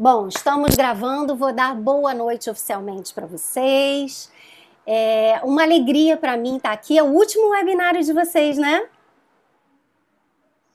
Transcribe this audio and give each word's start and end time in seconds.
Bom, 0.00 0.28
estamos 0.28 0.76
gravando, 0.76 1.34
vou 1.34 1.52
dar 1.52 1.74
boa 1.74 2.14
noite 2.14 2.48
oficialmente 2.48 3.12
para 3.12 3.26
vocês. 3.26 4.30
É 4.86 5.40
uma 5.42 5.64
alegria 5.64 6.16
para 6.16 6.36
mim 6.36 6.56
estar 6.56 6.70
aqui. 6.70 6.96
É 6.96 7.02
o 7.02 7.06
último 7.06 7.48
webinário 7.50 8.00
de 8.00 8.12
vocês, 8.12 8.56
né? 8.56 8.88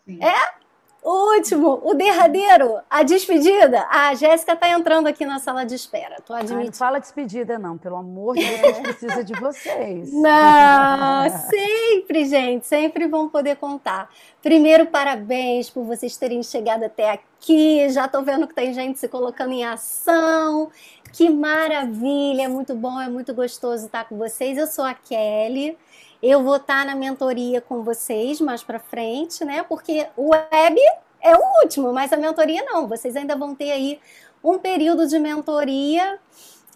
Sim. 0.06 0.22
É? 0.22 0.63
O 1.04 1.36
último, 1.36 1.82
o 1.84 1.94
derradeiro, 1.94 2.80
a 2.90 3.04
despedida. 3.04 3.86
a 3.90 4.16
Jéssica 4.16 4.54
está 4.54 4.70
entrando 4.70 5.08
aqui 5.08 5.26
na 5.26 5.38
sala 5.38 5.66
de 5.66 5.76
espera. 5.76 6.16
Tô 6.26 6.34
admitindo. 6.34 6.64
não 6.64 6.72
fala 6.72 6.98
despedida, 6.98 7.60
não. 7.60 7.78
Pelo 7.78 7.98
amor 7.98 8.36
de 8.36 8.46
Deus, 8.46 8.64
a 8.64 8.72
gente 8.72 8.84
precisa 8.84 9.24
de 9.24 9.34
vocês. 9.34 10.14
Não, 10.14 11.30
sempre, 11.50 12.26
gente. 12.26 12.66
Sempre 12.66 13.08
vão 13.08 13.28
poder 13.28 13.58
contar. 13.58 14.10
Primeiro, 14.42 14.86
parabéns 14.86 15.70
por 15.70 15.84
vocês 15.84 16.16
terem 16.16 16.42
chegado 16.42 16.84
até 16.86 17.12
aqui. 17.12 17.90
Já 17.90 18.06
estou 18.06 18.24
vendo 18.24 18.48
que 18.48 18.56
tem 18.56 18.74
gente 18.74 18.98
se 18.98 19.10
colocando 19.10 19.52
em 19.52 19.66
ação. 19.66 20.72
Que 21.12 21.30
maravilha, 21.30 22.44
é 22.44 22.48
muito 22.48 22.74
bom, 22.76 23.00
é 23.00 23.10
muito 23.10 23.34
gostoso 23.34 23.86
estar 23.86 24.06
com 24.06 24.18
vocês. 24.18 24.58
Eu 24.58 24.68
sou 24.68 24.86
a 24.86 24.94
Kelly. 24.94 25.78
Eu 26.26 26.42
vou 26.42 26.56
estar 26.56 26.86
na 26.86 26.96
mentoria 26.96 27.60
com 27.60 27.84
vocês 27.84 28.40
mais 28.40 28.64
para 28.64 28.80
frente, 28.80 29.44
né? 29.44 29.62
Porque 29.62 30.08
o 30.16 30.30
web 30.30 30.80
é 31.20 31.36
o 31.36 31.62
último, 31.62 31.92
mas 31.92 32.14
a 32.14 32.18
mentoria 32.18 32.64
não. 32.64 32.88
Vocês 32.88 33.18
ainda 33.18 33.36
vão 33.36 33.54
ter 33.54 33.72
aí 33.72 34.00
um 34.42 34.58
período 34.58 35.06
de 35.06 35.20
mentoria. 35.20 36.18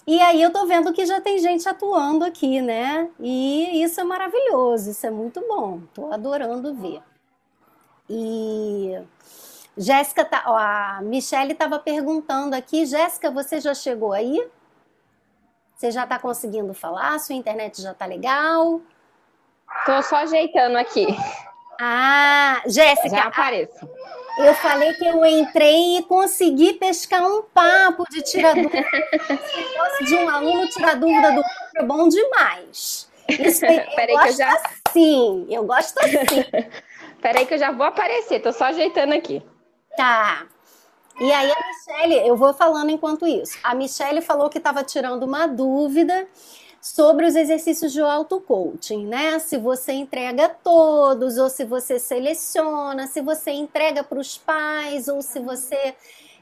E 0.05 0.19
aí 0.19 0.41
eu 0.41 0.51
tô 0.51 0.65
vendo 0.65 0.91
que 0.91 1.05
já 1.05 1.21
tem 1.21 1.39
gente 1.39 1.67
atuando 1.67 2.25
aqui, 2.25 2.61
né? 2.61 3.09
E 3.21 3.81
isso 3.81 4.01
é 4.01 4.03
maravilhoso, 4.03 4.91
isso 4.91 5.07
é 5.07 5.11
muito 5.11 5.39
bom. 5.47 5.79
Tô 5.93 6.11
adorando 6.11 6.75
ver. 6.75 7.01
E 8.09 8.99
Jéssica 9.77 10.25
tá, 10.25 10.43
ó, 10.45 10.57
a 10.57 10.99
Michelle 11.01 11.53
estava 11.53 11.79
perguntando 11.79 12.53
aqui, 12.53 12.85
Jéssica, 12.85 13.31
você 13.31 13.61
já 13.61 13.73
chegou 13.73 14.11
aí? 14.11 14.45
Você 15.73 15.89
já 15.89 16.03
está 16.03 16.19
conseguindo 16.19 16.73
falar? 16.73 17.17
Sua 17.21 17.33
internet 17.33 17.81
já 17.81 17.93
está 17.93 18.05
legal? 18.05 18.81
Tô 19.85 20.01
só 20.01 20.17
ajeitando 20.17 20.77
aqui. 20.77 21.07
Ah, 21.79 22.61
Jéssica. 22.65 23.09
Já 23.09 23.23
apareço. 23.23 23.87
Eu 24.37 24.53
falei 24.55 24.93
que 24.93 25.05
eu 25.05 25.25
entrei 25.25 25.97
e 25.97 26.03
consegui 26.03 26.73
pescar 26.73 27.23
um 27.23 27.41
papo 27.41 28.03
de 28.09 28.21
tirar 28.21 28.53
dúvida. 28.53 28.85
de 30.05 30.15
um 30.15 30.29
aluno 30.29 30.67
tirar 30.67 30.95
dúvida 30.95 31.31
do 31.31 31.37
outro 31.37 31.51
é 31.75 31.83
bom 31.83 32.07
demais. 32.07 33.09
Isso 33.27 33.65
aí, 33.65 33.79
Peraí 33.95 34.15
eu 34.15 34.21
que 34.21 34.29
eu 34.29 34.33
já. 34.33 34.61
Assim, 34.87 35.47
eu 35.49 35.63
gosto 35.65 35.97
assim. 35.99 36.45
Peraí 37.21 37.45
que 37.45 37.55
eu 37.55 37.57
já 37.57 37.71
vou 37.71 37.85
aparecer, 37.85 38.39
tô 38.39 38.51
só 38.53 38.65
ajeitando 38.65 39.13
aqui. 39.13 39.41
Tá. 39.95 40.45
E 41.19 41.31
aí 41.31 41.51
a 41.51 41.55
Michelle, 41.55 42.27
eu 42.27 42.37
vou 42.37 42.53
falando 42.53 42.91
enquanto 42.91 43.25
isso. 43.25 43.57
A 43.63 43.73
Michelle 43.73 44.21
falou 44.21 44.49
que 44.49 44.59
estava 44.59 44.83
tirando 44.83 45.23
uma 45.23 45.47
dúvida 45.47 46.27
sobre 46.81 47.25
os 47.25 47.35
exercícios 47.35 47.91
de 47.91 48.01
auto-coaching, 48.01 49.05
né? 49.05 49.39
Se 49.39 49.57
você 49.57 49.93
entrega 49.93 50.49
todos, 50.49 51.37
ou 51.37 51.49
se 51.49 51.65
você 51.65 51.99
seleciona, 51.99 53.07
se 53.07 53.21
você 53.21 53.51
entrega 53.51 54.03
para 54.03 54.19
os 54.19 54.37
pais, 54.37 55.07
ou 55.07 55.21
se 55.21 55.39
você 55.39 55.95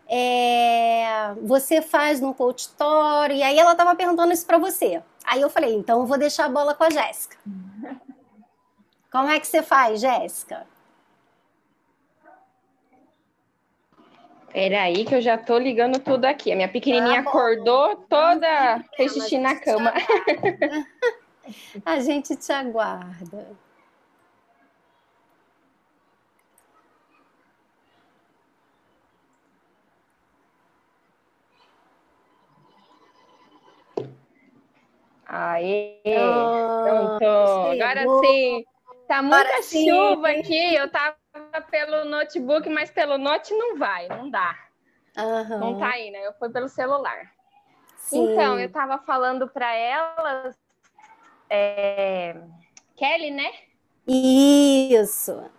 é, 0.08 1.33
você 1.42 1.81
faz 1.81 2.19
no 2.19 2.33
coachitório. 2.33 3.36
E 3.36 3.44
aí 3.44 3.58
ela 3.58 3.72
estava 3.72 3.95
perguntando 3.95 4.33
isso 4.33 4.45
para 4.45 4.58
você. 4.58 5.02
Aí 5.25 5.42
eu 5.42 5.50
falei, 5.50 5.73
então 5.73 6.02
eu 6.02 6.05
vou 6.05 6.17
deixar 6.17 6.45
a 6.45 6.49
bola 6.49 6.75
com 6.75 6.83
a 6.83 6.89
Jéssica. 6.89 7.38
Como 9.11 9.30
é 9.30 9.39
que 9.39 9.47
você 9.47 9.64
faz, 9.64 10.02
Jéssica? 10.02 10.67
Peraí, 14.56 15.03
que 15.03 15.14
eu 15.14 15.22
já 15.22 15.38
tô 15.38 15.58
ligando 15.58 16.00
tudo 16.00 16.23
aqui. 16.23 16.50
A 16.50 16.56
minha 16.56 16.70
pequenininha 16.70 17.22
tá 17.22 17.30
acordou 17.30 17.98
toda, 18.08 18.81
fez 18.95 19.11
xixi 19.11 19.38
na 19.38 19.53
cama. 19.59 19.92
A 21.86 22.00
gente 22.00 22.38
te 22.38 22.53
aguarda. 22.53 23.49
Aê, 35.27 35.99
pronto. 36.05 37.26
Agora 37.26 38.05
sim. 38.21 38.64
Tá 39.05 39.21
muita 39.21 39.61
chuva 39.64 40.30
aqui. 40.30 40.76
Eu 40.76 40.89
tava 40.89 41.24
pelo 41.69 42.05
notebook, 42.05 42.69
mas 42.69 42.89
pelo 42.91 43.17
note 43.17 43.53
não 43.53 43.77
vai, 43.77 44.07
não 44.07 44.29
dá. 44.29 44.55
Uhum. 45.17 45.59
Não 45.59 45.79
tá 45.79 45.89
aí, 45.89 46.11
né? 46.11 46.25
Eu 46.25 46.33
fui 46.33 46.49
pelo 46.49 46.67
celular. 46.67 47.31
Sim. 47.97 48.31
Então, 48.31 48.59
eu 48.59 48.71
tava 48.71 48.97
falando 48.99 49.47
para 49.47 49.73
elas, 49.73 50.55
é... 51.49 52.35
Kelly, 52.95 53.31
né? 53.31 53.51
Isso. 54.07 55.49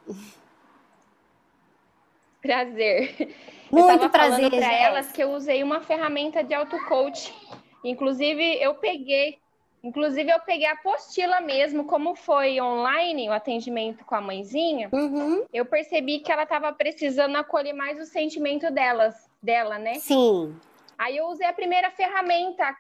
Prazer. 2.41 3.34
Muito 3.70 3.91
eu 3.91 3.98
tava 3.98 4.08
prazer. 4.08 4.37
falando 4.37 4.58
para 4.58 4.72
elas 4.72 5.10
que 5.10 5.22
eu 5.22 5.32
usei 5.32 5.62
uma 5.62 5.81
ferramenta 5.81 6.44
de 6.44 6.54
auto-coach. 6.54 7.34
Inclusive, 7.82 8.62
eu 8.62 8.75
peguei 8.75 9.41
Inclusive, 9.87 10.29
eu 10.29 10.41
peguei 10.41 10.67
a 10.67 10.73
apostila 10.73 11.41
mesmo, 11.41 11.85
como 11.85 12.17
foi 12.17 12.61
online 12.61 13.29
o 13.29 13.33
atendimento 13.33 14.05
com 14.05 14.17
a 14.17 14.21
mãezinha, 14.21 14.89
uhum. 14.93 15.45
eu 15.53 15.65
percebi 15.65 16.19
que 16.19 16.33
ela 16.33 16.43
estava 16.43 16.73
precisando 16.73 17.37
acolher 17.37 17.73
mais 17.73 17.97
o 18.01 18.05
sentimento 18.05 18.69
delas, 18.69 19.31
dela, 19.41 19.79
né? 19.79 19.95
Sim. 20.01 20.59
Aí 20.99 21.17
eu 21.17 21.27
usei 21.27 21.47
a 21.47 21.53
primeira 21.53 21.89
ferramenta, 21.93 22.77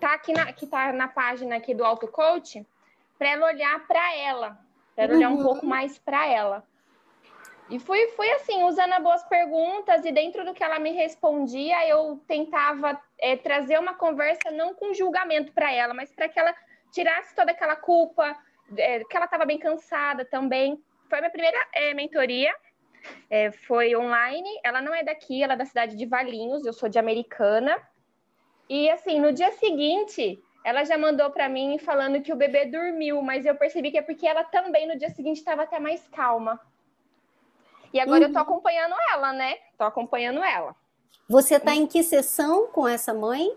tá 0.00 0.14
aqui 0.14 0.32
na, 0.32 0.50
que 0.50 0.66
tá 0.66 0.94
na 0.94 1.08
página 1.08 1.56
aqui 1.56 1.74
do 1.74 1.84
Auto 1.84 2.08
Coach, 2.08 2.66
para 3.18 3.28
ela 3.28 3.46
olhar 3.48 3.86
para 3.86 4.16
ela, 4.16 4.58
para 4.96 5.10
uhum. 5.10 5.16
olhar 5.18 5.28
um 5.28 5.36
uhum. 5.36 5.42
pouco 5.42 5.66
mais 5.66 5.98
para 5.98 6.26
ela. 6.26 6.64
E 7.68 7.78
fui, 7.78 8.08
fui 8.08 8.30
assim, 8.30 8.62
usando 8.64 8.94
as 8.94 9.02
boas 9.02 9.22
perguntas, 9.24 10.06
e 10.06 10.12
dentro 10.12 10.42
do 10.42 10.54
que 10.54 10.64
ela 10.64 10.78
me 10.78 10.92
respondia, 10.92 11.86
eu 11.86 12.18
tentava 12.26 12.98
é, 13.24 13.38
trazer 13.38 13.78
uma 13.78 13.94
conversa 13.94 14.50
não 14.50 14.74
com 14.74 14.92
julgamento 14.92 15.50
para 15.52 15.72
ela, 15.72 15.94
mas 15.94 16.12
para 16.12 16.28
que 16.28 16.38
ela 16.38 16.54
tirasse 16.92 17.34
toda 17.34 17.52
aquela 17.52 17.74
culpa, 17.74 18.36
é, 18.76 19.02
que 19.02 19.16
ela 19.16 19.24
estava 19.24 19.46
bem 19.46 19.58
cansada 19.58 20.26
também. 20.26 20.78
Foi 21.08 21.18
a 21.18 21.20
minha 21.22 21.30
primeira 21.30 21.58
é, 21.72 21.94
mentoria, 21.94 22.54
é, 23.30 23.50
foi 23.50 23.96
online. 23.96 24.60
Ela 24.62 24.82
não 24.82 24.94
é 24.94 25.02
daqui, 25.02 25.42
ela 25.42 25.54
é 25.54 25.56
da 25.56 25.64
cidade 25.64 25.96
de 25.96 26.04
Valinhos, 26.04 26.66
eu 26.66 26.74
sou 26.74 26.86
de 26.86 26.98
Americana. 26.98 27.74
E 28.68 28.90
assim, 28.90 29.18
no 29.18 29.32
dia 29.32 29.52
seguinte, 29.52 30.38
ela 30.62 30.84
já 30.84 30.98
mandou 30.98 31.30
para 31.30 31.48
mim 31.48 31.78
falando 31.78 32.20
que 32.20 32.32
o 32.32 32.36
bebê 32.36 32.66
dormiu, 32.66 33.22
mas 33.22 33.46
eu 33.46 33.54
percebi 33.54 33.90
que 33.90 33.96
é 33.96 34.02
porque 34.02 34.26
ela 34.26 34.44
também 34.44 34.86
no 34.86 34.98
dia 34.98 35.08
seguinte 35.08 35.38
estava 35.38 35.62
até 35.62 35.80
mais 35.80 36.06
calma. 36.08 36.60
E 37.90 37.98
agora 37.98 38.20
uhum. 38.20 38.26
eu 38.26 38.32
tô 38.34 38.38
uhum. 38.38 38.44
acompanhando 38.44 38.94
ela, 39.14 39.32
né? 39.32 39.56
Tô 39.78 39.84
acompanhando 39.84 40.44
ela. 40.44 40.76
Você 41.28 41.58
tá 41.58 41.74
em 41.74 41.86
que 41.86 42.02
sessão 42.02 42.66
com 42.66 42.86
essa 42.86 43.14
mãe? 43.14 43.56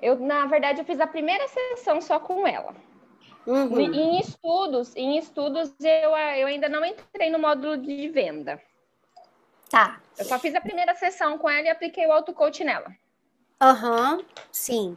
Eu, 0.00 0.18
na 0.18 0.46
verdade, 0.46 0.80
eu 0.80 0.84
fiz 0.84 1.00
a 1.00 1.06
primeira 1.06 1.46
sessão 1.48 2.00
só 2.00 2.18
com 2.18 2.46
ela. 2.46 2.74
Uhum. 3.46 3.80
Em 3.80 4.20
estudos, 4.20 4.94
em 4.96 5.18
estudos 5.18 5.72
eu, 5.80 6.10
eu 6.10 6.46
ainda 6.46 6.68
não 6.68 6.84
entrei 6.84 7.30
no 7.30 7.38
módulo 7.38 7.76
de 7.76 8.08
venda. 8.08 8.60
Tá. 9.70 10.00
Eu 10.18 10.24
só 10.24 10.38
fiz 10.38 10.54
a 10.54 10.60
primeira 10.60 10.94
sessão 10.94 11.38
com 11.38 11.48
ela 11.48 11.66
e 11.66 11.70
apliquei 11.70 12.06
o 12.06 12.12
auto-coach 12.12 12.64
nela. 12.64 12.90
Aham, 13.60 14.16
uhum, 14.16 14.24
sim. 14.50 14.96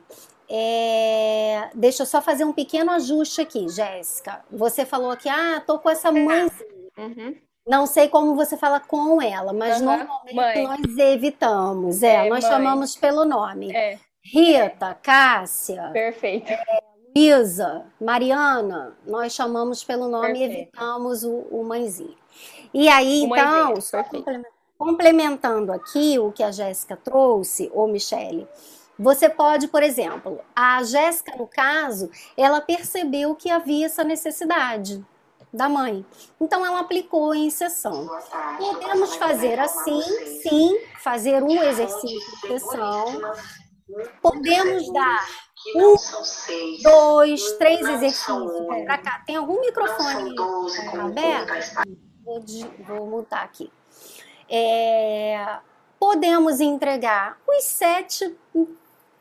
É... 0.49 1.69
Deixa 1.75 2.01
eu 2.01 2.07
só 2.07 2.21
fazer 2.21 2.43
um 2.43 2.51
pequeno 2.51 2.91
ajuste 2.91 3.39
aqui, 3.39 3.69
Jéssica. 3.69 4.43
Você 4.51 4.85
falou 4.85 5.15
que, 5.15 5.29
ah, 5.29 5.61
tô 5.65 5.77
com 5.77 5.89
essa 5.89 6.11
mãe. 6.11 6.49
Uhum. 6.97 7.35
Não 7.69 7.85
sei 7.85 8.09
como 8.09 8.35
você 8.35 8.57
fala 8.57 8.79
com 8.79 9.21
ela, 9.21 9.53
mas 9.53 9.79
uhum. 9.79 9.85
normalmente 9.85 10.35
mãe. 10.35 10.63
nós 10.63 10.97
evitamos. 10.97 12.01
É, 12.01 12.25
é 12.25 12.29
nós 12.29 12.43
mãe. 12.43 12.51
chamamos 12.51 12.95
pelo 12.95 13.25
nome. 13.25 13.71
É. 13.71 13.99
Rita, 14.23 14.97
Cássia. 14.99 15.91
Perfeito. 15.93 16.51
É, 16.51 16.81
Luísa, 17.15 17.85
Mariana, 18.01 18.97
nós 19.05 19.33
chamamos 19.33 19.83
pelo 19.83 20.07
nome 20.07 20.39
Perfeito. 20.39 20.51
e 20.51 20.61
evitamos 20.61 21.23
o, 21.23 21.45
o 21.51 21.63
mãezinho. 21.63 22.17
E 22.73 22.89
aí, 22.89 23.21
o 23.21 23.35
então, 23.35 23.75
complementando 24.75 25.71
aqui 25.71 26.17
o 26.17 26.31
que 26.31 26.41
a 26.41 26.51
Jéssica 26.51 26.97
trouxe, 26.97 27.69
ou 27.71 27.87
Michele, 27.87 28.47
você 28.97 29.29
pode, 29.29 29.67
por 29.67 29.83
exemplo, 29.83 30.41
a 30.55 30.81
Jéssica, 30.81 31.35
no 31.37 31.45
caso, 31.45 32.09
ela 32.35 32.61
percebeu 32.61 33.35
que 33.35 33.51
havia 33.51 33.85
essa 33.85 34.03
necessidade 34.03 35.05
da 35.53 35.67
mãe. 35.67 36.05
Então 36.39 36.65
ela 36.65 36.79
aplicou 36.79 37.33
em 37.33 37.49
sessão. 37.49 38.09
Podemos 38.57 39.15
fazer 39.15 39.59
assim, 39.59 40.01
sim, 40.41 40.79
fazer 41.01 41.43
um 41.43 41.63
exercício 41.63 42.31
de 42.41 42.47
sessão. 42.47 43.21
Podemos 44.21 44.91
dar 44.93 45.25
um, 45.75 45.95
dois, 46.83 47.51
três 47.53 47.81
exercícios 47.81 48.51
para 48.85 48.97
cá. 48.97 49.23
Tem 49.25 49.35
algum 49.35 49.59
microfone 49.59 50.35
aberto? 50.99 51.87
Vou, 52.23 52.43
vou 52.87 53.07
mutar 53.07 53.43
aqui. 53.43 53.71
É, 54.47 55.59
Podemos 55.99 56.61
entregar 56.61 57.37
os 57.45 57.65
sete, 57.65 58.33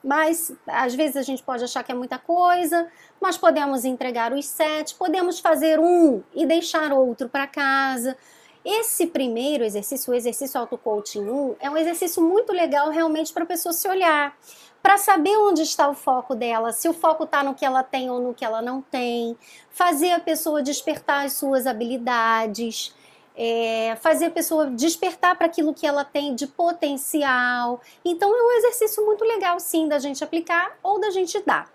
mas 0.02 0.52
às 0.64 0.94
vezes 0.94 1.16
a 1.16 1.22
gente 1.22 1.42
pode 1.42 1.64
achar 1.64 1.82
que 1.82 1.90
é 1.90 1.94
muita 1.94 2.18
coisa, 2.18 2.88
mas 3.20 3.36
podemos 3.36 3.84
entregar 3.84 4.32
os 4.32 4.46
sete, 4.46 4.94
podemos 4.94 5.38
fazer 5.38 5.78
um 5.78 6.22
e 6.34 6.46
deixar 6.46 6.92
outro 6.92 7.28
para 7.28 7.46
casa. 7.46 8.16
Esse 8.64 9.06
primeiro 9.06 9.64
exercício, 9.64 10.12
o 10.12 10.16
exercício 10.16 10.60
auto-coaching 10.60 11.28
1, 11.28 11.56
é 11.60 11.70
um 11.70 11.76
exercício 11.76 12.22
muito 12.22 12.52
legal 12.52 12.90
realmente 12.90 13.32
para 13.32 13.44
a 13.44 13.46
pessoa 13.46 13.72
se 13.72 13.88
olhar, 13.88 14.36
para 14.82 14.98
saber 14.98 15.36
onde 15.38 15.62
está 15.62 15.88
o 15.88 15.94
foco 15.94 16.34
dela, 16.34 16.72
se 16.72 16.88
o 16.88 16.92
foco 16.92 17.24
está 17.24 17.42
no 17.42 17.54
que 17.54 17.64
ela 17.64 17.82
tem 17.82 18.10
ou 18.10 18.20
no 18.20 18.34
que 18.34 18.44
ela 18.44 18.60
não 18.60 18.82
tem, 18.82 19.36
fazer 19.70 20.10
a 20.12 20.20
pessoa 20.20 20.62
despertar 20.62 21.24
as 21.24 21.34
suas 21.34 21.66
habilidades, 21.66 22.94
é, 23.40 23.96
fazer 24.00 24.26
a 24.26 24.30
pessoa 24.32 24.66
despertar 24.66 25.36
para 25.36 25.46
aquilo 25.46 25.72
que 25.72 25.86
ela 25.86 26.04
tem 26.04 26.34
de 26.34 26.44
potencial. 26.48 27.80
Então 28.04 28.36
é 28.36 28.42
um 28.42 28.58
exercício 28.58 29.06
muito 29.06 29.24
legal, 29.24 29.60
sim, 29.60 29.86
da 29.86 30.00
gente 30.00 30.24
aplicar 30.24 30.76
ou 30.82 31.00
da 31.00 31.10
gente 31.10 31.40
dar. 31.46 31.70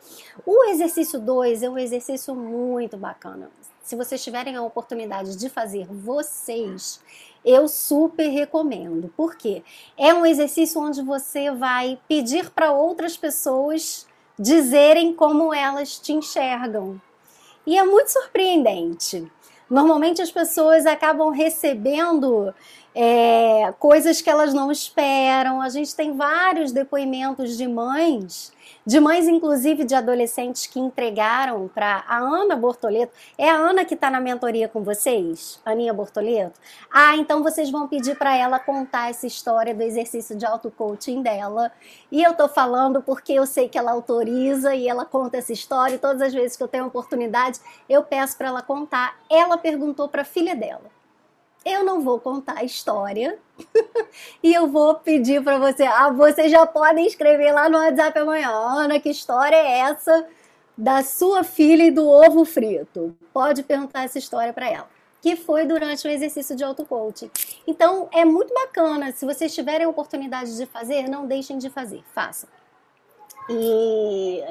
O 0.46 0.66
exercício 0.66 1.18
2 1.22 1.64
é 1.64 1.70
um 1.70 1.78
exercício 1.78 2.36
muito 2.36 2.98
bacana. 2.98 3.50
Se 3.82 3.96
vocês 3.96 4.22
tiverem 4.22 4.58
a 4.58 4.62
oportunidade 4.62 5.38
de 5.38 5.50
fazer 5.50 5.88
vocês, 5.88 7.00
eu 7.46 7.70
super 7.70 8.28
recomendo. 8.28 9.12
Por 9.16 9.36
quê? 9.36 9.64
É 9.98 10.14
um 10.14 10.26
exercício 10.26 10.82
onde 10.82 11.02
você 11.02 11.50
vai 11.50 11.98
pedir 12.10 12.50
para 12.50 12.74
outras 12.74 13.16
pessoas 13.16 14.06
dizerem 14.38 15.14
como 15.14 15.54
elas 15.54 15.98
te 15.98 16.12
enxergam. 16.12 17.02
E 17.66 17.78
é 17.78 17.84
muito 17.84 18.10
surpreendente. 18.10 19.32
Normalmente 19.74 20.22
as 20.22 20.30
pessoas 20.30 20.86
acabam 20.86 21.32
recebendo 21.32 22.54
é, 22.94 23.74
coisas 23.80 24.22
que 24.22 24.30
elas 24.30 24.54
não 24.54 24.72
esperam. 24.72 25.60
A 25.60 25.68
gente 25.68 25.96
tem 25.96 26.16
vários 26.16 26.72
depoimentos 26.72 27.58
de 27.58 27.68
mães 27.68 28.53
de 28.86 29.00
mães, 29.00 29.28
inclusive 29.28 29.86
de 29.86 29.96
adolescentes 29.96 30.68
que 30.68 30.80
entregaram 30.80 31.70
para 31.74 32.04
a 32.08 32.18
Ana 32.18 32.56
Bortoleto. 32.56 33.14
É 33.38 33.50
a 33.50 33.56
Ana 33.56 33.86
que 33.86 33.94
está 33.94 34.10
na 34.10 34.20
mentoria 34.20 34.68
com 34.68 34.84
vocês? 34.84 35.60
Aninha 35.66 35.94
Bortoleto? 35.94 36.60
Ah, 36.92 37.16
então 37.16 37.42
vocês 37.42 37.72
vão 37.72 37.88
pedir 37.88 38.18
para 38.18 38.36
ela 38.36 38.60
contar 38.60 39.10
essa 39.10 39.26
história 39.26 39.74
do 39.74 39.82
exercício 39.82 40.36
de 40.36 40.46
auto-coaching 40.46 41.22
dela. 41.22 41.72
E 42.12 42.22
eu 42.22 42.34
tô 42.34 42.50
falando 42.50 43.02
porque 43.02 43.34
eu 43.34 43.46
sei 43.46 43.70
que 43.70 43.78
ela 43.78 43.92
autoriza 43.92 44.76
e 44.76 44.88
ela 44.88 45.06
conta 45.06 45.38
essa 45.38 45.54
história. 45.54 45.96
E 45.96 46.00
todas 46.00 46.22
as 46.22 46.34
vezes 46.34 46.58
que 46.58 46.64
eu 46.64 46.68
tenho 46.68 46.86
oportunidade, 46.86 47.60
eu 47.88 48.04
peço 48.04 48.38
para 48.38 48.50
ela 48.50 48.62
contar. 48.62 49.18
Ela 49.30 49.58
perguntou 49.58 50.10
para 50.10 50.24
a 50.24 50.26
filha 50.26 50.56
dela 50.56 50.93
eu 51.66 51.84
não 51.84 52.02
vou 52.02 52.20
contar 52.20 52.60
a 52.60 52.64
história 52.64 53.40
e 54.44 54.54
eu 54.54 54.68
vou 54.68 54.96
pedir 54.96 55.44
para 55.44 55.58
você, 55.58 55.84
ah, 55.84 56.10
vocês 56.10 56.52
já 56.52 56.66
podem 56.66 57.08
escrever 57.08 57.52
lá 57.52 57.70
no 57.70 57.78
WhatsApp 57.78 58.20
amanhã, 58.20 58.50
Ana, 58.50 59.00
que 59.00 59.10
história 59.10 59.56
é 59.56 59.80
essa 59.80 60.28
da 60.78 61.04
sua 61.04 61.44
filha 61.44 61.84
e 61.84 61.92
do 61.92 62.08
ovo 62.08 62.44
frito? 62.44 63.16
Pode 63.32 63.64
perguntar 63.64 64.04
essa 64.04 64.18
história 64.18 64.52
para 64.52 64.70
ela, 64.70 64.90
que 65.22 65.36
foi 65.36 65.66
durante 65.66 66.06
o 66.06 66.10
exercício 66.10 66.56
de 66.56 66.64
auto-coaching. 66.64 67.32
Então, 67.66 68.10
é 68.12 68.26
muito 68.26 68.54
bacana, 68.54 69.12
se 69.12 69.26
vocês 69.26 69.54
tiverem 69.54 69.86
a 69.86 69.90
oportunidade 69.90 70.58
de 70.58 70.66
fazer, 70.66 71.08
não 71.08 71.26
deixem 71.26 71.58
de 71.58 71.70
fazer, 71.70 72.04
façam. 72.14 72.50
E, 73.50 74.44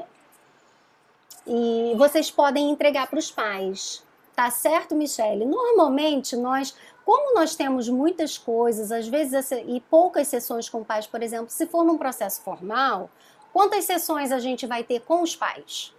e 1.46 1.94
vocês 1.96 2.30
podem 2.30 2.70
entregar 2.70 3.06
para 3.08 3.18
os 3.18 3.30
pais, 3.30 4.02
Tá 4.34 4.50
certo, 4.50 4.94
Michele? 4.94 5.44
Normalmente 5.44 6.36
nós 6.36 6.74
como 7.04 7.34
nós 7.34 7.56
temos 7.56 7.88
muitas 7.88 8.38
coisas, 8.38 8.92
às 8.92 9.08
vezes, 9.08 9.50
e 9.50 9.80
poucas 9.80 10.28
sessões 10.28 10.68
com 10.68 10.84
pais, 10.84 11.06
por 11.06 11.22
exemplo, 11.22 11.50
se 11.50 11.66
for 11.66 11.84
num 11.84 11.98
processo 11.98 12.40
formal, 12.42 13.10
quantas 13.52 13.84
sessões 13.84 14.30
a 14.30 14.38
gente 14.38 14.66
vai 14.66 14.84
ter 14.84 15.00
com 15.00 15.22
os 15.22 15.34
pais? 15.34 15.94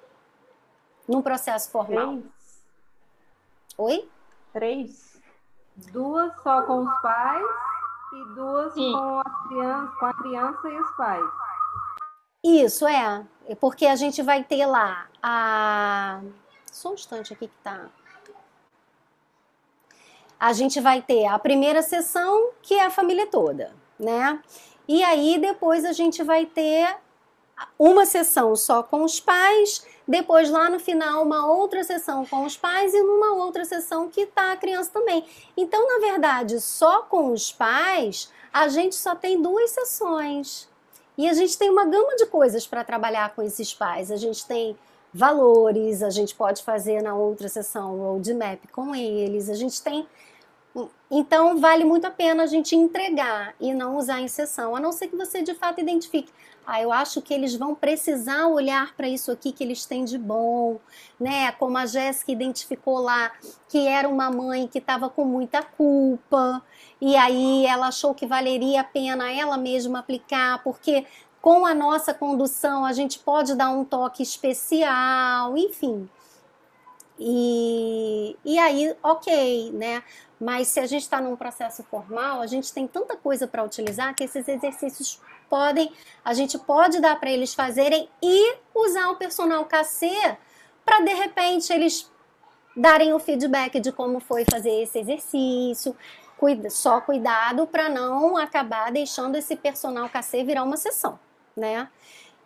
Num 1.08 1.22
processo 1.22 1.70
formal? 1.70 2.18
Três. 2.18 2.64
Oi? 3.78 4.10
Três. 4.54 5.22
Duas 5.92 6.32
só 6.42 6.62
com 6.62 6.84
os 6.84 7.02
pais 7.02 7.46
e 8.14 8.36
duas 8.36 8.74
com, 8.74 9.20
as 9.20 9.48
crianças, 9.48 9.96
com 9.98 10.06
a 10.06 10.14
criança 10.14 10.70
e 10.70 10.80
os 10.80 10.92
pais. 10.96 11.32
Isso, 12.44 12.88
é. 12.88 13.26
Porque 13.60 13.86
a 13.86 13.96
gente 13.96 14.22
vai 14.22 14.44
ter 14.44 14.66
lá 14.66 15.08
a. 15.22 16.22
Só 16.72 16.92
um 16.92 16.94
instante 16.94 17.34
aqui 17.34 17.48
que 17.48 17.58
tá 17.64 17.90
a 20.44 20.52
gente 20.52 20.82
vai 20.82 21.02
ter 21.02 21.26
a 21.26 21.40
primeira 21.40 21.82
sessão, 21.82 22.50
que 22.62 22.74
é 22.74 22.84
a 22.84 22.90
família 22.90 23.26
toda, 23.26 23.72
né? 23.98 24.42
E 24.86 25.02
aí 25.02 25.40
depois 25.40 25.86
a 25.86 25.94
gente 25.94 26.22
vai 26.22 26.46
ter 26.46 26.98
uma 27.80 28.06
sessão 28.06 28.54
só 28.54 28.84
com 28.84 29.06
os 29.06 29.22
pais, 29.22 29.88
depois 30.06 30.50
lá 30.50 30.70
no 30.70 30.82
final 30.82 31.24
uma 31.24 31.50
outra 31.50 31.82
sessão 31.82 32.26
com 32.26 32.44
os 32.44 32.58
pais 32.58 32.94
e 32.94 33.02
numa 33.02 33.36
outra 33.36 33.64
sessão 33.64 34.10
que 34.10 34.26
tá 34.26 34.52
a 34.52 34.58
criança 34.58 34.90
também. 34.92 35.26
Então, 35.56 35.88
na 35.88 36.06
verdade, 36.06 36.60
só 36.60 37.04
com 37.04 37.32
os 37.32 37.54
pais, 37.54 38.30
a 38.52 38.68
gente 38.68 38.96
só 38.96 39.16
tem 39.16 39.42
duas 39.42 39.72
sessões. 39.72 40.68
E 41.18 41.30
a 41.30 41.34
gente 41.34 41.58
tem 41.58 41.70
uma 41.70 41.86
gama 41.86 42.18
de 42.18 42.26
coisas 42.26 42.68
para 42.68 42.84
trabalhar 42.84 43.34
com 43.34 43.42
esses 43.42 43.74
pais. 43.74 44.12
A 44.12 44.18
gente 44.18 44.46
tem 44.46 44.78
valores, 45.14 46.04
a 46.04 46.10
gente 46.10 46.36
pode 46.36 46.64
fazer 46.64 47.02
na 47.02 47.16
outra 47.16 47.48
sessão 47.48 47.98
roadmap 47.98 48.60
com 48.74 48.94
eles, 48.94 49.50
a 49.50 49.54
gente 49.54 49.82
tem 49.82 50.06
então, 51.16 51.60
vale 51.60 51.86
muito 51.86 52.06
a 52.06 52.12
pena 52.12 52.44
a 52.44 52.48
gente 52.48 52.76
entregar 52.76 53.54
e 53.60 53.74
não 53.74 53.98
usar 53.98 54.20
em 54.20 54.28
sessão, 54.28 54.76
a 54.76 54.80
não 54.80 54.92
ser 54.92 55.08
que 55.08 55.16
você 55.16 55.44
de 55.44 55.54
fato 55.54 55.80
identifique. 55.80 56.32
Ah, 56.66 56.82
eu 56.82 56.92
acho 56.92 57.22
que 57.22 57.34
eles 57.34 57.56
vão 57.56 57.76
precisar 57.76 58.48
olhar 58.48 58.96
para 58.96 59.08
isso 59.08 59.32
aqui 59.32 59.52
que 59.52 59.64
eles 59.64 59.86
têm 59.86 60.06
de 60.06 60.18
bom, 60.18 60.80
né? 61.20 61.52
Como 61.54 61.78
a 61.78 61.86
Jéssica 61.86 62.32
identificou 62.32 63.00
lá, 63.00 63.32
que 63.70 63.86
era 63.88 64.10
uma 64.10 64.32
mãe 64.32 64.68
que 64.68 64.80
estava 64.80 65.10
com 65.10 65.26
muita 65.26 65.62
culpa, 65.62 66.64
e 67.00 67.16
aí 67.16 67.66
ela 67.66 67.90
achou 67.90 68.16
que 68.16 68.26
valeria 68.26 68.82
a 68.82 68.84
pena 68.84 69.32
ela 69.32 69.58
mesma 69.58 70.00
aplicar, 70.00 70.64
porque 70.64 71.06
com 71.42 71.66
a 71.66 71.76
nossa 71.76 72.14
condução 72.14 72.86
a 72.86 72.94
gente 72.94 73.20
pode 73.20 73.54
dar 73.54 73.70
um 73.70 73.84
toque 73.84 74.24
especial, 74.24 75.58
enfim. 75.58 76.10
E, 77.26 78.36
e 78.44 78.60
aí, 78.60 78.94
ok, 79.02 79.72
né? 79.72 80.04
Mas 80.38 80.68
se 80.68 80.82
a 80.82 80.86
gente 80.86 81.04
está 81.04 81.22
num 81.22 81.38
processo 81.38 81.82
formal, 81.84 82.42
a 82.42 82.48
gente 82.48 82.74
tem 82.74 82.86
tanta 82.86 83.16
coisa 83.16 83.48
para 83.48 83.64
utilizar 83.64 84.14
que 84.14 84.26
esses 84.26 84.46
exercícios 84.46 85.22
podem, 85.50 85.90
a 86.26 86.34
gente 86.34 86.60
pode 86.60 87.00
dar 87.00 87.18
para 87.18 87.32
eles 87.32 87.54
fazerem 87.54 88.10
e 88.22 88.58
usar 88.76 89.10
o 89.10 89.16
personal 89.16 89.64
KC 89.64 90.10
para 90.84 91.00
de 91.00 91.14
repente 91.14 91.72
eles 91.72 92.12
darem 92.76 93.14
o 93.14 93.20
feedback 93.20 93.80
de 93.80 93.94
como 93.94 94.20
foi 94.20 94.44
fazer 94.44 94.82
esse 94.82 95.00
exercício. 95.00 95.96
Cuida, 96.38 96.70
só 96.70 97.00
cuidado 97.00 97.66
para 97.66 97.88
não 97.88 98.36
acabar 98.36 98.92
deixando 98.92 99.38
esse 99.38 99.56
personal 99.56 100.10
KC 100.10 100.44
virar 100.44 100.64
uma 100.64 100.76
sessão, 100.76 101.18
né? 101.56 101.88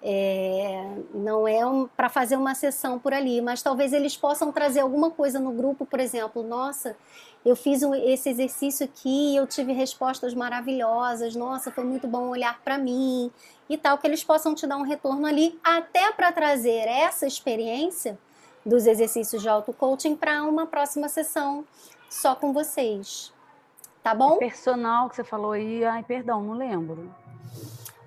É, 0.01 0.96
não 1.13 1.48
é 1.48 1.66
um, 1.66 1.88
para 1.88 2.08
fazer 2.08 2.36
uma 2.36 2.54
sessão 2.54 3.00
por 3.00 3.13
ali, 3.13 3.42
mas 3.42 3.63
talvez 3.63 3.94
eles 3.94 4.16
possam 4.16 4.51
trazer 4.51 4.82
alguma 4.82 5.10
coisa 5.10 5.39
no 5.39 5.51
grupo, 5.51 5.88
por 5.88 6.00
exemplo, 6.00 6.44
nossa, 6.44 6.96
eu 7.44 7.56
fiz 7.56 7.82
um, 7.82 7.96
esse 7.96 8.30
exercício 8.30 8.86
aqui 8.86 9.34
e 9.34 9.36
eu 9.36 9.48
tive 9.48 9.74
respostas 9.74 10.34
maravilhosas, 10.34 11.36
nossa, 11.36 11.72
foi 11.72 11.84
muito 11.84 12.08
bom 12.08 12.27
olhar 12.27 12.62
para 12.62 12.77
mim 12.77 13.32
e 13.68 13.77
tal, 13.77 13.98
que 13.98 14.06
eles 14.06 14.24
possam 14.24 14.54
te 14.54 14.68
dar 14.68 14.77
um 14.77 14.84
retorno 14.84 15.25
ali, 15.25 15.60
até 15.63 16.12
para 16.12 16.32
trazer 16.32 16.88
essa 16.88 17.25
experiência 17.25 18.20
dos 18.66 18.86
exercícios 18.86 19.42
de 19.42 19.50
auto-coaching 19.50 20.16
para 20.16 20.44
uma 20.44 20.68
próxima 20.68 21.10
sessão 21.10 21.66
só 22.10 22.36
com 22.36 22.54
vocês. 22.54 23.34
Tá 24.04 24.13
bom? 24.13 24.38
Personal 24.38 25.10
que 25.10 25.16
você 25.16 25.24
falou 25.24 25.54
aí, 25.54 25.84
ai, 25.84 26.04
perdão, 26.04 26.42
não 26.42 26.54
lembro. 26.54 27.13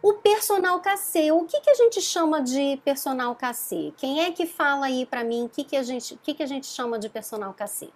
O 0.02 0.14
personal 0.14 0.80
KC, 0.80 1.30
o 1.30 1.44
que, 1.44 1.60
que 1.60 1.70
a 1.70 1.74
gente 1.74 2.00
chama 2.00 2.42
de 2.42 2.80
personal 2.84 3.34
KC? 3.34 3.92
Quem 3.98 4.22
é 4.22 4.32
que 4.32 4.46
fala 4.46 4.86
aí 4.86 5.04
para 5.04 5.22
mim 5.22 5.44
o 5.44 5.48
que, 5.48 5.62
que, 5.62 5.76
a 5.76 5.82
gente, 5.82 6.16
que, 6.16 6.32
que 6.32 6.42
a 6.42 6.46
gente 6.46 6.66
chama 6.66 6.98
de 6.98 7.10
personal 7.10 7.52
KC? 7.52 7.90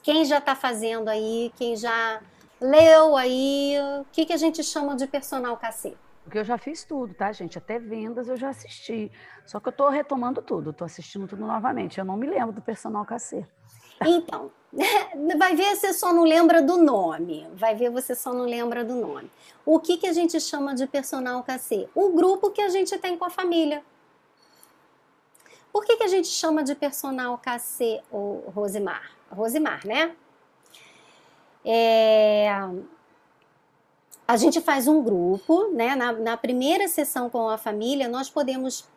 Quem 0.00 0.24
já 0.24 0.38
está 0.38 0.54
fazendo 0.54 1.08
aí, 1.08 1.52
quem 1.56 1.76
já 1.76 2.22
leu 2.60 3.16
aí, 3.16 3.74
o 4.00 4.04
que, 4.12 4.24
que 4.26 4.32
a 4.32 4.36
gente 4.36 4.62
chama 4.62 4.94
de 4.94 5.06
personal 5.08 5.56
KC? 5.56 5.96
Porque 6.22 6.38
eu 6.38 6.44
já 6.44 6.56
fiz 6.56 6.84
tudo, 6.84 7.14
tá, 7.14 7.32
gente? 7.32 7.58
Até 7.58 7.78
vendas 7.78 8.28
eu 8.28 8.36
já 8.36 8.50
assisti. 8.50 9.10
Só 9.44 9.58
que 9.58 9.68
eu 9.68 9.70
estou 9.70 9.88
retomando 9.88 10.40
tudo, 10.40 10.70
estou 10.70 10.84
assistindo 10.84 11.26
tudo 11.26 11.44
novamente. 11.44 11.98
Eu 11.98 12.04
não 12.04 12.16
me 12.16 12.28
lembro 12.28 12.52
do 12.52 12.60
personal 12.60 13.04
KC. 13.04 13.46
Então, 14.06 14.52
vai 15.38 15.56
ver 15.56 15.76
você 15.76 15.92
só 15.92 16.12
não 16.12 16.24
lembra 16.24 16.62
do 16.62 16.76
nome. 16.76 17.46
Vai 17.54 17.74
ver 17.74 17.90
você 17.90 18.14
só 18.14 18.32
não 18.32 18.44
lembra 18.44 18.84
do 18.84 18.94
nome. 18.94 19.30
O 19.64 19.78
que, 19.78 19.96
que 19.96 20.06
a 20.06 20.12
gente 20.12 20.40
chama 20.40 20.74
de 20.74 20.86
personal 20.86 21.42
KC? 21.42 21.88
O 21.94 22.10
grupo 22.10 22.50
que 22.50 22.60
a 22.60 22.68
gente 22.68 22.96
tem 22.98 23.16
com 23.16 23.24
a 23.24 23.30
família. 23.30 23.82
Por 25.72 25.84
que, 25.84 25.96
que 25.96 26.02
a 26.02 26.08
gente 26.08 26.28
chama 26.28 26.62
de 26.62 26.74
personal 26.74 27.38
KC, 27.38 28.00
o 28.10 28.50
Rosimar? 28.54 29.10
Rosimar, 29.30 29.86
né? 29.86 30.14
É, 31.64 32.50
a 34.26 34.36
gente 34.36 34.60
faz 34.60 34.88
um 34.88 35.02
grupo, 35.02 35.68
né? 35.72 35.94
Na, 35.94 36.12
na 36.12 36.36
primeira 36.36 36.88
sessão 36.88 37.28
com 37.28 37.48
a 37.48 37.58
família, 37.58 38.08
nós 38.08 38.30
podemos 38.30 38.88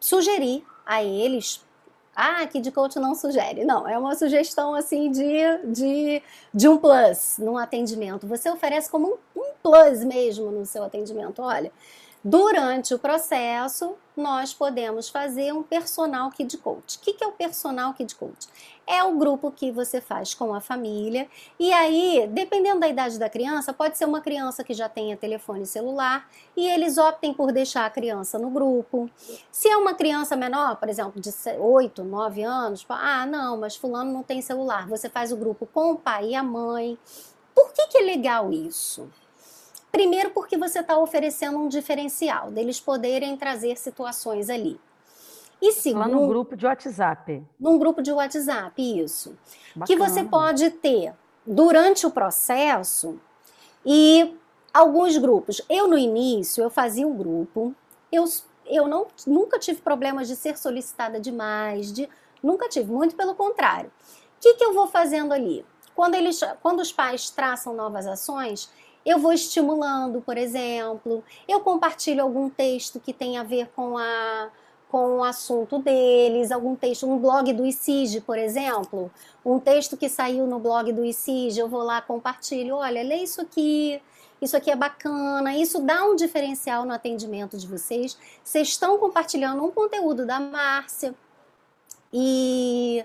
sugerir 0.00 0.64
a 0.84 1.02
eles 1.02 1.64
ah, 2.16 2.44
de 2.46 2.72
coach 2.72 2.98
não 2.98 3.14
sugere. 3.14 3.64
Não, 3.64 3.86
é 3.86 3.98
uma 3.98 4.14
sugestão 4.14 4.74
assim 4.74 5.10
de, 5.10 5.58
de, 5.66 6.22
de 6.52 6.68
um 6.68 6.78
plus 6.78 7.36
no 7.38 7.58
atendimento. 7.58 8.26
Você 8.26 8.48
oferece 8.50 8.90
como 8.90 9.18
um, 9.36 9.40
um 9.40 9.52
plus 9.62 10.02
mesmo 10.02 10.50
no 10.50 10.64
seu 10.64 10.82
atendimento. 10.82 11.42
Olha, 11.42 11.70
Durante 12.28 12.92
o 12.92 12.98
processo, 12.98 13.94
nós 14.16 14.52
podemos 14.52 15.08
fazer 15.08 15.54
um 15.54 15.62
personal 15.62 16.28
kid 16.32 16.58
coach. 16.58 16.96
O 16.96 17.00
que 17.00 17.22
é 17.22 17.26
o 17.28 17.30
personal 17.30 17.94
kid 17.94 18.16
coach? 18.16 18.48
É 18.84 19.04
o 19.04 19.16
grupo 19.16 19.52
que 19.52 19.70
você 19.70 20.00
faz 20.00 20.34
com 20.34 20.52
a 20.52 20.60
família. 20.60 21.28
E 21.56 21.72
aí, 21.72 22.28
dependendo 22.32 22.80
da 22.80 22.88
idade 22.88 23.16
da 23.16 23.30
criança, 23.30 23.72
pode 23.72 23.96
ser 23.96 24.06
uma 24.06 24.20
criança 24.20 24.64
que 24.64 24.74
já 24.74 24.88
tenha 24.88 25.16
telefone 25.16 25.64
celular 25.64 26.28
e 26.56 26.66
eles 26.66 26.98
optem 26.98 27.32
por 27.32 27.52
deixar 27.52 27.86
a 27.86 27.90
criança 27.90 28.40
no 28.40 28.50
grupo. 28.50 29.08
Se 29.52 29.68
é 29.68 29.76
uma 29.76 29.94
criança 29.94 30.34
menor, 30.34 30.78
por 30.78 30.88
exemplo, 30.88 31.20
de 31.20 31.30
8, 31.56 32.02
9 32.02 32.42
anos, 32.42 32.84
ah, 32.88 33.24
não, 33.24 33.56
mas 33.56 33.76
fulano 33.76 34.12
não 34.12 34.24
tem 34.24 34.42
celular. 34.42 34.88
Você 34.88 35.08
faz 35.08 35.30
o 35.30 35.36
grupo 35.36 35.64
com 35.64 35.92
o 35.92 35.96
pai 35.96 36.30
e 36.30 36.34
a 36.34 36.42
mãe. 36.42 36.98
Por 37.54 37.72
que, 37.72 37.86
que 37.86 37.98
é 37.98 38.02
legal 38.02 38.50
isso? 38.50 39.08
Primeiro, 39.96 40.28
porque 40.28 40.58
você 40.58 40.80
está 40.80 40.98
oferecendo 40.98 41.56
um 41.56 41.68
diferencial, 41.68 42.50
deles 42.50 42.78
poderem 42.78 43.34
trazer 43.34 43.78
situações 43.78 44.50
ali. 44.50 44.78
E 45.60 45.72
segundo. 45.72 46.00
Lá 46.00 46.08
num 46.08 46.28
grupo 46.28 46.54
de 46.54 46.66
WhatsApp. 46.66 47.42
Num 47.58 47.78
grupo 47.78 48.02
de 48.02 48.12
WhatsApp, 48.12 49.02
isso. 49.02 49.34
Bacana. 49.74 49.86
Que 49.86 49.96
você 49.96 50.22
pode 50.22 50.68
ter 50.68 51.14
durante 51.46 52.06
o 52.06 52.10
processo 52.10 53.18
e 53.86 54.36
alguns 54.74 55.16
grupos. 55.16 55.62
Eu, 55.66 55.88
no 55.88 55.96
início, 55.96 56.62
eu 56.62 56.68
fazia 56.68 57.08
um 57.08 57.16
grupo, 57.16 57.74
eu, 58.12 58.26
eu 58.66 58.86
não, 58.86 59.06
nunca 59.26 59.58
tive 59.58 59.80
problemas 59.80 60.28
de 60.28 60.36
ser 60.36 60.58
solicitada 60.58 61.18
demais, 61.18 61.90
de, 61.90 62.06
nunca 62.42 62.68
tive, 62.68 62.92
muito 62.92 63.16
pelo 63.16 63.34
contrário. 63.34 63.90
O 64.36 64.40
que, 64.42 64.52
que 64.56 64.64
eu 64.66 64.74
vou 64.74 64.88
fazendo 64.88 65.32
ali? 65.32 65.64
Quando, 65.94 66.16
eles, 66.16 66.38
quando 66.62 66.80
os 66.80 66.92
pais 66.92 67.30
traçam 67.30 67.72
novas 67.72 68.06
ações, 68.06 68.70
eu 69.06 69.20
vou 69.20 69.32
estimulando, 69.32 70.20
por 70.20 70.36
exemplo, 70.36 71.22
eu 71.48 71.60
compartilho 71.60 72.22
algum 72.22 72.50
texto 72.50 72.98
que 72.98 73.12
tem 73.12 73.38
a 73.38 73.44
ver 73.44 73.70
com 73.74 73.96
a 73.96 74.50
com 74.88 75.18
o 75.18 75.24
assunto 75.24 75.80
deles, 75.80 76.52
algum 76.52 76.76
texto, 76.76 77.10
um 77.10 77.18
blog 77.18 77.52
do 77.52 77.66
ICIG, 77.66 78.20
por 78.20 78.38
exemplo, 78.38 79.10
um 79.44 79.58
texto 79.58 79.96
que 79.96 80.08
saiu 80.08 80.46
no 80.46 80.60
blog 80.60 80.92
do 80.92 81.04
ICIG, 81.04 81.58
eu 81.58 81.68
vou 81.68 81.82
lá 81.82 82.00
compartilho, 82.00 82.76
olha, 82.76 83.02
lê 83.02 83.16
isso 83.16 83.40
aqui, 83.40 84.00
isso 84.40 84.56
aqui 84.56 84.70
é 84.70 84.76
bacana, 84.76 85.56
isso 85.56 85.80
dá 85.80 86.04
um 86.04 86.14
diferencial 86.14 86.84
no 86.84 86.92
atendimento 86.92 87.56
de 87.56 87.66
vocês. 87.66 88.16
Vocês 88.44 88.68
estão 88.68 88.96
compartilhando 88.96 89.64
um 89.64 89.70
conteúdo 89.70 90.24
da 90.24 90.38
Márcia 90.38 91.14
e 92.12 93.04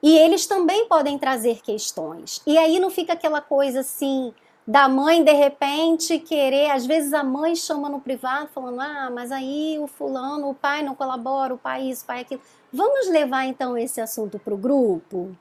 e 0.00 0.16
eles 0.16 0.46
também 0.46 0.86
podem 0.86 1.18
trazer 1.18 1.60
questões. 1.60 2.40
E 2.46 2.56
aí 2.56 2.78
não 2.78 2.88
fica 2.88 3.14
aquela 3.14 3.40
coisa 3.40 3.80
assim, 3.80 4.32
da 4.68 4.86
mãe 4.86 5.24
de 5.24 5.32
repente 5.32 6.18
querer, 6.18 6.70
às 6.70 6.84
vezes 6.84 7.14
a 7.14 7.24
mãe 7.24 7.56
chama 7.56 7.88
no 7.88 8.02
privado 8.02 8.48
falando: 8.48 8.78
"Ah, 8.82 9.10
mas 9.10 9.32
aí 9.32 9.78
o 9.80 9.86
fulano, 9.86 10.50
o 10.50 10.54
pai 10.54 10.82
não 10.82 10.94
colabora, 10.94 11.54
o 11.54 11.58
pai 11.58 11.84
isso, 11.88 12.04
o 12.04 12.06
pai 12.06 12.20
aquilo". 12.20 12.42
Vamos 12.70 13.08
levar 13.08 13.46
então 13.46 13.78
esse 13.78 13.98
assunto 13.98 14.38
para 14.38 14.52
o 14.52 14.58
grupo? 14.58 15.34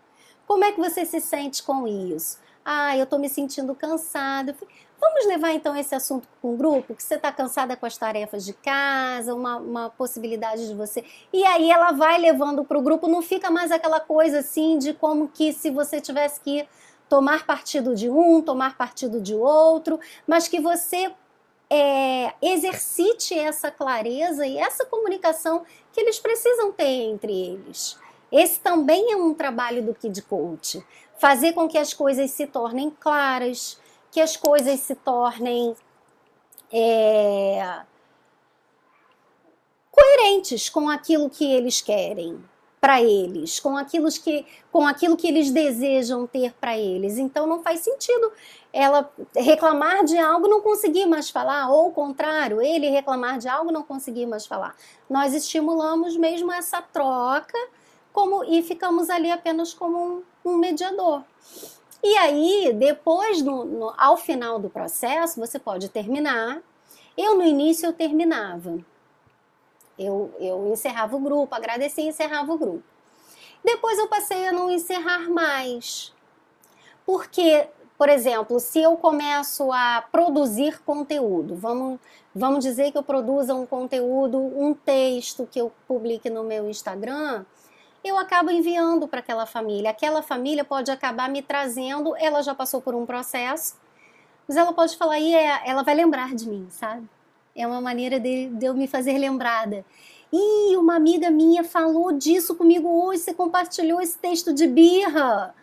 Como 0.47 0.63
é 0.63 0.71
que 0.71 0.79
você 0.79 1.05
se 1.05 1.19
sente 1.19 1.61
com 1.61 1.85
isso? 1.85 2.39
Ah, 2.63 2.95
eu 2.95 3.03
estou 3.03 3.19
me 3.19 3.27
sentindo 3.27 3.75
cansada. 3.75 4.55
Vamos 4.99 5.27
levar 5.27 5.51
então 5.51 5.75
esse 5.75 5.93
assunto 5.93 6.27
com 6.41 6.53
o 6.53 6.57
grupo, 6.57 6.95
que 6.95 7.03
você 7.03 7.15
está 7.15 7.31
cansada 7.31 7.75
com 7.75 7.85
as 7.85 7.97
tarefas 7.97 8.45
de 8.45 8.53
casa, 8.53 9.35
uma, 9.35 9.57
uma 9.57 9.89
possibilidade 9.89 10.67
de 10.67 10.73
você. 10.73 11.03
E 11.33 11.45
aí 11.45 11.69
ela 11.69 11.91
vai 11.91 12.17
levando 12.17 12.63
para 12.63 12.77
o 12.77 12.81
grupo, 12.81 13.07
não 13.07 13.21
fica 13.21 13.51
mais 13.51 13.71
aquela 13.71 13.99
coisa 13.99 14.39
assim 14.39 14.77
de 14.79 14.93
como 14.93 15.27
que 15.27 15.51
se 15.53 15.69
você 15.69 16.01
tivesse 16.01 16.39
que 16.39 16.65
tomar 17.09 17.45
partido 17.45 17.95
de 17.95 18.09
um, 18.09 18.41
tomar 18.41 18.77
partido 18.77 19.21
de 19.21 19.35
outro, 19.35 19.99
mas 20.25 20.47
que 20.47 20.59
você 20.59 21.11
é, 21.69 22.33
exercite 22.41 23.37
essa 23.37 23.69
clareza 23.69 24.45
e 24.45 24.57
essa 24.57 24.85
comunicação 24.85 25.65
que 25.91 25.99
eles 25.99 26.19
precisam 26.19 26.71
ter 26.71 26.85
entre 26.85 27.33
eles. 27.33 27.97
Esse 28.31 28.59
também 28.59 29.11
é 29.11 29.15
um 29.15 29.33
trabalho 29.33 29.83
do 29.83 29.93
Kid 29.93 30.21
Coach. 30.23 30.83
Fazer 31.17 31.53
com 31.53 31.67
que 31.67 31.77
as 31.77 31.93
coisas 31.93 32.29
se 32.31 32.45
tornem 32.45 32.89
claras, 32.89 33.79
que 34.11 34.21
as 34.21 34.35
coisas 34.35 34.79
se 34.81 34.95
tornem 34.95 35.75
é, 36.71 37.81
coerentes 39.91 40.69
com 40.69 40.89
aquilo 40.89 41.29
que 41.29 41.49
eles 41.49 41.81
querem 41.81 42.43
para 42.87 43.01
eles, 43.01 43.59
com 43.59 43.75
aquilo, 43.75 44.07
que, 44.09 44.45
com 44.71 44.87
aquilo 44.87 45.17
que 45.17 45.27
eles 45.27 45.51
desejam 45.51 46.25
ter 46.25 46.53
para 46.53 46.77
eles. 46.77 47.17
Então 47.17 47.45
não 47.45 47.61
faz 47.61 47.81
sentido 47.81 48.31
ela 48.71 49.11
reclamar 49.35 50.05
de 50.05 50.17
algo 50.17 50.47
não 50.47 50.61
conseguir 50.61 51.05
mais 51.05 51.29
falar, 51.29 51.69
ou 51.69 51.89
o 51.89 51.91
contrário, 51.91 52.61
ele 52.61 52.89
reclamar 52.89 53.39
de 53.39 53.49
algo 53.49 53.73
não 53.73 53.83
conseguir 53.83 54.25
mais 54.25 54.45
falar. 54.45 54.73
Nós 55.09 55.33
estimulamos 55.33 56.15
mesmo 56.15 56.49
essa 56.49 56.81
troca 56.81 57.57
como 58.13 58.45
e 58.45 58.63
ficamos 58.63 59.09
ali 59.09 59.29
apenas 59.29 59.73
como 59.73 60.23
um, 60.45 60.51
um 60.51 60.57
mediador. 60.57 61.23
E 62.01 62.15
aí, 62.15 62.71
depois, 62.73 63.41
no, 63.41 63.65
no, 63.65 63.93
ao 63.97 64.15
final 64.15 64.59
do 64.59 64.69
processo, 64.69 65.41
você 65.41 65.59
pode 65.59 65.89
terminar. 65.89 66.61
Eu, 67.17 67.35
no 67.35 67.43
início, 67.43 67.85
eu 67.85 67.91
terminava. 67.91 68.79
Eu, 69.97 70.33
eu 70.39 70.71
encerrava 70.71 71.15
o 71.15 71.19
grupo, 71.19 71.55
agradecia 71.55 72.03
e 72.03 72.07
encerrava 72.07 72.51
o 72.51 72.57
grupo. 72.57 72.83
Depois 73.63 73.97
eu 73.97 74.07
passei 74.07 74.47
a 74.47 74.51
não 74.51 74.69
encerrar 74.69 75.29
mais. 75.29 76.13
Porque, 77.05 77.67
por 77.97 78.09
exemplo, 78.09 78.59
se 78.59 78.79
eu 78.79 78.95
começo 78.97 79.71
a 79.71 80.03
produzir 80.11 80.79
conteúdo, 80.83 81.55
vamos, 81.55 81.99
vamos 82.33 82.63
dizer 82.63 82.91
que 82.91 82.97
eu 82.97 83.03
produza 83.03 83.55
um 83.55 83.65
conteúdo, 83.65 84.37
um 84.37 84.73
texto 84.73 85.47
que 85.49 85.59
eu 85.59 85.71
publique 85.87 86.29
no 86.29 86.43
meu 86.43 86.69
Instagram, 86.69 87.45
eu 88.03 88.17
acabo 88.17 88.51
enviando 88.51 89.07
para 89.07 89.19
aquela 89.19 89.45
família. 89.45 89.89
Aquela 89.89 90.21
família 90.21 90.63
pode 90.63 90.91
acabar 90.91 91.29
me 91.29 91.41
trazendo, 91.41 92.15
ela 92.17 92.41
já 92.41 92.53
passou 92.53 92.81
por 92.81 92.95
um 92.95 93.05
processo, 93.05 93.75
mas 94.47 94.55
ela 94.55 94.71
pode 94.71 94.95
falar, 94.95 95.19
e 95.19 95.35
é, 95.35 95.69
ela 95.69 95.83
vai 95.83 95.95
lembrar 95.95 96.33
de 96.33 96.47
mim, 96.47 96.67
sabe? 96.69 97.07
É 97.57 97.65
uma 97.65 97.81
maneira 97.81 98.19
de, 98.19 98.49
de 98.49 98.65
eu 98.67 98.75
me 98.75 98.87
fazer 98.87 99.17
lembrada. 99.17 99.83
E 100.31 100.77
uma 100.77 100.95
amiga 100.95 101.31
minha 101.31 101.63
falou 101.63 102.11
disso 102.11 102.53
comigo 102.53 102.87
hoje, 102.87 103.23
você 103.23 103.33
compartilhou 103.33 103.99
esse 103.99 104.17
texto 104.19 104.53
de 104.53 104.67
birra. 104.67 105.55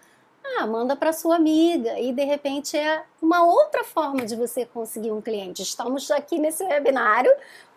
Ah, 0.59 0.67
manda 0.67 0.97
para 0.97 1.13
sua 1.13 1.37
amiga 1.37 1.99
e 1.99 2.13
de 2.13 2.25
repente 2.25 2.77
é 2.77 3.05
uma 3.23 3.45
outra 3.45 3.85
forma 3.85 4.27
de 4.27 4.35
você 4.35 4.67
conseguir 4.67 5.13
um 5.13 5.21
cliente. 5.21 5.63
Estamos 5.63 6.11
aqui 6.11 6.39
nesse 6.39 6.65
webinário 6.65 7.31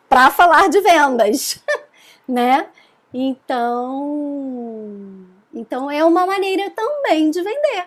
para 0.10 0.32
falar 0.32 0.68
de 0.68 0.82
vendas, 0.82 1.64
né? 2.28 2.68
Então, 3.14 4.58
então 5.54 5.92
é 5.92 6.04
uma 6.04 6.26
maneira 6.26 6.72
também 6.72 7.30
de 7.30 7.42
vender. 7.42 7.86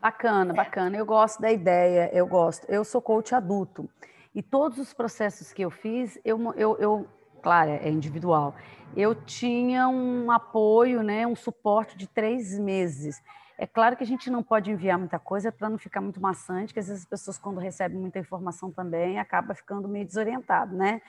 Bacana, 0.00 0.54
bacana. 0.54 0.96
Eu 0.96 1.04
gosto 1.04 1.40
da 1.40 1.50
ideia, 1.50 2.10
eu 2.12 2.26
gosto. 2.26 2.64
Eu 2.68 2.84
sou 2.84 3.02
coach 3.02 3.34
adulto. 3.34 3.88
E 4.34 4.42
todos 4.42 4.78
os 4.78 4.92
processos 4.92 5.52
que 5.52 5.62
eu 5.62 5.70
fiz, 5.70 6.18
eu, 6.24 6.54
eu, 6.54 6.76
eu 6.78 7.08
claro, 7.42 7.70
é 7.70 7.88
individual, 7.88 8.54
eu 8.96 9.14
tinha 9.14 9.88
um 9.88 10.30
apoio, 10.30 11.02
né, 11.02 11.26
um 11.26 11.34
suporte 11.34 11.96
de 11.96 12.06
três 12.06 12.58
meses. 12.58 13.20
É 13.58 13.66
claro 13.66 13.96
que 13.96 14.02
a 14.02 14.06
gente 14.06 14.30
não 14.30 14.42
pode 14.42 14.70
enviar 14.70 14.98
muita 14.98 15.18
coisa 15.18 15.52
para 15.52 15.68
não 15.68 15.76
ficar 15.76 16.00
muito 16.00 16.20
maçante, 16.20 16.68
porque 16.68 16.80
às 16.80 16.88
vezes 16.88 17.02
as 17.02 17.08
pessoas, 17.08 17.38
quando 17.38 17.58
recebem 17.58 17.98
muita 17.98 18.18
informação 18.18 18.70
também, 18.70 19.18
acaba 19.18 19.54
ficando 19.54 19.86
meio 19.86 20.06
desorientado, 20.06 20.74
né? 20.74 21.02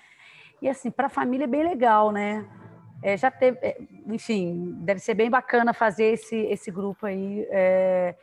E 0.61 0.67
assim, 0.67 0.91
para 0.91 1.07
a 1.07 1.09
família 1.09 1.45
é 1.45 1.47
bem 1.47 1.63
legal, 1.63 2.11
né? 2.11 2.45
É, 3.01 3.17
já 3.17 3.31
teve, 3.31 3.57
é, 3.61 3.81
enfim, 4.07 4.75
deve 4.81 4.99
ser 4.99 5.13
bem 5.13 5.29
bacana 5.29 5.73
fazer 5.73 6.05
esse, 6.05 6.35
esse 6.35 6.69
grupo 6.69 7.05
aí 7.05 7.47
é, 7.49 8.15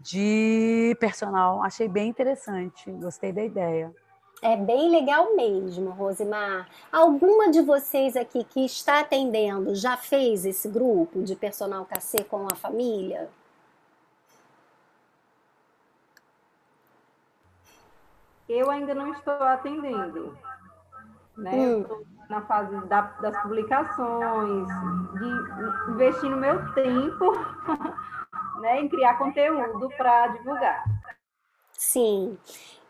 de 0.00 0.96
personal. 1.00 1.62
Achei 1.62 1.88
bem 1.88 2.08
interessante, 2.08 2.90
gostei 2.90 3.32
da 3.32 3.44
ideia. 3.44 3.94
É 4.40 4.56
bem 4.56 4.90
legal 4.90 5.34
mesmo, 5.34 5.90
Rosimar. 5.90 6.68
Alguma 6.92 7.50
de 7.50 7.60
vocês 7.60 8.16
aqui 8.16 8.44
que 8.44 8.64
está 8.64 9.00
atendendo 9.00 9.74
já 9.74 9.96
fez 9.96 10.44
esse 10.44 10.68
grupo 10.68 11.22
de 11.22 11.34
personal 11.34 11.84
KC 11.84 12.22
com 12.24 12.46
a 12.46 12.54
família? 12.54 13.28
Eu 18.48 18.70
ainda 18.70 18.94
não 18.94 19.12
estou 19.12 19.34
atendendo. 19.34 20.38
Né? 21.36 21.50
Hum. 21.52 21.80
estou 21.82 22.06
na 22.28 22.42
fase 22.42 22.76
da, 22.86 23.00
das 23.00 23.42
publicações, 23.42 24.68
de 25.14 25.92
investir 25.92 26.30
no 26.30 26.36
meu 26.36 26.72
tempo 26.74 27.32
né, 28.60 28.80
em 28.80 28.88
criar 28.88 29.18
conteúdo 29.18 29.88
para 29.96 30.28
divulgar. 30.28 30.84
Sim. 31.78 32.36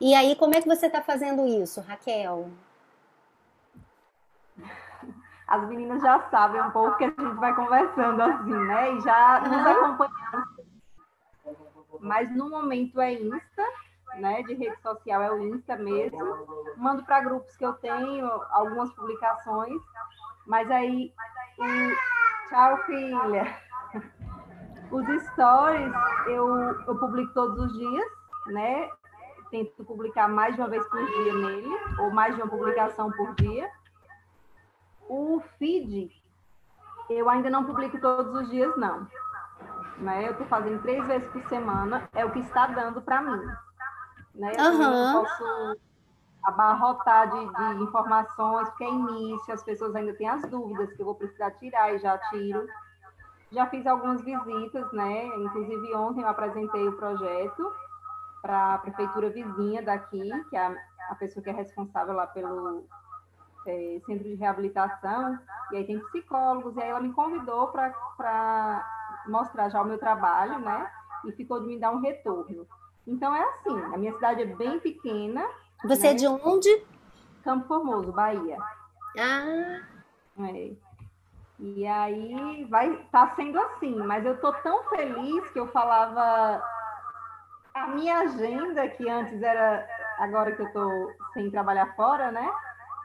E 0.01 0.15
aí, 0.15 0.35
como 0.35 0.55
é 0.55 0.63
que 0.63 0.67
você 0.67 0.87
está 0.87 1.03
fazendo 1.03 1.47
isso, 1.47 1.83
Raquel? 1.83 2.49
As 5.47 5.69
meninas 5.69 6.01
já 6.01 6.19
sabem 6.31 6.61
um 6.63 6.71
pouco 6.71 6.97
que 6.97 7.05
a 7.05 7.09
gente 7.09 7.35
vai 7.35 7.55
conversando 7.55 8.23
assim, 8.23 8.51
né? 8.51 8.95
E 8.95 9.01
já 9.03 9.41
nos 9.41 9.67
acompanhando. 9.67 10.49
Mas 12.01 12.35
no 12.35 12.49
momento 12.49 12.99
é 12.99 13.13
Insta, 13.13 13.63
né? 14.17 14.43
De 14.45 14.55
rede 14.55 14.81
social 14.81 15.21
é 15.21 15.31
o 15.33 15.55
Insta 15.55 15.77
mesmo. 15.77 16.75
Mando 16.79 17.05
para 17.05 17.21
grupos 17.21 17.55
que 17.59 17.67
eu 17.67 17.75
tenho 17.75 18.27
algumas 18.51 18.91
publicações, 18.95 19.83
mas 20.47 20.71
aí 20.71 21.13
o... 21.59 22.49
tchau 22.49 22.79
filha. 22.87 23.55
Os 24.91 25.05
stories 25.33 25.93
eu, 26.27 26.47
eu 26.87 26.99
publico 26.99 27.35
todos 27.35 27.59
os 27.59 27.73
dias, 27.79 28.18
né? 28.49 28.91
Tento 29.51 29.85
publicar 29.85 30.29
mais 30.29 30.55
de 30.55 30.61
uma 30.61 30.69
vez 30.69 30.87
por 30.89 31.05
dia 31.05 31.35
nele, 31.35 31.69
ou 32.01 32.11
mais 32.11 32.35
de 32.35 32.43
uma 32.43 32.51
publicação 32.51 33.11
por 33.13 33.35
dia. 33.37 33.71
O 35.09 35.41
feed, 35.59 36.11
eu 37.09 37.31
ainda 37.31 37.49
não 37.49 37.65
publico 37.65 37.99
todos 37.99 38.35
os 38.35 38.51
dias, 38.51 38.77
não. 38.77 39.07
Né? 39.99 40.27
Eu 40.27 40.33
estou 40.33 40.47
fazendo 40.47 40.83
três 40.83 41.05
vezes 41.07 41.27
por 41.31 41.43
semana, 41.49 42.09
é 42.13 42.25
o 42.25 42.31
que 42.31 42.41
está 42.41 42.67
dando 42.67 43.01
para 43.01 43.23
mim. 43.23 43.43
Né? 44.35 44.53
Eu 44.57 44.73
uhum. 44.73 45.25
posso 45.25 45.79
abarrotar 46.45 47.31
de, 47.31 47.77
de, 47.77 47.83
informações, 47.83 48.69
porque 48.69 48.85
é 48.85 48.91
início, 48.91 49.53
as 49.53 49.63
pessoas 49.63 49.95
ainda 49.95 50.15
têm 50.15 50.29
as 50.29 50.43
dúvidas 50.43 50.93
que 50.93 51.01
eu 51.01 51.07
vou 51.07 51.15
precisar 51.15 51.51
tirar 51.53 51.95
e 51.95 51.99
já 51.99 52.17
tiro. 52.31 52.67
Já 53.51 53.67
fiz 53.67 53.87
algumas 53.87 54.21
visitas, 54.21 54.93
né? 54.93 55.27
Inclusive 55.27 55.95
ontem 55.95 56.21
eu 56.21 56.29
apresentei 56.29 56.87
o 56.87 56.93
projeto 56.93 57.73
para 58.49 58.77
a 58.77 58.79
prefeitura 58.79 59.29
vizinha 59.29 59.83
daqui, 59.83 60.23
que 60.49 60.57
é 60.57 60.67
a, 60.67 60.75
a, 61.11 61.15
pessoa 61.17 61.45
que 61.45 61.51
é 61.51 61.53
responsável 61.53 62.15
lá 62.15 62.27
pelo 62.27 62.83
é, 63.67 64.01
centro 64.07 64.25
de 64.25 64.37
reabilitação, 64.37 65.39
e 65.71 65.77
aí 65.77 65.85
tem 65.85 66.01
psicólogos, 66.07 66.75
e 66.75 66.81
aí 66.81 66.89
ela 66.89 67.01
me 67.01 67.13
convidou 67.13 67.69
para 67.69 69.23
mostrar 69.27 69.69
já 69.69 69.83
o 69.83 69.85
meu 69.85 69.99
trabalho, 69.99 70.59
né? 70.61 70.91
E 71.27 71.33
ficou 71.33 71.61
de 71.61 71.67
me 71.67 71.79
dar 71.79 71.91
um 71.91 72.01
retorno. 72.01 72.67
Então 73.07 73.37
é 73.37 73.43
assim, 73.51 73.79
a 73.93 73.99
minha 73.99 74.15
cidade 74.15 74.41
é 74.41 74.47
bem 74.47 74.81
pequena. 74.81 75.47
Você 75.85 76.07
é 76.07 76.11
né? 76.11 76.15
é 76.15 76.15
de 76.15 76.27
onde? 76.27 76.87
Campo 77.45 77.69
Formoso, 77.69 78.13
Bahia. 78.13 78.57
Ah. 79.19 79.83
É. 80.41 80.73
E 81.59 81.87
aí 81.87 82.65
vai 82.71 82.97
tá 83.13 83.35
sendo 83.37 83.61
assim, 83.61 83.95
mas 83.95 84.25
eu 84.25 84.41
tô 84.41 84.55
tão 84.55 84.85
feliz 84.85 85.51
que 85.51 85.61
eu 85.61 85.69
falava 85.69 86.63
a 87.79 87.87
minha 87.89 88.19
agenda 88.21 88.89
que 88.89 89.09
antes 89.09 89.41
era 89.43 89.87
agora 90.19 90.53
que 90.53 90.63
eu 90.63 90.73
tô 90.73 91.13
sem 91.33 91.51
trabalhar 91.51 91.95
fora, 91.95 92.31
né? 92.31 92.51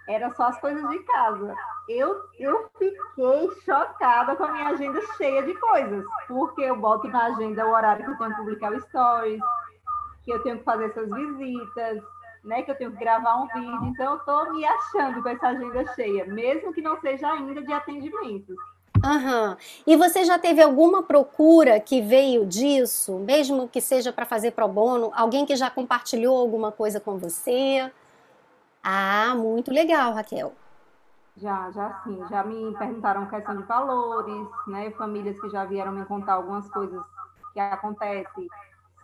Era 0.07 0.29
só 0.31 0.47
as 0.47 0.59
coisas 0.59 0.87
de 0.89 0.99
casa. 0.99 1.55
Eu, 1.87 2.21
eu 2.39 2.69
fiquei 2.77 3.51
chocada 3.63 4.35
com 4.35 4.43
a 4.43 4.51
minha 4.51 4.69
agenda 4.69 4.99
cheia 5.17 5.43
de 5.43 5.53
coisas, 5.55 6.05
porque 6.27 6.61
eu 6.61 6.75
boto 6.75 7.07
na 7.07 7.25
agenda 7.25 7.65
o 7.65 7.71
horário 7.71 8.03
que 8.03 8.11
eu 8.11 8.17
tenho 8.17 8.31
que 8.31 8.37
publicar 8.37 8.71
o 8.73 8.81
stories, 8.81 9.41
que 10.25 10.31
eu 10.31 10.41
tenho 10.43 10.57
que 10.57 10.63
fazer 10.63 10.85
essas 10.85 11.09
visitas, 11.09 12.03
né, 12.43 12.63
que 12.63 12.71
eu 12.71 12.75
tenho 12.75 12.91
que 12.91 12.97
gravar 12.97 13.37
um 13.37 13.47
vídeo, 13.47 13.85
então 13.85 14.13
eu 14.13 14.17
estou 14.17 14.53
me 14.53 14.65
achando 14.65 15.21
com 15.21 15.29
essa 15.29 15.47
agenda 15.47 15.85
cheia, 15.93 16.25
mesmo 16.25 16.73
que 16.73 16.81
não 16.81 16.99
seja 16.99 17.31
ainda 17.31 17.61
de 17.61 17.71
atendimentos. 17.71 18.55
Aham. 19.03 19.57
E 19.85 19.97
você 19.97 20.23
já 20.23 20.39
teve 20.39 20.61
alguma 20.61 21.03
procura 21.03 21.77
que 21.79 22.01
veio 22.01 22.45
disso, 22.45 23.19
mesmo 23.19 23.67
que 23.67 23.81
seja 23.81 24.13
para 24.13 24.25
fazer 24.25 24.51
pro 24.51 24.67
bono? 24.67 25.11
Alguém 25.13 25.45
que 25.45 25.55
já 25.57 25.69
compartilhou 25.69 26.37
alguma 26.37 26.71
coisa 26.71 27.01
com 27.01 27.17
você? 27.17 27.91
Ah, 28.81 29.35
muito 29.35 29.71
legal, 29.71 30.13
Raquel. 30.13 30.53
Já, 31.35 31.69
já 31.71 32.01
sim. 32.03 32.23
Já 32.29 32.43
me 32.43 32.73
perguntaram 32.77 33.25
questão 33.25 33.57
de 33.57 33.63
valores, 33.63 34.47
né? 34.67 34.91
Famílias 34.91 35.39
que 35.41 35.49
já 35.49 35.65
vieram 35.65 35.91
me 35.91 36.05
contar 36.05 36.35
algumas 36.35 36.69
coisas 36.69 37.03
que 37.53 37.59
acontecem 37.59 38.47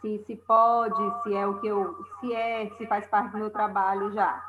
se, 0.02 0.24
se 0.26 0.36
pode, 0.36 1.24
se 1.24 1.36
é 1.36 1.46
o 1.46 1.60
que 1.60 1.68
eu, 1.68 2.06
se 2.20 2.34
é, 2.34 2.70
se 2.78 2.88
faz 2.88 3.06
parte 3.08 3.32
do 3.32 3.38
meu 3.38 3.50
trabalho 3.50 4.12
já. 4.14 4.42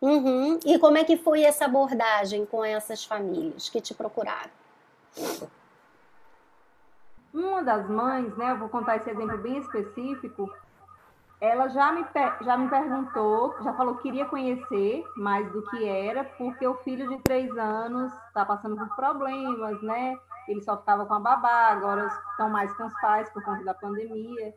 Uhum. 0.00 0.58
E 0.64 0.78
como 0.78 0.98
é 0.98 1.04
que 1.04 1.16
foi 1.16 1.42
essa 1.42 1.64
abordagem 1.64 2.44
com 2.46 2.64
essas 2.64 3.04
famílias 3.04 3.68
que 3.68 3.80
te 3.80 3.94
procuraram? 3.94 4.50
Uma 7.32 7.62
das 7.62 7.88
mães, 7.88 8.34
né, 8.36 8.52
eu 8.52 8.58
vou 8.58 8.68
contar 8.68 8.96
esse 8.96 9.10
exemplo 9.10 9.36
bem 9.38 9.58
específico, 9.58 10.50
ela 11.40 11.68
já 11.68 11.92
me, 11.92 12.04
já 12.42 12.56
me 12.56 12.68
perguntou, 12.68 13.54
já 13.62 13.74
falou 13.74 13.96
que 13.96 14.04
queria 14.04 14.24
conhecer 14.24 15.04
mais 15.16 15.50
do 15.52 15.62
que 15.68 15.86
era, 15.86 16.24
porque 16.24 16.66
o 16.66 16.76
filho 16.76 17.08
de 17.10 17.22
três 17.22 17.50
anos 17.58 18.12
está 18.28 18.44
passando 18.44 18.76
por 18.76 18.96
problemas, 18.96 19.82
né? 19.82 20.16
ele 20.48 20.62
só 20.62 20.76
ficava 20.76 21.04
com 21.06 21.14
a 21.14 21.20
babá, 21.20 21.68
agora 21.68 22.06
estão 22.30 22.48
mais 22.48 22.72
com 22.76 22.86
os 22.86 23.00
pais 23.00 23.28
por 23.30 23.42
conta 23.44 23.64
da 23.64 23.74
pandemia. 23.74 24.54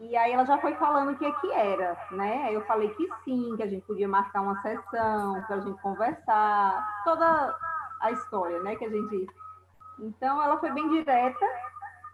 E 0.00 0.16
aí 0.16 0.32
ela 0.32 0.46
já 0.46 0.56
foi 0.58 0.74
falando 0.76 1.12
o 1.12 1.16
que 1.16 1.26
é 1.26 1.32
que 1.32 1.52
era, 1.52 1.94
né? 2.12 2.48
Eu 2.50 2.64
falei 2.64 2.88
que 2.94 3.06
sim, 3.22 3.54
que 3.54 3.62
a 3.62 3.66
gente 3.66 3.84
podia 3.84 4.08
marcar 4.08 4.40
uma 4.40 4.60
sessão 4.62 5.42
para 5.42 5.56
a 5.56 5.60
gente 5.60 5.80
conversar, 5.82 7.02
toda 7.04 7.58
a 8.00 8.10
história, 8.10 8.60
né? 8.62 8.76
Que 8.76 8.86
a 8.86 8.88
gente. 8.88 9.26
Então 9.98 10.42
ela 10.42 10.58
foi 10.58 10.70
bem 10.70 10.88
direta 10.88 11.46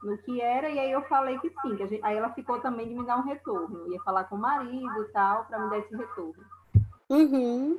no 0.02 0.18
que 0.18 0.40
era, 0.40 0.68
e 0.68 0.80
aí 0.80 0.90
eu 0.90 1.02
falei 1.02 1.38
que 1.38 1.48
sim, 1.62 1.76
que 1.76 1.86
gente... 1.86 2.04
aí 2.04 2.16
ela 2.16 2.30
ficou 2.30 2.60
também 2.60 2.88
de 2.88 2.94
me 2.94 3.06
dar 3.06 3.18
um 3.18 3.22
retorno. 3.22 3.92
Ia 3.92 4.00
falar 4.02 4.24
com 4.24 4.34
o 4.34 4.40
marido 4.40 5.02
e 5.02 5.12
tal, 5.12 5.44
para 5.44 5.60
me 5.60 5.70
dar 5.70 5.78
esse 5.78 5.96
retorno. 5.96 6.44
Uhum. 7.08 7.78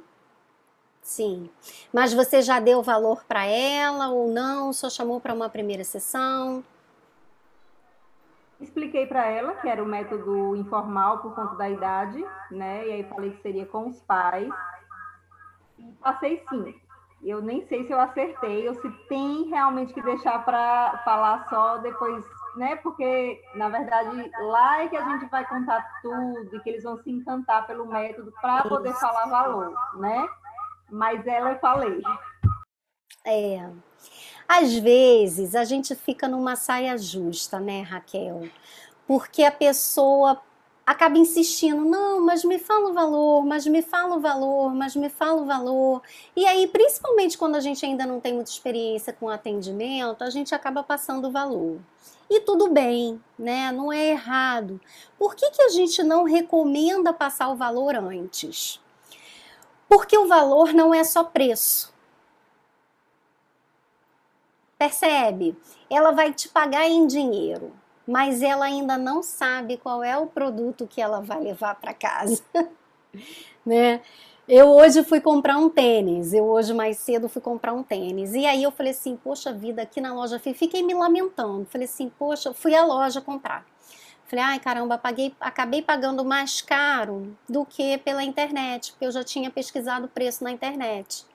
Sim. 1.01 1.49
Mas 1.93 2.13
você 2.13 2.41
já 2.41 2.61
deu 2.61 2.81
valor 2.81 3.25
para 3.25 3.45
ela 3.45 4.07
ou 4.07 4.31
não? 4.31 4.71
Só 4.71 4.89
chamou 4.89 5.19
para 5.19 5.33
uma 5.33 5.49
primeira 5.49 5.83
sessão? 5.83 6.63
Expliquei 8.59 9.05
para 9.05 9.25
ela 9.25 9.55
que 9.55 9.69
era 9.69 9.83
o 9.83 9.87
método 9.87 10.55
informal 10.55 11.19
por 11.19 11.35
conta 11.35 11.55
da 11.55 11.69
idade, 11.69 12.25
né? 12.51 12.87
E 12.87 12.91
aí 12.91 13.03
falei 13.03 13.31
que 13.31 13.41
seria 13.41 13.65
com 13.65 13.87
os 13.87 14.01
pais. 14.01 14.51
E 15.77 15.91
passei 16.01 16.43
sim. 16.49 16.75
Eu 17.23 17.41
nem 17.41 17.65
sei 17.67 17.85
se 17.85 17.91
eu 17.91 17.99
acertei 17.99 18.67
ou 18.67 18.75
se 18.75 18.89
tem 19.07 19.49
realmente 19.49 19.93
que 19.93 20.01
deixar 20.01 20.43
para 20.45 21.01
falar 21.03 21.47
só 21.49 21.77
depois, 21.77 22.23
né? 22.55 22.75
Porque, 22.77 23.41
na 23.55 23.69
verdade, 23.69 24.31
lá 24.39 24.83
é 24.83 24.87
que 24.87 24.97
a 24.97 25.03
gente 25.09 25.25
vai 25.29 25.45
contar 25.45 25.83
tudo 26.01 26.55
e 26.55 26.59
que 26.59 26.69
eles 26.69 26.83
vão 26.83 26.97
se 26.97 27.11
encantar 27.11 27.65
pelo 27.65 27.87
método 27.87 28.31
para 28.39 28.63
poder 28.63 28.93
falar 28.93 29.27
valor, 29.27 29.73
né? 29.95 30.27
mas 30.89 31.25
ela 31.27 31.51
eu 31.51 31.59
falei. 31.59 32.01
É. 33.25 33.69
Às 34.47 34.73
vezes 34.73 35.55
a 35.55 35.63
gente 35.63 35.93
fica 35.93 36.27
numa 36.27 36.55
saia 36.55 36.97
justa, 36.97 37.59
né, 37.59 37.81
Raquel? 37.81 38.47
Porque 39.05 39.43
a 39.43 39.51
pessoa 39.51 40.41
acaba 40.87 41.17
insistindo, 41.17 41.83
não, 41.83 42.25
mas 42.25 42.45
me 42.45 42.57
fala 42.57 42.89
o 42.89 42.93
valor, 42.93 43.45
mas 43.45 43.67
me 43.67 43.81
fala 43.81 44.15
o 44.15 44.21
valor, 44.21 44.73
mas 44.73 44.95
me 44.95 45.09
fala 45.09 45.41
o 45.41 45.45
valor. 45.45 46.01
E 46.33 46.45
aí, 46.45 46.65
principalmente 46.65 47.37
quando 47.37 47.57
a 47.57 47.59
gente 47.59 47.85
ainda 47.85 48.05
não 48.05 48.21
tem 48.21 48.33
muita 48.33 48.49
experiência 48.49 49.11
com 49.11 49.27
atendimento, 49.27 50.23
a 50.23 50.29
gente 50.29 50.55
acaba 50.55 50.81
passando 50.81 51.27
o 51.27 51.31
valor. 51.31 51.81
E 52.29 52.39
tudo 52.39 52.69
bem, 52.69 53.21
né? 53.37 53.69
Não 53.73 53.91
é 53.91 54.11
errado. 54.11 54.79
Por 55.19 55.35
que, 55.35 55.51
que 55.51 55.61
a 55.61 55.69
gente 55.69 56.01
não 56.03 56.23
recomenda 56.23 57.11
passar 57.11 57.49
o 57.49 57.55
valor 57.57 57.95
antes? 57.95 58.81
Porque 59.89 60.17
o 60.17 60.27
valor 60.27 60.73
não 60.73 60.93
é 60.93 61.03
só 61.03 61.21
preço. 61.21 61.93
Percebe? 64.77 65.57
Ela 65.89 66.11
vai 66.11 66.31
te 66.31 66.49
pagar 66.49 66.87
em 66.87 67.07
dinheiro, 67.07 67.73
mas 68.07 68.41
ela 68.41 68.65
ainda 68.65 68.97
não 68.97 69.23
sabe 69.23 69.77
qual 69.77 70.03
é 70.03 70.17
o 70.17 70.27
produto 70.27 70.87
que 70.87 71.01
ela 71.01 71.19
vai 71.19 71.39
levar 71.39 71.75
para 71.75 71.93
casa. 71.93 72.43
né? 73.65 74.01
Eu 74.47 74.69
hoje 74.69 75.03
fui 75.03 75.19
comprar 75.19 75.57
um 75.57 75.69
tênis, 75.69 76.31
eu 76.31 76.45
hoje 76.45 76.73
mais 76.73 76.97
cedo 76.99 77.27
fui 77.27 77.41
comprar 77.41 77.73
um 77.73 77.83
tênis. 77.83 78.33
E 78.33 78.45
aí 78.45 78.63
eu 78.63 78.71
falei 78.71 78.93
assim, 78.93 79.17
poxa 79.17 79.51
vida, 79.51 79.81
aqui 79.81 79.99
na 79.99 80.13
loja, 80.13 80.39
fiquei 80.39 80.81
me 80.81 80.93
lamentando. 80.93 81.65
Falei 81.65 81.85
assim, 81.85 82.09
poxa, 82.17 82.53
fui 82.53 82.73
à 82.73 82.85
loja 82.85 83.19
comprar. 83.19 83.65
Falei, 84.25 84.45
ai 84.45 84.59
caramba, 84.59 84.97
paguei, 84.97 85.33
acabei 85.39 85.81
pagando 85.81 86.23
mais 86.23 86.61
caro 86.61 87.35
do 87.47 87.65
que 87.65 87.97
pela 87.99 88.23
internet, 88.23 88.91
porque 88.91 89.05
eu 89.05 89.11
já 89.11 89.23
tinha 89.23 89.49
pesquisado 89.49 90.05
o 90.05 90.09
preço 90.09 90.43
na 90.43 90.51
internet. 90.51 91.25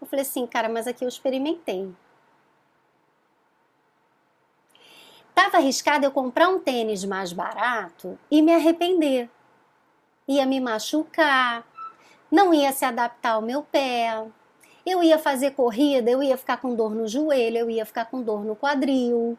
Eu 0.00 0.06
falei 0.06 0.22
assim, 0.22 0.46
cara, 0.46 0.68
mas 0.68 0.86
aqui 0.86 1.04
eu 1.04 1.08
experimentei. 1.08 1.92
Tava 5.34 5.58
arriscado 5.58 6.04
eu 6.04 6.10
comprar 6.10 6.48
um 6.48 6.58
tênis 6.58 7.04
mais 7.04 7.32
barato 7.32 8.18
e 8.30 8.42
me 8.42 8.52
arrepender. 8.52 9.30
Ia 10.26 10.44
me 10.44 10.60
machucar, 10.60 11.64
não 12.30 12.52
ia 12.52 12.72
se 12.72 12.84
adaptar 12.84 13.32
ao 13.32 13.42
meu 13.42 13.62
pé. 13.62 14.26
Eu 14.84 15.02
ia 15.02 15.18
fazer 15.18 15.52
corrida, 15.52 16.10
eu 16.10 16.22
ia 16.22 16.36
ficar 16.36 16.56
com 16.58 16.74
dor 16.74 16.94
no 16.94 17.06
joelho, 17.06 17.58
eu 17.58 17.70
ia 17.70 17.86
ficar 17.86 18.06
com 18.06 18.22
dor 18.22 18.44
no 18.44 18.56
quadril 18.56 19.38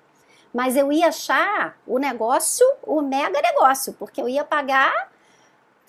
Mas 0.53 0.75
eu 0.77 0.91
ia 0.91 1.07
achar 1.07 1.77
o 1.87 1.97
negócio, 1.97 2.65
o 2.83 3.01
mega 3.01 3.41
negócio, 3.41 3.93
porque 3.93 4.21
eu 4.21 4.29
ia 4.29 4.43
pagar 4.43 5.11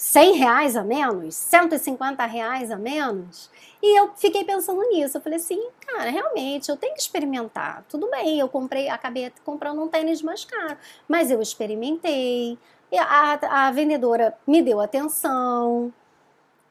100 0.01 0.33
reais 0.37 0.77
a 0.77 0.83
menos, 0.83 1.35
150 1.35 2.25
reais 2.25 2.71
a 2.71 2.77
menos. 2.77 3.51
E 3.83 4.01
eu 4.01 4.11
fiquei 4.17 4.43
pensando 4.45 4.81
nisso. 4.89 5.19
Eu 5.19 5.21
falei 5.21 5.39
assim, 5.39 5.63
cara, 5.87 6.09
realmente 6.09 6.71
eu 6.71 6.77
tenho 6.79 6.95
que 6.95 7.03
experimentar. 7.03 7.85
Tudo 7.87 8.09
bem, 8.11 8.39
eu 8.39 8.49
comprei, 8.49 8.89
acabei 8.89 9.31
comprando 9.45 9.83
um 9.83 9.89
tênis 9.89 10.23
mais 10.23 10.43
caro, 10.43 10.79
mas 11.07 11.31
eu 11.31 11.43
experimentei. 11.43 12.59
A, 12.99 13.67
a 13.67 13.73
vendedora 13.73 14.35
me 14.47 14.63
deu 14.63 14.81
atenção. 14.81 15.93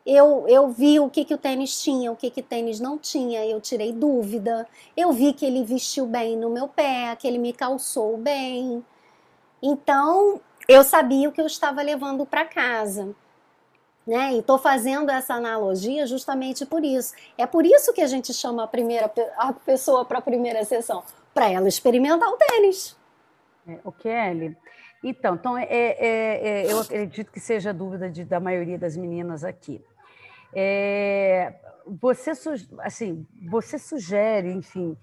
Eu, 0.04 0.48
eu 0.48 0.70
vi 0.70 1.00
o 1.00 1.08
que, 1.08 1.24
que 1.24 1.36
o 1.36 1.38
tênis 1.38 1.80
tinha, 1.84 2.12
o 2.12 2.16
que, 2.16 2.32
que 2.32 2.42
o 2.42 2.44
tênis 2.44 2.80
não 2.80 2.98
tinha, 2.98 3.46
eu 3.46 3.62
tirei 3.62 3.94
dúvida. 3.94 4.68
Eu 4.98 5.12
vi 5.12 5.34
que 5.34 5.46
ele 5.46 5.64
vestiu 5.64 6.08
bem 6.08 6.36
no 6.36 6.50
meu 6.50 6.68
pé, 6.68 7.16
que 7.16 7.28
ele 7.28 7.38
me 7.38 7.54
calçou 7.54 8.18
bem. 8.18 8.84
Então, 9.62 10.42
eu 10.70 10.84
sabia 10.84 11.28
o 11.28 11.32
que 11.32 11.42
eu 11.42 11.48
estava 11.48 11.82
levando 11.82 12.28
para 12.28 12.46
casa. 12.46 13.16
Né? 14.06 14.34
E 14.34 14.40
estou 14.40 14.60
fazendo 14.60 15.10
essa 15.10 15.34
analogia 15.34 16.06
justamente 16.06 16.64
por 16.64 16.86
isso. 16.86 17.14
É 17.38 17.46
por 17.48 17.66
isso 17.66 17.92
que 17.92 18.02
a 18.02 18.08
gente 18.08 18.32
chama 18.34 18.64
a 18.64 18.68
primeira 18.68 19.12
a 19.38 19.52
pessoa 19.52 20.06
para 20.06 20.20
a 20.20 20.22
primeira 20.22 20.64
sessão, 20.64 21.04
para 21.34 21.50
ela 21.50 21.68
experimentar 21.68 22.30
o 22.30 22.38
tênis. 22.38 22.96
É, 23.68 23.80
o 23.84 23.92
Kelly, 23.92 24.56
então, 25.04 25.36
então 25.36 25.58
é, 25.58 25.64
é, 25.64 26.48
é, 26.48 26.72
eu 26.72 26.80
acredito 26.80 27.32
que 27.32 27.40
seja 27.40 27.72
a 27.72 27.74
dúvida 27.74 28.10
de, 28.10 28.24
da 28.24 28.40
maioria 28.40 28.78
das 28.78 28.96
meninas 28.96 29.44
aqui. 29.44 29.84
É, 30.54 31.54
você, 31.86 32.32
assim, 32.80 33.26
você 33.50 33.80
sugere, 33.80 34.52
enfim, 34.52 34.98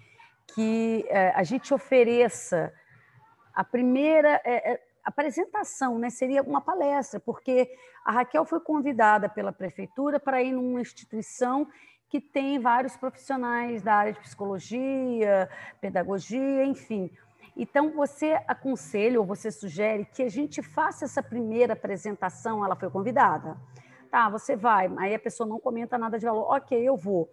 que 0.54 1.04
é, 1.08 1.30
a 1.30 1.42
gente 1.42 1.72
ofereça 1.72 2.72
a 3.54 3.64
primeira 3.64 4.40
é, 4.44 4.80
apresentação, 5.06 5.98
né? 5.98 6.10
Seria 6.10 6.42
uma 6.42 6.60
palestra, 6.60 7.20
porque 7.20 7.70
a 8.04 8.10
Raquel 8.10 8.44
foi 8.44 8.58
convidada 8.58 9.28
pela 9.28 9.52
prefeitura 9.52 10.18
para 10.18 10.42
ir 10.42 10.52
numa 10.52 10.80
instituição 10.80 11.68
que 12.08 12.20
tem 12.20 12.58
vários 12.58 12.96
profissionais 12.96 13.82
da 13.82 13.94
área 13.94 14.12
de 14.12 14.20
psicologia, 14.20 15.48
pedagogia, 15.80 16.64
enfim. 16.64 17.10
Então, 17.56 17.92
você 17.92 18.38
aconselha 18.48 19.20
ou 19.20 19.24
você 19.24 19.50
sugere 19.50 20.04
que 20.04 20.22
a 20.24 20.28
gente 20.28 20.60
faça 20.60 21.04
essa 21.04 21.22
primeira 21.22 21.72
apresentação? 21.72 22.64
Ela 22.64 22.76
foi 22.76 22.90
convidada. 22.90 23.56
Tá, 24.10 24.28
você 24.28 24.56
vai, 24.56 24.92
aí 24.98 25.14
a 25.14 25.18
pessoa 25.18 25.48
não 25.48 25.58
comenta 25.58 25.96
nada 25.96 26.18
de 26.18 26.26
valor. 26.26 26.52
Ok, 26.52 26.78
eu 26.78 26.96
vou 26.96 27.30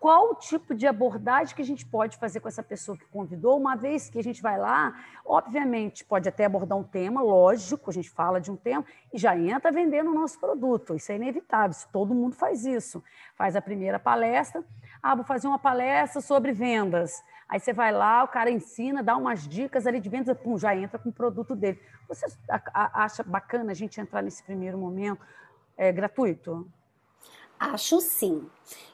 qual 0.00 0.30
o 0.30 0.34
tipo 0.34 0.74
de 0.74 0.86
abordagem 0.86 1.54
que 1.54 1.60
a 1.60 1.64
gente 1.64 1.84
pode 1.84 2.16
fazer 2.16 2.40
com 2.40 2.48
essa 2.48 2.62
pessoa 2.62 2.96
que 2.96 3.04
convidou, 3.04 3.58
uma 3.58 3.76
vez 3.76 4.08
que 4.08 4.18
a 4.18 4.22
gente 4.22 4.40
vai 4.40 4.58
lá, 4.58 4.98
obviamente 5.26 6.06
pode 6.06 6.26
até 6.26 6.46
abordar 6.46 6.78
um 6.78 6.82
tema, 6.82 7.20
lógico, 7.20 7.90
a 7.90 7.92
gente 7.92 8.08
fala 8.08 8.40
de 8.40 8.50
um 8.50 8.56
tema 8.56 8.82
e 9.12 9.18
já 9.18 9.36
entra 9.36 9.70
vendendo 9.70 10.10
o 10.10 10.14
nosso 10.14 10.40
produto, 10.40 10.94
isso 10.94 11.12
é 11.12 11.16
inevitável, 11.16 11.76
todo 11.92 12.14
mundo 12.14 12.34
faz 12.34 12.64
isso. 12.64 13.04
Faz 13.36 13.54
a 13.54 13.60
primeira 13.60 13.98
palestra, 13.98 14.64
ah, 15.02 15.14
vou 15.14 15.24
fazer 15.24 15.46
uma 15.46 15.58
palestra 15.58 16.22
sobre 16.22 16.50
vendas. 16.52 17.22
Aí 17.46 17.60
você 17.60 17.74
vai 17.74 17.92
lá, 17.92 18.24
o 18.24 18.28
cara 18.28 18.50
ensina, 18.50 19.02
dá 19.02 19.14
umas 19.18 19.46
dicas 19.46 19.86
ali 19.86 20.00
de 20.00 20.08
vendas, 20.08 20.34
pum, 20.38 20.56
já 20.56 20.74
entra 20.74 20.98
com 20.98 21.10
o 21.10 21.12
produto 21.12 21.54
dele. 21.54 21.78
Você 22.08 22.24
acha 22.72 23.22
bacana 23.22 23.72
a 23.72 23.74
gente 23.74 24.00
entrar 24.00 24.22
nesse 24.22 24.42
primeiro 24.42 24.78
momento 24.78 25.20
é, 25.76 25.92
gratuito? 25.92 26.66
Acho 27.60 28.00
sim. 28.00 28.48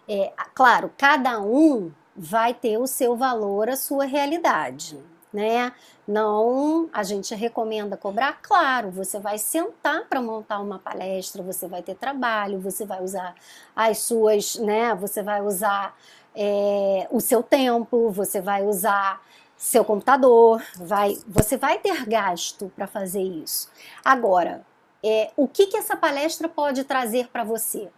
É, 0.08 0.32
claro, 0.52 0.92
cada 0.98 1.40
um 1.40 1.92
vai 2.16 2.52
ter 2.52 2.78
o 2.78 2.86
seu 2.88 3.14
valor, 3.16 3.68
a 3.68 3.76
sua 3.76 4.04
realidade, 4.04 4.98
né? 5.32 5.72
Não, 6.06 6.88
a 6.92 7.04
gente 7.04 7.32
recomenda 7.34 7.96
cobrar, 7.96 8.40
claro, 8.42 8.90
você 8.90 9.20
vai 9.20 9.38
sentar 9.38 10.08
para 10.08 10.20
montar 10.20 10.58
uma 10.58 10.80
palestra, 10.80 11.44
você 11.44 11.68
vai 11.68 11.80
ter 11.80 11.94
trabalho, 11.94 12.58
você 12.58 12.84
vai 12.84 13.02
usar 13.02 13.36
as 13.74 13.98
suas, 13.98 14.56
né? 14.56 14.94
Você 14.96 15.22
vai 15.22 15.40
usar 15.42 15.96
é, 16.34 17.06
o 17.10 17.20
seu 17.20 17.44
tempo, 17.44 18.10
você 18.10 18.40
vai 18.40 18.64
usar 18.64 19.22
seu 19.56 19.84
computador, 19.84 20.60
vai, 20.76 21.16
você 21.26 21.56
vai 21.56 21.78
ter 21.78 22.04
gasto 22.04 22.72
para 22.74 22.86
fazer 22.88 23.22
isso. 23.22 23.70
Agora, 24.04 24.66
é, 25.04 25.30
o 25.36 25.46
que, 25.46 25.66
que 25.66 25.76
essa 25.76 25.96
palestra 25.96 26.48
pode 26.48 26.82
trazer 26.84 27.28
para 27.28 27.44
você? 27.44 27.90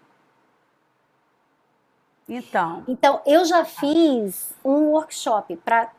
Então. 2.29 2.85
Então, 2.87 3.23
eu 3.25 3.45
já 3.45 3.65
fiz 3.65 4.53
um 4.65 4.91
workshop 4.91 5.57
para 5.57 5.91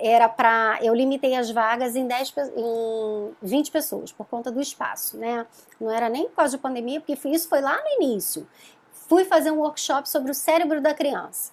era 0.00 0.28
para 0.28 0.78
eu 0.80 0.94
limitei 0.94 1.34
as 1.34 1.50
vagas 1.50 1.96
em 1.96 2.06
10 2.06 2.34
em 2.56 3.34
20 3.42 3.70
pessoas 3.72 4.12
por 4.12 4.26
conta 4.26 4.48
do 4.48 4.60
espaço, 4.60 5.16
né? 5.16 5.44
Não 5.80 5.90
era 5.90 6.08
nem 6.08 6.28
por 6.28 6.36
causa 6.36 6.56
de 6.56 6.62
pandemia, 6.62 7.00
porque 7.00 7.18
isso 7.28 7.48
foi 7.48 7.60
lá 7.60 7.76
no 7.82 8.04
início. 8.04 8.46
Fui 8.92 9.24
fazer 9.24 9.50
um 9.50 9.58
workshop 9.58 10.08
sobre 10.08 10.30
o 10.30 10.34
cérebro 10.34 10.80
da 10.80 10.94
criança. 10.94 11.52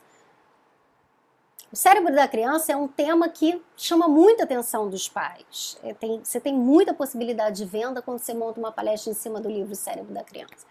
O 1.72 1.76
cérebro 1.76 2.14
da 2.14 2.28
criança 2.28 2.72
é 2.72 2.76
um 2.76 2.88
tema 2.88 3.28
que 3.28 3.62
chama 3.76 4.08
muita 4.08 4.44
atenção 4.44 4.90
dos 4.90 5.10
pais. 5.10 5.78
É, 5.84 5.94
tem, 5.94 6.24
você 6.24 6.40
tem 6.40 6.54
muita 6.54 6.94
possibilidade 6.94 7.58
de 7.58 7.66
venda 7.66 8.02
quando 8.02 8.20
você 8.20 8.34
monta 8.34 8.60
uma 8.60 8.72
palestra 8.72 9.12
em 9.12 9.16
cima 9.16 9.42
do 9.42 9.50
livro 9.50 9.76
Cérebro 9.76 10.14
da 10.14 10.24
Criança. 10.24 10.66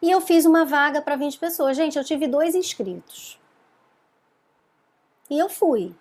E 0.00 0.10
eu 0.10 0.20
fiz 0.20 0.44
uma 0.44 0.64
vaga 0.64 1.02
para 1.02 1.16
20 1.16 1.38
pessoas. 1.38 1.76
Gente, 1.76 1.98
eu 1.98 2.04
tive 2.04 2.26
dois 2.28 2.54
inscritos. 2.54 3.38
E 5.28 5.38
eu 5.38 5.48
fui. 5.48 5.94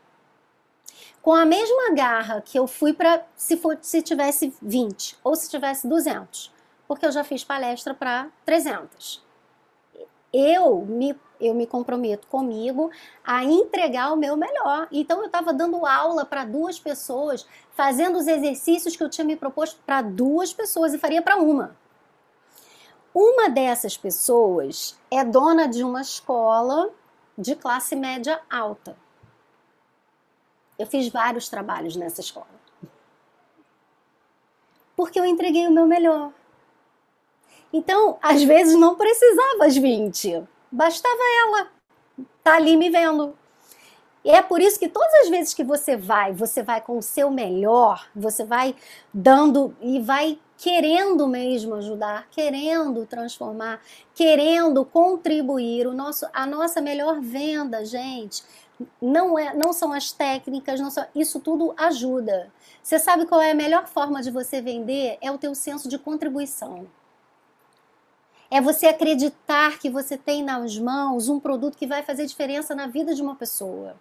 Com 1.21 1.33
a 1.33 1.45
mesma 1.45 1.91
garra 1.93 2.41
que 2.41 2.57
eu 2.57 2.67
fui 2.67 2.93
para 2.93 3.25
se, 3.35 3.57
for, 3.57 3.77
se 3.81 4.01
tivesse 4.01 4.53
20 4.61 5.17
ou 5.23 5.35
se 5.35 5.49
tivesse 5.49 5.87
200. 5.87 6.53
Porque 6.87 7.05
eu 7.05 7.11
já 7.11 7.23
fiz 7.23 7.43
palestra 7.43 7.93
para 7.93 8.29
300. 8.45 9.25
Eu 10.31 10.85
me, 10.85 11.19
eu 11.41 11.53
me 11.53 11.65
comprometo 11.65 12.27
comigo 12.27 12.91
a 13.25 13.43
entregar 13.43 14.13
o 14.13 14.17
meu 14.17 14.37
melhor. 14.37 14.87
Então 14.91 15.19
eu 15.19 15.25
estava 15.25 15.51
dando 15.51 15.85
aula 15.85 16.23
para 16.23 16.45
duas 16.45 16.79
pessoas, 16.79 17.45
fazendo 17.71 18.17
os 18.17 18.27
exercícios 18.27 18.95
que 18.95 19.03
eu 19.03 19.09
tinha 19.09 19.25
me 19.25 19.35
proposto 19.35 19.81
para 19.85 20.01
duas 20.01 20.53
pessoas 20.53 20.93
e 20.93 20.99
faria 20.99 21.21
para 21.21 21.37
uma. 21.37 21.75
Uma 23.19 23.49
dessas 23.49 23.97
pessoas 23.97 24.95
é 25.09 25.25
dona 25.25 25.67
de 25.67 25.83
uma 25.83 26.01
escola 26.01 26.91
de 27.35 27.55
classe 27.55 27.95
média 27.95 28.39
alta. 28.47 28.95
Eu 30.77 30.85
fiz 30.85 31.09
vários 31.09 31.49
trabalhos 31.49 31.95
nessa 31.95 32.21
escola. 32.21 32.45
Porque 34.95 35.19
eu 35.19 35.25
entreguei 35.25 35.65
o 35.65 35.71
meu 35.71 35.87
melhor. 35.87 36.31
Então, 37.73 38.19
às 38.21 38.43
vezes 38.43 38.75
não 38.75 38.95
precisava 38.95 39.65
as 39.65 39.75
20, 39.75 40.47
bastava 40.71 41.23
ela 41.39 41.71
tá 42.43 42.57
ali 42.57 42.77
me 42.77 42.91
vendo. 42.91 43.35
E 44.27 44.29
é 44.29 44.41
por 44.41 44.59
isso 44.59 44.77
que 44.77 44.89
todas 44.89 45.13
as 45.21 45.29
vezes 45.29 45.53
que 45.53 45.63
você 45.63 45.95
vai, 45.95 46.33
você 46.33 46.61
vai 46.61 46.81
com 46.81 46.97
o 46.97 47.01
seu 47.01 47.31
melhor, 47.31 48.09
você 48.13 48.43
vai 48.43 48.75
dando 49.13 49.73
e 49.79 50.01
vai 50.01 50.37
querendo 50.57 51.25
mesmo 51.29 51.75
ajudar, 51.75 52.27
querendo 52.29 53.05
transformar, 53.05 53.79
querendo 54.13 54.83
contribuir. 54.83 55.87
O 55.87 55.93
nosso, 55.93 56.27
a 56.33 56.45
nossa 56.45 56.81
melhor 56.81 57.21
venda, 57.21 57.85
gente, 57.85 58.43
não, 59.01 59.39
é, 59.39 59.53
não 59.53 59.71
são 59.71 59.93
as 59.93 60.11
técnicas, 60.11 60.77
não 60.81 60.91
são, 60.91 61.05
isso 61.15 61.39
tudo 61.39 61.73
ajuda. 61.77 62.51
Você 62.83 62.99
sabe 62.99 63.25
qual 63.27 63.39
é 63.39 63.51
a 63.51 63.55
melhor 63.55 63.87
forma 63.87 64.21
de 64.21 64.29
você 64.29 64.61
vender? 64.61 65.17
É 65.21 65.31
o 65.31 65.37
teu 65.37 65.55
senso 65.55 65.87
de 65.87 65.97
contribuição. 65.97 66.85
É 68.51 68.59
você 68.59 68.87
acreditar 68.87 69.79
que 69.79 69.89
você 69.89 70.17
tem 70.17 70.43
nas 70.43 70.77
mãos 70.77 71.29
um 71.29 71.39
produto 71.39 71.77
que 71.77 71.87
vai 71.87 72.03
fazer 72.03 72.25
diferença 72.25 72.75
na 72.75 72.87
vida 72.87 73.15
de 73.15 73.21
uma 73.21 73.35
pessoa. 73.37 73.95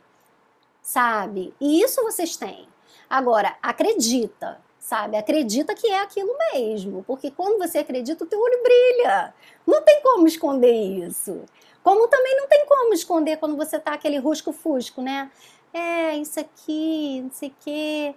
Sabe? 0.86 1.52
E 1.60 1.82
isso 1.82 2.00
vocês 2.04 2.36
têm. 2.36 2.68
Agora, 3.10 3.56
acredita 3.60 4.64
sabe? 4.78 5.16
Acredita 5.16 5.74
que 5.74 5.88
é 5.88 6.00
aquilo 6.00 6.32
mesmo, 6.54 7.02
porque 7.08 7.28
quando 7.32 7.58
você 7.58 7.78
acredita, 7.78 8.22
o 8.22 8.26
teu 8.26 8.40
olho 8.40 8.62
brilha. 8.62 9.34
Não 9.66 9.82
tem 9.82 10.00
como 10.00 10.28
esconder 10.28 10.72
isso. 10.72 11.42
Como 11.82 12.06
também 12.06 12.36
não 12.36 12.46
tem 12.46 12.64
como 12.66 12.94
esconder 12.94 13.36
quando 13.38 13.56
você 13.56 13.80
tá 13.80 13.94
aquele 13.94 14.18
rusco-fusco, 14.18 15.02
né? 15.02 15.28
É, 15.74 16.16
isso 16.16 16.38
aqui, 16.38 17.20
não 17.20 17.32
sei 17.32 17.48
o 17.48 17.54
quê. 17.64 18.14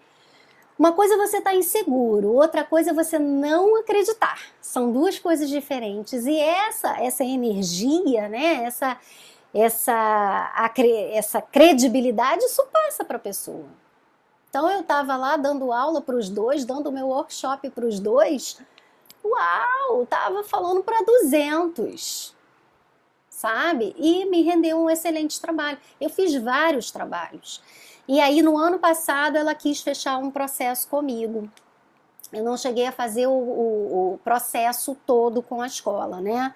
Uma 0.78 0.92
coisa 0.94 1.16
é 1.16 1.18
você 1.18 1.40
estar 1.40 1.50
tá 1.50 1.56
inseguro, 1.56 2.34
outra 2.34 2.64
coisa 2.64 2.92
é 2.92 2.94
você 2.94 3.18
não 3.18 3.76
acreditar. 3.78 4.40
São 4.62 4.92
duas 4.92 5.18
coisas 5.18 5.50
diferentes. 5.50 6.28
E 6.28 6.38
essa 6.40 7.00
essa 7.02 7.24
energia, 7.26 8.30
né? 8.30 8.64
Essa 8.64 8.96
essa 9.54 9.94
a, 9.94 10.72
essa 11.12 11.42
credibilidade 11.42 12.44
isso 12.44 12.66
passa 12.72 13.04
para 13.04 13.18
a 13.18 13.20
pessoa. 13.20 13.66
Então 14.50 14.70
eu 14.70 14.82
estava 14.82 15.16
lá 15.16 15.38
dando 15.38 15.72
aula 15.72 16.02
para 16.02 16.16
os 16.16 16.30
dois, 16.30 16.66
dando 16.66 16.92
meu 16.92 17.08
workshop 17.08 17.70
para 17.70 17.86
os 17.86 18.00
dois. 18.00 18.60
Uau, 19.24 20.04
estava 20.04 20.44
falando 20.44 20.82
para 20.84 21.04
200, 21.04 22.36
sabe? 23.30 23.94
E 23.98 24.26
me 24.26 24.42
rendeu 24.42 24.80
um 24.80 24.90
excelente 24.90 25.40
trabalho. 25.40 25.78
Eu 26.00 26.10
fiz 26.10 26.34
vários 26.36 26.90
trabalhos. 26.90 27.62
E 28.08 28.20
aí, 28.20 28.42
no 28.42 28.58
ano 28.58 28.80
passado, 28.80 29.38
ela 29.38 29.54
quis 29.54 29.82
fechar 29.82 30.18
um 30.18 30.32
processo 30.32 30.88
comigo. 30.88 31.48
Eu 32.34 32.44
não 32.44 32.58
cheguei 32.58 32.88
a 32.88 32.92
fazer 32.92 33.28
o, 33.28 33.32
o, 33.32 34.14
o 34.14 34.18
processo 34.24 34.98
todo 35.06 35.44
com 35.44 35.62
a 35.62 35.68
escola, 35.68 36.20
né? 36.20 36.54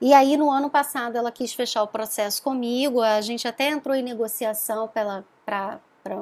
E 0.00 0.14
aí, 0.14 0.36
no 0.36 0.50
ano 0.50 0.70
passado, 0.70 1.16
ela 1.16 1.30
quis 1.30 1.52
fechar 1.52 1.82
o 1.82 1.88
processo 1.88 2.42
comigo. 2.42 3.02
A 3.02 3.20
gente 3.20 3.46
até 3.46 3.68
entrou 3.68 3.94
em 3.94 4.02
negociação 4.02 4.88
para 4.88 5.72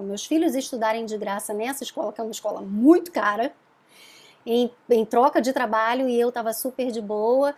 meus 0.03 0.27
filhos 0.27 0.57
estudarem 0.57 1.07
de 1.07 1.17
graça 1.17 1.55
nessa 1.55 1.85
escola, 1.85 2.13
que 2.13 2.21
é 2.21 2.25
uma 2.25 2.33
escola 2.33 2.61
muito 2.61 3.13
cara, 3.13 3.53
em, 4.45 4.69
em 4.91 5.05
troca 5.05 5.41
de 5.41 5.53
trabalho, 5.53 6.09
e 6.09 6.19
eu 6.19 6.31
estava 6.31 6.53
super 6.53 6.91
de 6.91 7.01
boa 7.01 7.55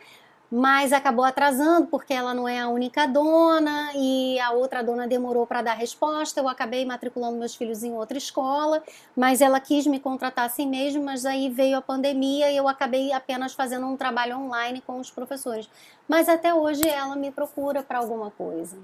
mas 0.50 0.92
acabou 0.92 1.24
atrasando 1.24 1.86
porque 1.86 2.12
ela 2.12 2.34
não 2.34 2.48
é 2.48 2.58
a 2.58 2.68
única 2.68 3.06
dona 3.06 3.92
e 3.94 4.38
a 4.40 4.50
outra 4.50 4.82
dona 4.82 5.06
demorou 5.06 5.46
para 5.46 5.62
dar 5.62 5.74
resposta. 5.74 6.40
Eu 6.40 6.48
acabei 6.48 6.84
matriculando 6.84 7.38
meus 7.38 7.54
filhos 7.54 7.84
em 7.84 7.92
outra 7.92 8.18
escola, 8.18 8.82
mas 9.16 9.40
ela 9.40 9.60
quis 9.60 9.86
me 9.86 10.00
contratar 10.00 10.46
assim 10.46 10.66
mesmo, 10.66 11.04
mas 11.04 11.24
aí 11.24 11.48
veio 11.48 11.76
a 11.76 11.82
pandemia 11.82 12.50
e 12.50 12.56
eu 12.56 12.66
acabei 12.66 13.12
apenas 13.12 13.54
fazendo 13.54 13.86
um 13.86 13.96
trabalho 13.96 14.38
online 14.38 14.80
com 14.80 14.98
os 14.98 15.10
professores. 15.10 15.70
Mas 16.08 16.28
até 16.28 16.52
hoje 16.52 16.86
ela 16.88 17.14
me 17.14 17.30
procura 17.30 17.80
para 17.84 17.98
alguma 17.98 18.32
coisa, 18.32 18.76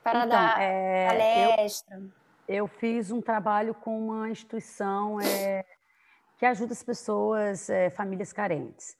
para 0.00 0.20
então, 0.20 0.28
dar 0.28 0.60
é, 0.60 1.08
palestra. 1.08 1.96
Eu, 2.46 2.56
eu, 2.56 2.66
fiz 2.68 3.10
um 3.10 3.20
trabalho 3.20 3.74
com 3.74 3.98
uma 3.98 4.30
instituição 4.30 5.20
é, 5.20 5.64
que 6.38 6.46
ajuda 6.46 6.72
as 6.72 6.84
pessoas, 6.84 7.68
é, 7.68 7.90
famílias 7.90 8.32
carentes. 8.32 8.96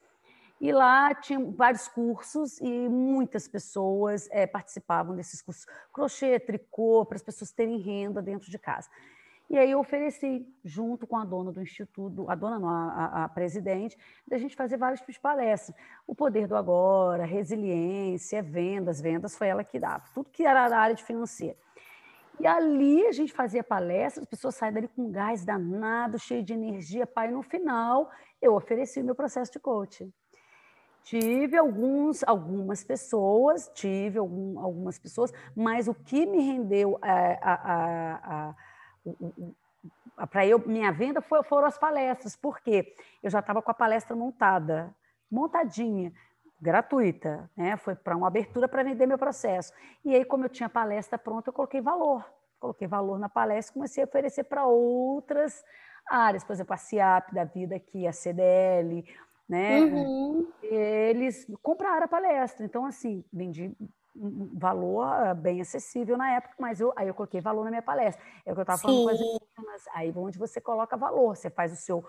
E 0.64 0.72
lá 0.72 1.14
tinha 1.14 1.38
vários 1.38 1.86
cursos 1.88 2.58
e 2.58 2.88
muitas 2.88 3.46
pessoas 3.46 4.26
é, 4.30 4.46
participavam 4.46 5.14
desses 5.14 5.42
cursos. 5.42 5.66
Crochê, 5.92 6.40
tricô, 6.40 7.04
para 7.04 7.16
as 7.16 7.22
pessoas 7.22 7.52
terem 7.52 7.76
renda 7.76 8.22
dentro 8.22 8.50
de 8.50 8.58
casa. 8.58 8.88
E 9.50 9.58
aí 9.58 9.72
eu 9.72 9.78
ofereci, 9.78 10.48
junto 10.64 11.06
com 11.06 11.18
a 11.18 11.24
dona 11.26 11.52
do 11.52 11.60
instituto, 11.60 12.24
a 12.30 12.34
dona 12.34 12.58
não, 12.58 12.66
a, 12.66 13.24
a 13.24 13.28
presidente, 13.28 13.94
da 14.26 14.38
gente 14.38 14.56
fazer 14.56 14.78
vários 14.78 15.00
tipos 15.00 15.16
de 15.16 15.20
palestras. 15.20 15.76
O 16.06 16.14
poder 16.14 16.48
do 16.48 16.56
agora, 16.56 17.26
resiliência, 17.26 18.42
vendas, 18.42 19.02
vendas 19.02 19.36
foi 19.36 19.48
ela 19.48 19.62
que 19.62 19.78
dava. 19.78 20.04
Tudo 20.14 20.30
que 20.30 20.46
era 20.46 20.66
da 20.66 20.78
área 20.78 20.94
de 20.94 21.04
financeira. 21.04 21.58
E 22.40 22.46
ali 22.46 23.06
a 23.06 23.12
gente 23.12 23.34
fazia 23.34 23.62
palestras, 23.62 24.22
as 24.22 24.30
pessoas 24.30 24.54
saíam 24.54 24.72
dali 24.72 24.88
com 24.88 25.10
gás 25.10 25.44
danado, 25.44 26.18
cheio 26.18 26.42
de 26.42 26.54
energia, 26.54 27.06
pai. 27.06 27.30
No 27.30 27.42
final, 27.42 28.10
eu 28.40 28.54
ofereci 28.54 29.02
o 29.02 29.04
meu 29.04 29.14
processo 29.14 29.52
de 29.52 29.58
coaching. 29.58 30.10
Tive 31.04 31.58
alguns, 31.58 32.24
algumas 32.24 32.82
pessoas, 32.82 33.70
tive 33.74 34.18
algum, 34.18 34.58
algumas 34.58 34.98
pessoas, 34.98 35.30
mas 35.54 35.86
o 35.86 35.94
que 35.94 36.24
me 36.24 36.40
rendeu 36.40 36.98
é, 37.04 37.38
a, 37.42 37.54
a, 37.74 38.54
a, 40.16 40.26
para 40.26 40.46
eu 40.46 40.58
minha 40.66 40.90
venda 40.90 41.20
foi, 41.20 41.42
foram 41.42 41.66
as 41.66 41.76
palestras, 41.76 42.34
porque 42.34 42.96
eu 43.22 43.28
já 43.28 43.40
estava 43.40 43.60
com 43.60 43.70
a 43.70 43.74
palestra 43.74 44.16
montada, 44.16 44.94
montadinha, 45.30 46.10
gratuita, 46.58 47.50
né? 47.54 47.76
Foi 47.76 47.94
para 47.94 48.16
uma 48.16 48.28
abertura 48.28 48.66
para 48.66 48.82
vender 48.82 49.04
meu 49.04 49.18
processo. 49.18 49.74
E 50.02 50.14
aí, 50.14 50.24
como 50.24 50.46
eu 50.46 50.48
tinha 50.48 50.70
palestra 50.70 51.18
pronta, 51.18 51.50
eu 51.50 51.52
coloquei 51.52 51.82
valor, 51.82 52.24
coloquei 52.58 52.88
valor 52.88 53.18
na 53.18 53.28
palestra, 53.28 53.74
comecei 53.74 54.02
a 54.02 54.06
oferecer 54.06 54.44
para 54.44 54.64
outras 54.64 55.62
áreas, 56.08 56.44
por 56.44 56.52
exemplo, 56.52 56.74
a 56.74 56.78
CIAP 56.78 57.34
da 57.34 57.44
vida 57.44 57.76
aqui, 57.76 58.06
a 58.06 58.12
CDL, 58.12 59.04
né? 59.48 59.80
Uhum. 59.80 60.48
Eles 60.62 61.46
compraram 61.62 62.04
a 62.04 62.08
palestra, 62.08 62.64
então 62.64 62.86
assim, 62.86 63.24
vendi 63.32 63.74
um 64.16 64.50
valor 64.54 65.02
ah, 65.02 65.34
bem 65.34 65.60
acessível 65.60 66.16
na 66.16 66.34
época, 66.34 66.54
mas 66.58 66.80
eu, 66.80 66.92
aí 66.94 67.08
eu 67.08 67.14
coloquei 67.14 67.40
valor 67.40 67.64
na 67.64 67.70
minha 67.70 67.82
palestra. 67.82 68.24
É 68.46 68.52
o 68.52 68.54
que 68.54 68.60
eu 68.60 68.62
estava 68.62 68.78
falando 68.78 69.04
com 69.04 69.10
as 69.10 69.18
meninas. 69.18 69.84
Aí 69.92 70.12
onde 70.14 70.38
você 70.38 70.60
coloca 70.60 70.96
valor, 70.96 71.36
você 71.36 71.50
faz 71.50 71.72
o 71.72 71.76
seu 71.76 72.04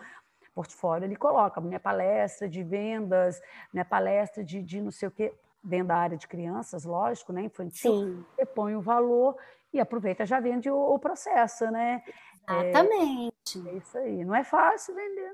portfólio, 0.54 1.06
ele 1.06 1.15
coloca 1.15 1.60
minha 1.60 1.80
palestra 1.80 2.48
de 2.48 2.63
vendas, 2.63 3.41
minha 3.74 3.84
palestra 3.84 4.43
de, 4.43 4.62
de 4.62 4.80
não 4.80 4.91
sei 4.91 5.10
o 5.10 5.12
quê, 5.12 5.34
dentro 5.62 5.88
da 5.88 5.98
área 5.98 6.17
de 6.17 6.28
crianças, 6.28 6.86
lógico, 6.86 7.34
né, 7.34 7.41
infantil, 7.41 7.91
Sim. 7.91 8.26
você 8.36 8.45
põe 8.45 8.76
o 8.76 8.82
valor 8.82 9.36
e 9.74 9.80
aproveita, 9.80 10.26
já 10.26 10.39
vende 10.39 10.69
o, 10.69 10.78
o 10.78 10.98
processo, 10.98 11.69
né? 11.71 12.02
Exatamente. 12.48 13.67
É, 13.67 13.69
é, 13.69 13.78
isso 13.78 13.98
aí, 13.98 14.24
não 14.24 14.36
é 14.36 14.43
fácil 14.43 14.95
vender. 14.95 15.32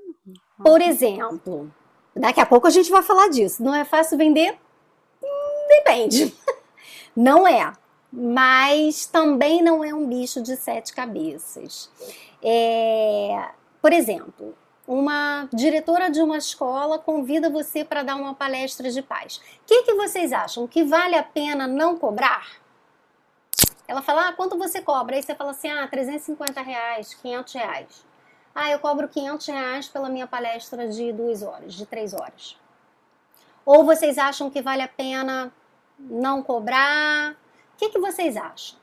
Por 0.56 0.80
exemplo, 0.80 1.70
Daqui 2.14 2.40
a 2.40 2.46
pouco 2.46 2.66
a 2.66 2.70
gente 2.70 2.90
vai 2.90 3.02
falar 3.02 3.28
disso. 3.28 3.62
Não 3.62 3.74
é 3.74 3.84
fácil 3.84 4.18
vender? 4.18 4.58
Hum, 5.22 5.66
depende. 5.68 6.34
Não 7.16 7.46
é. 7.46 7.72
Mas 8.12 9.06
também 9.06 9.62
não 9.62 9.82
é 9.82 9.94
um 9.94 10.06
bicho 10.06 10.42
de 10.42 10.54
sete 10.54 10.92
cabeças. 10.92 11.90
É, 12.42 13.48
por 13.80 13.90
exemplo, 13.90 14.54
uma 14.86 15.48
diretora 15.50 16.10
de 16.10 16.20
uma 16.20 16.36
escola 16.36 16.98
convida 16.98 17.48
você 17.48 17.84
para 17.84 18.02
dar 18.02 18.16
uma 18.16 18.34
palestra 18.34 18.90
de 18.90 19.00
paz. 19.00 19.36
O 19.36 19.66
que, 19.66 19.84
que 19.84 19.94
vocês 19.94 20.30
acham? 20.30 20.66
Que 20.66 20.84
vale 20.84 21.16
a 21.16 21.22
pena 21.22 21.66
não 21.66 21.96
cobrar? 21.96 22.60
Ela 23.88 24.02
fala, 24.02 24.28
ah, 24.28 24.32
quanto 24.32 24.58
você 24.58 24.80
cobra? 24.80 25.16
Aí 25.16 25.22
você 25.22 25.34
fala 25.34 25.52
assim, 25.52 25.70
ah, 25.70 25.86
350 25.88 26.60
reais, 26.60 27.14
500 27.14 27.54
reais. 27.54 28.11
Ah, 28.54 28.70
eu 28.70 28.78
cobro 28.78 29.08
500 29.08 29.46
reais 29.46 29.88
pela 29.88 30.08
minha 30.08 30.26
palestra 30.26 30.88
de 30.88 31.12
duas 31.12 31.42
horas, 31.42 31.74
de 31.74 31.86
três 31.86 32.12
horas. 32.12 32.58
Ou 33.64 33.84
vocês 33.84 34.18
acham 34.18 34.50
que 34.50 34.60
vale 34.60 34.82
a 34.82 34.88
pena 34.88 35.52
não 35.98 36.42
cobrar? 36.42 37.32
O 37.32 37.76
que, 37.76 37.88
que 37.88 37.98
vocês 37.98 38.36
acham? 38.36 38.78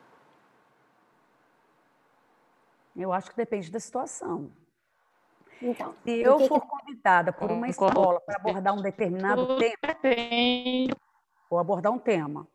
Eu 2.95 3.13
acho 3.13 3.29
que 3.29 3.37
depende 3.37 3.69
da 3.69 3.79
situação. 3.79 4.51
Então, 5.61 5.93
se 6.03 6.21
eu 6.21 6.39
for 6.47 6.61
que... 6.61 6.67
convidada 6.67 7.33
por 7.33 7.51
uma 7.51 7.67
escola 7.67 8.19
para 8.21 8.37
abordar 8.37 8.73
um 8.73 8.81
determinado 8.81 9.57
tema, 9.57 10.95
vou 11.49 11.59
abordar 11.59 11.91
um 11.91 11.99
tema 11.99 12.47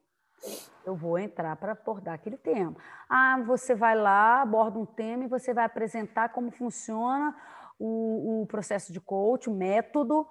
eu 0.85 0.95
vou 0.95 1.19
entrar 1.19 1.57
para 1.57 1.73
abordar 1.73 2.15
aquele 2.15 2.37
tema. 2.37 2.77
Ah, 3.09 3.43
você 3.47 3.75
vai 3.75 3.97
lá, 3.97 4.43
aborda 4.43 4.79
um 4.79 4.87
tema 4.87 5.25
e 5.25 5.29
você 5.29 5.55
vai 5.55 5.65
apresentar 5.65 6.31
como 6.31 6.51
funciona 6.51 7.35
o, 7.79 8.43
o 8.43 8.47
processo 8.47 8.93
de 8.93 9.01
coach, 9.01 9.49
o 9.49 9.55
método, 9.55 10.27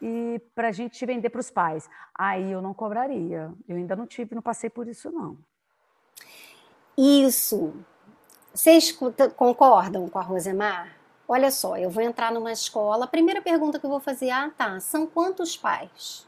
e 0.00 0.40
para 0.54 0.68
a 0.68 0.72
gente 0.72 1.04
vender 1.04 1.30
para 1.30 1.40
os 1.40 1.50
pais. 1.50 1.88
Aí 2.14 2.50
eu 2.50 2.62
não 2.62 2.72
cobraria. 2.72 3.52
Eu 3.68 3.76
ainda 3.76 3.94
não 3.94 4.06
tive, 4.06 4.34
não 4.34 4.42
passei 4.42 4.70
por 4.70 4.88
isso, 4.88 5.10
não. 5.10 5.36
Isso. 6.96 7.74
Vocês 8.52 8.92
concordam 9.36 10.08
com 10.08 10.18
a 10.18 10.22
Rosemar? 10.22 10.96
Olha 11.28 11.50
só, 11.50 11.76
eu 11.76 11.90
vou 11.90 12.02
entrar 12.02 12.32
numa 12.32 12.50
escola. 12.50 13.04
A 13.04 13.08
primeira 13.08 13.40
pergunta 13.40 13.78
que 13.78 13.86
eu 13.86 13.90
vou 13.90 14.00
fazer, 14.00 14.30
ah, 14.30 14.50
tá, 14.50 14.80
são 14.80 15.06
quantos 15.06 15.56
pais? 15.56 16.26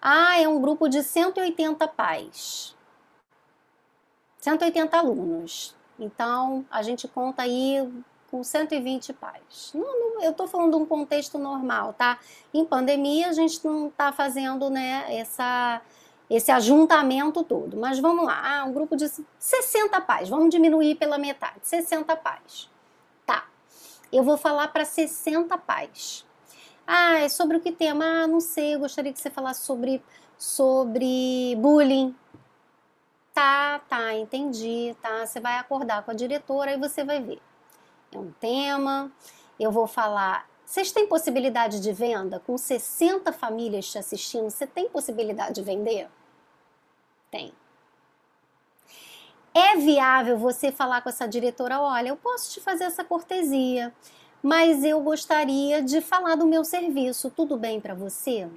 Ah, 0.00 0.40
é 0.40 0.48
um 0.48 0.60
grupo 0.60 0.88
de 0.88 1.02
180 1.02 1.86
pais. 1.88 2.74
180 4.38 4.96
alunos. 4.96 5.76
Então, 5.98 6.64
a 6.70 6.82
gente 6.82 7.06
conta 7.06 7.42
aí 7.42 7.86
com 8.30 8.42
120 8.42 9.12
pais. 9.12 9.72
Não, 9.74 9.82
não, 9.82 10.22
eu 10.22 10.30
estou 10.30 10.46
falando 10.46 10.70
de 10.70 10.82
um 10.82 10.86
contexto 10.86 11.38
normal, 11.38 11.92
tá? 11.92 12.18
Em 12.54 12.64
pandemia, 12.64 13.28
a 13.28 13.32
gente 13.32 13.62
não 13.64 13.88
está 13.88 14.10
fazendo 14.12 14.70
né, 14.70 15.04
essa, 15.08 15.82
esse 16.30 16.50
ajuntamento 16.50 17.44
todo. 17.44 17.76
Mas 17.76 17.98
vamos 17.98 18.24
lá, 18.24 18.60
ah, 18.60 18.64
um 18.64 18.72
grupo 18.72 18.96
de 18.96 19.10
60 19.38 20.00
pais. 20.00 20.30
Vamos 20.30 20.48
diminuir 20.48 20.94
pela 20.94 21.18
metade, 21.18 21.58
60 21.62 22.16
pais. 22.16 22.70
Tá. 23.26 23.46
Eu 24.10 24.22
vou 24.22 24.38
falar 24.38 24.68
para 24.68 24.86
60 24.86 25.58
pais. 25.58 26.24
Ah, 26.92 27.20
é 27.20 27.28
sobre 27.28 27.56
o 27.56 27.60
que 27.60 27.70
tema? 27.70 28.04
Ah, 28.04 28.26
não 28.26 28.40
sei, 28.40 28.74
eu 28.74 28.80
gostaria 28.80 29.12
que 29.12 29.20
você 29.20 29.30
falasse 29.30 29.64
sobre, 29.64 30.02
sobre 30.36 31.54
bullying. 31.56 32.12
Tá, 33.32 33.78
tá, 33.88 34.12
entendi, 34.14 34.96
tá. 35.00 35.24
Você 35.24 35.38
vai 35.38 35.56
acordar 35.56 36.02
com 36.02 36.10
a 36.10 36.14
diretora 36.14 36.72
e 36.72 36.76
você 36.76 37.04
vai 37.04 37.22
ver. 37.22 37.40
É 38.12 38.18
um 38.18 38.32
tema, 38.40 39.08
eu 39.58 39.70
vou 39.70 39.86
falar. 39.86 40.48
Vocês 40.66 40.90
têm 40.90 41.06
possibilidade 41.06 41.78
de 41.78 41.92
venda? 41.92 42.40
Com 42.40 42.58
60 42.58 43.32
famílias 43.32 43.86
te 43.86 43.96
assistindo, 43.96 44.50
você 44.50 44.66
tem 44.66 44.88
possibilidade 44.88 45.54
de 45.54 45.62
vender? 45.62 46.10
Tem. 47.30 47.54
É 49.54 49.76
viável 49.76 50.36
você 50.36 50.72
falar 50.72 51.02
com 51.02 51.08
essa 51.08 51.28
diretora: 51.28 51.80
olha, 51.80 52.08
eu 52.08 52.16
posso 52.16 52.50
te 52.50 52.60
fazer 52.60 52.82
essa 52.82 53.04
cortesia 53.04 53.94
mas 54.42 54.84
eu 54.84 55.00
gostaria 55.00 55.82
de 55.82 56.00
falar 56.00 56.36
do 56.36 56.46
meu 56.46 56.64
serviço. 56.64 57.30
Tudo 57.30 57.56
bem 57.56 57.80
para 57.80 57.94
você? 57.94 58.48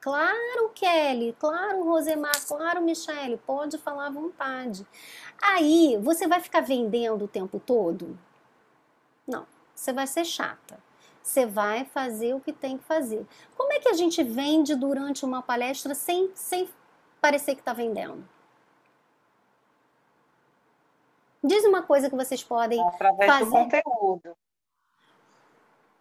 Claro, 0.00 0.70
Kelly, 0.74 1.34
claro, 1.38 1.82
Rosemar, 1.82 2.46
claro, 2.46 2.82
Michele, 2.82 3.38
pode 3.46 3.78
falar 3.78 4.08
à 4.08 4.10
vontade. 4.10 4.86
Aí, 5.40 5.98
você 6.02 6.28
vai 6.28 6.40
ficar 6.40 6.60
vendendo 6.60 7.24
o 7.24 7.28
tempo 7.28 7.58
todo? 7.58 8.18
Não, 9.26 9.46
você 9.74 9.94
vai 9.94 10.06
ser 10.06 10.26
chata. 10.26 10.78
Você 11.22 11.46
vai 11.46 11.86
fazer 11.86 12.34
o 12.34 12.40
que 12.40 12.52
tem 12.52 12.76
que 12.76 12.84
fazer. 12.84 13.26
Como 13.56 13.72
é 13.72 13.80
que 13.80 13.88
a 13.88 13.94
gente 13.94 14.22
vende 14.22 14.74
durante 14.74 15.24
uma 15.24 15.40
palestra 15.40 15.94
sem, 15.94 16.30
sem 16.34 16.68
parecer 17.18 17.54
que 17.54 17.62
está 17.62 17.72
vendendo? 17.72 18.28
Diz 21.44 21.62
uma 21.66 21.82
coisa 21.82 22.08
que 22.08 22.16
vocês 22.16 22.42
podem 22.42 22.80
Através 22.80 23.30
fazer. 23.30 23.44
do 23.44 23.50
conteúdo. 23.50 24.36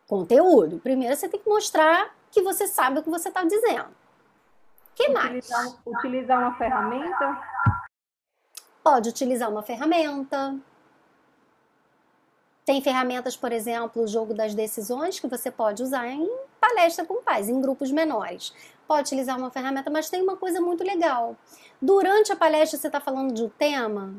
Conteúdo. 0.07 0.79
Primeiro 0.79 1.13
você 1.17 1.27
tem 1.27 1.37
que 1.37 1.49
mostrar 1.49 2.15
que 2.31 2.41
você 2.41 2.65
sabe 2.65 2.99
o 2.99 3.03
que 3.03 3.09
você 3.09 3.27
está 3.27 3.43
dizendo. 3.43 3.89
O 3.89 4.95
que 4.95 5.09
mais? 5.09 5.45
Utilizar, 5.45 5.67
utilizar 5.85 6.39
uma 6.39 6.57
ferramenta. 6.57 7.41
Pode 8.81 9.09
utilizar 9.09 9.49
uma 9.49 9.61
ferramenta. 9.61 10.57
Tem 12.65 12.81
ferramentas, 12.81 13.35
por 13.35 13.51
exemplo, 13.51 14.03
o 14.03 14.07
jogo 14.07 14.33
das 14.33 14.55
decisões, 14.55 15.19
que 15.19 15.27
você 15.27 15.51
pode 15.51 15.83
usar 15.83 16.07
em 16.07 16.25
palestra 16.61 17.03
com 17.03 17.21
pais, 17.21 17.49
em 17.49 17.59
grupos 17.59 17.91
menores. 17.91 18.53
Pode 18.87 19.07
utilizar 19.07 19.37
uma 19.37 19.51
ferramenta, 19.51 19.89
mas 19.89 20.09
tem 20.09 20.21
uma 20.21 20.37
coisa 20.37 20.61
muito 20.61 20.85
legal. 20.85 21.35
Durante 21.81 22.31
a 22.31 22.35
palestra, 22.37 22.79
você 22.79 22.87
está 22.87 23.01
falando 23.01 23.33
de 23.33 23.43
um 23.43 23.49
tema. 23.49 24.13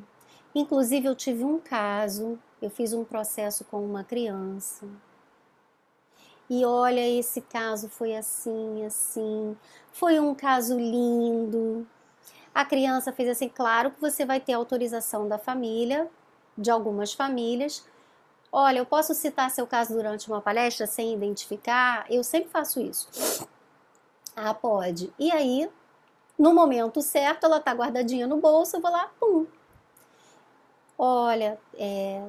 Inclusive, 0.55 1.07
eu 1.07 1.15
tive 1.15 1.45
um 1.45 1.59
caso, 1.59 2.39
eu 2.63 2.71
fiz 2.71 2.93
um 2.93 3.05
processo 3.05 3.65
com 3.65 3.85
uma 3.85 4.05
criança. 4.05 4.87
E 6.49 6.65
olha, 6.65 7.07
esse 7.07 7.41
caso 7.41 7.89
foi 7.89 8.15
assim, 8.15 8.85
assim. 8.85 9.57
Foi 9.93 10.21
um 10.21 10.35
caso 10.35 10.79
lindo. 10.79 11.87
A 12.55 12.65
criança 12.65 13.13
fez 13.13 13.29
assim, 13.31 13.49
claro 13.49 13.91
que 13.91 14.01
você 14.01 14.25
vai 14.25 14.41
ter 14.41 14.53
autorização 14.53 15.27
da 15.27 15.39
família, 15.39 16.09
de 16.57 16.71
algumas 16.71 17.13
famílias, 17.13 17.85
Olha, 18.57 18.79
eu 18.79 18.87
posso 18.87 19.13
citar 19.15 19.51
seu 19.51 19.67
caso 19.67 19.95
durante 19.95 20.29
uma 20.29 20.41
palestra 20.41 20.87
sem 20.87 21.13
identificar? 21.13 22.07
Eu 22.09 22.23
sempre 22.23 22.51
faço 22.51 22.81
isso. 22.81 23.49
Ah, 24.37 24.55
pode. 24.55 25.13
E 25.19 25.33
aí, 25.33 25.69
no 26.39 26.55
momento 26.55 27.03
certo, 27.03 27.47
ela 27.47 27.59
tá 27.59 27.73
guardadinha 27.73 28.29
no 28.29 28.37
bolso, 28.37 28.77
eu 28.77 28.81
vou 28.81 28.93
lá, 28.93 29.11
pum. 29.19 29.45
Olha, 30.97 31.59
é, 31.77 32.23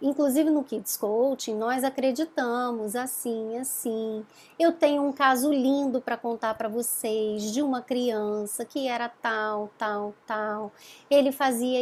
Inclusive 0.00 0.50
no 0.50 0.62
Kids 0.62 0.94
Coaching, 0.98 1.54
nós 1.54 1.82
acreditamos 1.82 2.94
assim, 2.94 3.56
assim. 3.56 4.26
Eu 4.58 4.70
tenho 4.72 5.02
um 5.02 5.10
caso 5.10 5.50
lindo 5.50 6.02
para 6.02 6.18
contar 6.18 6.52
para 6.54 6.68
vocês 6.68 7.50
de 7.50 7.62
uma 7.62 7.80
criança 7.80 8.62
que 8.62 8.86
era 8.86 9.08
tal, 9.08 9.70
tal, 9.78 10.12
tal. 10.26 10.70
Ele 11.10 11.32
fazia 11.32 11.80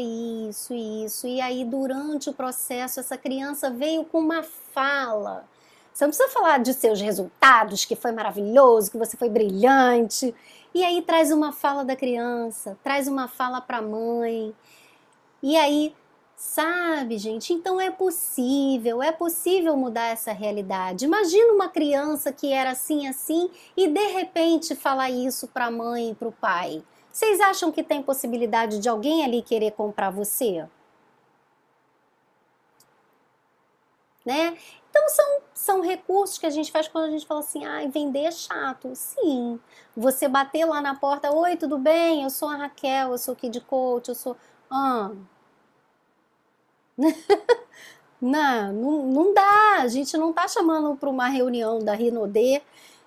isso, 0.48 0.72
isso. 0.72 1.26
E 1.26 1.40
aí, 1.40 1.64
durante 1.64 2.30
o 2.30 2.32
processo, 2.32 3.00
essa 3.00 3.18
criança 3.18 3.68
veio 3.68 4.04
com 4.04 4.20
uma 4.20 4.44
fala. 4.44 5.44
Você 5.92 6.04
não 6.04 6.10
precisa 6.10 6.28
falar 6.28 6.58
de 6.58 6.72
seus 6.72 7.00
resultados, 7.00 7.84
que 7.84 7.96
foi 7.96 8.12
maravilhoso, 8.12 8.92
que 8.92 8.98
você 8.98 9.16
foi 9.16 9.28
brilhante. 9.28 10.32
E 10.72 10.84
aí, 10.84 11.02
traz 11.02 11.32
uma 11.32 11.50
fala 11.52 11.84
da 11.84 11.96
criança, 11.96 12.78
traz 12.82 13.08
uma 13.08 13.26
fala 13.26 13.60
para 13.60 13.78
a 13.78 13.82
mãe. 13.82 14.54
E 15.42 15.56
aí, 15.56 15.94
Sabe, 16.36 17.16
gente? 17.16 17.52
Então 17.52 17.80
é 17.80 17.90
possível, 17.90 19.02
é 19.02 19.12
possível 19.12 19.76
mudar 19.76 20.06
essa 20.06 20.32
realidade. 20.32 21.04
Imagina 21.04 21.52
uma 21.52 21.68
criança 21.68 22.32
que 22.32 22.52
era 22.52 22.70
assim, 22.70 23.06
assim, 23.06 23.50
e 23.76 23.88
de 23.88 24.06
repente 24.08 24.74
falar 24.74 25.10
isso 25.10 25.46
para 25.48 25.66
a 25.66 25.70
mãe 25.70 26.10
e 26.10 26.14
para 26.14 26.28
o 26.28 26.32
pai. 26.32 26.82
Vocês 27.12 27.40
acham 27.40 27.70
que 27.70 27.82
tem 27.82 28.02
possibilidade 28.02 28.80
de 28.80 28.88
alguém 28.88 29.24
ali 29.24 29.42
querer 29.42 29.72
comprar 29.72 30.10
você? 30.10 30.68
Né? 34.24 34.56
Então 34.90 35.08
são, 35.08 35.40
são 35.52 35.80
recursos 35.82 36.38
que 36.38 36.46
a 36.46 36.50
gente 36.50 36.72
faz 36.72 36.88
quando 36.88 37.04
a 37.06 37.10
gente 37.10 37.26
fala 37.26 37.40
assim, 37.40 37.64
ah, 37.64 37.86
vender 37.88 38.24
é 38.24 38.30
chato. 38.32 38.90
Sim, 38.94 39.60
você 39.96 40.26
bater 40.28 40.64
lá 40.64 40.80
na 40.80 40.94
porta, 40.96 41.32
oi, 41.32 41.56
tudo 41.56 41.78
bem? 41.78 42.24
Eu 42.24 42.30
sou 42.30 42.48
a 42.48 42.56
Raquel, 42.56 43.12
eu 43.12 43.18
sou 43.18 43.36
Kid 43.36 43.60
Coach, 43.62 44.08
eu 44.08 44.14
sou... 44.14 44.36
Ah, 44.70 45.10
não, 48.20 48.72
não, 48.72 49.06
não 49.06 49.34
dá. 49.34 49.78
A 49.80 49.88
gente 49.88 50.16
não 50.16 50.30
está 50.30 50.48
chamando 50.48 50.96
para 50.96 51.10
uma 51.10 51.28
reunião 51.28 51.78
da 51.78 51.94
Rinodê. 51.94 52.62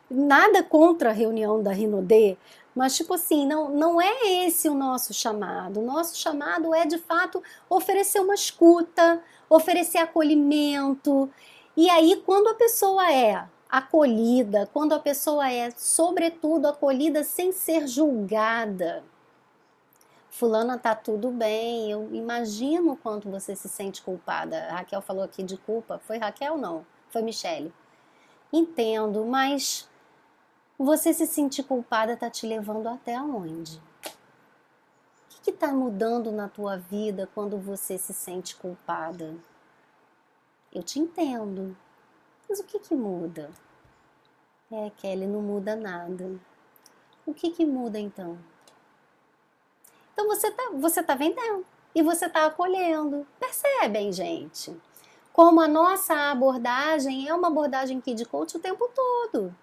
Nada 0.10 0.64
contra 0.64 1.10
a 1.10 1.14
reunião 1.14 1.62
da 1.62 1.72
Rinodê. 1.72 2.38
Mas, 2.76 2.96
tipo 2.96 3.16
assim, 3.16 3.46
não, 3.48 3.70
não 3.70 4.00
é 4.00 4.46
esse 4.46 4.70
o 4.70 4.76
nosso 4.76 5.14
chamado. 5.14 5.80
O 5.80 5.86
nosso 5.86 6.16
chamado 6.18 6.76
é, 6.76 6.86
de 6.86 6.98
fato, 7.00 7.42
oferecer 7.70 8.20
uma 8.20 8.36
escuta, 8.36 9.22
oferecer 9.50 9.98
acolhimento. 9.98 11.30
E 11.76 11.90
aí, 11.90 12.22
quando 12.26 12.50
a 12.50 12.54
pessoa 12.54 13.12
é 13.12 13.46
acolhida, 13.70 14.70
quando 14.72 14.94
a 14.94 15.00
pessoa 15.00 15.52
é, 15.52 15.72
sobretudo, 15.72 16.68
acolhida 16.68 17.24
sem 17.24 17.52
ser 17.52 17.88
julgada, 17.88 19.04
fulana 20.38 20.78
tá 20.78 20.94
tudo 20.94 21.32
bem. 21.32 21.92
Eu 21.92 22.14
imagino 22.14 22.94
o 22.94 22.98
quanto 22.98 23.30
você 23.30 23.56
se 23.56 23.68
sente 23.68 24.02
culpada. 24.04 24.68
A 24.68 24.76
Raquel 24.78 25.02
falou 25.02 25.24
aqui 25.24 25.42
de 25.42 25.58
culpa. 25.58 26.00
Foi 26.00 26.18
Raquel 26.18 26.58
não? 26.58 26.86
Foi 27.10 27.24
Michele. 27.24 27.74
Entendo, 28.54 29.26
mas 29.26 29.90
você 30.78 31.12
se 31.12 31.26
sentir 31.26 31.64
culpada 31.64 32.16
tá 32.16 32.30
te 32.30 32.46
levando 32.46 32.88
até 32.88 33.20
onde? 33.20 33.82
O 35.38 35.42
que 35.42 35.50
está 35.50 35.70
mudando 35.70 36.32
na 36.32 36.48
tua 36.48 36.78
vida 36.78 37.28
quando 37.34 37.58
você 37.58 37.98
se 37.98 38.14
sente 38.14 38.56
culpada? 38.56 39.36
Eu 40.72 40.84
te 40.84 41.00
entendo, 41.00 41.76
mas 42.48 42.60
o 42.60 42.64
que 42.64 42.80
que 42.80 42.94
muda? 42.94 43.50
É, 44.70 44.92
Kelly, 44.98 45.26
não 45.26 45.42
muda 45.42 45.76
nada. 45.76 46.30
O 47.26 47.34
que 47.34 47.50
que 47.50 47.66
muda 47.66 47.98
então? 47.98 48.38
Então 50.18 50.28
você 50.28 50.50
tá, 50.50 50.72
você 50.74 51.04
tá 51.04 51.14
vendendo 51.14 51.64
e 51.94 52.02
você 52.02 52.28
tá 52.28 52.48
acolhendo. 52.48 53.28
Percebem, 53.40 54.12
gente? 54.12 54.76
Como 55.32 55.62
a 55.62 55.68
nossa 55.68 56.32
abordagem 56.32 57.30
é 57.30 57.34
uma 57.36 57.50
abordagem 57.50 58.02
Kid 58.02 58.26
Coach 58.26 58.58
o 58.58 58.60
tempo 58.60 58.90
todo. 58.96 59.54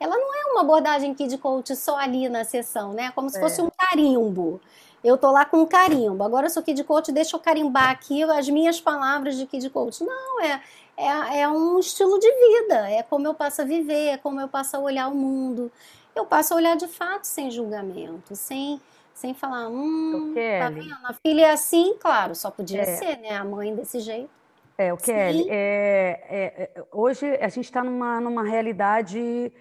Ela 0.00 0.16
não 0.18 0.34
é 0.34 0.50
uma 0.50 0.62
abordagem 0.62 1.14
Kid 1.14 1.38
Coach 1.38 1.76
só 1.76 1.96
ali 1.96 2.28
na 2.28 2.42
sessão, 2.42 2.92
né? 2.92 3.12
Como 3.12 3.30
se 3.30 3.38
é. 3.38 3.40
fosse 3.40 3.62
um 3.62 3.70
carimbo. 3.78 4.60
Eu 5.04 5.16
tô 5.16 5.30
lá 5.30 5.44
com 5.44 5.58
um 5.58 5.66
carimbo. 5.66 6.24
Agora 6.24 6.46
eu 6.46 6.50
sou 6.50 6.60
Kid 6.60 6.82
Coach, 6.82 7.12
deixa 7.12 7.36
eu 7.36 7.40
carimbar 7.40 7.90
aqui 7.90 8.24
as 8.24 8.48
minhas 8.48 8.80
palavras 8.80 9.36
de 9.36 9.46
Kid 9.46 9.70
Coach. 9.70 10.02
Não, 10.02 10.40
é, 10.40 10.60
é, 10.96 11.42
é 11.42 11.48
um 11.48 11.78
estilo 11.78 12.18
de 12.18 12.32
vida. 12.32 12.90
É 12.90 13.04
como 13.04 13.28
eu 13.28 13.34
passo 13.34 13.62
a 13.62 13.64
viver, 13.64 14.08
é 14.08 14.16
como 14.16 14.40
eu 14.40 14.48
passo 14.48 14.76
a 14.76 14.80
olhar 14.80 15.06
o 15.06 15.14
mundo. 15.14 15.70
Eu 16.16 16.26
passo 16.26 16.52
a 16.52 16.56
olhar 16.56 16.76
de 16.76 16.88
fato 16.88 17.26
sem 17.26 17.48
julgamento, 17.48 18.34
sem 18.34 18.80
sem 19.20 19.34
falar, 19.34 19.68
hum, 19.68 20.34
tá 20.34 20.70
vendo? 20.70 20.96
A 21.04 21.12
filha 21.12 21.46
é 21.46 21.50
assim, 21.50 21.96
claro, 22.00 22.34
só 22.34 22.50
podia 22.50 22.80
é. 22.80 22.84
ser, 22.96 23.18
né? 23.18 23.36
A 23.36 23.44
mãe 23.44 23.74
desse 23.74 24.00
jeito. 24.00 24.30
É, 24.78 24.94
o 24.94 24.96
Kelly, 24.96 25.46
é, 25.50 26.24
é, 26.26 26.72
é, 26.74 26.84
hoje 26.90 27.26
a 27.36 27.48
gente 27.48 27.66
está 27.66 27.84
numa, 27.84 28.18
numa 28.18 28.42
realidade 28.42 29.52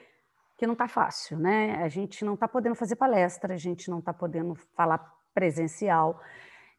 que 0.58 0.66
não 0.66 0.74
está 0.74 0.88
fácil, 0.88 1.38
né? 1.38 1.76
A 1.84 1.90
gente 1.90 2.24
não 2.24 2.36
está 2.36 2.48
podendo 2.48 2.74
fazer 2.74 2.96
palestra, 2.96 3.54
a 3.54 3.58
gente 3.58 3.90
não 3.90 4.00
está 4.00 4.14
podendo 4.14 4.56
falar 4.78 5.06
presencial. 5.34 6.22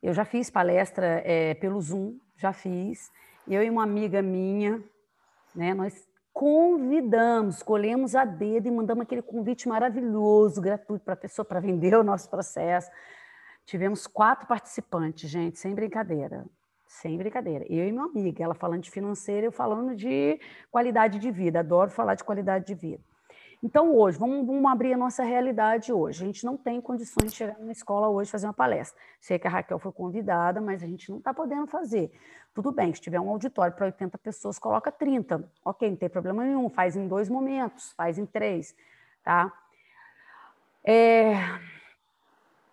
Eu 0.03 0.15
já 0.15 0.25
fiz 0.25 0.49
palestra 0.49 1.23
é, 1.23 1.53
pelo 1.55 1.79
Zoom, 1.83 2.19
já 2.35 2.55
fiz. 2.55 3.13
Eu 3.47 3.63
e 3.63 3.69
uma 3.69 3.83
amiga 3.83 4.23
minha, 4.23 4.83
né? 5.55 5.75
Nós 5.75 6.09
convidamos, 6.41 7.57
escolhemos 7.57 8.15
a 8.15 8.25
dedo 8.25 8.67
e 8.67 8.71
mandamos 8.71 9.03
aquele 9.03 9.21
convite 9.21 9.69
maravilhoso, 9.69 10.59
gratuito 10.59 11.05
para 11.05 11.13
a 11.13 11.17
pessoa, 11.17 11.45
para 11.45 11.61
vender 11.61 11.93
o 12.01 12.03
nosso 12.03 12.31
processo. 12.31 12.91
Tivemos 13.67 14.07
quatro 14.07 14.49
participantes, 14.49 15.29
gente, 15.29 15.59
sem 15.59 15.75
brincadeira. 15.75 16.47
Sem 16.87 17.19
brincadeira. 17.19 17.67
Eu 17.69 17.87
e 17.87 17.93
minha 17.93 18.05
amiga, 18.05 18.43
ela 18.43 18.55
falando 18.55 18.81
de 18.81 18.91
financeiro, 18.91 19.49
eu 19.49 19.53
falando 19.53 19.95
de 19.95 20.41
qualidade 20.71 21.19
de 21.19 21.31
vida. 21.31 21.61
Adoro 21.61 21.91
falar 21.91 22.15
de 22.15 22.25
qualidade 22.25 22.65
de 22.69 22.75
vida. 22.75 23.05
Então, 23.63 23.95
hoje, 23.95 24.19
vamos, 24.19 24.47
vamos, 24.47 24.65
abrir 24.71 24.95
a 24.95 24.97
nossa 24.97 25.23
realidade 25.23 25.93
hoje. 25.93 26.23
A 26.23 26.27
gente 26.27 26.47
não 26.47 26.57
tem 26.57 26.81
condições 26.81 27.31
de 27.31 27.37
chegar 27.37 27.59
numa 27.59 27.73
escola 27.73 28.09
hoje 28.09 28.31
fazer 28.31 28.47
uma 28.47 28.55
palestra. 28.55 28.99
Sei 29.21 29.39
que 29.39 29.47
a 29.47 29.51
Raquel 29.51 29.79
foi 29.79 29.93
convidada, 29.93 30.63
mas 30.63 30.83
a 30.83 30.87
gente 30.87 31.11
não 31.11 31.19
está 31.19 31.35
podendo 31.35 31.67
fazer. 31.67 32.11
Tudo 32.55 32.73
bem, 32.73 32.95
se 32.95 33.03
tiver 33.03 33.21
um 33.21 33.29
auditório 33.29 33.75
para 33.75 33.85
80 33.87 34.17
pessoas, 34.17 34.59
coloca 34.59 34.91
30. 34.91 35.47
Ok, 35.63 35.91
não 35.91 35.97
tem 35.97 36.09
problema 36.09 36.43
nenhum. 36.43 36.71
Faz 36.71 36.97
em 36.97 37.07
dois 37.07 37.29
momentos, 37.29 37.93
faz 37.93 38.19
em 38.19 38.25
três, 38.25 38.75
tá? 39.23 39.53
É... 40.83 41.35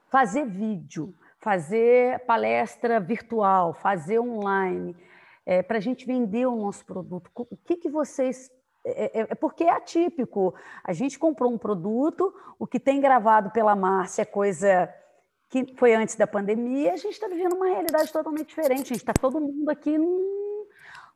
Fazer 0.10 0.46
vídeo, 0.46 1.14
fazer 1.38 2.20
palestra 2.26 2.98
virtual, 2.98 3.74
fazer 3.74 4.20
online, 4.20 4.96
é, 5.46 5.62
para 5.62 5.78
a 5.78 5.82
gente 5.82 6.06
vender 6.06 6.46
o 6.46 6.56
nosso 6.56 6.86
produto. 6.86 7.30
O 7.36 7.58
que, 7.58 7.76
que 7.76 7.90
vocês 7.90 8.50
é, 8.88 9.20
é, 9.22 9.28
é, 9.30 9.36
porque 9.36 9.64
é 9.64 9.70
atípico. 9.70 10.56
A 10.84 10.94
gente 10.94 11.20
comprou 11.20 11.52
um 11.52 11.58
produto, 11.58 12.34
o 12.58 12.66
que 12.66 12.80
tem 12.80 13.02
gravado 13.02 13.52
pela 13.52 13.76
Márcia 13.76 14.22
é 14.22 14.26
coisa 14.26 14.90
que 15.50 15.74
foi 15.76 15.94
antes 15.94 16.16
da 16.16 16.28
pandemia, 16.28 16.94
a 16.94 16.98
gente 16.98 17.14
está 17.14 17.28
vivendo 17.28 17.54
uma 17.54 17.68
realidade 17.68 18.12
totalmente 18.12 18.48
diferente. 18.48 18.92
A 18.92 18.96
gente 18.96 18.98
está 18.98 19.14
todo 19.14 19.40
mundo 19.40 19.70
aqui 19.70 19.98
num, 19.98 20.66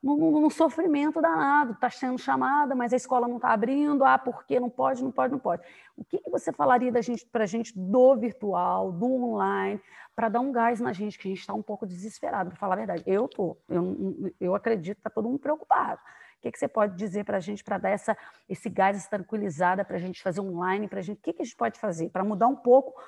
num, 0.01 0.31
num 0.31 0.49
sofrimento 0.49 1.21
danado, 1.21 1.73
está 1.73 1.89
sendo 1.89 2.17
chamada, 2.17 2.73
mas 2.73 2.93
a 2.93 2.95
escola 2.95 3.27
não 3.27 3.35
está 3.35 3.49
abrindo, 3.49 4.03
ah, 4.05 4.17
porque 4.17 4.59
não 4.59 4.69
pode, 4.69 5.03
não 5.03 5.11
pode, 5.11 5.33
não 5.33 5.39
pode. 5.39 5.61
O 5.97 6.03
que, 6.03 6.17
que 6.17 6.29
você 6.29 6.51
falaria 6.51 6.91
da 6.91 7.01
gente, 7.01 7.25
para 7.25 7.43
a 7.43 7.47
gente 7.47 7.77
do 7.77 8.15
virtual, 8.15 8.91
do 8.91 9.05
online, 9.05 9.81
para 10.15 10.29
dar 10.29 10.39
um 10.39 10.51
gás 10.51 10.79
na 10.79 10.93
gente, 10.93 11.17
que 11.17 11.27
a 11.27 11.31
gente 11.31 11.41
está 11.41 11.53
um 11.53 11.61
pouco 11.61 11.85
desesperado, 11.85 12.51
para 12.51 12.59
falar 12.59 12.75
a 12.75 12.77
verdade. 12.77 13.03
Eu 13.05 13.27
tô, 13.27 13.57
eu, 13.67 14.33
eu 14.39 14.55
acredito 14.55 14.95
que 14.95 14.99
está 15.01 15.09
todo 15.09 15.27
mundo 15.27 15.39
preocupado. 15.39 15.99
O 16.41 16.49
que, 16.49 16.51
que 16.51 16.57
você 16.57 16.67
pode 16.67 16.95
dizer 16.95 17.23
para 17.23 17.37
a 17.37 17.39
gente 17.39 17.63
para 17.63 17.77
dar 17.77 17.91
essa, 17.91 18.17
esse 18.49 18.67
gás, 18.67 18.97
essa 18.97 19.07
tranquilizada, 19.07 19.85
para 19.85 19.97
a 19.97 19.99
gente 19.99 20.23
fazer 20.23 20.41
online, 20.41 20.87
para 20.87 20.97
a 20.97 21.01
gente, 21.03 21.19
o 21.19 21.21
que, 21.21 21.33
que 21.33 21.43
a 21.43 21.45
gente 21.45 21.55
pode 21.55 21.79
fazer 21.79 22.09
para 22.09 22.23
mudar 22.23 22.47
um 22.47 22.55
pouco 22.55 22.99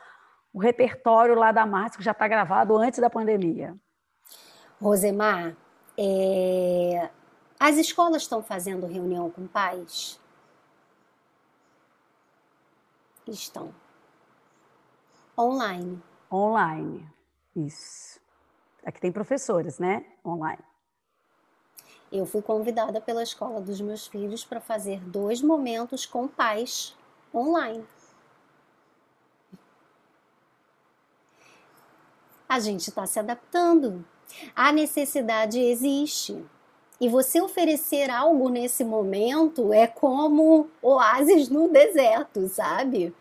o 0.54 0.60
repertório 0.60 1.34
lá 1.34 1.52
da 1.52 1.66
Márcia, 1.66 1.98
que 1.98 2.04
já 2.04 2.12
está 2.12 2.28
gravado 2.28 2.78
antes 2.78 3.00
da 3.00 3.10
pandemia? 3.10 3.76
Rosemar, 4.80 5.58
é... 5.98 7.10
as 7.60 7.78
escolas 7.78 8.22
estão 8.22 8.44
fazendo 8.44 8.86
reunião 8.86 9.32
com 9.32 9.48
pais? 9.48 10.22
Estão. 13.28 13.74
Online. 15.36 16.00
Online, 16.32 17.10
isso. 17.56 18.20
Aqui 18.86 19.02
tem 19.02 19.12
professores, 19.12 19.80
né? 19.80 20.06
Online. 20.24 20.64
Eu 22.14 22.28
fui 22.28 22.44
convidada 22.44 23.02
pela 23.02 23.24
escola 23.24 23.60
dos 23.60 23.82
meus 23.82 24.06
filhos 24.06 24.46
para 24.46 24.62
fazer 24.62 25.00
dois 25.00 25.42
momentos 25.42 26.06
com 26.06 26.28
pais 26.28 26.96
online. 27.34 27.84
A 32.48 32.60
gente 32.60 32.88
está 32.88 33.08
se 33.08 33.18
adaptando. 33.18 34.06
A 34.56 34.72
necessidade 34.72 35.60
existe. 35.60 36.40
E 37.02 37.10
você 37.10 37.42
oferecer 37.42 38.12
algo 38.12 38.48
nesse 38.48 38.84
momento 38.84 39.74
é 39.74 39.88
como 39.88 40.70
oásis 40.84 41.50
no 41.50 41.68
deserto, 41.68 42.48
sabe? 42.48 43.12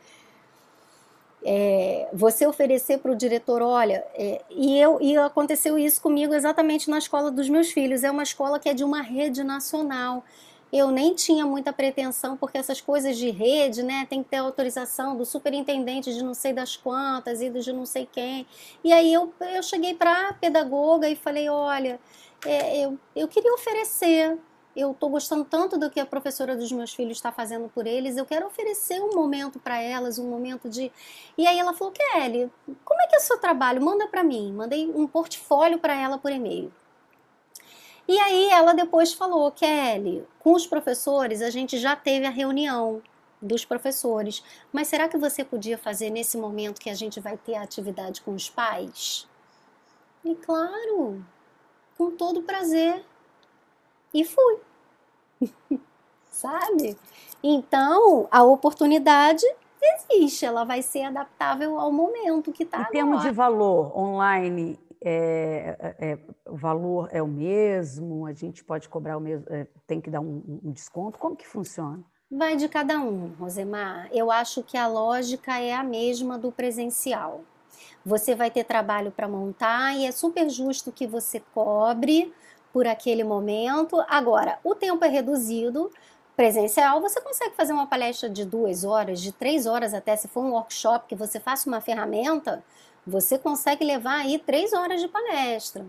É, 1.44 2.08
você 2.12 2.46
oferecer 2.46 2.98
para 2.98 3.10
o 3.10 3.16
diretor, 3.16 3.62
olha, 3.62 4.04
é, 4.14 4.40
e, 4.50 4.78
eu, 4.78 4.98
e 5.00 5.16
aconteceu 5.16 5.76
isso 5.78 6.00
comigo 6.00 6.32
exatamente 6.34 6.88
na 6.88 6.98
escola 6.98 7.30
dos 7.30 7.48
meus 7.48 7.70
filhos. 7.72 8.04
É 8.04 8.10
uma 8.10 8.22
escola 8.22 8.60
que 8.60 8.68
é 8.68 8.74
de 8.74 8.84
uma 8.84 9.02
rede 9.02 9.42
nacional. 9.42 10.24
Eu 10.72 10.90
nem 10.90 11.14
tinha 11.14 11.44
muita 11.44 11.70
pretensão, 11.70 12.34
porque 12.36 12.56
essas 12.56 12.80
coisas 12.80 13.18
de 13.18 13.28
rede, 13.28 13.82
né, 13.82 14.06
tem 14.08 14.22
que 14.22 14.30
ter 14.30 14.38
autorização 14.38 15.14
do 15.16 15.26
superintendente 15.26 16.14
de 16.14 16.24
não 16.24 16.32
sei 16.32 16.52
das 16.54 16.76
quantas 16.76 17.42
e 17.42 17.50
de 17.50 17.72
não 17.72 17.84
sei 17.84 18.08
quem. 18.10 18.46
E 18.82 18.90
aí 18.92 19.12
eu, 19.12 19.32
eu 19.54 19.62
cheguei 19.62 19.94
para 19.94 20.28
a 20.28 20.32
pedagoga 20.32 21.08
e 21.10 21.16
falei: 21.16 21.48
olha, 21.50 22.00
é, 22.46 22.86
eu, 22.86 22.98
eu 23.14 23.28
queria 23.28 23.52
oferecer 23.52 24.38
eu 24.74 24.92
estou 24.92 25.10
gostando 25.10 25.44
tanto 25.44 25.78
do 25.78 25.90
que 25.90 26.00
a 26.00 26.06
professora 26.06 26.56
dos 26.56 26.72
meus 26.72 26.94
filhos 26.94 27.18
está 27.18 27.30
fazendo 27.30 27.68
por 27.68 27.86
eles, 27.86 28.16
eu 28.16 28.24
quero 28.24 28.46
oferecer 28.46 29.00
um 29.00 29.14
momento 29.14 29.58
para 29.58 29.80
elas, 29.80 30.18
um 30.18 30.28
momento 30.28 30.68
de. 30.68 30.90
E 31.36 31.46
aí 31.46 31.58
ela 31.58 31.74
falou: 31.74 31.92
Kelly, 31.92 32.50
como 32.84 33.00
é 33.02 33.06
que 33.06 33.16
é 33.16 33.18
o 33.18 33.22
seu 33.22 33.38
trabalho? 33.38 33.82
Manda 33.82 34.08
para 34.08 34.24
mim. 34.24 34.52
Mandei 34.52 34.88
um 34.88 35.06
portfólio 35.06 35.78
para 35.78 35.94
ela 35.94 36.18
por 36.18 36.32
e-mail. 36.32 36.72
E 38.08 38.18
aí 38.18 38.48
ela 38.48 38.72
depois 38.72 39.12
falou: 39.12 39.50
Kelly, 39.52 40.26
com 40.38 40.52
os 40.54 40.66
professores 40.66 41.42
a 41.42 41.50
gente 41.50 41.78
já 41.78 41.94
teve 41.94 42.26
a 42.26 42.30
reunião 42.30 43.02
dos 43.40 43.64
professores, 43.64 44.42
mas 44.72 44.88
será 44.88 45.08
que 45.08 45.18
você 45.18 45.44
podia 45.44 45.76
fazer 45.76 46.10
nesse 46.10 46.36
momento 46.36 46.80
que 46.80 46.88
a 46.88 46.94
gente 46.94 47.18
vai 47.20 47.36
ter 47.36 47.56
a 47.56 47.62
atividade 47.62 48.22
com 48.22 48.34
os 48.34 48.48
pais? 48.48 49.28
E 50.24 50.34
claro, 50.36 51.24
com 51.98 52.12
todo 52.12 52.42
prazer 52.42 53.04
e 54.12 54.24
fui. 54.24 54.58
Sabe? 56.30 56.96
Então, 57.42 58.28
a 58.30 58.42
oportunidade 58.42 59.44
existe, 59.80 60.44
ela 60.44 60.64
vai 60.64 60.80
ser 60.80 61.02
adaptável 61.02 61.78
ao 61.78 61.92
momento 61.92 62.52
que 62.52 62.62
está. 62.62 62.82
Em 62.82 62.92
termos 62.92 63.22
de 63.22 63.30
valor 63.30 63.96
online, 63.96 64.78
é, 65.04 65.76
é, 65.98 66.12
é, 66.12 66.18
o 66.48 66.56
valor 66.56 67.08
é 67.10 67.20
o 67.20 67.26
mesmo? 67.26 68.24
A 68.26 68.32
gente 68.32 68.62
pode 68.62 68.88
cobrar 68.88 69.16
o 69.16 69.20
mesmo, 69.20 69.44
é, 69.50 69.66
tem 69.86 70.00
que 70.00 70.08
dar 70.08 70.20
um, 70.20 70.60
um, 70.62 70.70
desconto? 70.70 71.18
Como 71.18 71.34
que 71.34 71.46
funciona? 71.46 72.02
Vai 72.30 72.56
de 72.56 72.68
cada 72.68 72.98
um, 73.00 73.32
Rosemar. 73.38 74.08
Eu 74.12 74.30
acho 74.30 74.62
que 74.62 74.76
a 74.76 74.86
lógica 74.86 75.58
é 75.58 75.74
a 75.74 75.82
mesma 75.82 76.38
do 76.38 76.52
presencial. 76.52 77.42
Você 78.04 78.34
vai 78.34 78.50
ter 78.50 78.64
trabalho 78.64 79.10
para 79.10 79.28
montar 79.28 79.96
e 79.96 80.06
é 80.06 80.12
super 80.12 80.48
justo 80.48 80.92
que 80.92 81.06
você 81.06 81.40
cobre 81.52 82.32
por 82.72 82.86
aquele 82.86 83.22
momento. 83.22 84.02
Agora, 84.08 84.58
o 84.64 84.74
tempo 84.74 85.04
é 85.04 85.08
reduzido. 85.08 85.90
Presencial, 86.34 87.00
você 87.00 87.20
consegue 87.20 87.54
fazer 87.54 87.74
uma 87.74 87.86
palestra 87.86 88.28
de 88.28 88.44
duas 88.44 88.84
horas, 88.84 89.20
de 89.20 89.32
três 89.32 89.66
horas 89.66 89.92
até, 89.92 90.16
se 90.16 90.26
for 90.28 90.42
um 90.42 90.52
workshop 90.52 91.06
que 91.06 91.14
você 91.14 91.38
faça 91.38 91.68
uma 91.68 91.80
ferramenta, 91.80 92.64
você 93.06 93.38
consegue 93.38 93.84
levar 93.84 94.20
aí 94.20 94.38
três 94.38 94.72
horas 94.72 95.02
de 95.02 95.08
palestra. 95.08 95.84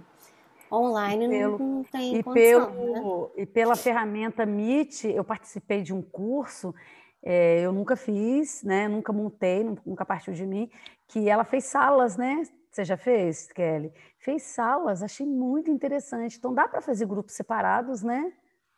Online 0.69 1.29
pelo, 1.29 1.57
não, 1.57 1.83
tem 1.83 2.15
e 2.17 2.23
condição, 2.23 2.71
pelo, 2.71 2.91
né? 2.91 3.31
E 3.37 3.45
pela 3.45 3.75
ferramenta 3.75 4.45
Meet, 4.45 5.05
eu 5.05 5.23
participei 5.23 5.81
de 5.81 5.93
um 5.93 6.01
curso, 6.01 6.75
é, 7.23 7.61
eu 7.61 7.71
nunca 7.71 7.95
fiz, 7.95 8.63
né? 8.63 8.89
Nunca 8.89 9.13
montei, 9.13 9.63
nunca 9.85 10.03
partiu 10.03 10.33
de 10.33 10.45
mim, 10.45 10.69
que 11.07 11.29
ela 11.29 11.45
fez 11.45 11.65
salas, 11.65 12.17
né? 12.17 12.43
Você 12.73 12.83
já 12.83 12.97
fez, 12.97 13.51
Kelly? 13.51 13.93
Fez 14.17 14.41
salas, 14.41 15.03
achei 15.03 15.27
muito 15.27 15.69
interessante. 15.69 16.39
Então 16.39 16.51
dá 16.51 16.67
para 16.67 16.81
fazer 16.81 17.05
grupos 17.05 17.35
separados, 17.35 18.01
né? 18.01 18.33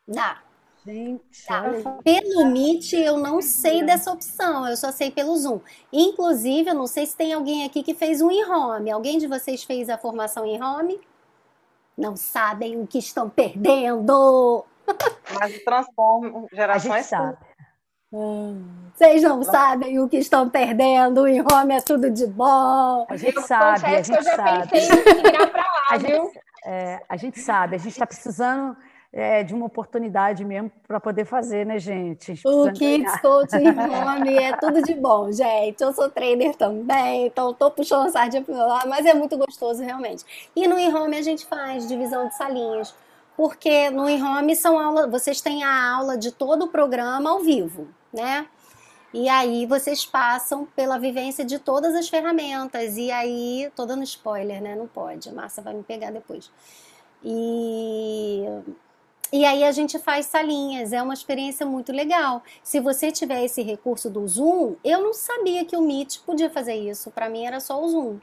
Dá. 0.06 0.44
Gente, 0.86 1.24
tá. 1.48 1.64
pelo 2.04 2.46
Meet 2.46 2.94
eu 2.94 3.18
não 3.18 3.42
sei 3.42 3.84
dessa 3.84 4.12
opção, 4.12 4.68
eu 4.68 4.78
só 4.78 4.92
sei 4.92 5.10
pelo 5.10 5.36
Zoom. 5.36 5.60
Inclusive, 5.92 6.70
eu 6.70 6.76
não 6.76 6.86
sei 6.86 7.06
se 7.08 7.16
tem 7.16 7.34
alguém 7.34 7.66
aqui 7.66 7.82
que 7.82 7.96
fez 7.96 8.22
um 8.22 8.30
e-home. 8.30 8.92
Alguém 8.92 9.18
de 9.18 9.28
vocês 9.28 9.64
fez 9.64 9.90
a 9.90 9.98
formação 9.98 10.46
em 10.46 10.62
home? 10.62 11.00
Não 11.98 12.18
sabem 12.18 12.80
o 12.80 12.86
que 12.86 13.00
estão 13.00 13.30
perdendo. 13.30 14.66
Mas 15.40 15.64
transforma 15.64 16.48
gerações. 16.52 16.92
A 16.92 16.98
gente 16.98 17.08
sabe. 17.08 17.38
Vocês 18.94 19.24
não 19.24 19.44
sabem 19.44 20.00
o 20.00 20.08
que 20.08 20.18
estão 20.18 20.50
perdendo, 20.50 21.28
em 21.28 21.42
Roma 21.42 21.74
é 21.74 21.82
tudo 21.82 22.10
de 22.10 22.26
bom. 22.26 23.06
A 23.10 23.18
gente 23.18 23.42
sabe, 23.42 23.86
a 23.86 24.02
gente 24.02 24.24
sabe. 24.24 24.70
a, 25.92 25.98
gente, 25.98 26.40
é, 26.66 27.02
a 27.10 27.18
gente 27.18 27.40
sabe, 27.40 27.76
a 27.76 27.80
gente 27.80 27.92
está 27.92 28.08
precisando 28.08 28.78
é, 29.16 29.44
de 29.44 29.54
uma 29.54 29.66
oportunidade 29.66 30.44
mesmo 30.44 30.70
para 30.86 31.00
poder 31.00 31.26
fazer, 31.26 31.66
né, 31.66 31.80
gente? 31.80 32.40
O 32.46 32.72
Kids 32.74 33.20
Coaching 33.22 33.68
Home 33.68 34.38
é 34.38 34.56
tudo 34.58 34.82
de 34.82 34.94
bom, 34.94 35.32
gente. 35.32 35.82
Eu 35.82 35.94
sou 35.94 36.10
trainer 36.10 36.54
também, 36.56 37.28
então 37.28 37.52
estou 37.52 37.72
puxando 37.72 38.08
a 38.08 38.12
sardinha 38.12 38.44
para 38.44 38.66
lá, 38.66 38.84
mas 38.86 39.06
é 39.06 39.14
muito 39.14 39.38
gostoso 39.38 39.82
realmente. 39.82 40.24
E 40.56 40.68
no 40.68 40.78
e-home 40.78 41.18
a 41.18 41.22
gente 41.22 41.46
faz 41.46 41.88
divisão 41.88 42.28
de 42.28 42.36
salinhas, 42.36 42.94
porque 43.36 43.90
no 43.90 44.10
e-home 44.10 44.56
são 44.56 44.80
aulas, 44.80 45.10
vocês 45.10 45.42
têm 45.42 45.64
a 45.64 45.94
aula 45.96 46.18
de 46.18 46.32
todo 46.32 46.66
o 46.66 46.68
programa 46.68 47.30
ao 47.30 47.40
vivo 47.40 47.88
né? 48.16 48.48
E 49.14 49.30
aí 49.30 49.66
vocês 49.66 50.06
passam 50.06 50.66
pela 50.76 50.98
vivência 50.98 51.46
de 51.46 51.60
todas 51.60 51.94
as 51.96 52.10
ferramentas. 52.10 52.98
E 52.98 53.12
aí, 53.12 53.72
tô 53.76 53.86
dando 53.86 54.04
spoiler, 54.04 54.62
né? 54.62 54.76
Não 54.76 54.88
pode. 54.88 55.30
A 55.30 55.34
Márcia 55.34 55.62
vai 55.64 55.74
me 55.74 55.84
pegar 55.84 56.12
depois. 56.12 56.52
E 57.24 58.44
e 59.34 59.44
aí 59.44 59.64
a 59.64 59.72
gente 59.72 59.98
faz 60.00 60.28
salinhas, 60.28 60.94
é 60.94 61.02
uma 61.02 61.14
experiência 61.14 61.66
muito 61.66 61.92
legal. 61.92 62.44
Se 62.64 62.80
você 62.80 63.12
tiver 63.12 63.44
esse 63.44 63.62
recurso 63.62 64.10
do 64.10 64.26
Zoom, 64.28 64.76
eu 64.84 65.02
não 65.02 65.14
sabia 65.14 65.66
que 65.66 65.76
o 65.76 65.82
Meet 65.82 66.20
podia 66.20 66.50
fazer 66.50 66.76
isso. 66.76 67.12
Para 67.12 67.30
mim 67.30 67.46
era 67.46 67.60
só 67.60 67.84
o 67.84 67.88
Zoom. 67.90 68.20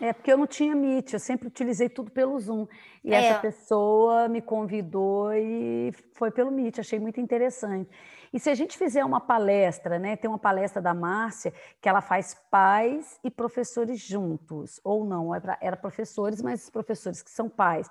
É 0.00 0.14
porque 0.14 0.32
eu 0.32 0.38
não 0.38 0.46
tinha 0.46 0.74
Meet, 0.74 1.12
eu 1.12 1.20
sempre 1.20 1.46
utilizei 1.46 1.88
tudo 1.88 2.10
pelo 2.10 2.38
Zoom. 2.40 2.66
E 3.04 3.12
é. 3.12 3.22
essa 3.22 3.40
pessoa 3.40 4.28
me 4.28 4.40
convidou 4.40 5.32
e 5.34 5.92
foi 6.14 6.30
pelo 6.30 6.50
Meet, 6.50 6.78
achei 6.78 6.98
muito 6.98 7.20
interessante. 7.20 7.90
E 8.32 8.40
se 8.40 8.48
a 8.48 8.54
gente 8.54 8.78
fizer 8.78 9.04
uma 9.04 9.20
palestra, 9.20 9.98
né? 9.98 10.16
Tem 10.16 10.30
uma 10.30 10.38
palestra 10.38 10.80
da 10.80 10.94
Márcia 10.94 11.52
que 11.82 11.88
ela 11.88 12.00
faz 12.00 12.34
pais 12.50 13.20
e 13.22 13.30
professores 13.30 14.00
juntos, 14.00 14.80
ou 14.82 15.04
não, 15.04 15.34
era, 15.34 15.58
era 15.60 15.76
professores, 15.76 16.40
mas 16.40 16.70
professores 16.70 17.22
que 17.22 17.30
são 17.30 17.48
pais. 17.48 17.90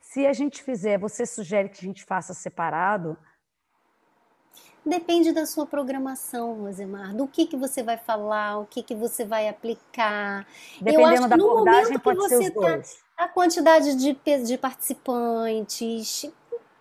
Se 0.00 0.26
a 0.26 0.32
gente 0.32 0.62
fizer, 0.62 0.98
você 0.98 1.24
sugere 1.24 1.68
que 1.68 1.78
a 1.84 1.88
gente 1.88 2.04
faça 2.04 2.34
separado? 2.34 3.16
Depende 4.84 5.32
da 5.32 5.46
sua 5.46 5.64
programação, 5.64 6.54
Rosemar, 6.60 7.14
do 7.14 7.26
que, 7.26 7.46
que 7.46 7.56
você 7.56 7.82
vai 7.82 7.96
falar, 7.96 8.58
o 8.58 8.66
que, 8.66 8.82
que 8.82 8.94
você 8.94 9.24
vai 9.24 9.48
aplicar. 9.48 10.46
Dependendo 10.78 11.00
Eu 11.00 11.06
acho 11.06 11.22
da 11.22 11.28
que 11.30 11.42
no 11.42 11.50
abordagem, 11.50 11.82
momento 11.84 12.02
que 12.02 12.14
você 12.14 12.44
está, 12.44 12.80
a 13.16 13.28
quantidade 13.28 13.94
de, 13.94 14.12
de 14.44 14.58
participantes, 14.58 16.30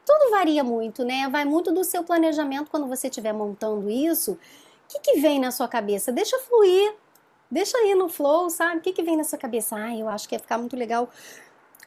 tudo 0.06 0.32
varia 0.32 0.66
muito, 0.66 1.06
né? 1.06 1.30
Vai 1.30 1.46
muito 1.46 1.72
do 1.72 1.84
seu 1.86 2.04
planejamento 2.04 2.70
quando 2.70 2.88
você 2.88 3.08
estiver 3.08 3.32
montando 3.32 3.90
isso. 3.90 4.34
O 4.34 4.38
que, 4.90 5.00
que 5.00 5.22
vem 5.22 5.40
na 5.40 5.52
sua 5.52 5.70
cabeça? 5.70 6.12
Deixa 6.12 6.38
fluir, 6.40 6.94
deixa 7.50 7.78
aí 7.78 7.96
no 7.96 8.10
flow, 8.10 8.50
sabe? 8.50 8.80
O 8.80 8.82
que, 8.82 8.92
que 8.92 9.02
vem 9.02 9.16
na 9.16 9.24
sua 9.24 9.40
cabeça? 9.40 9.78
Ah, 9.78 9.96
eu 9.96 10.10
acho 10.10 10.28
que 10.28 10.36
ia 10.36 10.40
ficar 10.40 10.58
muito 10.58 10.76
legal 10.76 11.10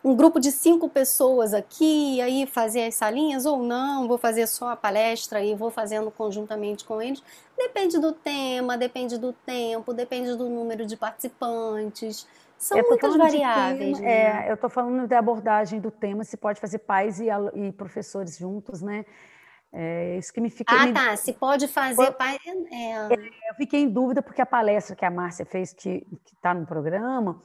um 0.06 0.14
grupo 0.14 0.38
de 0.38 0.52
cinco 0.52 0.88
pessoas 0.88 1.52
aqui, 1.52 2.20
aí 2.20 2.46
fazer 2.46 2.84
as 2.84 2.94
salinhas 2.94 3.44
ou 3.44 3.60
não, 3.64 4.06
vou 4.06 4.16
fazer 4.16 4.46
só 4.46 4.70
a 4.70 4.76
palestra 4.76 5.42
e 5.42 5.52
vou 5.52 5.68
fazendo 5.68 6.12
conjuntamente 6.12 6.84
com 6.84 7.02
eles. 7.02 7.20
Depende 7.58 7.98
do 7.98 8.12
tema, 8.12 8.78
depende 8.78 9.18
do 9.18 9.32
tempo, 9.32 9.92
depende 9.92 10.36
do 10.36 10.48
número 10.48 10.86
de 10.86 10.96
participantes. 10.96 12.24
São 12.56 12.80
muitas 12.82 13.16
variáveis. 13.16 13.98
Tema, 13.98 14.08
né? 14.08 14.44
É, 14.46 14.50
eu 14.50 14.54
estou 14.54 14.70
falando 14.70 15.08
da 15.08 15.18
abordagem 15.18 15.80
do 15.80 15.90
tema, 15.90 16.22
se 16.22 16.36
pode 16.36 16.60
fazer 16.60 16.78
pais 16.78 17.18
e, 17.18 17.26
e 17.56 17.72
professores 17.72 18.38
juntos, 18.38 18.80
né? 18.80 19.04
É 19.72 20.18
isso 20.18 20.32
que 20.32 20.40
me 20.40 20.50
fica. 20.50 20.72
Ah, 20.72 20.86
me... 20.86 20.92
tá. 20.92 21.16
Se 21.16 21.32
pode 21.32 21.66
fazer 21.66 22.12
pai. 22.12 22.38
É... 22.70 22.92
É, 22.92 23.50
eu 23.50 23.54
fiquei 23.56 23.80
em 23.80 23.88
dúvida 23.88 24.22
porque 24.22 24.40
a 24.40 24.46
palestra 24.46 24.94
que 24.94 25.04
a 25.04 25.10
Márcia 25.10 25.44
fez, 25.44 25.72
que 25.72 26.06
está 26.32 26.54
no 26.54 26.64
programa, 26.64 27.42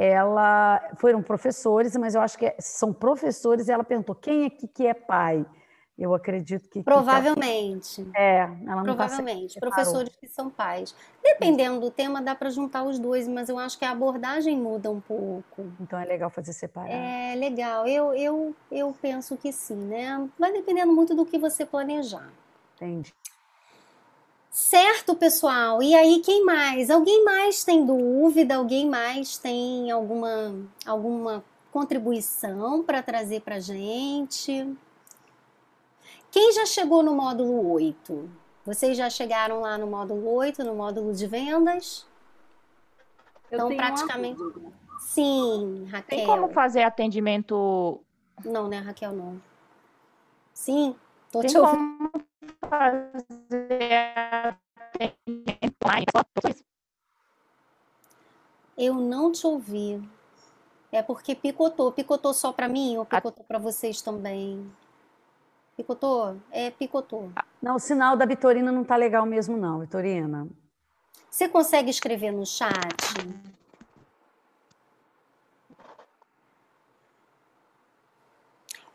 ela 0.00 0.80
foram 0.96 1.20
professores, 1.20 1.96
mas 1.96 2.14
eu 2.14 2.20
acho 2.20 2.38
que 2.38 2.46
é, 2.46 2.54
são 2.60 2.92
professores, 2.92 3.66
e 3.66 3.72
ela 3.72 3.82
perguntou 3.82 4.14
quem 4.14 4.46
aqui 4.46 4.68
que 4.68 4.86
é 4.86 4.94
pai. 4.94 5.44
Eu 5.98 6.14
acredito 6.14 6.68
que. 6.68 6.84
Provavelmente. 6.84 8.04
Que 8.04 8.12
tá... 8.12 8.20
É, 8.20 8.42
ela 8.42 8.84
não 8.84 8.94
tá 8.94 9.08
Provavelmente. 9.08 9.58
Tá 9.58 9.60
professores 9.60 10.14
que 10.14 10.28
são 10.28 10.48
pais. 10.48 10.94
Dependendo 11.20 11.80
do 11.80 11.90
tema, 11.90 12.22
dá 12.22 12.36
para 12.36 12.48
juntar 12.50 12.84
os 12.84 13.00
dois, 13.00 13.26
mas 13.26 13.48
eu 13.48 13.58
acho 13.58 13.76
que 13.76 13.84
a 13.84 13.90
abordagem 13.90 14.56
muda 14.56 14.88
um 14.88 15.00
pouco. 15.00 15.66
Então 15.80 15.98
é 15.98 16.04
legal 16.04 16.30
fazer 16.30 16.52
separado. 16.52 16.92
É 16.92 17.34
legal. 17.34 17.84
Eu, 17.84 18.14
eu, 18.14 18.54
eu 18.70 18.94
penso 19.02 19.36
que 19.36 19.50
sim, 19.50 19.74
né? 19.74 20.28
Vai 20.38 20.52
dependendo 20.52 20.92
muito 20.92 21.16
do 21.16 21.26
que 21.26 21.36
você 21.36 21.66
planejar. 21.66 22.30
Entendi. 22.76 23.12
Certo, 24.58 25.14
pessoal. 25.14 25.80
E 25.80 25.94
aí, 25.94 26.18
quem 26.18 26.44
mais? 26.44 26.90
Alguém 26.90 27.24
mais 27.24 27.62
tem 27.62 27.86
dúvida? 27.86 28.56
Alguém 28.56 28.90
mais 28.90 29.38
tem 29.38 29.88
alguma, 29.88 30.52
alguma 30.84 31.44
contribuição 31.70 32.82
para 32.82 33.00
trazer 33.00 33.40
para 33.42 33.60
gente? 33.60 34.76
Quem 36.28 36.52
já 36.52 36.66
chegou 36.66 37.04
no 37.04 37.14
módulo 37.14 37.70
8? 37.70 38.28
Vocês 38.66 38.96
já 38.96 39.08
chegaram 39.08 39.60
lá 39.60 39.78
no 39.78 39.86
módulo 39.86 40.28
8, 40.34 40.64
no 40.64 40.74
módulo 40.74 41.14
de 41.14 41.28
vendas? 41.28 42.04
Eu 43.52 43.58
então, 43.58 43.76
praticamente. 43.76 44.42
Sim, 44.98 45.86
Raquel. 45.88 46.18
Tem 46.18 46.26
como 46.26 46.48
fazer 46.48 46.82
atendimento? 46.82 48.00
Não, 48.44 48.66
né, 48.66 48.80
Raquel? 48.80 49.12
Não. 49.12 49.40
Sim, 50.52 50.96
tô 51.30 51.42
Tem 51.42 51.48
te 51.48 51.56
ouvindo 51.56 52.27
fazer 52.68 54.08
Eu 58.78 58.94
não 58.94 59.32
te 59.32 59.44
ouvi. 59.44 60.00
É 60.92 61.02
porque 61.02 61.34
picotou. 61.34 61.90
Picotou 61.90 62.32
só 62.32 62.52
para 62.52 62.68
mim 62.68 62.96
ou 62.96 63.04
picotou 63.04 63.44
para 63.44 63.58
vocês 63.58 64.00
também? 64.00 64.70
Picotou? 65.76 66.36
É, 66.50 66.70
picotou. 66.70 67.30
Não, 67.60 67.74
o 67.76 67.78
sinal 67.80 68.16
da 68.16 68.24
Vitorina 68.24 68.70
não 68.70 68.84
tá 68.84 68.96
legal 68.96 69.26
mesmo 69.26 69.56
não, 69.56 69.80
Vitorina. 69.80 70.46
Você 71.28 71.48
consegue 71.48 71.90
escrever 71.90 72.30
no 72.30 72.46
chat? 72.46 72.72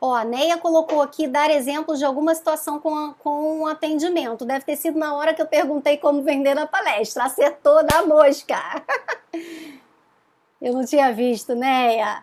Ó, 0.06 0.14
a 0.14 0.22
Neia 0.22 0.58
colocou 0.58 1.00
aqui 1.00 1.26
dar 1.26 1.50
exemplos 1.50 1.98
de 1.98 2.04
alguma 2.04 2.34
situação 2.34 2.78
com, 2.78 3.14
com 3.20 3.60
um 3.60 3.66
atendimento. 3.66 4.44
Deve 4.44 4.62
ter 4.62 4.76
sido 4.76 4.98
na 4.98 5.14
hora 5.14 5.32
que 5.32 5.40
eu 5.40 5.46
perguntei 5.46 5.96
como 5.96 6.22
vender 6.22 6.54
na 6.54 6.66
palestra. 6.66 7.24
Acertou 7.24 7.82
da 7.86 8.04
mosca. 8.04 8.84
eu 10.60 10.74
não 10.74 10.84
tinha 10.84 11.10
visto, 11.10 11.54
Neia. 11.54 12.22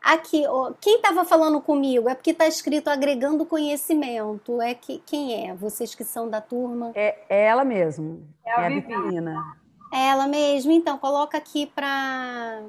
Aqui, 0.00 0.46
ó, 0.46 0.74
quem 0.80 0.94
estava 0.94 1.24
falando 1.24 1.60
comigo 1.60 2.08
é 2.08 2.14
porque 2.14 2.30
está 2.30 2.46
escrito 2.46 2.86
agregando 2.86 3.44
conhecimento. 3.44 4.62
É 4.62 4.72
que 4.72 5.02
quem 5.04 5.50
é? 5.50 5.54
Vocês 5.54 5.96
que 5.96 6.04
são 6.04 6.30
da 6.30 6.40
turma? 6.40 6.92
É, 6.94 7.18
é 7.28 7.46
ela 7.46 7.64
mesmo. 7.64 8.24
É 8.46 8.52
a, 8.52 8.70
é 8.70 8.78
a 8.78 9.54
É 9.92 10.08
ela 10.08 10.28
mesmo. 10.28 10.70
Então 10.70 10.96
coloca 10.98 11.36
aqui 11.36 11.66
para 11.66 12.62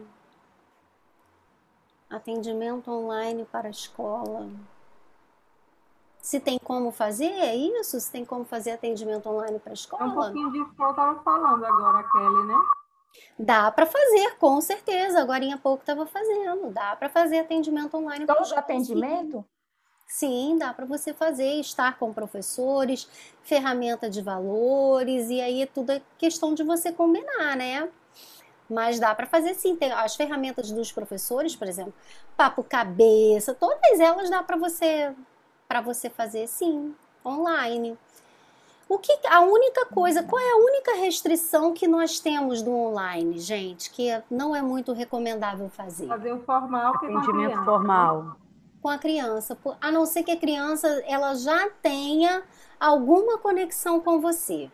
Atendimento 2.14 2.92
online 2.92 3.44
para 3.52 3.68
a 3.68 3.72
escola. 3.72 4.48
Se 6.22 6.40
tem 6.40 6.60
como 6.60 6.92
fazer, 6.92 7.32
é 7.32 7.56
isso? 7.56 8.00
Se 8.00 8.12
tem 8.12 8.24
como 8.24 8.46
fazer 8.46 8.72
atendimento 8.72 9.28
online 9.28 9.60
para 9.60 9.72
a 9.72 9.74
escola? 9.74 10.04
É 10.04 10.06
um 10.06 10.14
pouquinho 10.14 10.52
disso 10.52 10.76
que 10.76 10.82
eu 10.82 10.90
estava 10.92 11.20
falando 11.24 11.66
agora, 11.66 12.04
Kelly, 12.04 12.48
né? 12.48 12.56
Dá 13.38 13.72
para 13.72 13.86
fazer, 13.86 14.38
com 14.38 14.62
certeza. 14.62 15.20
Agora 15.20 15.44
em 15.44 15.58
pouco 15.58 15.82
estava 15.82 16.06
fazendo. 16.06 16.72
Dá 16.72 16.96
para 16.96 17.10
fazer 17.10 17.40
atendimento 17.40 17.98
online. 17.98 18.24
Então, 18.24 18.42
de 18.42 18.54
atendimento? 18.54 19.44
Sim, 20.08 20.58
dá 20.60 20.72
para 20.72 20.86
você 20.86 21.14
fazer, 21.14 21.60
estar 21.60 21.98
com 21.98 22.14
professores, 22.14 23.10
ferramenta 23.42 24.08
de 24.08 24.22
valores, 24.22 25.30
e 25.32 25.42
aí 25.42 25.64
é 25.64 25.66
tudo 25.66 25.92
é 25.92 26.02
questão 26.20 26.54
de 26.54 26.64
você 26.64 26.92
combinar, 26.92 27.58
né? 27.58 27.90
Mas 28.70 29.00
dá 29.00 29.14
para 29.14 29.26
fazer 29.26 29.54
sim. 29.54 29.76
Tem 29.76 29.92
as 29.92 30.16
ferramentas 30.16 30.72
dos 30.72 30.92
professores, 30.92 31.56
por 31.56 31.68
exemplo, 31.68 31.94
papo 32.36 32.64
cabeça, 32.64 33.54
todas 33.54 34.00
elas 34.00 34.30
dá 34.30 34.42
para 34.42 34.58
você 34.58 35.14
para 35.68 35.82
você 35.82 36.10
fazer 36.10 36.48
sim, 36.48 36.94
online. 37.26 37.98
O 38.88 39.00
que 39.00 39.18
a 39.28 39.40
única 39.40 39.86
coisa, 39.88 40.22
qual 40.22 40.40
é 40.40 40.52
a 40.52 40.58
única 40.58 40.96
restrição 40.96 41.74
que 41.74 41.88
nós 41.88 42.20
temos 42.20 42.62
do 42.62 42.72
online, 42.72 43.40
gente, 43.40 43.90
que 43.90 44.10
não 44.30 44.56
é 44.56 44.62
muito 44.62 44.92
recomendável 44.92 45.70
fazer? 45.70 46.08
Fazer 46.08 46.32
o 46.32 46.44
formal, 46.44 46.96
atendimento 46.96 47.64
formal 47.64 48.36
com 48.84 48.90
a 48.90 48.98
criança, 48.98 49.58
a 49.80 49.90
não 49.90 50.06
ser 50.06 50.24
que 50.24 50.32
a 50.32 50.38
criança 50.38 50.90
ela 51.08 51.34
já 51.36 51.70
tenha 51.82 52.44
alguma 52.78 53.38
conexão 53.38 54.02
com 54.02 54.20
você 54.20 54.70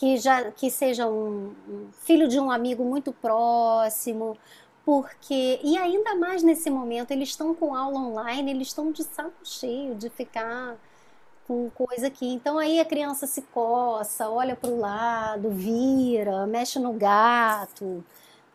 que 0.00 0.16
já 0.16 0.50
que 0.50 0.70
seja 0.70 1.06
um, 1.06 1.54
um 1.68 1.88
filho 1.92 2.26
de 2.26 2.40
um 2.40 2.50
amigo 2.50 2.82
muito 2.82 3.12
próximo, 3.12 4.34
porque 4.82 5.60
e 5.62 5.76
ainda 5.76 6.14
mais 6.16 6.42
nesse 6.42 6.70
momento 6.70 7.10
eles 7.10 7.28
estão 7.28 7.54
com 7.54 7.74
aula 7.74 8.00
online, 8.00 8.50
eles 8.50 8.68
estão 8.68 8.90
de 8.90 9.04
saco 9.04 9.32
cheio 9.44 9.94
de 9.94 10.08
ficar 10.08 10.76
com 11.46 11.68
coisa 11.70 12.06
aqui. 12.06 12.26
Então 12.26 12.58
aí 12.58 12.80
a 12.80 12.84
criança 12.84 13.26
se 13.26 13.42
coça, 13.42 14.30
olha 14.30 14.56
para 14.56 14.70
o 14.70 14.80
lado, 14.80 15.50
vira, 15.50 16.46
mexe 16.46 16.78
no 16.78 16.94
gato, 16.94 18.02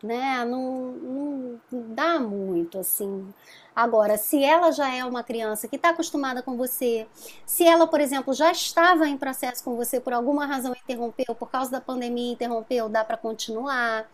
né? 0.02 0.44
Não, 0.44 0.92
não 0.92 1.60
dá 1.70 2.18
muito 2.18 2.78
assim. 2.78 3.32
Agora, 3.74 4.16
se 4.16 4.42
ela 4.42 4.70
já 4.72 4.92
é 4.94 5.04
uma 5.04 5.22
criança 5.22 5.68
que 5.68 5.76
está 5.76 5.90
acostumada 5.90 6.42
com 6.42 6.56
você, 6.56 7.06
se 7.44 7.64
ela, 7.64 7.86
por 7.86 8.00
exemplo, 8.00 8.32
já 8.32 8.50
estava 8.50 9.06
em 9.06 9.18
processo 9.18 9.62
com 9.62 9.76
você 9.76 10.00
por 10.00 10.12
alguma 10.14 10.46
razão 10.46 10.72
interrompeu, 10.72 11.34
por 11.34 11.50
causa 11.50 11.70
da 11.70 11.80
pandemia 11.80 12.32
interrompeu, 12.32 12.88
dá 12.88 13.04
para 13.04 13.16
continuar. 13.18 14.08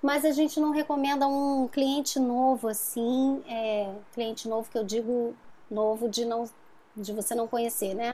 Mas 0.00 0.24
a 0.24 0.30
gente 0.30 0.60
não 0.60 0.70
recomenda 0.70 1.26
um 1.26 1.66
cliente 1.66 2.20
novo 2.20 2.68
assim, 2.68 3.42
é, 3.48 3.92
cliente 4.14 4.48
novo 4.48 4.70
que 4.70 4.78
eu 4.78 4.84
digo 4.84 5.34
novo 5.70 6.08
de 6.08 6.24
não 6.24 6.48
de 6.96 7.12
você 7.12 7.34
não 7.34 7.46
conhecer, 7.46 7.94
né? 7.94 8.12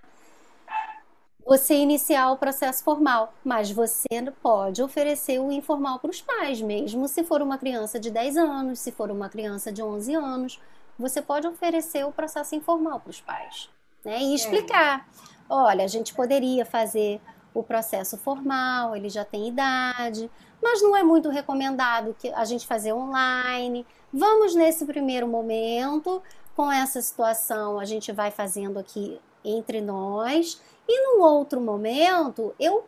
Você 1.46 1.74
iniciar 1.74 2.30
o 2.30 2.38
processo 2.38 2.82
formal, 2.82 3.34
mas 3.44 3.70
você 3.70 4.06
pode 4.42 4.82
oferecer 4.82 5.38
o 5.38 5.52
informal 5.52 5.98
para 5.98 6.10
os 6.10 6.22
pais, 6.22 6.60
mesmo 6.62 7.06
se 7.06 7.22
for 7.22 7.42
uma 7.42 7.58
criança 7.58 8.00
de 8.00 8.10
10 8.10 8.36
anos, 8.36 8.78
se 8.78 8.90
for 8.90 9.10
uma 9.10 9.28
criança 9.28 9.70
de 9.70 9.82
11 9.82 10.14
anos, 10.14 10.60
você 10.98 11.20
pode 11.20 11.46
oferecer 11.46 12.04
o 12.06 12.12
processo 12.12 12.54
informal 12.54 13.00
para 13.00 13.10
os 13.10 13.20
pais, 13.20 13.68
né? 14.04 14.22
E 14.22 14.34
explicar, 14.34 15.00
é. 15.00 15.22
olha, 15.48 15.84
a 15.84 15.88
gente 15.88 16.14
poderia 16.14 16.64
fazer 16.64 17.20
o 17.52 17.62
processo 17.62 18.16
formal, 18.16 18.96
ele 18.96 19.08
já 19.08 19.24
tem 19.24 19.48
idade, 19.48 20.30
mas 20.62 20.82
não 20.82 20.96
é 20.96 21.02
muito 21.02 21.28
recomendado 21.28 22.16
que 22.18 22.28
a 22.32 22.44
gente 22.44 22.66
fazer 22.66 22.92
online. 22.92 23.86
Vamos 24.12 24.54
nesse 24.54 24.86
primeiro 24.86 25.28
momento, 25.28 26.22
com 26.56 26.70
essa 26.70 27.02
situação, 27.02 27.78
a 27.78 27.84
gente 27.84 28.10
vai 28.12 28.30
fazendo 28.30 28.78
aqui 28.78 29.20
entre 29.44 29.80
nós 29.80 30.60
e 30.88 31.00
num 31.00 31.22
outro 31.22 31.60
momento, 31.60 32.54
eu 32.58 32.84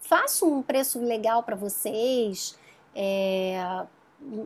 faço 0.00 0.46
um 0.46 0.62
preço 0.62 1.00
legal 1.00 1.42
para 1.42 1.56
vocês, 1.56 2.58
é, 2.94 3.84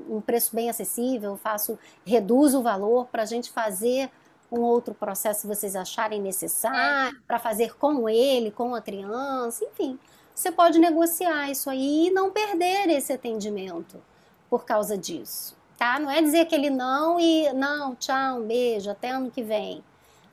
um 0.09 0.21
preço 0.21 0.55
bem 0.55 0.69
acessível, 0.69 1.37
faço, 1.37 1.79
reduzo 2.05 2.61
o 2.61 2.63
valor 2.63 3.07
para 3.07 3.23
a 3.23 3.27
gente 3.27 3.51
fazer 3.51 4.11
um 4.51 4.61
outro 4.61 4.95
processo 4.95 5.43
se 5.43 5.47
vocês 5.47 5.77
acharem 5.77 6.21
necessário, 6.21 7.21
para 7.27 7.39
fazer 7.39 7.77
com 7.77 8.09
ele, 8.09 8.51
com 8.51 8.75
a 8.75 8.81
criança, 8.81 9.65
enfim. 9.65 9.99
Você 10.35 10.51
pode 10.51 10.79
negociar 10.79 11.51
isso 11.51 11.71
aí 11.71 12.09
e 12.09 12.11
não 12.11 12.31
perder 12.31 12.89
esse 12.89 13.13
atendimento 13.13 14.03
por 14.49 14.65
causa 14.65 14.99
disso, 14.99 15.57
tá? 15.79 15.99
Não 15.99 16.11
é 16.11 16.21
dizer 16.21 16.41
aquele 16.41 16.71
não 16.71 17.21
e 17.21 17.53
não, 17.53 17.95
tchau, 17.95 18.39
um 18.39 18.47
beijo, 18.47 18.91
até 18.91 19.11
ano 19.11 19.31
que 19.31 19.43
vem. 19.43 19.85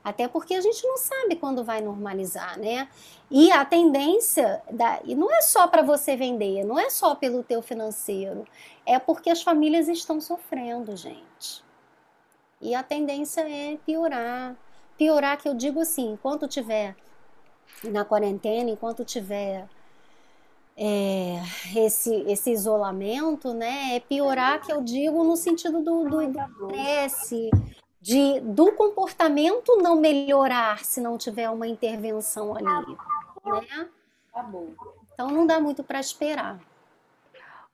Até 0.07 0.25
porque 0.25 0.53
a 0.53 0.61
gente 0.61 0.87
não 0.87 0.95
sabe 0.95 1.35
quando 1.35 1.65
vai 1.65 1.81
normalizar, 1.81 2.57
né? 2.57 2.87
E 3.29 3.51
a 3.51 3.65
tendência, 3.65 4.63
da, 4.71 5.01
e 5.03 5.13
não 5.13 5.29
é 5.29 5.41
só 5.41 5.67
para 5.67 5.81
você 5.81 6.15
vender, 6.15 6.63
não 6.63 6.79
é 6.79 6.89
só 6.89 7.13
pelo 7.13 7.43
teu 7.43 7.61
financeiro, 7.61 8.47
é 8.85 8.97
porque 8.97 9.29
as 9.29 9.41
famílias 9.41 9.89
estão 9.89 10.21
sofrendo, 10.21 10.95
gente. 10.95 11.61
E 12.61 12.73
a 12.73 12.81
tendência 12.83 13.41
é 13.41 13.77
piorar. 13.85 14.55
Piorar 14.97 15.37
que 15.37 15.49
eu 15.49 15.53
digo 15.53 15.81
assim, 15.81 16.13
enquanto 16.13 16.47
tiver 16.47 16.95
na 17.83 18.05
quarentena, 18.05 18.69
enquanto 18.69 19.03
tiver 19.03 19.67
é, 20.77 21.41
esse, 21.75 22.15
esse 22.29 22.49
isolamento, 22.51 23.53
né, 23.53 23.97
é 23.97 23.99
piorar 23.99 24.61
que 24.61 24.71
eu 24.71 24.81
digo 24.81 25.21
no 25.25 25.35
sentido 25.35 25.81
do, 25.81 26.05
do 26.05 26.21
estresse, 26.21 27.49
de, 28.07 28.39
do 28.39 28.71
comportamento 28.71 29.75
não 29.81 29.99
melhorar 29.99 30.85
se 30.85 31.01
não 31.01 31.17
tiver 31.17 31.49
uma 31.49 31.67
intervenção 31.67 32.55
ali, 32.55 32.65
né? 32.65 33.89
Tá 34.33 34.49
então 35.13 35.29
não 35.29 35.45
dá 35.45 35.59
muito 35.59 35.83
para 35.83 35.99
esperar. 35.99 36.57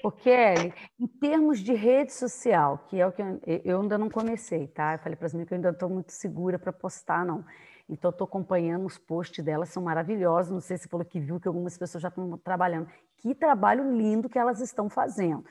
O 0.03 0.11
Kelly, 0.11 0.73
em 0.99 1.05
termos 1.07 1.59
de 1.59 1.73
rede 1.73 2.11
social, 2.11 2.84
que 2.89 2.99
é 2.99 3.05
o 3.05 3.11
que 3.11 3.21
eu, 3.21 3.39
eu 3.63 3.81
ainda 3.81 3.95
não 3.95 4.09
comecei, 4.09 4.67
tá? 4.67 4.95
Eu 4.95 4.99
falei 4.99 5.15
para 5.15 5.27
as 5.27 5.34
meninas 5.34 5.47
que 5.49 5.53
eu 5.53 5.57
ainda 5.57 5.69
estou 5.69 5.89
muito 5.89 6.11
segura 6.11 6.57
para 6.57 6.73
postar, 6.73 7.23
não. 7.23 7.45
Então, 7.88 8.09
estou 8.09 8.25
acompanhando 8.25 8.86
os 8.86 8.97
posts 8.97 9.43
delas, 9.43 9.69
são 9.69 9.84
maravilhosos. 9.84 10.51
Não 10.51 10.61
sei 10.61 10.77
se 10.77 10.88
falou 10.88 11.05
que 11.05 11.19
viu 11.19 11.39
que 11.39 11.47
algumas 11.47 11.77
pessoas 11.77 12.01
já 12.01 12.09
estão 12.09 12.38
trabalhando. 12.38 12.88
Que 13.17 13.36
trabalho 13.36 13.95
lindo 13.95 14.27
que 14.27 14.39
elas 14.39 14.59
estão 14.61 14.89
fazendo. 14.89 15.45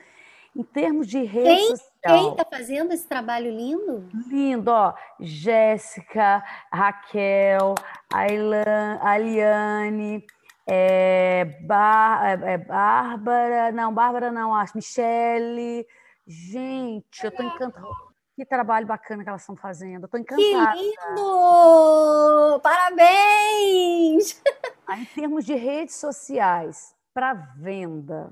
Em 0.55 0.63
termos 0.63 1.07
de 1.07 1.23
rede 1.23 1.47
quem, 1.47 1.69
social. 1.69 1.89
Quem 2.03 2.31
está 2.31 2.45
fazendo 2.45 2.93
esse 2.93 3.07
trabalho 3.07 3.49
lindo? 3.49 4.07
Lindo, 4.27 4.69
ó. 4.69 4.93
Jéssica, 5.19 6.43
Raquel, 6.71 7.73
Ailan, 8.13 8.99
Aliane, 9.01 10.23
é, 10.67 11.45
Bar, 11.61 12.25
é, 12.25 12.53
é, 12.53 12.57
Bárbara, 12.57 13.71
não, 13.71 13.93
Bárbara 13.93 14.31
não, 14.31 14.53
acho, 14.53 14.77
Michele. 14.77 15.87
Gente, 16.25 17.23
eu 17.23 17.29
estou 17.29 17.45
encantada. 17.45 18.13
Que 18.35 18.45
trabalho 18.45 18.87
bacana 18.87 19.23
que 19.23 19.29
elas 19.29 19.41
estão 19.41 19.55
fazendo. 19.55 20.05
Estou 20.05 20.19
encantada. 20.19 20.73
Que 20.73 20.79
lindo! 20.79 22.59
Parabéns! 22.61 24.41
Aí, 24.87 25.01
em 25.01 25.05
termos 25.05 25.45
de 25.45 25.53
redes 25.53 25.95
sociais, 25.95 26.95
para 27.13 27.33
venda, 27.33 28.31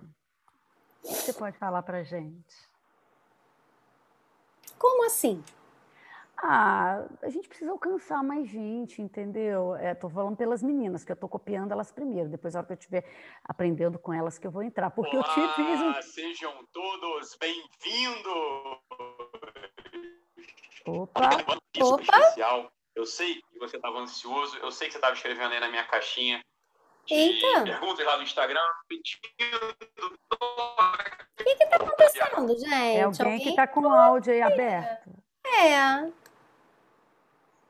você 1.04 1.34
pode 1.34 1.58
falar 1.58 1.82
para 1.84 2.04
gente? 2.04 2.70
Como 4.78 5.06
assim? 5.06 5.44
Ah, 6.44 7.06
a 7.22 7.30
gente 7.30 7.48
precisa 7.48 7.72
alcançar 7.72 8.24
mais 8.24 8.48
gente, 8.48 9.00
entendeu? 9.00 9.76
Estou 9.76 10.10
é, 10.10 10.14
falando 10.14 10.36
pelas 10.36 10.64
meninas, 10.64 11.04
que 11.04 11.12
eu 11.12 11.14
estou 11.14 11.30
copiando 11.30 11.72
elas 11.72 11.92
primeiro. 11.92 12.30
Depois, 12.30 12.56
na 12.56 12.62
hora 12.62 12.68
que 12.68 12.74
eu 12.74 12.78
estiver 12.78 13.06
aprendendo 13.44 14.00
com 14.00 14.12
elas, 14.12 14.40
que 14.40 14.48
eu 14.48 14.52
vou 14.52 14.64
entrar. 14.64 14.90
Porque 14.90 15.16
Olá, 15.16 15.28
eu 15.28 15.50
te 15.50 15.56
fiz 15.56 15.82
um... 15.82 16.02
sejam 16.02 16.68
todos 16.74 17.38
bem-vindos! 17.40 18.80
Opa! 20.88 21.30
Opa! 21.80 22.16
Especial. 22.16 22.72
Eu 22.96 23.06
sei 23.06 23.36
que 23.36 23.60
você 23.60 23.76
estava 23.76 24.00
ansioso, 24.00 24.58
eu 24.58 24.72
sei 24.72 24.88
que 24.88 24.94
você 24.94 24.98
estava 24.98 25.14
escrevendo 25.14 25.54
aí 25.54 25.60
na 25.60 25.70
minha 25.70 25.86
caixinha 25.86 26.42
Eita. 27.10 27.64
perguntas 27.64 28.06
lá 28.06 28.18
no 28.18 28.24
Instagram, 28.24 28.60
pedindo. 28.88 29.76
O 31.40 31.44
que 31.44 31.64
está 31.64 31.76
acontecendo, 31.76 32.60
gente? 32.60 32.98
É 32.98 33.02
alguém 33.02 33.40
que 33.40 33.50
está 33.50 33.68
com 33.68 33.82
o 33.82 33.90
áudio 33.90 34.34
aí 34.34 34.42
aberto. 34.42 35.10
É. 35.46 36.21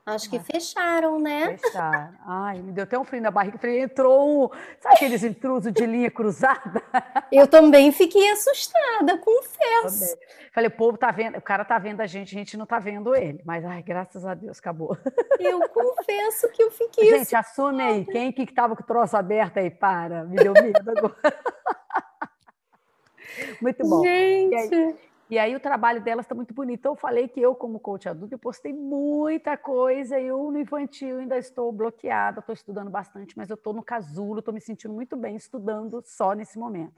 Acho 0.04 0.28
que 0.28 0.40
fecharam, 0.40 1.20
né? 1.20 1.56
Fecharam. 1.56 2.12
Ai, 2.26 2.60
me 2.60 2.72
deu 2.72 2.82
até 2.82 2.98
um 2.98 3.04
frio 3.04 3.22
na 3.22 3.30
barriga. 3.30 3.56
Falei, 3.56 3.82
entrou 3.82 4.46
um. 4.46 4.48
Sabe 4.80 4.96
aqueles 4.96 5.22
intrusos 5.22 5.72
de 5.72 5.86
linha 5.86 6.10
cruzada? 6.10 6.82
Eu 7.30 7.46
também 7.46 7.92
fiquei 7.92 8.28
assustada, 8.32 9.16
confesso. 9.18 10.18
Falei, 10.52 10.66
o 10.66 10.72
povo 10.72 10.98
tá 10.98 11.12
vendo, 11.12 11.38
o 11.38 11.42
cara 11.42 11.64
tá 11.64 11.78
vendo 11.78 12.00
a 12.00 12.06
gente, 12.06 12.34
a 12.34 12.38
gente 12.38 12.56
não 12.56 12.66
tá 12.66 12.80
vendo 12.80 13.14
ele. 13.14 13.40
Mas, 13.44 13.64
ai, 13.64 13.80
graças 13.80 14.26
a 14.26 14.34
Deus, 14.34 14.58
acabou. 14.58 14.98
Eu 15.38 15.60
confesso 15.70 16.48
que 16.48 16.64
eu 16.64 16.72
fiquei 16.72 17.18
Gente, 17.18 17.36
assume 17.36 17.80
aí. 17.80 18.04
Quem 18.04 18.32
que 18.32 18.44
tava 18.52 18.74
com 18.74 18.82
o 18.82 18.86
troço 18.86 19.16
aberto 19.16 19.58
aí? 19.58 19.70
Para. 19.70 20.24
Me 20.24 20.34
deu 20.34 20.52
medo 20.52 20.90
agora. 20.90 21.14
Muito 23.62 23.88
bom. 23.88 24.02
Gente. 24.02 25.11
E 25.32 25.38
aí 25.38 25.56
o 25.56 25.60
trabalho 25.60 26.02
delas 26.02 26.26
está 26.26 26.34
muito 26.34 26.52
bonito. 26.52 26.80
Então, 26.80 26.92
eu 26.92 26.96
falei 26.96 27.26
que 27.26 27.40
eu, 27.40 27.54
como 27.54 27.80
coach 27.80 28.06
adulto, 28.06 28.34
eu 28.34 28.38
postei 28.38 28.70
muita 28.70 29.56
coisa. 29.56 30.20
Eu, 30.20 30.52
no 30.52 30.60
infantil, 30.60 31.20
ainda 31.20 31.38
estou 31.38 31.72
bloqueada, 31.72 32.40
estou 32.40 32.52
estudando 32.52 32.90
bastante, 32.90 33.34
mas 33.34 33.48
eu 33.48 33.54
estou 33.54 33.72
no 33.72 33.82
casulo, 33.82 34.40
estou 34.40 34.52
me 34.52 34.60
sentindo 34.60 34.92
muito 34.92 35.16
bem 35.16 35.34
estudando 35.34 36.02
só 36.04 36.34
nesse 36.34 36.58
momento. 36.58 36.92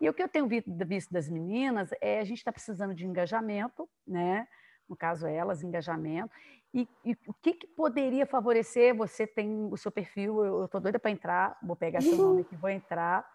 E 0.00 0.08
o 0.08 0.14
que 0.14 0.22
eu 0.22 0.28
tenho 0.30 0.48
visto 0.48 1.12
das 1.12 1.28
meninas 1.28 1.90
é 2.00 2.20
a 2.20 2.24
gente 2.24 2.38
está 2.38 2.50
precisando 2.50 2.94
de 2.94 3.04
engajamento, 3.06 3.86
né? 4.06 4.48
No 4.88 4.96
caso, 4.96 5.26
elas, 5.26 5.62
engajamento. 5.62 6.30
E, 6.72 6.88
e 7.04 7.12
o 7.26 7.34
que, 7.34 7.52
que, 7.52 7.66
poderia 7.66 8.24
favorecer? 8.24 8.96
Você 8.96 9.26
tem 9.26 9.68
o 9.70 9.76
seu 9.76 9.92
perfil, 9.92 10.42
eu 10.42 10.64
estou 10.64 10.80
doida 10.80 10.98
para 10.98 11.10
entrar, 11.10 11.58
vou 11.62 11.76
pegar 11.76 12.00
seu 12.00 12.16
nome 12.16 12.40
aqui, 12.40 12.56
vou 12.56 12.70
entrar. 12.70 13.30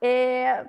É, 0.00 0.64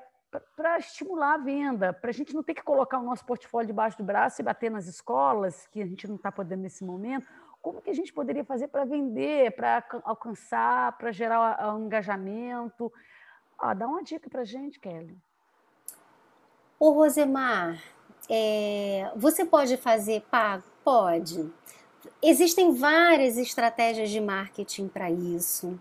para 0.55 0.77
estimular 0.79 1.35
a 1.35 1.37
venda, 1.37 1.93
para 1.93 2.09
a 2.09 2.13
gente 2.13 2.33
não 2.33 2.43
ter 2.43 2.53
que 2.53 2.63
colocar 2.63 2.99
o 2.99 3.03
nosso 3.03 3.25
portfólio 3.25 3.67
debaixo 3.67 3.97
do 3.97 4.03
braço 4.03 4.41
e 4.41 4.43
bater 4.43 4.71
nas 4.71 4.87
escolas, 4.87 5.67
que 5.67 5.81
a 5.81 5.85
gente 5.85 6.07
não 6.07 6.15
está 6.15 6.31
podendo 6.31 6.61
nesse 6.61 6.83
momento. 6.83 7.27
Como 7.61 7.81
que 7.81 7.89
a 7.89 7.93
gente 7.93 8.13
poderia 8.13 8.45
fazer 8.45 8.67
para 8.67 8.85
vender, 8.85 9.51
para 9.55 9.83
alcançar, 10.03 10.97
para 10.97 11.11
gerar 11.11 11.75
um 11.75 11.85
engajamento? 11.85 12.91
Ah, 13.57 13.73
dá 13.73 13.87
uma 13.87 14.03
dica 14.03 14.29
para 14.29 14.41
a 14.41 14.45
gente, 14.45 14.79
Kelly. 14.79 15.17
Ô, 16.79 16.91
Rosemar, 16.91 17.81
é, 18.29 19.11
você 19.15 19.45
pode 19.45 19.77
fazer 19.77 20.21
pago? 20.29 20.63
Pode. 20.83 21.51
Existem 22.21 22.73
várias 22.75 23.37
estratégias 23.37 24.09
de 24.09 24.21
marketing 24.21 24.87
para 24.87 25.09
isso, 25.09 25.79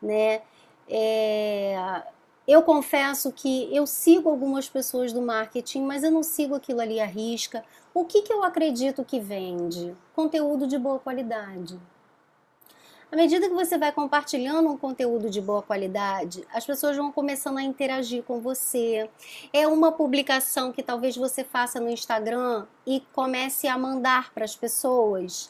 né? 0.00 0.42
É, 0.88 2.02
eu 2.46 2.62
confesso 2.62 3.32
que 3.32 3.74
eu 3.74 3.86
sigo 3.86 4.28
algumas 4.28 4.68
pessoas 4.68 5.12
do 5.12 5.22
marketing, 5.22 5.82
mas 5.82 6.04
eu 6.04 6.10
não 6.10 6.22
sigo 6.22 6.54
aquilo 6.54 6.80
ali 6.80 7.00
à 7.00 7.06
risca. 7.06 7.64
O 7.94 8.04
que, 8.04 8.22
que 8.22 8.32
eu 8.32 8.44
acredito 8.44 9.04
que 9.04 9.18
vende? 9.18 9.94
Conteúdo 10.14 10.66
de 10.66 10.78
boa 10.78 10.98
qualidade. 10.98 11.78
À 13.10 13.16
medida 13.16 13.48
que 13.48 13.54
você 13.54 13.78
vai 13.78 13.92
compartilhando 13.92 14.68
um 14.68 14.76
conteúdo 14.76 15.30
de 15.30 15.40
boa 15.40 15.62
qualidade, 15.62 16.44
as 16.52 16.66
pessoas 16.66 16.96
vão 16.96 17.12
começando 17.12 17.58
a 17.58 17.62
interagir 17.62 18.24
com 18.24 18.40
você. 18.40 19.08
É 19.52 19.68
uma 19.68 19.92
publicação 19.92 20.72
que 20.72 20.82
talvez 20.82 21.16
você 21.16 21.44
faça 21.44 21.78
no 21.78 21.88
Instagram 21.88 22.66
e 22.84 23.00
comece 23.12 23.68
a 23.68 23.78
mandar 23.78 24.32
para 24.34 24.44
as 24.44 24.56
pessoas. 24.56 25.48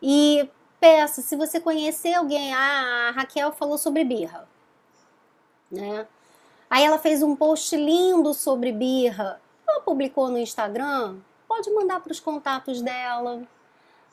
E 0.00 0.48
peça, 0.80 1.20
se 1.20 1.36
você 1.36 1.60
conhecer 1.60 2.14
alguém, 2.14 2.54
ah, 2.54 3.08
a 3.08 3.10
Raquel 3.10 3.52
falou 3.52 3.76
sobre 3.76 4.04
birra, 4.04 4.48
né? 5.70 6.06
Aí 6.72 6.84
ela 6.84 6.98
fez 6.98 7.22
um 7.22 7.36
post 7.36 7.76
lindo 7.76 8.32
sobre 8.32 8.72
birra. 8.72 9.38
Ela 9.68 9.82
publicou 9.82 10.30
no 10.30 10.38
Instagram. 10.38 11.18
Pode 11.46 11.70
mandar 11.70 12.00
para 12.00 12.10
os 12.10 12.18
contatos 12.18 12.80
dela. 12.80 13.42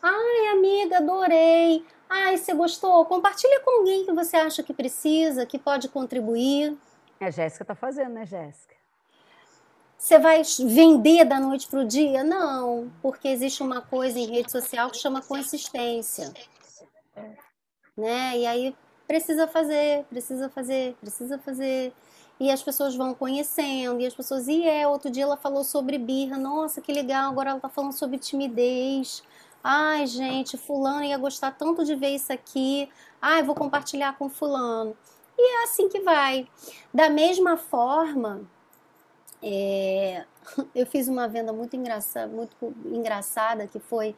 Ai, 0.03 0.47
amiga, 0.47 0.97
adorei. 0.97 1.86
Ai, 2.10 2.36
você 2.36 2.53
gostou? 2.53 3.05
Compartilha 3.05 3.62
com 3.62 3.80
alguém 3.80 4.03
que 4.03 4.12
você 4.12 4.36
acha 4.36 4.62
que 4.62 4.74
precisa, 4.74 5.45
que 5.45 5.57
pode 5.57 5.88
contribuir. 5.88 6.78
A 7.22 7.30
Jéssica 7.30 7.64
está 7.64 7.76
fazendo, 7.76 8.10
né, 8.10 8.26
Jéssica? 8.26 8.76
Você 9.97 10.20
vai 10.20 10.41
vender 10.66 11.24
da 11.24 11.39
noite 11.39 11.66
para 11.66 11.80
o 11.80 11.88
dia? 11.88 12.26
Não, 12.26 12.91
porque 13.01 13.30
existe 13.30 13.64
uma 13.64 13.80
coisa 13.80 14.20
em 14.20 14.26
rede 14.26 14.51
social 14.51 14.91
que 14.91 14.97
chama 14.97 15.22
consistência. 15.22 16.34
Né? 17.95 18.39
E 18.39 18.45
aí 18.45 18.76
precisa 19.07 19.47
fazer, 19.47 20.03
precisa 20.10 20.49
fazer, 20.49 20.97
precisa 20.99 21.39
fazer 21.39 21.93
e 22.40 22.50
as 22.50 22.64
pessoas 22.64 22.96
vão 22.96 23.14
conhecendo, 23.14 24.00
e 24.00 24.06
as 24.06 24.14
pessoas, 24.14 24.48
e 24.48 24.68
é, 24.68 24.88
outro 24.88 25.10
dia 25.10 25.24
ela 25.24 25.38
falou 25.38 25.64
sobre 25.64 25.98
birra, 25.98 26.38
nossa, 26.38 26.82
que 26.82 26.94
legal, 26.94 27.32
agora 27.32 27.52
ela 27.52 27.60
tá 27.60 27.70
falando 27.70 27.94
sobre 27.94 28.18
timidez. 28.18 29.24
Ai, 29.64 30.08
gente, 30.08 30.58
fulano 30.58 31.04
ia 31.04 31.18
gostar 31.18 31.52
tanto 31.52 31.84
de 31.84 31.94
ver 31.96 32.16
isso 32.16 32.32
aqui. 32.32 32.90
Ai, 33.22 33.44
vou 33.44 33.54
compartilhar 33.54 34.18
com 34.18 34.30
fulano. 34.30 34.96
E 35.38 35.42
é 35.42 35.64
assim 35.64 35.90
que 35.90 36.00
vai. 36.00 36.48
Da 36.94 37.10
mesma 37.10 37.58
forma, 37.58 38.42
é, 39.44 40.26
eu 40.74 40.86
fiz 40.86 41.08
uma 41.08 41.28
venda 41.28 41.52
muito 41.52 41.76
engraçada, 41.76 42.28
muito 42.28 42.56
engraçada 42.86 43.68
que 43.68 43.80
foi 43.80 44.16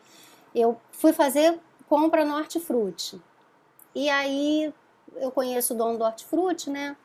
eu 0.54 0.80
fui 0.92 1.14
fazer 1.14 1.60
compra 1.88 2.26
no 2.26 2.36
Hortifruti. 2.36 3.22
E 3.96 4.10
aí 4.10 4.74
eu 5.16 5.32
conheço 5.32 5.74
o 5.74 5.78
dono 5.78 5.98
do 5.98 6.04
Hortifruti, 6.04 6.70
né? 6.70 6.96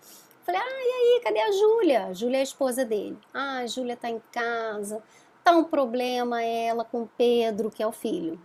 Falei, 0.47 0.61
ah, 0.61 0.65
e 0.65 1.17
aí, 1.17 1.21
cadê 1.25 1.41
a 1.41 1.51
Júlia? 1.51 2.15
Júlia 2.15 2.37
é 2.37 2.41
a 2.41 2.45
esposa 2.45 2.85
dele. 2.85 3.19
Ah, 3.35 3.59
a 3.59 3.67
Júlia 3.67 3.97
tá 3.97 4.09
em 4.09 4.23
casa, 4.31 5.03
tá 5.43 5.51
um 5.51 5.65
problema 5.65 6.41
ela 6.41 6.85
com 6.85 7.03
o 7.03 7.11
Pedro, 7.19 7.69
que 7.69 7.83
é 7.83 7.87
o 7.87 7.91
filho. 7.91 8.41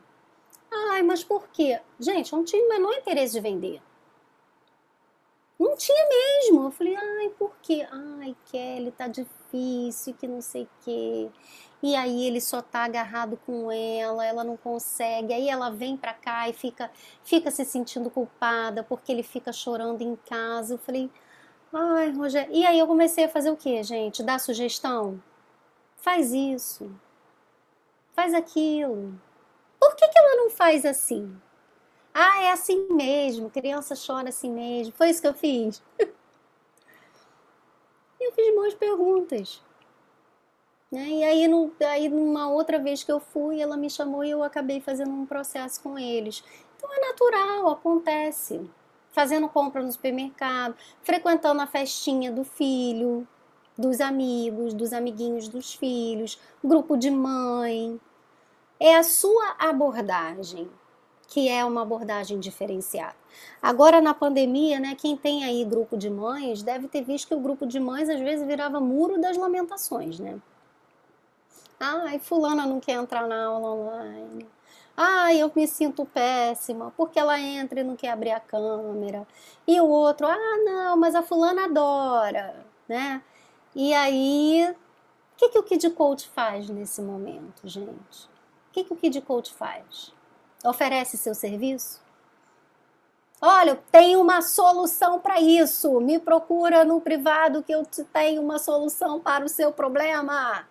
Ai, 0.71 1.03
mas 1.03 1.23
por 1.23 1.47
quê? 1.49 1.79
Gente, 1.99 2.33
não 2.33 2.43
tinha 2.43 2.65
o 2.65 2.69
menor 2.69 2.91
interesse 2.95 3.33
de 3.33 3.39
vender. 3.39 3.79
Não 5.59 5.75
tinha 5.77 6.07
mesmo. 6.09 6.63
Eu 6.63 6.71
falei, 6.71 6.95
ai, 6.95 7.29
por 7.37 7.55
quê? 7.61 7.87
Ai, 7.91 8.35
Kelly, 8.45 8.91
tá 8.91 9.07
difícil, 9.07 10.15
que 10.15 10.27
não 10.27 10.41
sei 10.41 10.63
o 10.63 10.69
quê. 10.83 11.29
E 11.83 11.95
aí 11.95 12.25
ele 12.25 12.41
só 12.41 12.63
tá 12.63 12.83
agarrado 12.83 13.37
com 13.45 13.71
ela, 13.71 14.25
ela 14.25 14.43
não 14.43 14.57
consegue. 14.57 15.33
Aí 15.33 15.47
ela 15.47 15.69
vem 15.69 15.95
pra 15.95 16.15
cá 16.15 16.49
e 16.49 16.53
fica, 16.53 16.89
fica 17.23 17.51
se 17.51 17.63
sentindo 17.63 18.09
culpada 18.09 18.83
porque 18.83 19.11
ele 19.11 19.21
fica 19.21 19.53
chorando 19.53 20.01
em 20.01 20.15
casa. 20.15 20.73
Eu 20.73 20.77
falei, 20.79 21.11
ai, 21.73 22.11
Rogério. 22.11 22.53
E 22.53 22.65
aí 22.65 22.77
eu 22.79 22.87
comecei 22.87 23.25
a 23.25 23.29
fazer 23.29 23.51
o 23.51 23.57
quê, 23.57 23.83
gente? 23.83 24.23
Dar 24.23 24.39
sugestão? 24.39 25.21
Faz 25.97 26.31
isso. 26.33 26.91
Faz 28.13 28.33
aquilo. 28.33 29.13
Por 29.79 29.95
que, 29.95 30.07
que 30.07 30.17
ela 30.17 30.35
não 30.35 30.49
faz 30.49 30.85
assim? 30.85 31.35
Ah, 32.13 32.43
é 32.43 32.51
assim 32.51 32.87
mesmo, 32.91 33.49
criança 33.49 33.95
chora 33.95 34.29
assim 34.29 34.51
mesmo. 34.51 34.93
Foi 34.93 35.09
isso 35.09 35.21
que 35.21 35.27
eu 35.27 35.33
fiz. 35.33 35.81
eu 38.19 38.31
fiz 38.33 38.55
boas 38.55 38.73
perguntas. 38.73 39.61
Né? 40.91 41.07
E 41.07 41.23
aí, 41.23 41.47
no, 41.47 41.71
aí, 41.79 42.09
numa 42.09 42.49
outra 42.49 42.77
vez 42.77 43.03
que 43.03 43.11
eu 43.11 43.19
fui, 43.19 43.61
ela 43.61 43.77
me 43.77 43.89
chamou 43.89 44.23
e 44.23 44.29
eu 44.31 44.43
acabei 44.43 44.81
fazendo 44.81 45.11
um 45.11 45.25
processo 45.25 45.81
com 45.81 45.97
eles. 45.97 46.43
Então 46.75 46.93
é 46.93 46.99
natural, 47.07 47.69
acontece. 47.69 48.69
Fazendo 49.11 49.49
compra 49.49 49.83
no 49.83 49.91
supermercado, 49.91 50.75
frequentando 51.03 51.61
a 51.61 51.67
festinha 51.67 52.31
do 52.31 52.43
filho, 52.43 53.27
dos 53.77 53.99
amigos, 53.99 54.73
dos 54.73 54.93
amiguinhos 54.93 55.47
dos 55.47 55.73
filhos, 55.73 56.39
grupo 56.63 56.97
de 56.97 57.11
mãe. 57.11 57.99
É 58.79 58.95
a 58.95 59.03
sua 59.03 59.55
abordagem 59.59 60.69
que 61.31 61.47
é 61.47 61.63
uma 61.63 61.83
abordagem 61.83 62.41
diferenciada. 62.41 63.15
Agora 63.61 64.01
na 64.01 64.13
pandemia, 64.13 64.81
né, 64.81 64.95
quem 64.95 65.15
tem 65.15 65.45
aí 65.45 65.63
grupo 65.63 65.97
de 65.97 66.09
mães 66.09 66.61
deve 66.61 66.89
ter 66.89 67.03
visto 67.03 67.29
que 67.29 67.33
o 67.33 67.39
grupo 67.39 67.65
de 67.65 67.79
mães 67.79 68.09
às 68.09 68.19
vezes 68.19 68.45
virava 68.45 68.81
muro 68.81 69.19
das 69.19 69.37
lamentações, 69.37 70.19
né? 70.19 70.37
Ai, 71.79 72.19
fulana 72.19 72.65
não 72.65 72.81
quer 72.81 72.93
entrar 72.93 73.25
na 73.29 73.45
aula 73.45 73.71
online. 73.71 74.45
Ai, 74.95 75.37
eu 75.41 75.51
me 75.55 75.67
sinto 75.67 76.05
péssima 76.05 76.93
porque 76.97 77.19
ela 77.19 77.39
entra 77.39 77.79
e 77.79 77.83
não 77.83 77.95
quer 77.95 78.11
abrir 78.11 78.31
a 78.31 78.39
câmera. 78.39 79.27
E 79.67 79.79
o 79.79 79.87
outro, 79.87 80.27
ah, 80.27 80.57
não, 80.63 80.97
mas 80.97 81.15
a 81.15 81.23
fulana 81.23 81.65
adora, 81.65 82.65
né? 82.87 83.21
E 83.73 83.93
aí, 83.93 84.69
o 85.33 85.37
que, 85.37 85.49
que 85.49 85.59
o 85.59 85.63
Kid 85.63 85.89
Coach 85.91 86.27
faz 86.29 86.69
nesse 86.69 87.01
momento, 87.01 87.67
gente? 87.67 88.25
O 88.69 88.73
que, 88.73 88.83
que 88.83 88.93
o 88.93 88.97
Kid 88.97 89.21
Coach 89.21 89.53
faz? 89.53 90.13
Oferece 90.63 91.17
seu 91.17 91.33
serviço? 91.33 92.01
Olha, 93.41 93.75
tenho 93.91 94.21
uma 94.21 94.41
solução 94.43 95.19
para 95.19 95.41
isso. 95.41 95.99
Me 95.99 96.19
procura 96.19 96.85
no 96.85 97.01
privado 97.01 97.63
que 97.63 97.73
eu 97.73 97.83
tenho 98.13 98.39
uma 98.39 98.59
solução 98.59 99.19
para 99.19 99.43
o 99.43 99.49
seu 99.49 99.71
problema. 99.71 100.67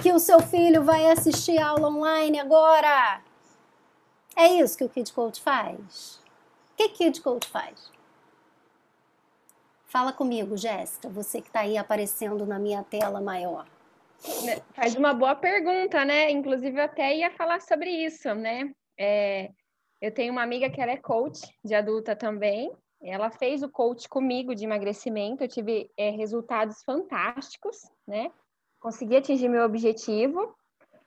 Que 0.00 0.12
o 0.12 0.20
seu 0.20 0.40
filho 0.40 0.84
vai 0.84 1.10
assistir 1.10 1.58
aula 1.58 1.88
online 1.88 2.38
agora. 2.38 3.20
É 4.36 4.46
isso 4.48 4.76
que 4.76 4.84
o 4.84 4.88
Kid 4.88 5.12
Coach 5.12 5.40
faz? 5.40 6.22
O 6.72 6.76
que 6.76 6.88
Kid 6.88 7.20
Coach 7.20 7.48
faz? 7.48 7.90
Fala 9.86 10.12
comigo, 10.12 10.56
Jéssica, 10.56 11.08
você 11.08 11.42
que 11.42 11.48
está 11.48 11.60
aí 11.60 11.76
aparecendo 11.76 12.46
na 12.46 12.58
minha 12.58 12.82
tela 12.82 13.20
maior. 13.20 13.66
Né, 14.44 14.62
faz 14.72 14.94
uma 14.94 15.12
boa 15.12 15.34
pergunta, 15.34 16.04
né? 16.04 16.30
Inclusive, 16.30 16.78
eu 16.78 16.84
até 16.84 17.14
ia 17.14 17.30
falar 17.32 17.60
sobre 17.60 17.90
isso, 17.90 18.32
né? 18.34 18.72
É, 18.98 19.50
eu 20.00 20.12
tenho 20.12 20.32
uma 20.32 20.42
amiga 20.42 20.70
que 20.70 20.80
ela 20.80 20.92
é 20.92 20.96
coach 20.96 21.40
de 21.64 21.74
adulta 21.74 22.16
também. 22.16 22.72
Ela 23.02 23.30
fez 23.30 23.62
o 23.62 23.68
coach 23.68 24.08
comigo 24.08 24.54
de 24.54 24.64
emagrecimento. 24.64 25.44
Eu 25.44 25.48
tive 25.48 25.90
é, 25.96 26.10
resultados 26.10 26.82
fantásticos, 26.84 27.76
né? 28.06 28.30
Consegui 28.80 29.16
atingir 29.16 29.48
meu 29.48 29.64
objetivo. 29.64 30.54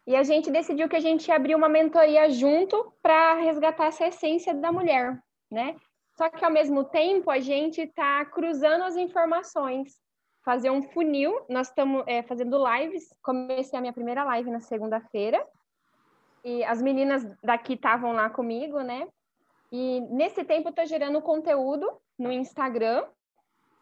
E 0.08 0.16
a 0.16 0.24
gente 0.24 0.52
decidiu 0.52 0.88
que 0.88 0.96
a 0.96 1.00
gente 1.00 1.28
ia 1.28 1.36
abrir 1.36 1.56
uma 1.56 1.68
mentoria 1.68 2.30
junto 2.30 2.94
para 3.02 3.36
resgatar 3.36 3.88
essa 3.88 4.06
essência 4.06 4.54
da 4.54 4.72
mulher, 4.72 5.20
né? 5.52 5.76
Só 6.16 6.30
que 6.30 6.46
ao 6.46 6.52
mesmo 6.52 6.84
tempo 6.84 7.30
a 7.30 7.40
gente 7.40 7.82
está 7.82 8.24
cruzando 8.26 8.84
as 8.84 8.96
informações, 8.96 10.00
fazer 10.44 10.70
um 10.70 10.82
funil. 10.82 11.44
Nós 11.50 11.68
estamos 11.68 12.04
é, 12.08 12.22
fazendo 12.22 12.58
lives. 12.72 13.14
Comecei 13.22 13.78
a 13.78 13.82
minha 13.82 13.92
primeira 13.92 14.24
live 14.24 14.50
na 14.50 14.62
segunda-feira 14.62 15.46
e 16.44 16.64
as 16.64 16.80
meninas 16.80 17.26
daqui 17.44 17.74
estavam 17.74 18.14
lá 18.14 18.30
comigo, 18.30 18.80
né? 18.82 19.08
E 19.72 20.02
nesse 20.12 20.44
tempo 20.44 20.70
eu 20.70 20.74
tô 20.74 20.86
gerando 20.86 21.22
conteúdo 21.22 21.90
no 22.18 22.32
Instagram. 22.32 23.04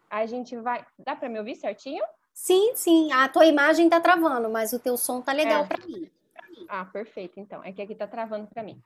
A 0.10 0.26
gente 0.26 0.56
vai. 0.58 0.86
Dá 0.98 1.16
para 1.16 1.28
me 1.28 1.38
ouvir 1.38 1.56
certinho? 1.56 2.04
Sim, 2.34 2.74
sim. 2.76 3.12
A 3.12 3.30
tua 3.30 3.46
imagem 3.46 3.90
tá 3.90 4.00
travando, 4.00 4.50
mas 4.50 4.74
o 4.74 4.80
teu 4.80 4.98
som 4.98 5.22
tá 5.22 5.32
legal 5.32 5.64
é. 5.64 5.68
para 5.68 5.86
mim. 5.86 6.10
Ah, 6.68 6.86
perfeito. 6.86 7.40
Então, 7.40 7.64
é 7.64 7.72
que 7.72 7.82
aqui 7.82 7.96
tá 7.96 8.08
travando 8.08 8.48
para 8.48 8.64
mim. 8.64 8.82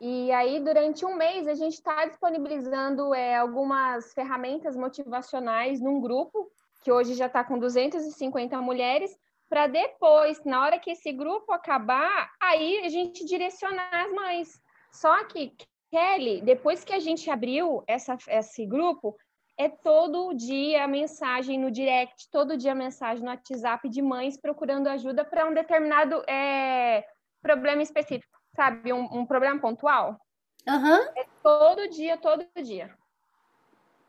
E 0.00 0.30
aí, 0.32 0.60
durante 0.60 1.04
um 1.04 1.16
mês, 1.16 1.46
a 1.46 1.54
gente 1.54 1.74
está 1.74 2.04
disponibilizando 2.04 3.14
é, 3.14 3.36
algumas 3.36 4.12
ferramentas 4.12 4.76
motivacionais 4.76 5.80
num 5.80 6.00
grupo, 6.00 6.50
que 6.82 6.92
hoje 6.92 7.14
já 7.14 7.26
está 7.26 7.42
com 7.42 7.58
250 7.58 8.60
mulheres, 8.60 9.18
para 9.48 9.66
depois, 9.66 10.44
na 10.44 10.62
hora 10.62 10.78
que 10.78 10.90
esse 10.90 11.12
grupo 11.12 11.52
acabar, 11.52 12.32
aí 12.40 12.84
a 12.84 12.88
gente 12.88 13.24
direcionar 13.24 13.88
as 13.92 14.12
mães. 14.12 14.60
Só 14.90 15.24
que, 15.24 15.54
Kelly, 15.90 16.42
depois 16.42 16.84
que 16.84 16.92
a 16.92 16.98
gente 16.98 17.30
abriu 17.30 17.82
essa, 17.86 18.16
esse 18.28 18.66
grupo, 18.66 19.16
é 19.56 19.68
todo 19.68 20.34
dia 20.34 20.86
mensagem 20.88 21.58
no 21.58 21.70
direct, 21.70 22.28
todo 22.30 22.56
dia 22.56 22.74
mensagem 22.74 23.24
no 23.24 23.30
WhatsApp 23.30 23.88
de 23.88 24.02
mães 24.02 24.36
procurando 24.36 24.88
ajuda 24.88 25.24
para 25.24 25.46
um 25.46 25.54
determinado 25.54 26.22
é, 26.28 27.06
problema 27.40 27.82
específico, 27.82 28.36
sabe? 28.54 28.92
Um, 28.92 29.20
um 29.20 29.26
problema 29.26 29.60
pontual. 29.60 30.18
Uhum. 30.66 31.02
É 31.16 31.26
todo 31.42 31.88
dia, 31.88 32.16
todo 32.16 32.44
dia. 32.62 32.96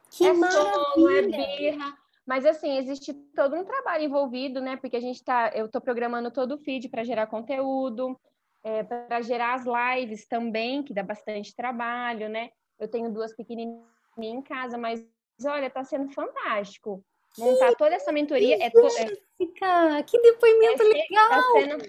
Que 0.10 0.28
é 0.28 0.34
maravilha! 0.34 0.74
sono, 0.74 1.10
é 1.10 1.22
birra. 1.22 1.98
Mas 2.26 2.46
assim, 2.46 2.78
existe 2.78 3.14
todo 3.36 3.56
um 3.56 3.64
trabalho 3.64 4.06
envolvido, 4.06 4.60
né? 4.60 4.78
Porque 4.78 4.98
a 4.98 5.02
gente 5.02 5.24
tá, 5.24 5.52
eu 5.54 5.68
estou 5.68 5.80
programando 5.80 6.32
todo 6.32 6.56
o 6.56 6.58
feed 6.58 6.90
para 6.90 7.04
gerar 7.04 7.28
conteúdo, 7.28 8.20
é, 8.64 8.84
para 8.84 9.22
gerar 9.22 9.54
as 9.54 9.66
lives 9.66 10.28
também, 10.28 10.82
que 10.82 10.94
dá 10.94 11.04
bastante 11.04 11.56
trabalho, 11.56 12.28
né? 12.28 12.50
Eu 12.80 12.88
tenho 12.88 13.14
duas 13.14 13.36
pequenininhas 13.36 13.86
em 14.18 14.42
casa, 14.42 14.76
mas 14.76 15.06
olha, 15.44 15.68
está 15.68 15.84
sendo 15.84 16.12
fantástico. 16.14 17.04
Montar 17.38 17.70
que 17.72 17.78
toda 17.78 17.96
essa 17.96 18.12
mentoria 18.12 18.64
é, 18.64 18.70
to, 18.70 18.88
é 18.88 20.04
que 20.04 20.20
depoimento 20.22 20.84
é, 20.84 20.86
legal. 20.86 21.30
Tá 21.30 21.44
sendo, 21.54 21.86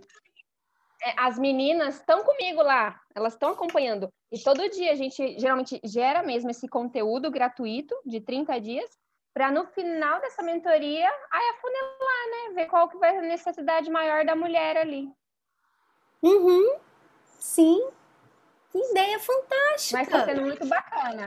é, 1.04 1.14
as 1.16 1.38
meninas 1.38 1.96
estão 1.96 2.24
comigo 2.24 2.62
lá, 2.62 3.00
elas 3.14 3.34
estão 3.34 3.50
acompanhando. 3.50 4.08
E 4.32 4.42
todo 4.42 4.68
dia 4.70 4.90
a 4.90 4.96
gente 4.96 5.38
geralmente 5.38 5.80
gera 5.84 6.22
mesmo 6.22 6.50
esse 6.50 6.66
conteúdo 6.66 7.30
gratuito 7.30 7.94
de 8.04 8.20
30 8.20 8.60
dias 8.60 8.90
para 9.32 9.52
no 9.52 9.66
final 9.66 10.20
dessa 10.20 10.42
mentoria, 10.42 11.08
aí 11.30 11.50
afunilar, 11.50 12.30
né? 12.30 12.54
Ver 12.54 12.66
qual 12.66 12.88
que 12.88 12.96
vai 12.96 13.12
ser 13.12 13.18
a 13.18 13.22
necessidade 13.22 13.90
maior 13.90 14.24
da 14.24 14.34
mulher 14.34 14.78
ali. 14.78 15.12
Uhum. 16.22 16.78
Sim. 17.38 17.88
Que 18.72 18.78
ideia 18.78 19.18
fantástica. 19.20 19.98
Mas 19.98 20.08
está 20.08 20.24
sendo 20.24 20.40
muito 20.42 20.66
bacana. 20.66 21.26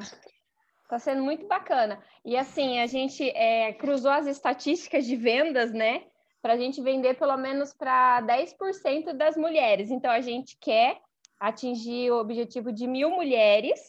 Está 0.89 0.97
sendo 0.97 1.21
muito 1.21 1.45
bacana. 1.45 2.01
E 2.25 2.35
assim, 2.35 2.79
a 2.79 2.87
gente 2.87 3.29
é, 3.35 3.73
cruzou 3.73 4.09
as 4.09 4.25
estatísticas 4.25 5.05
de 5.05 5.15
vendas, 5.15 5.71
né? 5.71 6.01
Para 6.41 6.53
a 6.53 6.57
gente 6.57 6.81
vender 6.81 7.13
pelo 7.13 7.37
menos 7.37 7.71
para 7.71 8.23
10% 8.23 9.13
das 9.13 9.37
mulheres. 9.37 9.91
Então, 9.91 10.09
a 10.09 10.19
gente 10.19 10.57
quer 10.59 10.99
atingir 11.39 12.09
o 12.09 12.19
objetivo 12.19 12.71
de 12.71 12.87
mil 12.87 13.11
mulheres. 13.11 13.79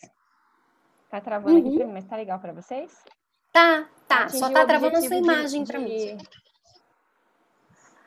Tá 1.09 1.23
travando 1.23 1.59
uhum. 1.59 1.69
aqui 1.69 1.77
para 1.79 1.87
mim, 1.87 1.93
mas 1.95 2.05
tá 2.05 2.17
legal 2.17 2.39
para 2.39 2.53
vocês? 2.53 3.03
Tá, 3.51 3.89
tá. 4.07 4.29
Só 4.29 4.51
tá 4.51 4.67
travando 4.67 4.99
a 4.99 5.01
sua 5.01 5.17
imagem 5.17 5.65
para 5.65 5.79
mim. 5.79 6.19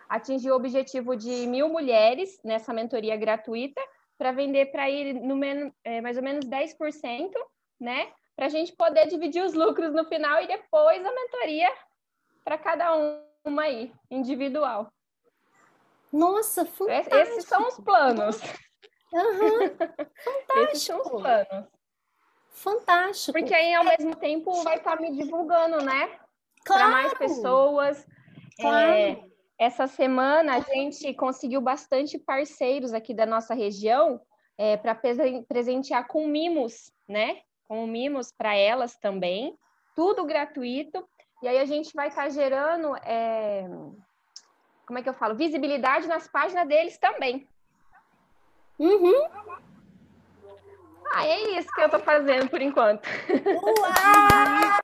Atingir 0.07 0.51
o 0.51 0.55
objetivo 0.55 1.15
de 1.15 1.47
mil 1.47 1.67
mulheres 1.67 2.39
nessa 2.43 2.71
mentoria 2.71 3.17
gratuita 3.17 3.81
para 4.19 4.31
vender 4.31 4.67
para 4.67 4.87
ir 4.87 5.15
no 5.15 5.35
menos, 5.35 5.73
é, 5.83 5.99
mais 5.99 6.15
ou 6.15 6.21
menos 6.21 6.45
10%, 6.45 7.31
né? 7.79 8.07
Para 8.35 8.47
a 8.47 8.49
gente 8.49 8.73
poder 8.73 9.07
dividir 9.07 9.43
os 9.43 9.53
lucros 9.53 9.93
no 9.93 10.05
final 10.05 10.41
e 10.41 10.47
depois 10.47 11.05
a 11.05 11.13
mentoria 11.13 11.71
para 12.43 12.57
cada 12.57 12.95
uma 13.45 13.63
aí, 13.63 13.93
individual. 14.09 14.91
Nossa, 16.11 16.65
fantástico. 16.65 17.15
Esses 17.15 17.45
são 17.45 17.67
os 17.67 17.79
planos. 17.79 18.41
Uhum, 19.11 19.69
fantástico. 19.77 20.59
Esses 20.69 20.81
são 20.83 21.01
os 21.01 21.09
planos. 21.09 21.67
Fantástico. 22.49 23.37
Porque 23.37 23.53
aí, 23.53 23.73
ao 23.73 23.83
mesmo 23.83 24.15
tempo, 24.15 24.51
vai 24.63 24.77
estar 24.77 24.95
tá 24.95 25.01
me 25.01 25.11
divulgando, 25.11 25.83
né? 25.83 26.07
Claro. 26.65 26.83
Para 26.83 26.87
mais 26.89 27.13
pessoas. 27.15 28.07
Claro. 28.59 28.91
É, 28.91 29.23
essa 29.57 29.87
semana 29.87 30.55
a 30.55 30.59
gente 30.59 31.13
conseguiu 31.13 31.61
bastante 31.61 32.19
parceiros 32.19 32.93
aqui 32.93 33.13
da 33.13 33.25
nossa 33.25 33.53
região 33.53 34.21
é, 34.57 34.77
para 34.77 34.95
presentear 35.47 36.07
com 36.07 36.27
mimos, 36.27 36.91
né? 37.07 37.41
Com 37.67 37.87
mimos 37.87 38.31
para 38.31 38.55
elas 38.55 38.95
também. 38.95 39.57
tudo 39.95 40.25
gratuito. 40.25 41.07
E 41.41 41.47
aí 41.47 41.59
a 41.59 41.65
gente 41.65 41.93
vai 41.93 42.07
estar 42.07 42.23
tá 42.23 42.29
gerando, 42.29 42.95
é... 43.03 43.67
como 44.87 44.97
é 44.97 45.03
que 45.03 45.09
eu 45.09 45.13
falo? 45.13 45.35
Visibilidade 45.35 46.07
nas 46.07 46.27
páginas 46.27 46.67
deles 46.67 46.97
também. 46.97 47.47
Uhum. 48.79 49.27
Ah, 51.13 51.27
é 51.27 51.57
isso 51.59 51.69
que 51.75 51.81
eu 51.81 51.89
tô 51.89 51.99
fazendo 51.99 52.49
por 52.49 52.61
enquanto. 52.61 53.07
Uau! 53.29 54.83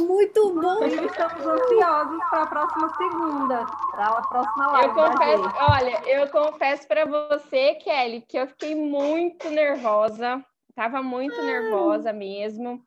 Muito 0.00 0.54
bom! 0.54 0.84
Estamos 0.84 1.46
ansiosos 1.46 2.24
para 2.30 2.42
a 2.42 2.46
próxima 2.46 2.96
segunda, 2.96 3.66
para 3.90 4.06
a 4.06 4.22
próxima 4.22 4.66
live. 4.68 4.88
Eu 4.88 4.94
confesso, 4.94 5.54
olha, 5.58 6.02
eu 6.06 6.28
confesso 6.28 6.88
para 6.88 7.04
você, 7.04 7.74
Kelly, 7.74 8.22
que 8.22 8.38
eu 8.38 8.46
fiquei 8.46 8.74
muito 8.74 9.50
nervosa. 9.50 10.44
Tava 10.74 11.02
muito 11.02 11.38
ah. 11.40 11.44
nervosa 11.44 12.12
mesmo. 12.12 12.84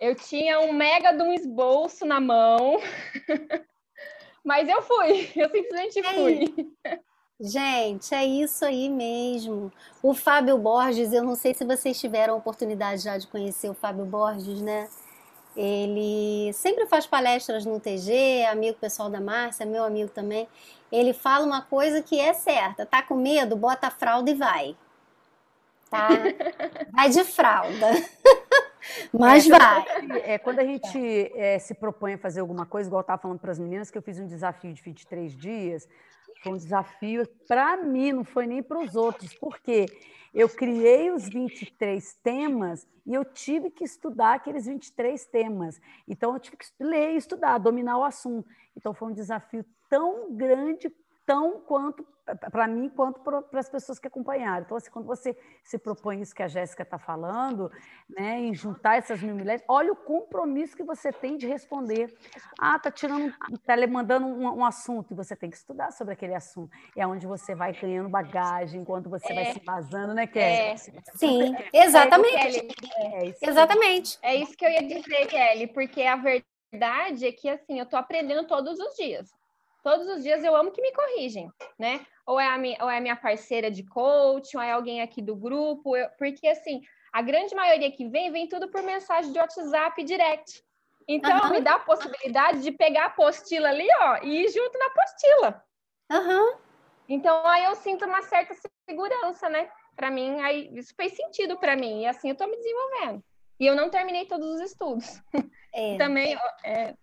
Eu 0.00 0.14
tinha 0.14 0.60
um 0.60 0.72
mega 0.72 1.12
de 1.12 1.22
um 1.22 1.32
esbolso 1.32 2.06
na 2.06 2.20
mão. 2.20 2.78
Mas 4.44 4.68
eu 4.68 4.80
fui, 4.82 5.30
eu 5.36 5.50
simplesmente 5.50 5.98
é 5.98 6.14
fui. 6.14 6.74
Gente, 7.38 8.14
é 8.14 8.24
isso 8.24 8.64
aí 8.64 8.88
mesmo. 8.88 9.72
O 10.02 10.14
Fábio 10.14 10.58
Borges, 10.58 11.12
eu 11.12 11.22
não 11.22 11.34
sei 11.34 11.54
se 11.54 11.64
vocês 11.64 11.98
tiveram 11.98 12.34
a 12.34 12.36
oportunidade 12.36 13.02
já 13.02 13.16
de 13.16 13.26
conhecer 13.26 13.70
o 13.70 13.74
Fábio 13.74 14.04
Borges, 14.04 14.60
né? 14.60 14.88
Ele 15.56 16.52
sempre 16.52 16.86
faz 16.86 17.06
palestras 17.06 17.64
no 17.64 17.80
TG, 17.80 18.44
amigo 18.44 18.78
pessoal 18.78 19.10
da 19.10 19.20
Márcia, 19.20 19.66
meu 19.66 19.84
amigo 19.84 20.10
também. 20.10 20.48
Ele 20.92 21.12
fala 21.12 21.44
uma 21.44 21.62
coisa 21.62 22.02
que 22.02 22.20
é 22.20 22.32
certa: 22.32 22.86
tá 22.86 23.02
com 23.02 23.14
medo? 23.14 23.56
Bota 23.56 23.88
a 23.88 23.90
fralda 23.90 24.30
e 24.30 24.34
vai. 24.34 24.76
Tá? 25.90 26.08
Vai 26.94 27.10
de 27.10 27.24
fralda. 27.24 27.86
Mas 29.12 29.46
é, 29.46 29.50
vai. 29.50 29.84
É, 30.24 30.38
quando 30.38 30.60
a 30.60 30.64
gente 30.64 30.98
é, 31.34 31.58
se 31.58 31.74
propõe 31.74 32.14
a 32.14 32.18
fazer 32.18 32.40
alguma 32.40 32.64
coisa, 32.64 32.88
igual 32.88 33.00
eu 33.00 33.02
estava 33.02 33.20
falando 33.20 33.38
para 33.38 33.50
as 33.50 33.58
meninas, 33.58 33.90
que 33.90 33.98
eu 33.98 34.02
fiz 34.02 34.18
um 34.18 34.26
desafio 34.26 34.72
de 34.72 34.80
23 34.82 35.36
dias, 35.36 35.86
foi 36.42 36.52
um 36.52 36.56
desafio 36.56 37.28
para 37.46 37.76
mim, 37.76 38.12
não 38.12 38.24
foi 38.24 38.46
nem 38.46 38.62
para 38.62 38.78
os 38.78 38.96
outros, 38.96 39.34
porque 39.34 39.86
eu 40.32 40.48
criei 40.48 41.10
os 41.10 41.28
23 41.28 42.14
temas 42.22 42.86
e 43.04 43.14
eu 43.14 43.24
tive 43.24 43.70
que 43.70 43.84
estudar 43.84 44.34
aqueles 44.34 44.66
23 44.66 45.26
temas. 45.26 45.80
Então, 46.08 46.32
eu 46.34 46.40
tive 46.40 46.56
que 46.56 46.66
ler, 46.78 47.16
estudar, 47.16 47.58
dominar 47.58 47.98
o 47.98 48.04
assunto. 48.04 48.48
Então, 48.76 48.94
foi 48.94 49.08
um 49.08 49.14
desafio 49.14 49.64
tão 49.88 50.34
grande 50.34 50.88
tão 51.30 51.60
quanto 51.60 52.04
para 52.50 52.66
mim 52.66 52.88
quanto 52.88 53.20
para 53.20 53.60
as 53.60 53.68
pessoas 53.68 53.98
que 53.98 54.08
acompanharam. 54.08 54.64
Então, 54.64 54.76
assim, 54.76 54.90
quando 54.90 55.06
você 55.06 55.36
se 55.62 55.78
propõe 55.78 56.20
isso 56.20 56.34
que 56.34 56.42
a 56.42 56.48
Jéssica 56.48 56.82
está 56.82 56.98
falando, 56.98 57.70
né, 58.08 58.38
em 58.40 58.54
juntar 58.54 58.96
essas 58.98 59.22
mil 59.22 59.36
mulheres, 59.36 59.62
olha 59.68 59.92
o 59.92 59.96
compromisso 59.96 60.76
que 60.76 60.82
você 60.82 61.12
tem 61.12 61.36
de 61.36 61.46
responder. 61.46 62.12
Ah, 62.58 62.78
tá 62.78 62.90
tirando, 62.90 63.32
tá 63.64 63.76
mandando 63.86 64.26
um, 64.26 64.58
um, 64.58 64.64
assunto 64.64 65.12
e 65.12 65.16
você 65.16 65.36
tem 65.36 65.50
que 65.50 65.56
estudar 65.56 65.92
sobre 65.92 66.14
aquele 66.14 66.34
assunto. 66.34 66.70
É 66.96 67.06
onde 67.06 67.26
você 67.26 67.54
vai 67.54 67.72
ganhando 67.72 68.08
bagagem, 68.08 68.80
enquanto 68.80 69.08
você 69.08 69.32
é. 69.32 69.34
vai 69.34 69.52
se 69.52 69.60
vazando, 69.64 70.14
né, 70.14 70.26
Kelly? 70.26 70.44
É. 70.44 70.76
Sim, 70.76 71.56
exatamente. 71.72 72.58
É, 72.96 73.28
é 73.28 73.34
exatamente. 73.40 74.18
É 74.20 74.34
isso 74.34 74.56
que 74.56 74.64
eu 74.64 74.70
ia 74.70 74.82
dizer, 74.82 75.26
Kelly, 75.26 75.68
porque 75.68 76.02
a 76.02 76.16
verdade 76.16 77.26
é 77.26 77.32
que 77.32 77.48
assim, 77.48 77.78
eu 77.78 77.84
estou 77.84 77.98
aprendendo 77.98 78.46
todos 78.46 78.78
os 78.78 78.94
dias. 78.96 79.39
Todos 79.82 80.06
os 80.08 80.22
dias 80.22 80.44
eu 80.44 80.54
amo 80.54 80.70
que 80.70 80.82
me 80.82 80.92
corrigem, 80.92 81.50
né? 81.78 82.04
Ou 82.26 82.38
é 82.38 82.46
a 82.46 82.58
minha, 82.58 82.76
ou 82.82 82.90
é 82.90 82.98
a 82.98 83.00
minha 83.00 83.16
parceira 83.16 83.70
de 83.70 83.82
coach, 83.82 84.56
ou 84.56 84.62
é 84.62 84.72
alguém 84.72 85.00
aqui 85.00 85.22
do 85.22 85.34
grupo, 85.34 85.96
eu, 85.96 86.08
porque 86.18 86.46
assim, 86.46 86.80
a 87.12 87.22
grande 87.22 87.54
maioria 87.54 87.90
que 87.90 88.08
vem, 88.08 88.30
vem 88.30 88.48
tudo 88.48 88.68
por 88.68 88.82
mensagem 88.82 89.32
de 89.32 89.38
WhatsApp 89.38 90.02
direct. 90.04 90.62
Então, 91.08 91.44
uhum. 91.44 91.50
me 91.50 91.60
dá 91.60 91.74
a 91.74 91.80
possibilidade 91.80 92.62
de 92.62 92.70
pegar 92.70 93.04
a 93.04 93.06
apostila 93.06 93.68
ali, 93.68 93.88
ó, 94.00 94.18
e 94.22 94.44
ir 94.44 94.48
junto 94.48 94.78
na 94.78 94.86
apostila. 94.86 95.64
Uhum. 96.12 96.58
Então, 97.08 97.44
aí 97.46 97.64
eu 97.64 97.74
sinto 97.74 98.04
uma 98.04 98.22
certa 98.22 98.54
segurança, 98.88 99.48
né? 99.48 99.68
Para 99.96 100.10
mim, 100.10 100.40
aí 100.40 100.70
isso 100.72 100.94
fez 100.94 101.16
sentido 101.16 101.58
para 101.58 101.74
mim, 101.74 102.02
e 102.02 102.06
assim 102.06 102.30
eu 102.30 102.36
tô 102.36 102.46
me 102.46 102.56
desenvolvendo. 102.56 103.24
E 103.58 103.66
eu 103.66 103.74
não 103.74 103.90
terminei 103.90 104.26
todos 104.26 104.46
os 104.54 104.60
estudos. 104.60 105.20
É. 105.74 105.96
Também, 105.98 106.38
é, 106.64 106.94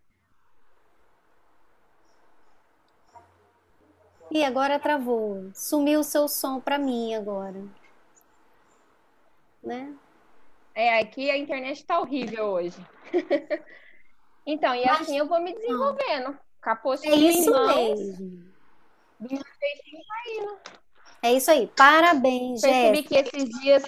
E 4.31 4.43
agora 4.43 4.79
travou. 4.79 5.49
Sumiu 5.53 6.01
o 6.01 6.03
seu 6.03 6.27
som 6.27 6.59
para 6.59 6.77
mim 6.77 7.15
agora. 7.15 7.63
Né? 9.63 9.93
É, 10.75 10.99
aqui 10.99 11.31
a 11.31 11.37
internet 11.37 11.85
tá 11.85 11.99
horrível 11.99 12.45
hoje. 12.45 12.77
então, 14.45 14.75
e 14.75 14.85
Mas... 14.85 15.01
assim 15.01 15.17
eu 15.17 15.27
vou 15.27 15.39
me 15.41 15.53
desenvolvendo. 15.53 16.37
Capô 16.61 16.93
É 16.93 17.15
isso 17.15 17.51
mesmo. 17.51 18.53
Meu 19.19 19.29
jeitinho 19.29 20.59
É 21.23 21.33
isso 21.33 21.49
aí. 21.49 21.67
Parabéns, 21.75 22.61
Percebi 22.61 22.97
Jéssica. 22.97 23.09
que 23.09 23.15
esses 23.15 23.49
dias 23.61 23.83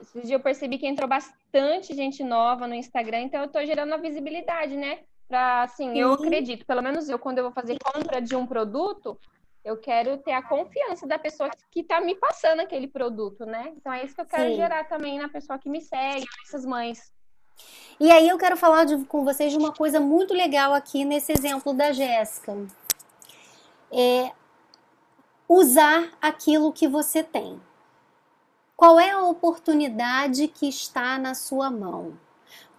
esses 0.00 0.22
dias 0.22 0.30
eu 0.30 0.40
percebi 0.40 0.78
que 0.78 0.86
entrou 0.86 1.08
bastante 1.08 1.94
gente 1.94 2.24
nova 2.24 2.66
no 2.66 2.74
Instagram, 2.74 3.20
então 3.20 3.42
eu 3.42 3.48
tô 3.48 3.62
gerando 3.64 3.92
a 3.92 3.98
visibilidade, 3.98 4.76
né? 4.76 5.00
Pra, 5.30 5.62
assim, 5.62 5.96
eu 5.96 6.14
acredito, 6.14 6.66
pelo 6.66 6.82
menos 6.82 7.08
eu, 7.08 7.16
quando 7.16 7.38
eu 7.38 7.44
vou 7.44 7.52
fazer 7.52 7.78
compra 7.78 8.20
de 8.20 8.34
um 8.34 8.44
produto, 8.44 9.16
eu 9.64 9.76
quero 9.76 10.18
ter 10.18 10.32
a 10.32 10.42
confiança 10.42 11.06
da 11.06 11.20
pessoa 11.20 11.48
que 11.70 11.82
está 11.82 12.00
me 12.00 12.16
passando 12.16 12.58
aquele 12.58 12.88
produto, 12.88 13.46
né? 13.46 13.72
Então 13.76 13.92
é 13.92 14.04
isso 14.04 14.12
que 14.12 14.20
eu 14.22 14.26
quero 14.26 14.50
Sim. 14.50 14.56
gerar 14.56 14.82
também 14.88 15.20
na 15.20 15.28
pessoa 15.28 15.56
que 15.56 15.68
me 15.68 15.80
segue, 15.80 16.26
essas 16.44 16.66
mães. 16.66 17.12
E 18.00 18.10
aí 18.10 18.28
eu 18.28 18.36
quero 18.38 18.56
falar 18.56 18.84
de, 18.86 19.04
com 19.04 19.24
vocês 19.24 19.52
de 19.52 19.56
uma 19.56 19.72
coisa 19.72 20.00
muito 20.00 20.34
legal 20.34 20.74
aqui 20.74 21.04
nesse 21.04 21.30
exemplo 21.30 21.72
da 21.72 21.92
Jéssica. 21.92 22.66
É 23.92 24.32
usar 25.48 26.10
aquilo 26.20 26.72
que 26.72 26.88
você 26.88 27.22
tem. 27.22 27.62
Qual 28.76 28.98
é 28.98 29.10
a 29.10 29.22
oportunidade 29.22 30.48
que 30.48 30.68
está 30.68 31.16
na 31.18 31.36
sua 31.36 31.70
mão? 31.70 32.18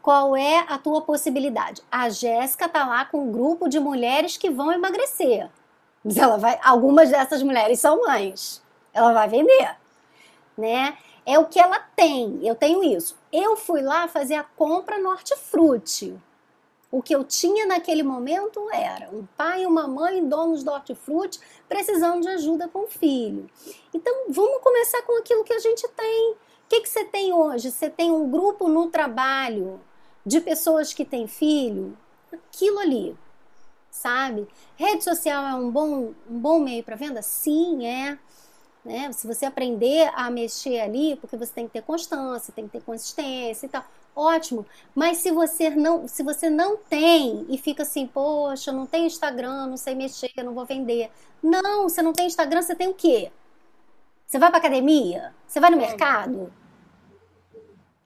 Qual 0.01 0.35
é 0.35 0.65
a 0.67 0.79
tua 0.79 1.01
possibilidade? 1.01 1.83
A 1.91 2.09
Jéssica 2.09 2.67
tá 2.67 2.87
lá 2.87 3.05
com 3.05 3.19
um 3.19 3.31
grupo 3.31 3.69
de 3.69 3.79
mulheres 3.79 4.35
que 4.35 4.49
vão 4.49 4.71
emagrecer. 4.71 5.47
Mas 6.03 6.17
ela 6.17 6.37
vai, 6.37 6.59
algumas 6.63 7.09
dessas 7.09 7.43
mulheres 7.43 7.79
são 7.79 8.01
mães. 8.01 8.63
Ela 8.91 9.13
vai 9.13 9.29
vender, 9.29 9.75
né? 10.57 10.97
É 11.23 11.37
o 11.37 11.45
que 11.45 11.59
ela 11.59 11.79
tem. 11.95 12.39
Eu 12.41 12.55
tenho 12.55 12.83
isso. 12.83 13.15
Eu 13.31 13.55
fui 13.55 13.81
lá 13.81 14.07
fazer 14.07 14.33
a 14.33 14.43
compra 14.43 14.97
no 14.97 15.09
hortifruti. 15.09 16.19
O 16.91 17.01
que 17.01 17.15
eu 17.15 17.23
tinha 17.23 17.67
naquele 17.67 18.01
momento 18.01 18.67
era 18.73 19.07
um 19.11 19.25
pai 19.37 19.63
e 19.63 19.67
uma 19.67 19.87
mãe, 19.87 20.27
donos 20.27 20.63
do 20.63 20.71
hortifruti, 20.71 21.39
precisando 21.69 22.21
de 22.21 22.27
ajuda 22.27 22.67
com 22.67 22.79
o 22.85 22.87
filho. 22.87 23.47
Então, 23.93 24.25
vamos 24.29 24.61
começar 24.63 25.03
com 25.03 25.19
aquilo 25.19 25.43
que 25.43 25.53
a 25.53 25.59
gente 25.59 25.87
tem. 25.89 26.31
O 26.31 26.37
que, 26.67 26.81
que 26.81 26.89
você 26.89 27.05
tem 27.05 27.31
hoje? 27.31 27.71
Você 27.71 27.89
tem 27.89 28.11
um 28.11 28.29
grupo 28.29 28.67
no 28.67 28.87
trabalho 28.87 29.79
de 30.25 30.39
pessoas 30.41 30.93
que 30.93 31.05
têm 31.05 31.27
filho, 31.27 31.97
aquilo 32.31 32.79
ali, 32.79 33.15
sabe? 33.89 34.47
Rede 34.75 35.03
social 35.03 35.45
é 35.45 35.55
um 35.55 35.69
bom, 35.69 36.13
um 36.29 36.39
bom 36.39 36.59
meio 36.59 36.83
para 36.83 36.95
venda? 36.95 37.21
Sim, 37.21 37.85
é. 37.85 38.17
Né? 38.83 39.11
Se 39.11 39.27
você 39.27 39.45
aprender 39.45 40.09
a 40.15 40.29
mexer 40.31 40.79
ali, 40.79 41.15
porque 41.17 41.37
você 41.37 41.53
tem 41.53 41.67
que 41.67 41.73
ter 41.73 41.83
constância, 41.83 42.53
tem 42.53 42.65
que 42.65 42.71
ter 42.71 42.83
consistência 42.83 43.67
e 43.67 43.69
tal, 43.69 43.85
ótimo. 44.15 44.65
Mas 44.95 45.17
se 45.17 45.31
você 45.31 45.69
não, 45.69 46.07
se 46.07 46.23
você 46.23 46.49
não 46.49 46.77
tem 46.77 47.45
e 47.47 47.57
fica 47.57 47.83
assim, 47.83 48.07
poxa, 48.07 48.71
não 48.71 48.87
tem 48.87 49.05
Instagram, 49.05 49.67
não 49.67 49.77
sei 49.77 49.93
mexer, 49.93 50.31
não 50.37 50.53
vou 50.53 50.65
vender. 50.65 51.11
Não, 51.43 51.87
você 51.87 52.01
não 52.01 52.13
tem 52.13 52.25
Instagram, 52.25 52.61
você 52.61 52.75
tem 52.75 52.87
o 52.87 52.93
quê? 52.93 53.31
Você 54.25 54.39
vai 54.39 54.49
para 54.49 54.59
academia? 54.59 55.33
Você 55.45 55.59
vai 55.59 55.69
no 55.69 55.77
é. 55.77 55.87
mercado? 55.87 56.51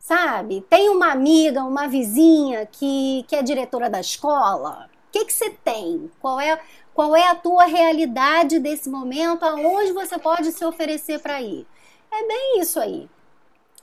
Sabe? 0.06 0.62
Tem 0.70 0.88
uma 0.90 1.12
amiga, 1.12 1.64
uma 1.64 1.88
vizinha 1.88 2.68
que, 2.68 3.26
que 3.28 3.36
é 3.36 3.42
diretora 3.42 3.90
da 3.90 4.00
escola. 4.00 4.88
O 5.08 5.12
que, 5.12 5.26
que 5.26 5.34
você 5.34 5.50
tem? 5.50 6.12
Qual 6.20 6.40
é, 6.40 6.62
qual 6.94 7.16
é 7.16 7.28
a 7.28 7.34
tua 7.34 7.66
realidade 7.66 8.60
desse 8.60 8.88
momento? 8.88 9.44
Aonde 9.44 9.94
você 9.94 10.20
pode 10.20 10.52
se 10.52 10.64
oferecer 10.64 11.20
para 11.20 11.42
ir? 11.42 11.66
É 12.12 12.28
bem 12.28 12.60
isso 12.60 12.80
aí. 12.80 13.10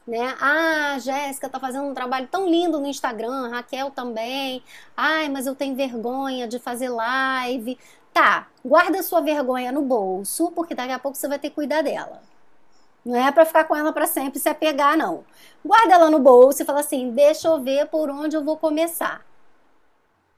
Né? 0.07 0.37
Ah, 0.41 0.97
Jéssica 1.01 1.49
tá 1.49 1.59
fazendo 1.59 1.87
um 1.87 1.95
trabalho 1.95 2.29
tão 2.29 2.49
lindo 2.49 2.79
no 2.79 2.87
Instagram, 2.87 3.49
Raquel 3.51 3.91
também. 3.91 4.63
Ai, 4.97 5.29
mas 5.29 5.47
eu 5.47 5.57
tenho 5.57 5.75
vergonha 5.75 6.47
de 6.47 6.61
fazer 6.61 6.89
live. 6.89 7.77
Tá, 8.13 8.47
guarda 8.65 9.03
sua 9.03 9.21
vergonha 9.21 9.73
no 9.73 9.83
bolso, 9.83 10.53
porque 10.53 10.75
daqui 10.75 10.93
a 10.93 11.01
pouco 11.01 11.19
você 11.19 11.27
vai 11.27 11.39
ter 11.41 11.49
que 11.49 11.57
cuidar 11.57 11.83
dela. 11.83 12.23
Não 13.05 13.17
é 13.17 13.31
para 13.33 13.45
ficar 13.45 13.65
com 13.65 13.75
ela 13.75 13.93
para 13.93 14.07
sempre 14.07 14.39
se 14.39 14.49
apegar, 14.49 14.97
não. 14.97 15.25
Guarda 15.65 15.95
ela 15.95 16.11
no 16.11 16.19
bolso 16.19 16.63
e 16.63 16.67
fala 16.67 16.81
assim: 16.81 17.11
deixa 17.11 17.49
eu 17.49 17.61
ver 17.61 17.87
por 17.89 18.11
onde 18.11 18.37
eu 18.37 18.45
vou 18.45 18.57
começar. 18.57 19.25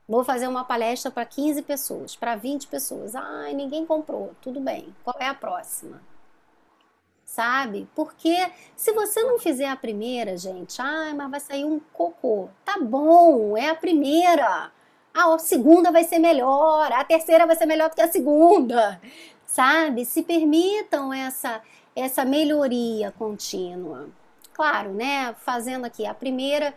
Vou 0.09 0.25
fazer 0.25 0.49
uma 0.49 0.65
palestra 0.65 1.11
para 1.11 1.25
15 1.25 1.63
pessoas, 1.63 2.17
para 2.17 2.37
20 2.37 2.67
pessoas. 2.69 3.15
Ai, 3.15 3.55
ninguém 3.55 3.87
comprou. 3.87 4.33
Tudo 4.41 4.61
bem. 4.61 4.95
Qual 5.03 5.17
é 5.19 5.27
a 5.27 5.35
próxima? 5.35 6.01
sabe? 7.35 7.89
Porque 7.97 8.49
se 8.77 8.93
você 8.93 9.23
não 9.25 9.39
fizer 9.41 9.69
a 9.69 9.77
primeira, 9.77 10.37
gente, 10.37 10.81
ai, 10.81 11.13
mas 11.15 11.31
vai 11.31 11.41
sair 11.41 11.65
um 11.65 11.81
cocô. 11.93 12.49
Tá 12.65 12.79
bom, 12.81 13.57
é 13.57 13.71
a 13.71 13.75
primeira. 13.75 14.71
A 15.13 15.39
segunda 15.39 15.91
vai 15.91 16.05
ser 16.05 16.19
melhor, 16.21 16.93
a 16.93 17.05
terceira 17.05 17.47
vai 17.47 17.57
ser 17.57 17.67
melhor 17.67 17.91
do 17.91 17.97
que 17.97 18.03
a 18.03 18.09
segunda, 18.11 19.01
sabe? 19.47 20.05
Se 20.05 20.23
permitam 20.23 21.13
essa 21.13 21.61
essa 21.95 22.25
melhoria 22.25 23.13
contínua. 23.13 24.09
Claro, 24.53 24.93
né? 24.93 25.35
Fazendo 25.35 25.85
aqui 25.85 26.07
a 26.07 26.15
primeira, 26.15 26.75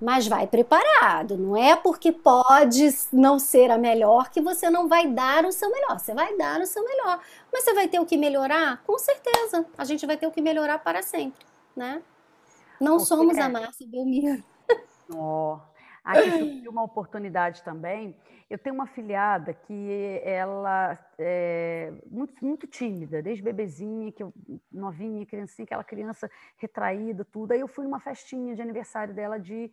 mas 0.00 0.26
vai 0.26 0.46
preparado. 0.46 1.36
Não 1.36 1.56
é 1.56 1.74
porque 1.74 2.12
pode 2.12 2.88
não 3.12 3.38
ser 3.38 3.70
a 3.70 3.78
melhor 3.78 4.30
que 4.30 4.40
você 4.40 4.70
não 4.70 4.88
vai 4.88 5.06
dar 5.08 5.44
o 5.44 5.52
seu 5.52 5.70
melhor. 5.70 5.98
Você 5.98 6.14
vai 6.14 6.36
dar 6.36 6.60
o 6.60 6.66
seu 6.66 6.84
melhor. 6.84 7.20
Mas 7.52 7.64
você 7.64 7.74
vai 7.74 7.88
ter 7.88 7.98
o 7.98 8.06
que 8.06 8.16
melhorar? 8.16 8.82
Com 8.84 8.98
certeza. 8.98 9.66
A 9.76 9.84
gente 9.84 10.06
vai 10.06 10.16
ter 10.16 10.26
o 10.26 10.30
que 10.30 10.40
melhorar 10.40 10.78
para 10.78 11.02
sempre, 11.02 11.44
né? 11.74 12.02
Não 12.80 13.00
somos 13.00 13.36
a 13.36 13.48
Márcia 13.48 13.86
Belmiro. 13.86 14.44
Oh. 15.12 15.58
Aqui 16.04 16.30
surgiu 16.30 16.70
uma 16.70 16.84
oportunidade 16.84 17.62
também. 17.62 18.16
Eu 18.50 18.58
tenho 18.58 18.74
uma 18.74 18.86
filhada 18.86 19.52
que 19.52 20.20
ela 20.24 20.98
é 21.18 21.92
muito, 22.10 22.42
muito 22.42 22.66
tímida, 22.66 23.20
desde 23.20 23.42
bebezinha, 23.42 24.10
que 24.10 24.22
eu, 24.22 24.32
novinha, 24.72 25.26
criancinha, 25.26 25.64
aquela 25.64 25.84
criança 25.84 26.30
retraída, 26.56 27.26
tudo. 27.26 27.52
Aí 27.52 27.60
eu 27.60 27.68
fui 27.68 27.84
numa 27.84 28.00
festinha 28.00 28.54
de 28.54 28.62
aniversário 28.62 29.12
dela 29.12 29.38
de 29.38 29.70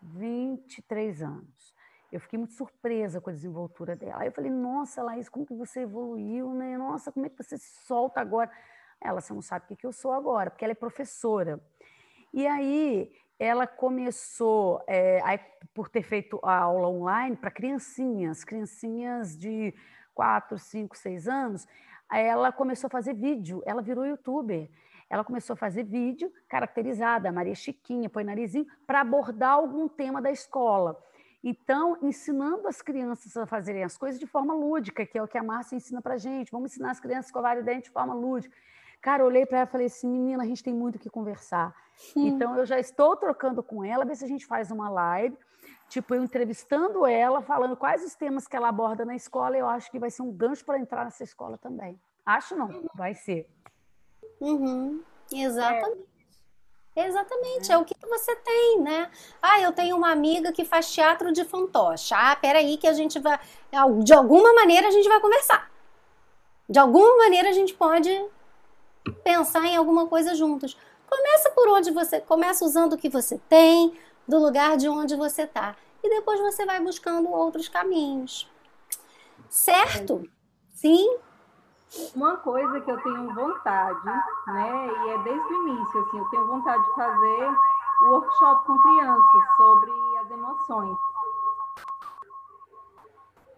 23 0.00 1.22
anos. 1.22 1.74
Eu 2.10 2.18
fiquei 2.20 2.38
muito 2.38 2.54
surpresa 2.54 3.20
com 3.20 3.28
a 3.28 3.32
desenvoltura 3.32 3.94
dela. 3.94 4.22
Aí 4.22 4.28
eu 4.28 4.32
falei, 4.32 4.50
nossa, 4.50 5.02
Laís, 5.02 5.28
como 5.28 5.44
que 5.44 5.54
você 5.54 5.80
evoluiu, 5.80 6.54
né? 6.54 6.78
Nossa, 6.78 7.12
como 7.12 7.26
é 7.26 7.28
que 7.28 7.36
você 7.36 7.58
se 7.58 7.84
solta 7.86 8.20
agora? 8.20 8.50
Ela, 9.00 9.20
você 9.20 9.34
não 9.34 9.42
sabe 9.42 9.66
o 9.68 9.76
que 9.76 9.86
eu 9.86 9.92
sou 9.92 10.12
agora, 10.12 10.50
porque 10.50 10.64
ela 10.64 10.72
é 10.72 10.76
professora. 10.76 11.60
E 12.32 12.46
aí 12.46 13.12
ela 13.38 13.66
começou, 13.66 14.82
é, 14.86 15.38
por 15.72 15.88
ter 15.88 16.02
feito 16.02 16.38
a 16.42 16.56
aula 16.56 16.88
online 16.88 17.36
para 17.36 17.50
criancinhas, 17.50 18.44
criancinhas 18.44 19.36
de 19.36 19.74
4, 20.14 20.58
5, 20.58 20.96
6 20.96 21.28
anos, 21.28 21.66
ela 22.10 22.52
começou 22.52 22.86
a 22.86 22.90
fazer 22.90 23.14
vídeo, 23.14 23.62
ela 23.66 23.82
virou 23.82 24.06
youtuber. 24.06 24.68
Ela 25.10 25.22
começou 25.22 25.54
a 25.54 25.56
fazer 25.56 25.84
vídeo 25.84 26.32
caracterizada, 26.48 27.30
Maria 27.30 27.54
Chiquinha, 27.54 28.08
põe 28.08 28.24
narizinho, 28.24 28.66
para 28.86 29.00
abordar 29.00 29.52
algum 29.52 29.86
tema 29.88 30.20
da 30.20 30.30
escola. 30.30 31.00
Então, 31.42 31.98
ensinando 32.00 32.66
as 32.66 32.80
crianças 32.80 33.36
a 33.36 33.46
fazerem 33.46 33.84
as 33.84 33.98
coisas 33.98 34.18
de 34.18 34.26
forma 34.26 34.54
lúdica, 34.54 35.04
que 35.04 35.18
é 35.18 35.22
o 35.22 35.28
que 35.28 35.36
a 35.36 35.42
Márcia 35.42 35.76
ensina 35.76 36.00
para 36.00 36.16
gente. 36.16 36.50
Vamos 36.50 36.72
ensinar 36.72 36.90
as 36.90 37.00
crianças 37.00 37.26
a 37.26 37.28
escovarem 37.28 37.62
o 37.62 37.66
dente 37.66 37.84
de 37.84 37.90
forma 37.90 38.14
lúdica. 38.14 38.56
Cara, 39.04 39.22
olhei 39.22 39.44
para 39.44 39.58
ela 39.58 39.68
e 39.68 39.70
falei 39.70 39.86
assim, 39.86 40.08
menina, 40.08 40.42
a 40.42 40.46
gente 40.46 40.64
tem 40.64 40.72
muito 40.72 40.96
o 40.96 40.98
que 40.98 41.10
conversar. 41.10 41.76
Sim. 41.94 42.26
Então, 42.26 42.56
eu 42.56 42.64
já 42.64 42.80
estou 42.80 43.14
trocando 43.14 43.62
com 43.62 43.84
ela, 43.84 44.02
ver 44.02 44.16
se 44.16 44.24
a 44.24 44.26
gente 44.26 44.46
faz 44.46 44.70
uma 44.70 44.88
live, 44.88 45.36
tipo, 45.90 46.14
eu 46.14 46.24
entrevistando 46.24 47.04
ela, 47.04 47.42
falando 47.42 47.76
quais 47.76 48.02
os 48.02 48.14
temas 48.14 48.48
que 48.48 48.56
ela 48.56 48.70
aborda 48.70 49.04
na 49.04 49.14
escola, 49.14 49.58
eu 49.58 49.68
acho 49.68 49.90
que 49.90 49.98
vai 49.98 50.10
ser 50.10 50.22
um 50.22 50.32
gancho 50.32 50.64
para 50.64 50.78
entrar 50.78 51.04
nessa 51.04 51.22
escola 51.22 51.58
também. 51.58 52.00
Acho 52.24 52.56
não, 52.56 52.88
vai 52.94 53.14
ser. 53.14 53.46
Uhum. 54.40 55.02
Exatamente. 55.30 56.08
É. 56.96 57.06
Exatamente, 57.06 57.70
é. 57.70 57.74
é 57.74 57.76
o 57.76 57.84
que 57.84 57.94
você 58.08 58.34
tem, 58.36 58.80
né? 58.80 59.10
Ah, 59.42 59.60
eu 59.60 59.72
tenho 59.72 59.98
uma 59.98 60.12
amiga 60.12 60.50
que 60.50 60.64
faz 60.64 60.90
teatro 60.90 61.30
de 61.30 61.44
fantoche. 61.44 62.14
Ah, 62.14 62.34
peraí 62.36 62.78
que 62.78 62.86
a 62.86 62.94
gente 62.94 63.20
vai... 63.20 63.38
De 64.02 64.14
alguma 64.14 64.54
maneira 64.54 64.88
a 64.88 64.90
gente 64.90 65.06
vai 65.06 65.20
conversar. 65.20 65.70
De 66.66 66.78
alguma 66.78 67.18
maneira 67.18 67.50
a 67.50 67.52
gente 67.52 67.74
pode 67.74 68.10
pensar 69.22 69.64
em 69.64 69.76
alguma 69.76 70.06
coisa 70.06 70.34
juntos. 70.34 70.76
Começa 71.08 71.50
por 71.50 71.68
onde 71.68 71.90
você 71.90 72.20
começa 72.20 72.64
usando 72.64 72.94
o 72.94 72.98
que 72.98 73.08
você 73.08 73.38
tem, 73.48 73.98
do 74.26 74.38
lugar 74.38 74.76
de 74.76 74.88
onde 74.88 75.16
você 75.16 75.42
está, 75.42 75.76
e 76.02 76.08
depois 76.08 76.40
você 76.40 76.64
vai 76.64 76.80
buscando 76.80 77.28
outros 77.28 77.68
caminhos. 77.68 78.50
Certo? 79.48 80.28
Sim. 80.70 81.18
Uma 82.14 82.36
coisa 82.38 82.80
que 82.80 82.90
eu 82.90 83.00
tenho 83.02 83.32
vontade, 83.34 84.04
né, 84.04 84.88
e 85.06 85.10
é 85.10 85.18
desde 85.18 85.54
o 85.54 85.68
início, 85.68 86.00
assim, 86.00 86.18
eu 86.18 86.24
tenho 86.26 86.46
vontade 86.48 86.82
de 86.82 86.94
fazer 86.94 87.56
o 88.02 88.10
workshop 88.10 88.66
com 88.66 88.78
crianças 88.78 89.56
sobre 89.56 89.92
as 90.20 90.30
emoções. 90.30 90.96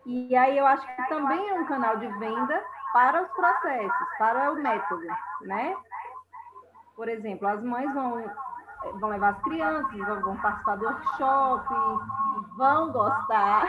E 0.05 0.36
aí 0.36 0.59
eu 0.59 0.66
acho 0.66 0.86
que 0.86 1.09
também 1.09 1.49
é 1.49 1.55
um 1.55 1.66
canal 1.66 1.97
de 1.97 2.07
venda 2.18 2.64
para 2.93 3.22
os 3.22 3.28
processos, 3.32 4.09
para 4.18 4.53
o 4.53 4.57
método, 4.57 5.07
né? 5.43 5.76
Por 6.95 7.09
exemplo, 7.09 7.47
as 7.47 7.62
mães 7.62 7.93
vão, 7.93 8.24
vão 9.01 9.11
levar 9.11 9.34
as 9.34 9.43
crianças, 9.43 10.22
vão 10.22 10.37
participar 10.39 10.76
do 10.76 10.87
workshop, 10.87 11.74
vão 12.57 12.93
gostar. 12.93 13.64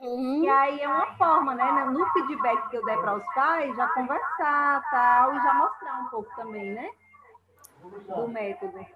Uhum. 0.00 0.44
E 0.44 0.48
aí 0.48 0.80
é 0.80 0.88
uma 0.88 1.06
forma, 1.16 1.54
né? 1.54 1.84
No 1.86 2.06
feedback 2.12 2.70
que 2.70 2.76
eu 2.76 2.84
der 2.86 2.98
para 2.98 3.16
os 3.16 3.34
pais, 3.34 3.76
já 3.76 3.86
conversar 3.88 4.82
tal, 4.90 5.34
e 5.34 5.40
já 5.42 5.54
mostrar 5.54 6.00
um 6.00 6.04
pouco 6.06 6.36
também, 6.36 6.72
né? 6.72 6.90
Do 7.82 8.28
método. 8.28 8.95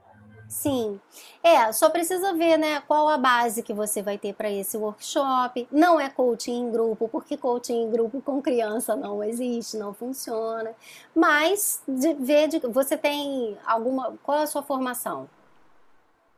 Sim. 0.51 1.01
É, 1.44 1.72
só 1.72 1.88
precisa 1.88 2.34
ver, 2.34 2.59
né, 2.59 2.80
qual 2.80 3.09
a 3.09 3.16
base 3.16 3.62
que 3.62 3.72
você 3.72 4.03
vai 4.03 4.18
ter 4.18 4.34
para 4.34 4.51
esse 4.51 4.76
workshop. 4.76 5.68
Não 5.70 6.01
é 6.01 6.11
coaching 6.11 6.64
em 6.64 6.72
grupo, 6.72 7.09
porque 7.09 7.36
coaching 7.36 7.84
em 7.84 7.90
grupo 7.90 8.20
com 8.20 8.42
criança 8.42 8.96
não 8.96 9.22
existe, 9.22 9.76
não 9.76 9.94
funciona. 9.94 10.72
Mas 11.14 11.80
de, 11.86 12.14
ver 12.14 12.48
de, 12.48 12.59
você 12.59 12.96
tem 12.98 13.57
alguma, 13.64 14.18
qual 14.24 14.40
é 14.40 14.42
a 14.42 14.46
sua 14.48 14.62
formação? 14.62 15.30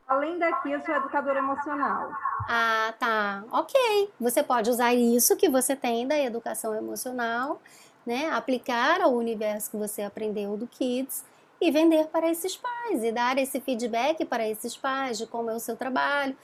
Além 0.06 0.38
daqui, 0.38 0.70
eu 0.70 0.80
sou 0.82 0.94
educadora 0.94 1.38
emocional. 1.38 2.10
Ah, 2.46 2.92
tá. 2.98 3.44
OK. 3.50 4.10
Você 4.20 4.42
pode 4.42 4.68
usar 4.68 4.92
isso 4.92 5.36
que 5.36 5.48
você 5.48 5.74
tem 5.74 6.06
da 6.06 6.18
educação 6.20 6.74
emocional, 6.74 7.62
né, 8.04 8.28
aplicar 8.30 9.00
ao 9.00 9.14
universo 9.14 9.70
que 9.70 9.76
você 9.78 10.02
aprendeu 10.02 10.54
do 10.54 10.66
Kids 10.66 11.24
e 11.62 11.70
vender 11.70 12.08
para 12.08 12.28
esses 12.28 12.56
pais 12.56 13.04
e 13.04 13.12
dar 13.12 13.38
esse 13.38 13.60
feedback 13.60 14.24
para 14.24 14.46
esses 14.48 14.76
pais 14.76 15.16
de 15.16 15.26
como 15.28 15.48
é 15.48 15.54
o 15.54 15.60
seu 15.60 15.76
trabalho. 15.76 16.36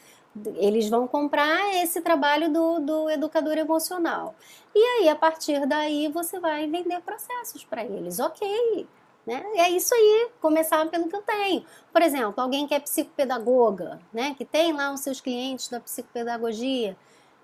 Eles 0.54 0.88
vão 0.88 1.08
comprar 1.08 1.74
esse 1.82 2.00
trabalho 2.00 2.48
do, 2.52 2.78
do 2.78 3.10
educador 3.10 3.58
emocional. 3.58 4.36
E 4.72 4.78
aí, 4.78 5.08
a 5.08 5.16
partir 5.16 5.66
daí, 5.66 6.06
você 6.08 6.38
vai 6.38 6.68
vender 6.68 7.00
processos 7.00 7.64
para 7.64 7.84
eles. 7.84 8.20
Ok, 8.20 8.86
né? 9.26 9.44
É 9.56 9.68
isso 9.70 9.92
aí, 9.92 10.28
começar 10.40 10.86
pelo 10.86 11.08
que 11.08 11.16
eu 11.16 11.22
tenho. 11.22 11.66
Por 11.92 12.00
exemplo, 12.00 12.40
alguém 12.40 12.68
que 12.68 12.74
é 12.74 12.78
psicopedagoga, 12.78 13.98
né? 14.12 14.36
que 14.38 14.44
tem 14.44 14.72
lá 14.72 14.92
os 14.92 15.00
seus 15.00 15.20
clientes 15.20 15.68
da 15.68 15.80
psicopedagogia, 15.80 16.96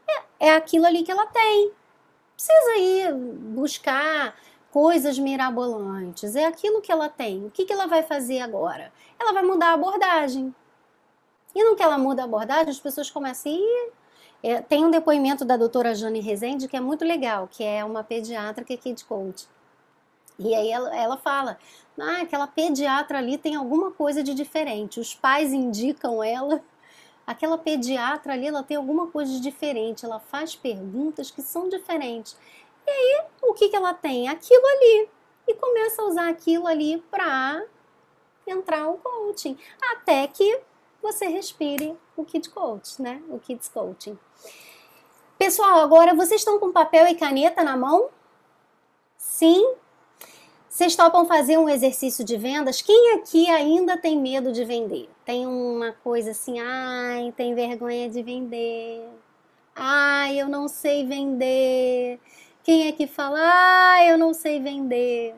é, 0.09 0.47
é 0.47 0.55
aquilo 0.55 0.87
ali 0.87 1.03
que 1.03 1.11
ela 1.11 1.27
tem. 1.27 1.73
Precisa 2.37 2.77
ir 2.77 3.13
buscar 3.15 4.37
coisas 4.75 5.17
mirabolantes, 5.21 6.35
é 6.35 6.47
aquilo 6.47 6.81
que 6.81 6.91
ela 6.91 7.09
tem. 7.09 7.47
O 7.47 7.51
que, 7.53 7.65
que 7.65 7.73
ela 7.73 7.87
vai 7.87 8.03
fazer 8.03 8.41
agora? 8.41 8.93
Ela 9.17 9.33
vai 9.33 9.45
mudar 9.45 9.69
a 9.69 9.75
abordagem. 9.75 10.53
E 11.55 11.63
no 11.63 11.77
que 11.77 11.83
ela 11.85 11.97
muda 11.97 12.23
a 12.23 12.25
abordagem, 12.25 12.71
as 12.71 12.81
pessoas 12.81 13.09
começam 13.09 13.53
a 13.53 13.55
ir. 13.55 13.93
É, 14.43 14.61
tem 14.61 14.85
um 14.85 14.91
depoimento 14.91 15.45
da 15.45 15.57
doutora 15.57 15.95
Jane 15.95 16.19
Rezende 16.19 16.67
que 16.67 16.77
é 16.77 16.81
muito 16.81 17.05
legal, 17.05 17.47
que 17.49 17.63
é 17.63 17.85
uma 17.85 18.03
pediatra 18.03 18.65
que 18.65 18.73
é 18.73 18.77
kid 18.77 19.05
coach. 19.05 19.47
E 20.41 20.53
aí 20.53 20.69
ela, 20.73 20.97
ela 20.97 21.17
fala, 21.19 21.57
ah, 21.97 22.23
aquela 22.23 22.49
pediatra 22.49 23.19
ali 23.19 23.39
tem 23.39 23.55
alguma 23.55 23.93
coisa 23.93 24.25
de 24.25 24.35
diferente. 24.35 24.99
Os 24.99 25.15
pais 25.15 25.53
indicam 25.53 26.21
ela, 26.21 26.61
aquela 27.25 27.57
pediatra 27.57 28.33
ali, 28.33 28.49
ela 28.49 28.65
tem 28.65 28.77
alguma 28.77 29.07
coisa 29.07 29.31
de 29.35 29.39
diferente. 29.39 30.05
Ela 30.05 30.19
faz 30.19 30.57
perguntas 30.57 31.31
que 31.31 31.43
são 31.43 31.69
diferentes. 31.69 32.37
E 32.87 32.91
aí, 32.91 33.25
o 33.43 33.55
que, 33.55 33.69
que 33.69 33.77
ela 33.77 33.95
tem? 33.95 34.29
Aquilo 34.29 34.67
ali. 34.67 35.09
E 35.47 35.55
começa 35.55 36.03
a 36.03 36.07
usar 36.07 36.29
aquilo 36.29 36.67
ali 36.67 37.03
para 37.11 37.65
entrar 38.47 38.89
o 38.89 38.99
coaching. 38.99 39.59
Até 39.93 40.27
que 40.27 40.61
você 41.03 41.27
respire 41.27 41.97
o 42.17 42.25
Kid 42.25 42.49
Coach, 42.51 43.01
né? 43.01 43.23
O 43.29 43.39
Kids 43.39 43.69
Coaching. 43.69 44.19
Pessoal, 45.39 45.81
agora 45.81 46.15
vocês 46.15 46.41
estão 46.41 46.59
com 46.59 46.73
papel 46.73 47.07
e 47.09 47.15
caneta 47.15 47.63
na 47.63 47.77
mão? 47.77 48.09
Sim? 49.17 49.75
Vocês 50.69 50.97
topam 50.97 51.27
fazer 51.27 51.59
um 51.59 51.69
exercício 51.69 52.25
de 52.25 52.37
vendas? 52.37 52.83
Quem 52.83 53.15
aqui 53.15 53.49
ainda 53.49 53.97
tem 53.97 54.19
medo 54.19 54.51
de 54.51 54.65
vender? 54.65 55.09
Tem 55.25 55.47
uma 55.47 55.93
coisa 55.93 56.33
assim, 56.33 56.59
ai, 56.59 57.33
tem 57.37 57.55
vergonha 57.55 58.09
de 58.09 58.23
vender. 58.23 59.09
Ai, 59.75 60.41
eu 60.41 60.49
não 60.49 60.67
sei 60.67 61.07
vender. 61.07 62.19
Quem 62.65 62.89
é 62.89 62.93
que 62.93 63.07
fala, 63.07 63.39
ah, 63.39 64.07
eu 64.09 64.17
não 64.17 64.33
sei 64.33 64.59
vender? 64.59 65.35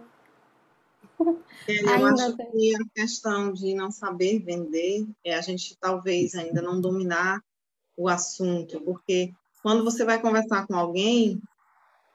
É, 1.68 1.83
eu 1.83 2.07
ainda 2.07 2.27
acho 2.27 2.37
tem. 2.37 2.51
que 2.53 2.77
a 2.77 2.89
questão 2.95 3.53
de 3.53 3.74
não 3.74 3.91
saber 3.91 4.39
vender 4.39 5.05
é 5.24 5.35
a 5.35 5.41
gente 5.41 5.77
talvez 5.81 6.37
ainda 6.37 6.62
não 6.62 6.81
dominar 6.81 7.43
o 7.97 8.09
assunto, 8.09 8.81
porque 8.83 9.33
quando 9.62 9.83
você 9.83 10.05
vai 10.05 10.20
conversar 10.20 10.66
com 10.68 10.77
alguém, 10.77 11.43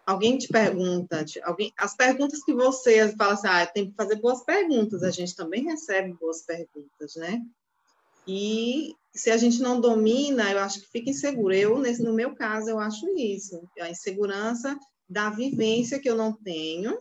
alguém 0.05 0.38
te 0.38 0.47
pergunta, 0.47 1.26
alguém, 1.43 1.74
as 1.78 1.93
perguntas 1.93 2.41
que 2.45 2.53
você 2.53 3.14
fala 3.18 3.34
assim, 3.34 3.47
ah, 3.47 3.66
tem 3.66 3.89
que 3.89 3.95
fazer 3.97 4.16
boas 4.16 4.43
perguntas, 4.45 5.03
a 5.03 5.12
gente 5.12 5.36
também 5.36 5.64
recebe 5.64 6.14
boas 6.14 6.43
perguntas, 6.43 7.16
né? 7.18 7.41
E 8.26 8.95
se 9.14 9.30
a 9.30 9.36
gente 9.36 9.62
não 9.62 9.82
domina, 9.82 10.51
eu 10.51 10.59
acho 10.59 10.80
que 10.80 10.88
fica 10.88 11.09
inseguro. 11.09 11.53
Eu, 11.53 11.80
nesse, 11.80 12.03
no 12.03 12.14
meu 12.14 12.34
caso, 12.34 12.70
eu 12.70 12.80
acho 12.80 13.05
isso, 13.18 13.68
a 13.80 13.89
insegurança 13.89 14.80
da 15.12 15.30
vivência 15.30 15.99
que 15.99 16.09
eu 16.09 16.16
não 16.16 16.32
tenho, 16.32 16.97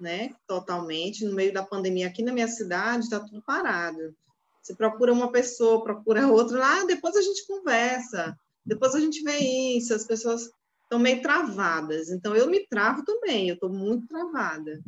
né, 0.00 0.34
totalmente, 0.46 1.22
no 1.22 1.34
meio 1.34 1.52
da 1.52 1.62
pandemia 1.62 2.06
aqui 2.06 2.22
na 2.22 2.32
minha 2.32 2.48
cidade, 2.48 3.04
está 3.04 3.20
tudo 3.20 3.42
parado. 3.42 4.16
Você 4.62 4.74
procura 4.74 5.12
uma 5.12 5.30
pessoa, 5.30 5.84
procura 5.84 6.26
outra, 6.28 6.58
lá, 6.58 6.80
ah, 6.80 6.86
depois 6.86 7.14
a 7.14 7.20
gente 7.20 7.46
conversa, 7.46 8.34
depois 8.64 8.94
a 8.94 9.00
gente 9.00 9.22
vê 9.22 9.36
isso, 9.76 9.92
as 9.92 10.06
pessoas 10.06 10.50
estão 10.82 10.98
meio 10.98 11.20
travadas. 11.20 12.08
Então, 12.08 12.34
eu 12.34 12.48
me 12.48 12.66
travo 12.66 13.04
também, 13.04 13.48
eu 13.48 13.54
estou 13.54 13.68
muito 13.68 14.08
travada. 14.08 14.80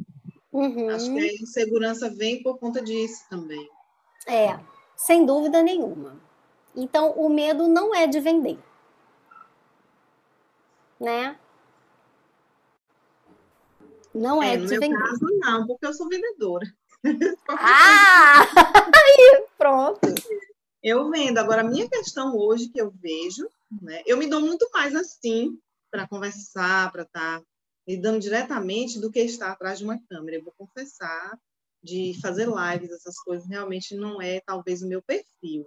Uhum. 0.51 0.89
Acho 0.89 1.13
que 1.13 1.21
a 1.21 1.35
insegurança 1.35 2.09
vem 2.09 2.43
por 2.43 2.59
conta 2.59 2.81
disso 2.81 3.25
também. 3.29 3.69
É, 4.27 4.59
sem 4.97 5.27
dúvida 5.27 5.63
nenhuma. 5.63 6.19
Então, 6.75 7.13
o 7.13 7.29
medo 7.29 7.69
não 7.69 7.95
é 7.95 8.07
de 8.07 8.21
vender. 8.21 8.59
Né? 10.99 11.39
Não 14.19 14.43
é, 14.43 14.55
é 14.55 14.57
no 14.57 14.69
meu 14.69 14.81
vender. 14.81 14.99
caso, 14.99 15.27
não, 15.39 15.67
porque 15.67 15.87
eu 15.87 15.95
sou 15.95 16.09
vendedora. 16.09 16.67
Ah! 17.49 18.43
Aí, 18.93 19.45
pronto. 19.57 20.01
Eu 20.83 21.11
vendo. 21.11 21.39
Agora, 21.39 21.63
a 21.63 21.65
minha 21.65 21.89
questão 21.89 22.37
hoje 22.37 22.69
que 22.69 22.81
eu 22.81 22.91
vejo, 22.91 23.49
né? 23.81 24.03
Eu 24.05 24.17
me 24.17 24.27
dou 24.27 24.41
muito 24.41 24.69
mais 24.73 24.95
assim 24.95 25.59
para 25.91 26.09
conversar, 26.09 26.91
para 26.91 27.03
estar 27.03 27.41
tá 27.41 27.45
lidando 27.87 28.19
diretamente 28.19 29.01
do 29.01 29.11
que 29.11 29.21
estar 29.21 29.53
atrás 29.53 29.79
de 29.79 29.85
uma 29.85 29.99
câmera. 30.09 30.39
Eu 30.39 30.45
vou 30.45 30.53
confessar, 30.59 31.39
de 31.83 32.19
fazer 32.21 32.47
lives, 32.47 32.91
essas 32.91 33.19
coisas, 33.21 33.49
realmente 33.49 33.95
não 33.95 34.21
é 34.21 34.41
talvez 34.41 34.83
o 34.83 34.89
meu 34.89 35.03
perfil. 35.03 35.67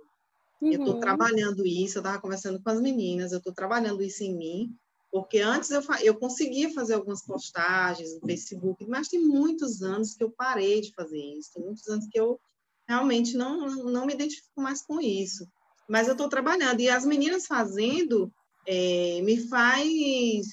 Uhum. 0.62 0.72
Eu 0.72 0.80
estou 0.80 1.00
trabalhando 1.00 1.66
isso, 1.66 1.98
eu 1.98 2.02
estava 2.02 2.20
conversando 2.20 2.62
com 2.62 2.70
as 2.70 2.80
meninas, 2.80 3.32
eu 3.32 3.40
estou 3.40 3.54
trabalhando 3.54 4.04
isso 4.04 4.24
em 4.24 4.36
mim, 4.36 4.76
porque 5.12 5.40
antes 5.40 5.70
eu, 5.70 5.82
eu 6.02 6.16
conseguia 6.16 6.74
fazer 6.74 6.94
algumas 6.94 7.26
postagens 7.26 8.14
no 8.14 8.22
Facebook, 8.22 8.86
mas 8.88 9.10
tem 9.10 9.20
muitos 9.20 9.82
anos 9.82 10.14
que 10.14 10.24
eu 10.24 10.32
parei 10.32 10.80
de 10.80 10.94
fazer 10.94 11.20
isso, 11.20 11.52
tem 11.54 11.64
muitos 11.64 11.88
anos 11.90 12.08
que 12.10 12.20
eu 12.20 12.40
realmente 12.88 13.36
não, 13.36 13.68
não 13.68 14.06
me 14.06 14.14
identifico 14.14 14.62
mais 14.62 14.82
com 14.82 15.02
isso. 15.02 15.46
Mas 15.88 16.08
eu 16.08 16.14
estou 16.14 16.30
trabalhando, 16.30 16.80
e 16.80 16.90
as 16.90 17.06
meninas 17.06 17.46
fazendo 17.46 18.32
é, 18.66 19.22
me 19.22 19.38
faz 19.48 20.48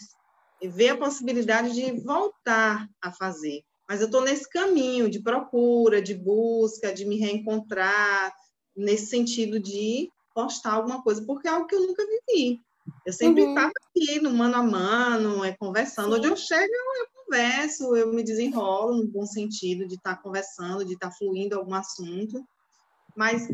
ver 0.60 0.88
a 0.90 0.96
possibilidade 0.96 1.72
de 1.72 1.92
voltar 2.00 2.88
a 3.00 3.12
fazer. 3.12 3.62
Mas 3.88 4.00
eu 4.00 4.06
estou 4.06 4.22
nesse 4.22 4.48
caminho 4.48 5.08
de 5.08 5.22
procura, 5.22 6.02
de 6.02 6.14
busca, 6.14 6.92
de 6.92 7.06
me 7.06 7.16
reencontrar, 7.16 8.34
nesse 8.76 9.06
sentido 9.06 9.60
de 9.60 10.10
postar 10.34 10.72
alguma 10.72 11.02
coisa, 11.02 11.24
porque 11.24 11.48
é 11.48 11.50
algo 11.50 11.66
que 11.66 11.74
eu 11.74 11.86
nunca 11.86 12.04
vivi. 12.04 12.60
Eu 13.04 13.12
sempre 13.12 13.42
estava 13.42 13.66
uhum. 13.66 13.72
aqui 13.90 14.20
no 14.20 14.30
mano 14.32 14.56
a 14.56 14.62
mano, 14.62 15.44
é, 15.44 15.56
conversando. 15.56 16.12
Sim. 16.12 16.18
Onde 16.18 16.26
eu 16.28 16.36
chego, 16.36 16.72
eu, 16.72 17.02
eu, 17.02 17.06
converso, 17.24 17.96
eu 17.96 18.12
me 18.12 18.22
desenrolo 18.22 18.96
no 18.96 19.06
bom 19.06 19.26
sentido 19.26 19.86
de 19.86 19.94
estar 19.94 20.16
tá 20.16 20.22
conversando, 20.22 20.84
de 20.84 20.94
estar 20.94 21.10
tá 21.10 21.14
fluindo 21.16 21.56
algum 21.56 21.74
assunto. 21.74 22.44
Mas 23.16 23.48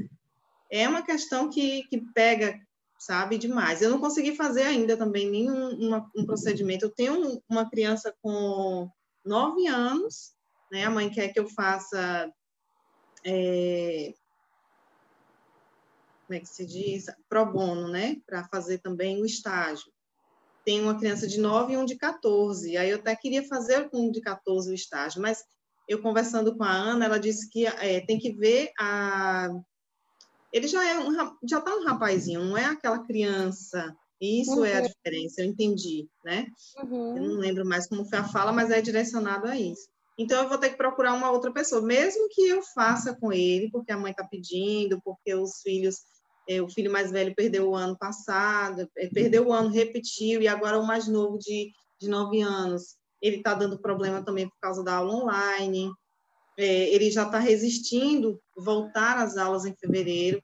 é 0.70 0.88
uma 0.88 1.02
questão 1.02 1.48
que, 1.48 1.84
que 1.84 2.00
pega, 2.12 2.58
sabe, 2.98 3.38
demais. 3.38 3.80
Eu 3.80 3.90
não 3.90 4.00
consegui 4.00 4.34
fazer 4.34 4.62
ainda 4.62 4.96
também 4.96 5.30
nenhum 5.30 5.70
uma, 5.78 6.10
um 6.16 6.24
procedimento. 6.26 6.86
Eu 6.86 6.90
tenho 6.90 7.42
uma 7.48 7.68
criança 7.68 8.14
com 8.20 8.88
nove 9.24 9.66
anos, 9.66 10.32
né? 10.70 10.84
A 10.84 10.90
mãe 10.90 11.08
quer 11.10 11.28
que 11.28 11.38
eu 11.38 11.48
faça 11.48 12.30
é, 13.24 14.12
como 16.34 16.36
é 16.36 16.40
que 16.40 16.48
se 16.48 16.66
diz, 16.66 17.06
pro 17.28 17.46
bono, 17.46 17.88
né, 17.88 18.16
para 18.26 18.44
fazer 18.48 18.78
também 18.78 19.22
o 19.22 19.26
estágio. 19.26 19.92
Tem 20.64 20.80
uma 20.80 20.98
criança 20.98 21.28
de 21.28 21.38
9 21.38 21.74
e 21.74 21.76
um 21.76 21.84
de 21.84 21.96
14. 21.96 22.76
Aí 22.76 22.90
eu 22.90 22.96
até 22.96 23.14
queria 23.14 23.46
fazer 23.46 23.88
com 23.90 24.08
um 24.08 24.10
de 24.10 24.20
14 24.20 24.70
o 24.70 24.74
estágio, 24.74 25.22
mas 25.22 25.44
eu 25.86 26.00
conversando 26.00 26.56
com 26.56 26.64
a 26.64 26.72
Ana, 26.72 27.04
ela 27.04 27.20
disse 27.20 27.48
que 27.50 27.66
é, 27.66 28.00
tem 28.00 28.18
que 28.18 28.32
ver 28.32 28.72
a 28.78 29.50
ele 30.52 30.68
já 30.68 30.88
é 30.88 30.98
um 30.98 31.12
já 31.48 31.60
tá 31.60 31.74
um 31.74 31.84
rapazinho, 31.84 32.44
não 32.44 32.56
é 32.56 32.64
aquela 32.64 33.00
criança. 33.00 33.94
Isso 34.20 34.58
uhum. 34.58 34.64
é 34.64 34.78
a 34.78 34.80
uhum. 34.80 34.86
diferença, 34.86 35.42
eu 35.42 35.46
entendi, 35.46 36.08
né? 36.24 36.46
Uhum. 36.82 37.16
Eu 37.16 37.22
não 37.24 37.36
lembro 37.36 37.66
mais 37.66 37.86
como 37.86 38.08
foi 38.08 38.18
a 38.18 38.24
fala, 38.24 38.52
mas 38.52 38.70
é 38.70 38.80
direcionado 38.80 39.46
a 39.46 39.58
isso. 39.58 39.88
Então, 40.16 40.42
eu 40.42 40.48
vou 40.48 40.58
ter 40.58 40.70
que 40.70 40.76
procurar 40.76 41.12
uma 41.12 41.30
outra 41.30 41.52
pessoa, 41.52 41.82
mesmo 41.82 42.28
que 42.30 42.46
eu 42.46 42.62
faça 42.62 43.14
com 43.16 43.32
ele, 43.32 43.68
porque 43.70 43.90
a 43.90 43.98
mãe 43.98 44.12
está 44.12 44.24
pedindo, 44.24 45.00
porque 45.02 45.34
os 45.34 45.60
filhos 45.60 45.96
é, 46.48 46.60
o 46.60 46.68
filho 46.68 46.92
mais 46.92 47.10
velho 47.10 47.34
perdeu 47.34 47.70
o 47.70 47.74
ano 47.74 47.96
passado, 47.96 48.88
é, 48.96 49.08
perdeu 49.08 49.46
o 49.46 49.52
ano, 49.52 49.70
repetiu, 49.70 50.42
e 50.42 50.48
agora 50.48 50.78
o 50.78 50.86
mais 50.86 51.08
novo 51.08 51.38
de, 51.38 51.72
de 52.00 52.08
nove 52.08 52.40
anos, 52.40 52.96
ele 53.20 53.36
está 53.36 53.54
dando 53.54 53.80
problema 53.80 54.22
também 54.22 54.48
por 54.48 54.58
causa 54.60 54.84
da 54.84 54.96
aula 54.96 55.14
online. 55.14 55.90
É, 56.56 56.94
ele 56.94 57.10
já 57.10 57.24
está 57.24 57.38
resistindo 57.38 58.40
voltar 58.56 59.18
às 59.18 59.36
aulas 59.36 59.64
em 59.64 59.74
fevereiro, 59.74 60.42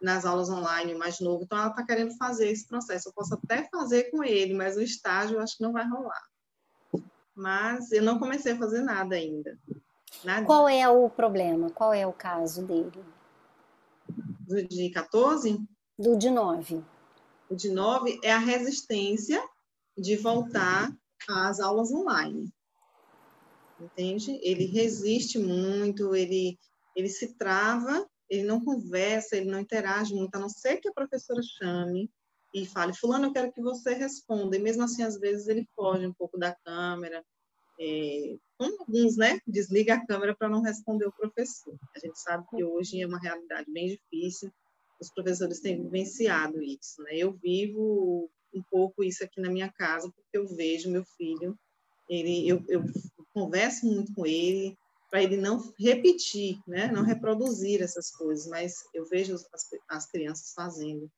nas 0.00 0.24
aulas 0.24 0.48
online, 0.48 0.94
o 0.94 0.98
mais 0.98 1.20
novo. 1.20 1.44
Então, 1.44 1.58
ela 1.58 1.68
está 1.68 1.84
querendo 1.84 2.16
fazer 2.16 2.48
esse 2.48 2.66
processo. 2.66 3.08
Eu 3.08 3.12
posso 3.12 3.34
até 3.34 3.68
fazer 3.68 4.10
com 4.10 4.24
ele, 4.24 4.54
mas 4.54 4.76
o 4.76 4.82
estágio 4.82 5.36
eu 5.36 5.40
acho 5.40 5.56
que 5.56 5.62
não 5.62 5.72
vai 5.72 5.86
rolar. 5.86 6.22
Mas 7.34 7.92
eu 7.92 8.02
não 8.02 8.18
comecei 8.18 8.52
a 8.52 8.58
fazer 8.58 8.80
nada 8.80 9.16
ainda. 9.16 9.58
Nada. 10.24 10.46
Qual 10.46 10.68
é 10.68 10.88
o 10.88 11.10
problema? 11.10 11.70
Qual 11.70 11.92
é 11.92 12.06
o 12.06 12.12
caso 12.12 12.64
dele? 12.64 13.13
Do 14.08 14.66
de 14.66 14.90
14? 14.90 15.60
Do 15.98 16.16
de 16.16 16.30
9. 16.30 16.84
O 17.48 17.54
de 17.54 17.70
9 17.70 18.20
é 18.22 18.32
a 18.32 18.38
resistência 18.38 19.42
de 19.96 20.16
voltar 20.16 20.94
às 21.28 21.60
aulas 21.60 21.92
online. 21.92 22.52
Entende? 23.80 24.38
Ele 24.42 24.66
resiste 24.66 25.38
muito, 25.38 26.14
ele, 26.14 26.58
ele 26.96 27.08
se 27.08 27.34
trava, 27.34 28.08
ele 28.28 28.44
não 28.44 28.64
conversa, 28.64 29.36
ele 29.36 29.50
não 29.50 29.60
interage 29.60 30.14
muito, 30.14 30.34
a 30.34 30.38
não 30.38 30.48
ser 30.48 30.78
que 30.78 30.88
a 30.88 30.92
professora 30.92 31.40
chame 31.42 32.10
e 32.54 32.64
fale, 32.64 32.94
fulano, 32.94 33.26
eu 33.26 33.32
quero 33.32 33.52
que 33.52 33.60
você 33.60 33.94
responda. 33.94 34.56
E 34.56 34.60
mesmo 34.60 34.84
assim, 34.84 35.02
às 35.02 35.18
vezes, 35.18 35.48
ele 35.48 35.68
foge 35.74 36.06
um 36.06 36.12
pouco 36.12 36.38
da 36.38 36.54
câmera, 36.64 37.24
é, 37.80 38.36
alguns, 38.58 39.16
né, 39.16 39.38
desliga 39.46 39.94
a 39.94 40.06
câmera 40.06 40.34
para 40.34 40.48
não 40.48 40.62
responder 40.62 41.06
o 41.06 41.12
professor. 41.12 41.76
A 41.94 41.98
gente 41.98 42.18
sabe 42.18 42.46
que 42.48 42.64
hoje 42.64 43.00
é 43.00 43.06
uma 43.06 43.18
realidade 43.18 43.70
bem 43.70 43.88
difícil, 43.88 44.52
os 45.00 45.10
professores 45.10 45.60
têm 45.60 45.82
vivenciado 45.82 46.62
isso, 46.62 47.02
né? 47.02 47.16
Eu 47.16 47.32
vivo 47.32 48.30
um 48.54 48.62
pouco 48.70 49.02
isso 49.02 49.24
aqui 49.24 49.40
na 49.40 49.50
minha 49.50 49.70
casa, 49.72 50.10
porque 50.10 50.38
eu 50.38 50.46
vejo 50.46 50.90
meu 50.90 51.04
filho, 51.04 51.58
ele, 52.08 52.48
eu, 52.48 52.64
eu 52.68 52.84
converso 53.32 53.86
muito 53.86 54.14
com 54.14 54.24
ele, 54.24 54.76
para 55.10 55.22
ele 55.22 55.36
não 55.36 55.62
repetir, 55.78 56.58
né? 56.66 56.90
não 56.90 57.04
reproduzir 57.04 57.80
essas 57.80 58.10
coisas, 58.10 58.48
mas 58.48 58.74
eu 58.92 59.04
vejo 59.06 59.34
as, 59.34 59.46
as 59.88 60.06
crianças 60.10 60.52
fazendo. 60.52 61.08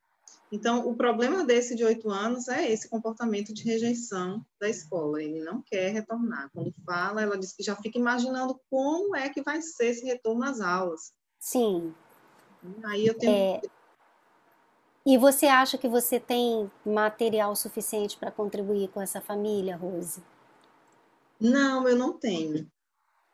Então, 0.51 0.87
o 0.89 0.95
problema 0.95 1.45
desse 1.45 1.75
de 1.75 1.85
oito 1.85 2.09
anos 2.09 2.47
é 2.47 2.71
esse 2.71 2.89
comportamento 2.89 3.53
de 3.53 3.65
rejeição 3.65 4.45
da 4.61 4.69
escola. 4.69 5.21
Ele 5.23 5.43
não 5.43 5.61
quer 5.61 5.93
retornar. 5.93 6.51
Quando 6.53 6.73
fala, 6.85 7.21
ela 7.21 7.37
diz 7.37 7.53
que 7.53 7.65
já 7.65 7.75
fica 7.75 7.99
imaginando 7.99 8.61
como 8.71 9.17
é 9.17 9.29
que 9.29 9.43
vai 9.43 9.61
ser 9.61 9.87
esse 9.87 10.05
retorno 10.05 10.45
às 10.45 10.61
aulas. 10.61 11.13
Sim. 11.39 11.93
Aí 12.85 13.07
eu 13.07 13.15
tenho. 13.19 13.33
É... 13.33 13.61
E 15.05 15.19
você 15.19 15.47
acha 15.47 15.79
que 15.79 15.89
você 15.89 16.19
tem 16.19 16.71
material 16.85 17.55
suficiente 17.55 18.17
para 18.17 18.31
contribuir 18.31 18.89
com 18.89 19.01
essa 19.01 19.21
família, 19.21 19.77
Rose? 19.77 20.23
Não, 21.41 21.89
eu 21.89 21.97
não 21.97 22.13
tenho. 22.13 22.67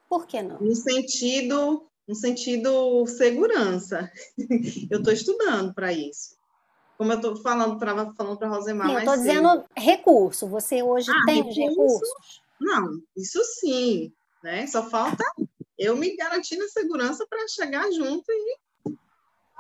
Por 0.09 0.27
que 0.27 0.43
não? 0.43 0.59
No 0.61 0.75
sentido, 0.75 1.87
no 2.07 2.15
sentido 2.15 3.07
segurança. 3.07 4.11
eu 4.91 4.99
estou 4.99 5.13
estudando 5.13 5.73
para 5.73 5.93
isso. 5.93 6.37
Como 6.97 7.13
eu 7.13 7.17
estou 7.17 7.37
falando 7.37 7.79
para 7.79 8.13
falando 8.13 8.39
para 8.39 8.49
Rosemar. 8.49 8.87
Sim, 8.87 8.93
eu 8.95 8.99
estou 9.01 9.17
dizendo 9.17 9.65
recurso. 9.77 10.47
Você 10.49 10.83
hoje 10.83 11.11
ah, 11.11 11.23
tem 11.27 11.43
recurso? 11.43 11.61
recursos? 11.61 12.43
Não, 12.61 13.01
isso 13.17 13.43
sim. 13.45 14.13
Né? 14.43 14.67
Só 14.67 14.89
falta 14.89 15.25
eu 15.79 15.97
me 15.97 16.17
garantir 16.17 16.57
na 16.57 16.69
segurança 16.69 17.27
para 17.29 17.47
chegar 17.49 17.91
junto 17.91 18.25
e 18.31 18.59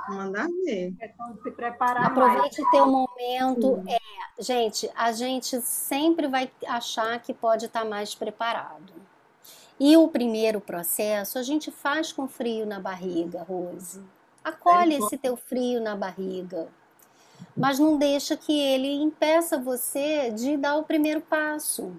mandar 0.09 0.49
ver. 0.65 0.95
É 1.01 1.09
se 1.43 1.51
preparar 1.51 2.07
Aproveite 2.07 2.61
mais. 2.61 2.71
teu 2.71 2.87
momento. 2.87 3.83
É, 3.89 4.43
gente, 4.43 4.91
a 4.95 5.13
gente 5.13 5.61
sempre 5.63 6.29
vai 6.29 6.51
achar 6.67 7.21
que 7.21 7.33
pode 7.33 7.67
estar 7.67 7.85
mais 7.85 8.15
preparado. 8.15 8.93
E 9.81 9.97
o 9.97 10.07
primeiro 10.07 10.61
processo 10.61 11.39
a 11.39 11.43
gente 11.43 11.71
faz 11.71 12.13
com 12.13 12.29
frio 12.29 12.67
na 12.67 12.79
barriga, 12.79 13.43
Rose. 13.43 14.01
Acolhe 14.45 14.95
é, 14.95 14.99
esse 14.99 15.17
teu 15.17 15.37
frio 15.37 15.81
na 15.81 15.97
barriga 15.97 16.69
mas 17.57 17.79
não 17.79 17.99
deixa 17.99 18.37
que 18.37 18.59
ele 18.59 18.93
impeça 18.93 19.59
você 19.59 20.31
de 20.31 20.57
dar 20.57 20.77
o 20.77 20.85
primeiro 20.85 21.21
passo. 21.21 21.93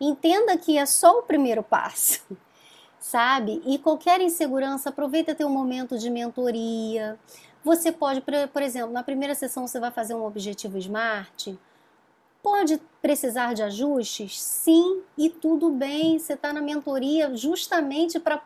Entenda 0.00 0.56
que 0.56 0.78
é 0.78 0.86
só 0.86 1.18
o 1.18 1.22
primeiro 1.22 1.62
passo, 1.62 2.22
sabe? 2.98 3.60
E 3.66 3.78
qualquer 3.78 4.20
insegurança, 4.20 4.88
aproveita 4.88 5.36
um 5.44 5.50
momento 5.50 5.98
de 5.98 6.08
mentoria. 6.08 7.18
Você 7.64 7.90
pode, 7.90 8.22
por 8.52 8.62
exemplo, 8.62 8.92
na 8.92 9.02
primeira 9.02 9.34
sessão 9.34 9.66
você 9.66 9.80
vai 9.80 9.90
fazer 9.90 10.14
um 10.14 10.24
objetivo 10.24 10.78
SMART. 10.78 11.58
Pode 12.40 12.80
precisar 13.02 13.52
de 13.52 13.62
ajustes? 13.62 14.40
Sim, 14.40 15.02
e 15.18 15.28
tudo 15.28 15.70
bem. 15.70 16.18
Você 16.18 16.34
está 16.34 16.52
na 16.52 16.62
mentoria 16.62 17.34
justamente 17.36 18.20
para 18.20 18.40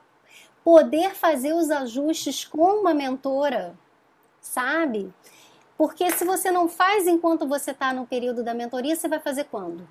poder 0.65 1.15
fazer 1.15 1.53
os 1.53 1.71
ajustes 1.71 2.45
com 2.45 2.81
uma 2.81 2.95
mentora, 2.95 3.77
sabe? 4.41 5.13
Porque 5.83 6.09
se 6.13 6.25
você 6.25 6.49
não 6.53 6.69
faz 6.69 7.09
enquanto 7.09 7.45
você 7.45 7.73
está 7.73 7.93
no 7.93 8.07
período 8.07 8.45
da 8.45 8.55
mentoria, 8.55 8.95
você 8.95 9.09
vai 9.09 9.19
fazer 9.19 9.47
quando? 9.47 9.85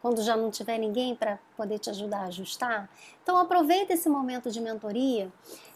Quando 0.00 0.22
já 0.22 0.36
não 0.36 0.48
tiver 0.48 0.78
ninguém 0.78 1.16
para 1.16 1.40
poder 1.56 1.80
te 1.80 1.90
ajudar 1.90 2.18
a 2.18 2.26
ajustar? 2.26 2.88
Então 3.20 3.36
aproveita 3.36 3.92
esse 3.92 4.08
momento 4.08 4.48
de 4.48 4.60
mentoria. 4.60 5.32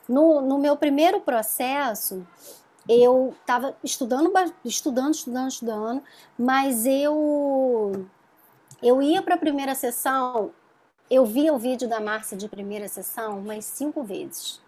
No, 0.09 0.41
no 0.41 0.61
meu 0.61 0.77
primeiro 0.77 1.21
processo, 1.21 2.25
eu 2.89 3.35
estava 3.41 3.77
estudando, 3.83 4.31
estudando, 4.65 5.13
estudando, 5.13 5.51
estudando, 5.51 6.03
mas 6.39 6.87
eu 6.87 8.07
eu 8.81 9.03
ia 9.03 9.21
para 9.23 9.35
a 9.35 9.39
primeira 9.39 9.75
sessão, 9.75 10.53
eu 11.11 11.27
via 11.27 11.53
o 11.53 11.59
vídeo 11.59 11.89
da 11.89 11.99
Márcia 11.99 12.37
de 12.37 12.49
primeira 12.49 12.87
sessão 12.87 13.41
umas 13.41 13.65
cinco 13.65 14.05
vezes. 14.05 14.61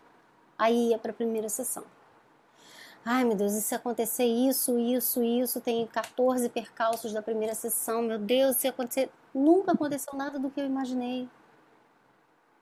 Aí 0.58 0.88
ia 0.88 0.98
para 0.98 1.12
a 1.12 1.14
primeira 1.14 1.48
sessão. 1.48 1.84
Ai, 3.04 3.24
meu 3.24 3.34
Deus, 3.34 3.54
e 3.54 3.62
se 3.62 3.74
acontecer 3.74 4.24
isso, 4.24 4.78
isso, 4.78 5.22
isso, 5.22 5.60
tem 5.60 5.86
14 5.86 6.48
percalços 6.50 7.12
da 7.12 7.22
primeira 7.22 7.54
sessão, 7.54 8.02
meu 8.02 8.18
Deus, 8.18 8.56
se 8.56 8.68
acontecer. 8.68 9.10
Nunca 9.34 9.72
aconteceu 9.72 10.12
nada 10.14 10.38
do 10.38 10.50
que 10.50 10.60
eu 10.60 10.66
imaginei. 10.66 11.28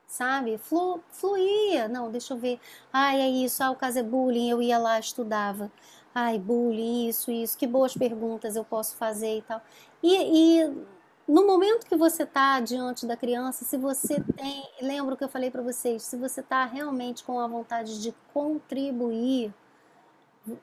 Sabe? 0.06 0.56
Flu, 0.58 1.02
fluía. 1.10 1.88
Não, 1.88 2.10
deixa 2.10 2.34
eu 2.34 2.38
ver. 2.38 2.60
Ai, 2.92 3.20
é 3.20 3.28
isso, 3.28 3.62
ah, 3.62 3.70
o 3.70 3.76
caso 3.76 3.98
é 3.98 4.02
bullying, 4.02 4.48
eu 4.50 4.62
ia 4.62 4.78
lá, 4.78 4.98
estudava. 4.98 5.70
Ai, 6.14 6.38
bullying, 6.38 7.08
isso, 7.08 7.30
isso, 7.30 7.58
que 7.58 7.66
boas 7.66 7.94
perguntas 7.94 8.56
eu 8.56 8.64
posso 8.64 8.96
fazer 8.96 9.38
e 9.38 9.42
tal. 9.42 9.60
E, 10.02 10.62
e 10.62 10.86
no 11.28 11.46
momento 11.46 11.86
que 11.86 11.96
você 11.96 12.22
está 12.22 12.60
diante 12.60 13.06
da 13.06 13.16
criança, 13.16 13.64
se 13.64 13.76
você 13.76 14.22
tem, 14.36 14.68
lembra 14.80 15.14
o 15.14 15.16
que 15.16 15.24
eu 15.24 15.28
falei 15.28 15.50
para 15.50 15.62
vocês, 15.62 16.02
se 16.04 16.16
você 16.16 16.40
está 16.40 16.64
realmente 16.64 17.22
com 17.24 17.38
a 17.40 17.46
vontade 17.46 18.00
de 18.00 18.14
contribuir, 18.32 19.52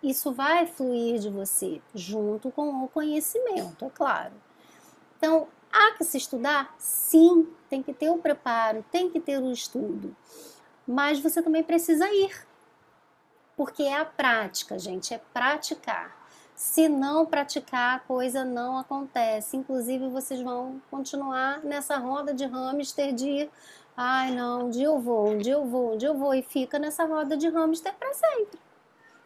isso 0.02 0.32
vai 0.32 0.66
fluir 0.66 1.20
de 1.20 1.30
você, 1.30 1.82
junto 1.94 2.52
com 2.52 2.84
o 2.84 2.88
conhecimento, 2.88 3.86
é 3.86 3.90
claro. 3.90 4.34
Então, 5.18 5.48
há 5.72 5.94
que 5.94 6.04
se 6.04 6.18
estudar? 6.18 6.74
Sim, 6.78 7.48
tem 7.70 7.82
que 7.82 7.94
ter 7.94 8.10
o 8.10 8.18
preparo, 8.18 8.86
tem 8.92 9.10
que 9.10 9.20
ter 9.20 9.40
o 9.40 9.52
estudo. 9.52 10.16
Mas 10.88 11.20
você 11.20 11.42
também 11.42 11.64
precisa 11.64 12.08
ir. 12.12 12.46
Porque 13.58 13.84
é 13.84 13.98
a 13.98 14.06
prática, 14.06 14.78
gente, 14.78 15.14
é 15.14 15.22
praticar. 15.34 16.16
Se 16.56 16.88
não 16.88 17.26
praticar, 17.26 17.98
a 17.98 18.00
coisa 18.00 18.44
não 18.44 18.78
acontece. 18.78 19.58
Inclusive, 19.58 20.08
vocês 20.10 20.42
vão 20.42 20.82
continuar 20.92 21.64
nessa 21.64 21.98
roda 21.98 22.34
de 22.34 22.46
hamster 22.46 23.14
de 23.14 23.50
ai 23.96 24.32
não, 24.32 24.66
um 24.66 24.70
dia 24.70 24.88
eu 24.88 25.00
vou, 25.00 25.30
um 25.30 25.38
dia 25.38 25.54
eu 25.54 25.66
vou, 25.66 25.94
um 25.94 25.98
dia 25.98 26.10
eu 26.10 26.18
vou, 26.18 26.34
e 26.34 26.42
fica 26.42 26.78
nessa 26.78 27.06
roda 27.06 27.38
de 27.38 27.48
hamster 27.48 27.94
para 27.96 28.14
sempre. 28.14 28.60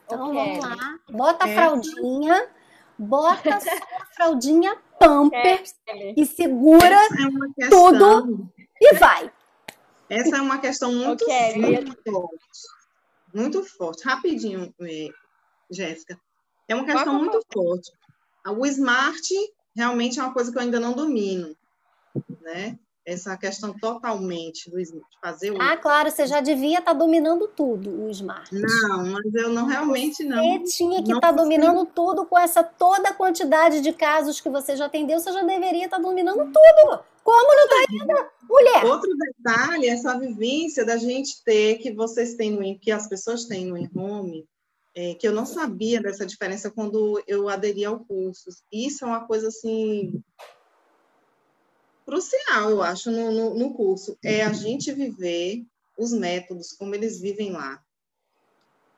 Então 0.09 0.33
vamos 0.33 0.57
lá, 0.57 0.99
bota 1.11 1.45
a 1.45 1.47
fraldinha, 1.47 2.49
bota 2.97 3.59
sua 3.61 4.05
fraldinha 4.15 4.75
Pampers 4.99 5.75
e 6.17 6.25
segura 6.25 6.97
é 7.59 7.69
tudo 7.69 8.51
e 8.81 8.95
vai. 8.95 9.31
Essa 10.09 10.37
é 10.37 10.41
uma 10.41 10.57
questão 10.57 10.91
muito, 10.91 11.23
okay. 11.23 11.55
muito 11.57 11.95
forte. 12.03 12.39
Muito 13.31 13.63
forte. 13.63 14.03
Rapidinho, 14.03 14.73
é, 14.81 15.09
Jéssica. 15.69 16.19
É 16.67 16.73
uma 16.73 16.85
questão 16.85 17.13
muito 17.13 17.39
forte. 17.53 17.91
O 18.47 18.65
smart 18.65 19.31
realmente 19.75 20.19
é 20.19 20.23
uma 20.23 20.33
coisa 20.33 20.51
que 20.51 20.57
eu 20.57 20.61
ainda 20.63 20.79
não 20.79 20.93
domino, 20.93 21.55
né? 22.41 22.79
Essa 23.09 23.35
questão 23.35 23.73
totalmente 23.73 24.69
do 24.69 24.77
fazer 25.19 25.51
o... 25.51 25.59
Ah, 25.59 25.75
claro, 25.75 26.11
você 26.11 26.27
já 26.27 26.39
devia 26.41 26.77
estar 26.77 26.91
tá 26.91 26.93
dominando 26.93 27.47
tudo 27.47 28.05
o 28.05 28.09
smart. 28.11 28.53
Não, 28.53 29.05
mas 29.07 29.33
eu 29.33 29.49
não 29.49 29.65
realmente 29.65 30.23
não. 30.23 30.37
Você 30.59 30.77
tinha 30.77 31.03
que 31.03 31.11
estar 31.11 31.19
tá 31.19 31.31
dominando 31.31 31.85
tudo 31.87 32.23
com 32.25 32.37
essa 32.37 32.63
toda 32.63 33.09
a 33.09 33.13
quantidade 33.13 33.81
de 33.81 33.91
casos 33.91 34.39
que 34.39 34.49
você 34.49 34.75
já 34.75 34.85
atendeu, 34.85 35.19
você 35.19 35.33
já 35.33 35.41
deveria 35.41 35.85
estar 35.85 35.97
tá 35.97 36.03
dominando 36.03 36.37
tudo. 36.37 37.03
Como 37.23 37.55
não 37.55 37.63
está 37.63 37.75
ainda, 37.89 38.29
mulher? 38.47 38.85
Outro 38.85 39.11
detalhe, 39.17 39.87
essa 39.87 40.17
vivência 40.17 40.85
da 40.85 40.97
gente 40.97 41.43
ter 41.43 41.79
que 41.79 41.91
vocês 41.91 42.35
têm 42.35 42.51
no 42.51 42.79
que 42.79 42.91
as 42.91 43.09
pessoas 43.09 43.45
têm 43.45 43.65
no 43.65 43.89
home, 43.99 44.47
é, 44.95 45.15
que 45.15 45.27
eu 45.27 45.31
não 45.31 45.47
sabia 45.47 45.99
dessa 45.99 46.27
diferença 46.27 46.69
quando 46.69 47.21
eu 47.27 47.49
aderi 47.49 47.85
ao 47.85 47.99
curso. 47.99 48.49
Isso 48.71 49.03
é 49.03 49.07
uma 49.07 49.25
coisa 49.25 49.47
assim 49.47 50.21
crucial, 52.09 52.69
eu 52.71 52.81
acho, 52.81 53.11
no, 53.11 53.31
no, 53.31 53.53
no 53.53 53.73
curso, 53.73 54.17
é 54.23 54.43
a 54.43 54.51
gente 54.51 54.91
viver 54.91 55.63
os 55.97 56.11
métodos, 56.11 56.71
como 56.73 56.95
eles 56.95 57.19
vivem 57.19 57.51
lá 57.51 57.79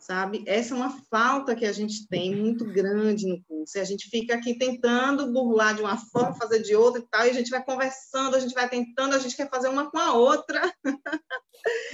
sabe? 0.02 0.44
Essa 0.48 0.74
é 0.74 0.78
uma 0.78 0.90
falta 1.10 1.56
que 1.56 1.66
a 1.66 1.72
gente 1.72 2.08
tem 2.08 2.36
muito 2.36 2.66
grande 2.66 3.28
no 3.28 3.42
curso. 3.44 3.78
E 3.78 3.80
a 3.80 3.84
gente 3.84 4.10
fica 4.10 4.34
aqui 4.34 4.56
tentando 4.56 5.32
burlar 5.32 5.76
de 5.76 5.82
uma 5.82 5.96
forma, 5.96 6.34
fazer 6.34 6.60
de 6.64 6.76
outra 6.76 7.00
e 7.00 7.06
tal, 7.06 7.26
e 7.26 7.30
a 7.30 7.34
gente 7.34 7.52
vai 7.52 7.64
conversando, 7.64 8.36
a 8.36 8.40
gente 8.40 8.54
vai 8.54 8.68
tentando, 8.68 9.16
a 9.16 9.20
gente 9.20 9.38
quer 9.38 9.48
fazer 9.48 9.70
uma 9.70 9.90
com 9.90 10.00
a 10.00 10.14
outra. 10.14 10.74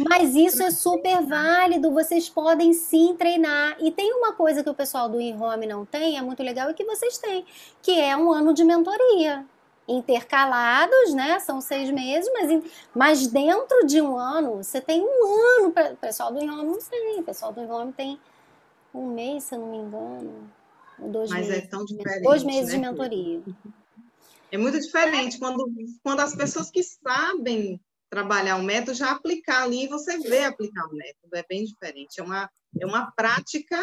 Mas 0.09 0.33
isso 0.33 0.63
é 0.63 0.71
super 0.71 1.21
válido, 1.25 1.91
vocês 1.91 2.29
podem 2.29 2.73
sim 2.73 3.13
treinar. 3.17 3.75
E 3.81 3.91
tem 3.91 4.13
uma 4.13 4.31
coisa 4.31 4.63
que 4.63 4.69
o 4.69 4.75
pessoal 4.75 5.09
do 5.09 5.19
InHome 5.19 5.67
não 5.67 5.85
tem, 5.85 6.17
é 6.17 6.21
muito 6.21 6.41
legal, 6.41 6.71
e 6.71 6.73
que 6.73 6.85
vocês 6.85 7.17
têm, 7.17 7.45
que 7.81 7.99
é 7.99 8.15
um 8.15 8.31
ano 8.31 8.53
de 8.53 8.63
mentoria 8.63 9.45
intercalados, 9.87 11.13
né? 11.13 11.39
São 11.39 11.61
seis 11.61 11.89
meses, 11.89 12.29
mas, 12.33 12.63
mas 12.93 13.27
dentro 13.27 13.85
de 13.85 14.01
um 14.01 14.17
ano, 14.17 14.57
você 14.57 14.81
tem 14.81 15.01
um 15.01 15.59
ano. 15.59 15.69
O 15.69 15.97
pessoal 15.97 16.33
do 16.33 16.41
Enrome 16.41 16.63
não 16.63 16.79
tem. 16.79 17.19
O 17.19 17.23
pessoal 17.23 17.53
do 17.53 17.61
Enrome 17.61 17.93
tem 17.93 18.19
um 18.93 19.07
mês, 19.13 19.45
se 19.45 19.55
eu 19.55 19.59
não 19.59 19.71
me 19.71 19.77
engano. 19.77 20.51
Dois 20.99 21.29
mas 21.29 21.47
meses, 21.47 21.63
é 21.63 21.67
tão 21.67 21.85
diferente. 21.85 22.23
Dois 22.23 22.43
meses 22.43 22.73
né? 22.73 22.75
de 22.75 22.79
mentoria. 22.79 23.41
É 24.51 24.57
muito 24.57 24.79
diferente 24.79 25.37
quando, 25.39 25.69
quando 26.03 26.19
as 26.19 26.35
pessoas 26.35 26.69
que 26.71 26.81
sabem 26.83 27.79
trabalhar 28.09 28.55
o 28.55 28.63
método 28.63 28.93
já 28.93 29.11
aplicar 29.11 29.63
ali, 29.63 29.87
você 29.87 30.17
vê 30.17 30.45
aplicar 30.45 30.85
o 30.87 30.95
método, 30.95 31.35
é 31.35 31.43
bem 31.47 31.63
diferente. 31.63 32.19
É 32.19 32.23
uma, 32.23 32.49
é 32.79 32.85
uma 32.85 33.11
prática. 33.11 33.79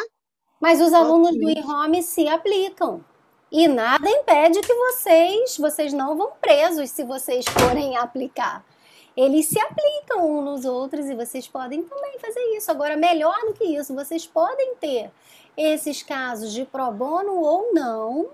Mas 0.60 0.80
os 0.80 0.92
alunos 0.92 1.36
do 1.36 1.48
e-home 1.48 2.02
se 2.02 2.26
aplicam. 2.26 3.04
E 3.56 3.68
nada 3.68 4.10
impede 4.10 4.60
que 4.62 4.74
vocês, 4.74 5.56
vocês 5.58 5.92
não 5.92 6.16
vão 6.16 6.32
presos 6.40 6.90
se 6.90 7.04
vocês 7.04 7.44
forem 7.46 7.96
aplicar. 7.96 8.64
Eles 9.16 9.46
se 9.46 9.60
aplicam 9.60 10.28
uns 10.28 10.44
nos 10.44 10.64
outros 10.64 11.06
e 11.06 11.14
vocês 11.14 11.46
podem 11.46 11.84
também 11.84 12.18
fazer 12.18 12.40
isso. 12.56 12.68
Agora, 12.72 12.96
melhor 12.96 13.38
do 13.46 13.52
que 13.52 13.62
isso, 13.62 13.94
vocês 13.94 14.26
podem 14.26 14.74
ter 14.74 15.08
esses 15.56 16.02
casos 16.02 16.52
de 16.52 16.64
pro 16.64 16.90
bono 16.90 17.36
ou 17.36 17.72
não 17.72 18.30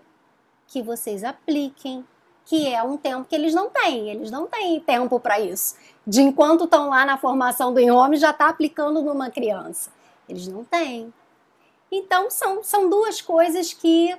que 0.67 0.81
vocês 0.81 1.23
apliquem, 1.23 2.03
que 2.47 2.73
é 2.73 2.83
um 2.83 2.97
tempo 2.97 3.29
que 3.29 3.35
eles 3.35 3.53
não 3.53 3.69
têm. 3.69 4.09
Eles 4.09 4.31
não 4.31 4.47
têm 4.47 4.81
tempo 4.81 5.21
para 5.21 5.39
isso. 5.39 5.77
De 6.07 6.23
enquanto 6.23 6.65
estão 6.65 6.89
lá 6.89 7.05
na 7.05 7.19
formação 7.19 7.75
do 7.75 7.95
home 7.95 8.17
já 8.17 8.31
está 8.31 8.49
aplicando 8.49 9.03
numa 9.03 9.29
criança. 9.29 9.91
Eles 10.27 10.49
não 10.49 10.65
têm. 10.65 11.13
Então, 11.93 12.31
são, 12.31 12.65
são 12.65 12.89
duas 12.89 13.21
coisas 13.21 13.75
que 13.75 14.17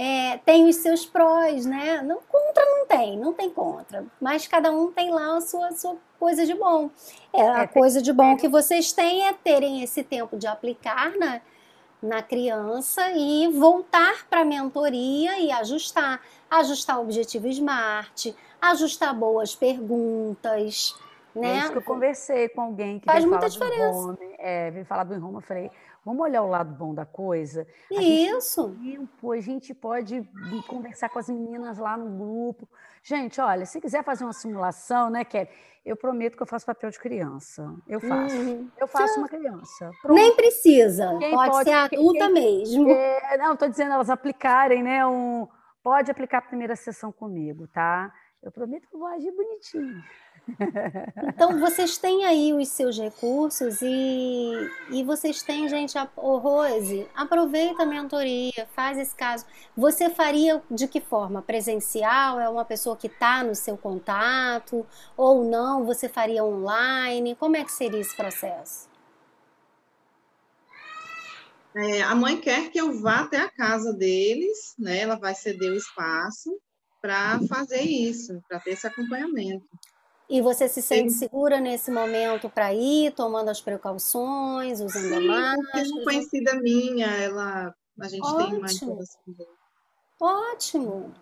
é, 0.00 0.38
tem 0.46 0.68
os 0.68 0.76
seus 0.76 1.04
prós, 1.04 1.66
né? 1.66 2.00
Não, 2.02 2.20
contra 2.28 2.64
não 2.64 2.86
tem, 2.86 3.18
não 3.18 3.32
tem 3.32 3.50
contra. 3.50 4.06
Mas 4.20 4.46
cada 4.46 4.70
um 4.70 4.92
tem 4.92 5.10
lá 5.10 5.36
a 5.36 5.40
sua, 5.40 5.72
sua 5.72 5.96
coisa 6.20 6.46
de 6.46 6.54
bom. 6.54 6.88
É, 7.32 7.42
a 7.42 7.62
é, 7.62 7.66
coisa 7.66 8.00
de 8.00 8.12
bom 8.12 8.36
que 8.36 8.46
vocês 8.46 8.92
têm 8.92 9.26
é 9.26 9.32
terem 9.32 9.82
esse 9.82 10.04
tempo 10.04 10.36
de 10.36 10.46
aplicar 10.46 11.18
na, 11.18 11.40
na 12.00 12.22
criança 12.22 13.10
e 13.10 13.48
voltar 13.48 14.24
para 14.30 14.42
a 14.42 14.44
mentoria 14.44 15.40
e 15.40 15.50
ajustar. 15.50 16.22
Ajustar 16.48 17.00
o 17.00 17.02
objetivo 17.02 17.48
SMART, 17.48 18.36
ajustar 18.62 19.12
boas 19.12 19.56
perguntas. 19.56 20.94
Né? 21.34 21.56
É 21.56 21.58
isso 21.58 21.72
que 21.72 21.78
eu 21.78 21.82
conversei 21.82 22.48
com 22.48 22.60
alguém 22.60 23.00
que 23.00 23.04
Faz 23.04 23.24
muita 23.24 23.50
diferença. 23.50 23.90
do 23.90 23.92
Roma, 23.92 24.18
é, 24.38 24.70
veio 24.70 24.86
falar 24.86 25.02
do 25.02 25.18
Roma, 25.18 25.38
eu 25.38 25.42
falei, 25.42 25.72
Vamos 26.08 26.22
olhar 26.22 26.42
o 26.42 26.48
lado 26.48 26.74
bom 26.74 26.94
da 26.94 27.04
coisa. 27.04 27.66
A 27.94 28.02
Isso. 28.02 28.74
Tempo, 28.82 29.30
a 29.30 29.40
gente 29.42 29.74
pode 29.74 30.26
conversar 30.66 31.10
com 31.10 31.18
as 31.18 31.28
meninas 31.28 31.76
lá 31.76 31.98
no 31.98 32.08
grupo. 32.16 32.66
Gente, 33.02 33.38
olha, 33.42 33.66
se 33.66 33.78
quiser 33.78 34.02
fazer 34.02 34.24
uma 34.24 34.32
simulação, 34.32 35.10
né, 35.10 35.22
Kelly? 35.22 35.50
Eu 35.84 35.98
prometo 35.98 36.34
que 36.34 36.42
eu 36.42 36.46
faço 36.46 36.64
papel 36.64 36.88
de 36.88 36.98
criança. 36.98 37.74
Eu 37.86 38.00
faço. 38.00 38.34
Uhum. 38.34 38.70
Eu 38.78 38.88
faço 38.88 39.18
uma 39.18 39.28
criança. 39.28 39.90
Pronto. 40.00 40.16
Nem 40.18 40.34
precisa. 40.34 41.10
Pode, 41.10 41.50
pode, 41.50 41.64
ser 41.64 41.74
adulta 41.74 42.24
quem, 42.24 42.32
mesmo. 42.32 42.90
É, 42.90 43.36
não, 43.36 43.52
estou 43.52 43.68
dizendo 43.68 43.92
elas 43.92 44.08
aplicarem, 44.08 44.82
né? 44.82 45.06
Um, 45.06 45.46
pode 45.82 46.10
aplicar 46.10 46.38
a 46.38 46.42
primeira 46.42 46.74
sessão 46.74 47.12
comigo, 47.12 47.68
tá? 47.68 48.10
Eu 48.42 48.50
prometo 48.50 48.88
que 48.88 48.94
eu 48.94 49.00
vou 49.00 49.08
agir 49.08 49.30
bonitinho. 49.32 50.02
Então, 51.28 51.58
vocês 51.60 51.98
têm 51.98 52.24
aí 52.24 52.52
os 52.52 52.68
seus 52.68 52.98
recursos 52.98 53.80
e, 53.82 54.52
e 54.90 55.04
vocês 55.04 55.42
têm, 55.42 55.68
gente, 55.68 55.96
a, 55.98 56.08
Rose, 56.16 57.06
aproveita 57.14 57.82
a 57.82 57.86
mentoria, 57.86 58.66
faz 58.74 58.98
esse 58.98 59.14
caso. 59.14 59.44
Você 59.76 60.10
faria 60.10 60.62
de 60.70 60.88
que 60.88 61.00
forma? 61.00 61.42
Presencial? 61.42 62.40
É 62.40 62.48
uma 62.48 62.64
pessoa 62.64 62.96
que 62.96 63.06
está 63.06 63.44
no 63.44 63.54
seu 63.54 63.76
contato? 63.76 64.86
Ou 65.16 65.44
não? 65.44 65.84
Você 65.84 66.08
faria 66.08 66.44
online? 66.44 67.34
Como 67.34 67.56
é 67.56 67.64
que 67.64 67.72
seria 67.72 68.00
esse 68.00 68.16
processo? 68.16 68.88
É, 71.76 72.02
a 72.02 72.14
mãe 72.14 72.40
quer 72.40 72.70
que 72.70 72.80
eu 72.80 73.00
vá 73.00 73.20
até 73.20 73.36
a 73.36 73.50
casa 73.50 73.92
deles, 73.92 74.74
né? 74.78 75.00
Ela 75.00 75.16
vai 75.16 75.34
ceder 75.34 75.70
o 75.70 75.76
espaço 75.76 76.50
para 77.00 77.38
fazer 77.48 77.82
isso, 77.82 78.42
para 78.48 78.58
ter 78.58 78.70
esse 78.70 78.86
acompanhamento. 78.86 79.66
E 80.28 80.42
você 80.42 80.68
se 80.68 80.82
sente 80.82 81.10
Sim. 81.12 81.18
segura 81.18 81.58
nesse 81.58 81.90
momento 81.90 82.50
para 82.50 82.72
ir, 82.74 83.12
tomando 83.12 83.48
as 83.48 83.60
precauções, 83.60 84.80
usando 84.80 85.08
Sim, 85.08 85.14
a 85.14 85.20
máscara? 85.20 85.84
Sim, 85.84 85.92
uma 85.92 86.04
conhecida 86.04 86.54
minha, 86.60 87.06
ela, 87.06 87.74
a 87.98 88.08
gente 88.08 88.26
Ótimo. 88.26 88.50
tem 88.50 88.58
mais 88.60 88.78
Ótimo. 90.20 91.14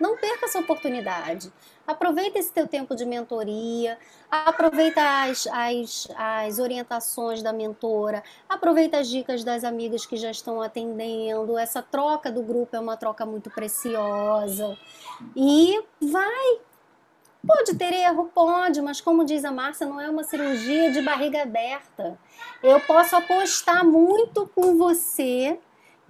Não 0.00 0.16
perca 0.16 0.46
essa 0.46 0.58
oportunidade. 0.58 1.52
Aproveita 1.86 2.38
esse 2.38 2.52
teu 2.52 2.66
tempo 2.66 2.96
de 2.96 3.04
mentoria, 3.04 3.98
aproveita 4.30 5.00
as, 5.24 5.46
as, 5.46 6.08
as 6.16 6.58
orientações 6.58 7.42
da 7.42 7.52
mentora, 7.52 8.22
aproveita 8.48 8.98
as 8.98 9.08
dicas 9.08 9.44
das 9.44 9.62
amigas 9.62 10.04
que 10.04 10.16
já 10.16 10.30
estão 10.30 10.60
atendendo. 10.60 11.56
Essa 11.56 11.82
troca 11.82 12.32
do 12.32 12.42
grupo 12.42 12.74
é 12.74 12.80
uma 12.80 12.96
troca 12.96 13.24
muito 13.24 13.50
preciosa. 13.50 14.76
E 15.36 15.80
vai, 16.00 16.60
Pode 17.46 17.74
ter 17.74 17.92
erro? 17.92 18.30
Pode, 18.32 18.80
mas 18.80 19.00
como 19.00 19.24
diz 19.24 19.44
a 19.44 19.50
Márcia, 19.50 19.86
não 19.86 20.00
é 20.00 20.08
uma 20.08 20.22
cirurgia 20.22 20.92
de 20.92 21.02
barriga 21.02 21.42
aberta. 21.42 22.18
Eu 22.62 22.78
posso 22.80 23.16
apostar 23.16 23.84
muito 23.84 24.48
com 24.54 24.78
você 24.78 25.58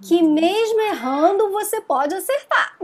que 0.01 0.21
mesmo 0.21 0.79
errando 0.81 1.49
você 1.49 1.81
pode 1.81 2.13
acertar. 2.13 2.77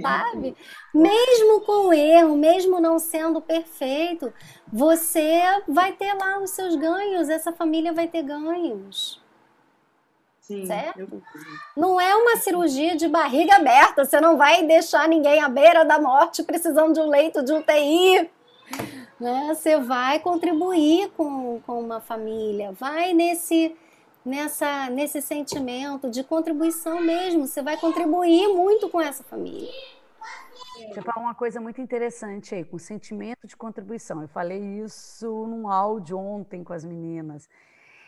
Sabe? 0.00 0.56
Mesmo 0.94 1.60
com 1.62 1.92
erro, 1.92 2.36
mesmo 2.36 2.80
não 2.80 2.98
sendo 2.98 3.40
perfeito, 3.40 4.32
você 4.72 5.40
vai 5.66 5.92
ter 5.92 6.12
lá 6.14 6.38
os 6.38 6.50
seus 6.50 6.76
ganhos, 6.76 7.28
essa 7.28 7.52
família 7.52 7.92
vai 7.92 8.06
ter 8.06 8.22
ganhos. 8.22 9.20
Sim, 10.48 10.64
certo? 10.64 10.98
Eu... 10.98 11.22
Não 11.76 12.00
é 12.00 12.16
uma 12.16 12.38
cirurgia 12.38 12.96
de 12.96 13.06
barriga 13.06 13.56
aberta, 13.56 14.02
você 14.02 14.18
não 14.18 14.38
vai 14.38 14.64
deixar 14.64 15.06
ninguém 15.06 15.42
à 15.42 15.48
beira 15.48 15.84
da 15.84 16.00
morte 16.00 16.42
precisando 16.42 16.94
de 16.94 17.00
um 17.00 17.06
leito 17.06 17.42
de 17.42 17.52
UTI. 17.52 18.30
Né? 19.20 19.46
Você 19.48 19.78
vai 19.78 20.20
contribuir 20.20 21.10
com, 21.10 21.60
com 21.66 21.78
uma 21.80 22.00
família, 22.00 22.72
vai 22.72 23.12
nesse, 23.12 23.76
nessa, 24.24 24.88
nesse 24.88 25.20
sentimento 25.20 26.08
de 26.08 26.24
contribuição 26.24 26.98
mesmo, 26.98 27.46
você 27.46 27.60
vai 27.60 27.76
contribuir 27.76 28.48
muito 28.48 28.88
com 28.88 29.02
essa 29.02 29.22
família. 29.22 29.70
Você 30.94 31.02
falou 31.02 31.24
uma 31.24 31.34
coisa 31.34 31.60
muito 31.60 31.78
interessante 31.78 32.54
aí, 32.54 32.64
com 32.64 32.78
sentimento 32.78 33.46
de 33.46 33.54
contribuição. 33.54 34.22
Eu 34.22 34.28
falei 34.28 34.62
isso 34.82 35.26
num 35.46 35.68
áudio 35.68 36.16
ontem 36.16 36.64
com 36.64 36.72
as 36.72 36.84
meninas. 36.84 37.50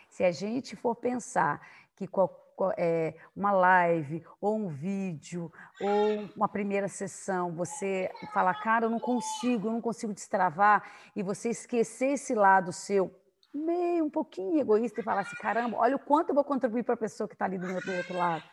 Se 0.08 0.24
a 0.24 0.32
gente 0.32 0.74
for 0.74 0.94
pensar 0.94 1.60
que 2.00 2.06
qual, 2.06 2.34
é, 2.78 3.14
uma 3.36 3.52
live 3.52 4.24
ou 4.40 4.56
um 4.56 4.68
vídeo 4.68 5.52
ou 5.78 6.30
uma 6.34 6.48
primeira 6.48 6.88
sessão, 6.88 7.52
você 7.52 8.10
fala, 8.32 8.54
cara, 8.54 8.86
eu 8.86 8.90
não 8.90 8.98
consigo, 8.98 9.68
eu 9.68 9.72
não 9.72 9.82
consigo 9.82 10.14
destravar, 10.14 10.82
e 11.14 11.22
você 11.22 11.50
esquecer 11.50 12.12
esse 12.12 12.34
lado 12.34 12.72
seu, 12.72 13.14
meio 13.52 14.06
um 14.06 14.10
pouquinho 14.10 14.58
egoísta, 14.58 15.00
e 15.00 15.04
falar 15.04 15.20
assim, 15.20 15.36
caramba, 15.36 15.76
olha 15.76 15.96
o 15.96 15.98
quanto 15.98 16.30
eu 16.30 16.34
vou 16.34 16.42
contribuir 16.44 16.84
para 16.84 16.94
a 16.94 16.96
pessoa 16.96 17.28
que 17.28 17.34
está 17.34 17.44
ali 17.44 17.58
do, 17.58 17.66
meu, 17.66 17.82
do 17.82 17.92
outro 17.92 18.16
lado. 18.16 18.44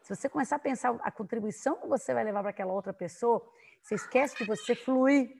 Se 0.00 0.14
você 0.14 0.30
começar 0.30 0.56
a 0.56 0.58
pensar 0.58 0.96
a 1.02 1.10
contribuição 1.10 1.76
que 1.76 1.86
você 1.86 2.14
vai 2.14 2.24
levar 2.24 2.40
para 2.40 2.50
aquela 2.50 2.72
outra 2.72 2.94
pessoa, 2.94 3.46
você 3.82 3.96
esquece 3.96 4.34
que 4.34 4.46
você 4.46 4.74
flui 4.74 5.30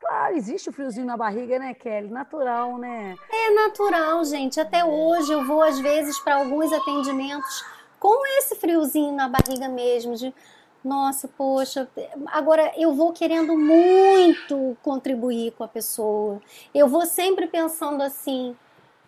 Claro, 0.00 0.36
existe 0.36 0.68
o 0.68 0.72
friozinho 0.72 1.06
na 1.06 1.16
barriga, 1.16 1.58
né, 1.58 1.74
Kelly? 1.74 2.08
Natural, 2.08 2.78
né? 2.78 3.16
É 3.30 3.50
natural, 3.50 4.24
gente. 4.24 4.60
Até 4.60 4.84
hoje 4.84 5.32
eu 5.32 5.44
vou, 5.44 5.62
às 5.62 5.80
vezes, 5.80 6.18
para 6.20 6.36
alguns 6.36 6.72
atendimentos 6.72 7.64
com 7.98 8.24
esse 8.38 8.54
friozinho 8.54 9.12
na 9.12 9.28
barriga 9.28 9.68
mesmo, 9.68 10.14
de 10.14 10.32
nossa, 10.84 11.26
poxa, 11.26 11.88
agora 12.26 12.72
eu 12.76 12.94
vou 12.94 13.12
querendo 13.12 13.58
muito 13.58 14.76
contribuir 14.82 15.52
com 15.52 15.64
a 15.64 15.68
pessoa. 15.68 16.40
Eu 16.72 16.86
vou 16.86 17.04
sempre 17.04 17.48
pensando 17.48 18.00
assim, 18.00 18.56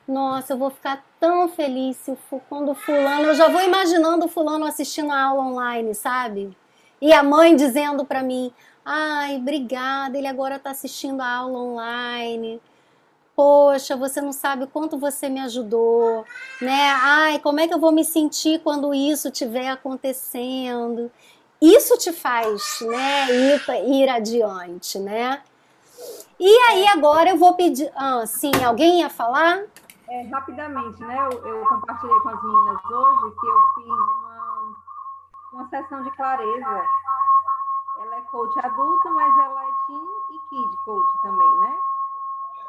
nossa, 0.06 0.52
eu 0.52 0.58
vou 0.58 0.70
ficar 0.70 1.04
tão 1.20 1.48
feliz 1.48 1.96
se 1.96 2.16
quando 2.48 2.72
o 2.72 2.74
fulano, 2.74 3.28
eu 3.28 3.34
já 3.34 3.48
vou 3.48 3.62
imaginando 3.62 4.26
o 4.26 4.28
fulano 4.28 4.64
assistindo 4.64 5.12
a 5.12 5.22
aula 5.22 5.42
online, 5.44 5.94
sabe? 5.94 6.56
E 7.00 7.12
a 7.12 7.22
mãe 7.22 7.56
dizendo 7.56 8.04
para 8.04 8.22
mim: 8.22 8.52
Ai, 8.92 9.36
obrigada, 9.36 10.18
ele 10.18 10.26
agora 10.26 10.56
está 10.56 10.72
assistindo 10.72 11.20
a 11.20 11.28
aula 11.28 11.60
online. 11.60 12.60
Poxa, 13.36 13.96
você 13.96 14.20
não 14.20 14.32
sabe 14.32 14.64
o 14.64 14.66
quanto 14.66 14.98
você 14.98 15.28
me 15.28 15.38
ajudou, 15.38 16.24
né? 16.60 16.90
Ai, 17.00 17.38
como 17.38 17.60
é 17.60 17.68
que 17.68 17.72
eu 17.72 17.78
vou 17.78 17.92
me 17.92 18.04
sentir 18.04 18.60
quando 18.64 18.92
isso 18.92 19.28
estiver 19.28 19.68
acontecendo? 19.68 21.08
Isso 21.62 21.96
te 21.98 22.12
faz, 22.12 22.80
né, 22.80 23.26
ir, 23.30 23.62
ir 23.86 24.08
adiante, 24.08 24.98
né? 24.98 25.40
E 26.40 26.58
aí 26.70 26.88
agora 26.88 27.30
eu 27.30 27.36
vou 27.36 27.54
pedir, 27.54 27.92
ah, 27.94 28.26
sim, 28.26 28.50
alguém 28.64 29.02
ia 29.02 29.08
falar? 29.08 29.62
É, 30.08 30.22
rapidamente, 30.22 31.00
né? 31.00 31.28
Eu, 31.30 31.46
eu, 31.46 31.64
compartilhei 31.64 32.18
com 32.18 32.28
as 32.28 32.42
meninas 32.42 32.84
hoje 32.86 33.34
que 33.38 33.46
eu 33.46 33.60
fiz 33.76 33.86
uma, 33.86 34.76
uma 35.52 35.68
sessão 35.68 36.02
de 36.02 36.10
clareza 36.16 36.82
coach 38.30 38.58
adulta, 38.58 39.10
mas 39.10 39.38
ela 39.38 39.62
é 39.62 39.72
teen 39.86 40.08
e 40.30 40.48
kid 40.48 40.76
coach 40.84 41.22
também, 41.22 41.60
né? 41.60 41.78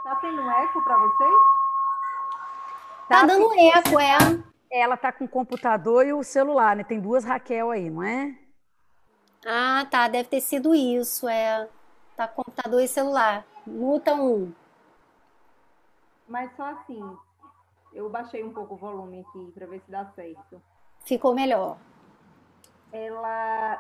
Tá 0.03 0.15
tendo 0.15 0.41
eco 0.41 0.81
para 0.81 0.97
vocês? 0.97 1.41
Tá, 3.07 3.21
tá 3.21 3.25
dando 3.25 3.53
eco, 3.53 3.99
é. 3.99 4.17
Ela 4.71 4.97
tá 4.97 5.11
com 5.11 5.25
o 5.25 5.29
computador 5.29 6.05
e 6.05 6.13
o 6.13 6.23
celular, 6.23 6.75
né? 6.75 6.83
Tem 6.83 6.99
duas 6.99 7.23
Raquel 7.23 7.71
aí, 7.71 7.89
não 7.89 8.01
é? 8.01 8.38
Ah, 9.45 9.85
tá. 9.89 10.07
Deve 10.07 10.29
ter 10.29 10.41
sido 10.41 10.73
isso, 10.73 11.27
é. 11.27 11.69
Tá 12.15 12.27
com 12.27 12.43
computador 12.43 12.81
e 12.81 12.88
celular. 12.88 13.45
Muta 13.67 14.15
um. 14.15 14.53
Mas 16.27 16.55
só 16.55 16.63
assim, 16.63 17.17
eu 17.93 18.09
baixei 18.09 18.43
um 18.43 18.53
pouco 18.53 18.75
o 18.75 18.77
volume 18.77 19.19
aqui 19.27 19.51
para 19.51 19.67
ver 19.67 19.81
se 19.81 19.91
dá 19.91 20.05
certo. 20.15 20.61
Ficou 21.01 21.35
melhor. 21.35 21.77
Ela 22.93 23.77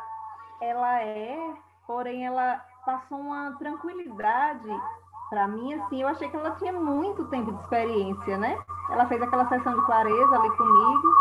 ela 0.61 1.01
é, 1.01 1.55
porém 1.91 2.25
ela 2.25 2.57
passou 2.85 3.19
uma 3.19 3.51
tranquilidade 3.57 4.81
para 5.29 5.45
mim, 5.45 5.73
assim, 5.73 6.01
eu 6.01 6.07
achei 6.07 6.29
que 6.29 6.37
ela 6.37 6.51
tinha 6.51 6.71
muito 6.71 7.25
tempo 7.25 7.51
de 7.51 7.61
experiência, 7.61 8.37
né? 8.37 8.57
Ela 8.89 9.05
fez 9.07 9.21
aquela 9.21 9.47
sessão 9.49 9.73
de 9.73 9.85
clareza 9.85 10.35
ali 10.35 10.49
comigo 10.55 11.15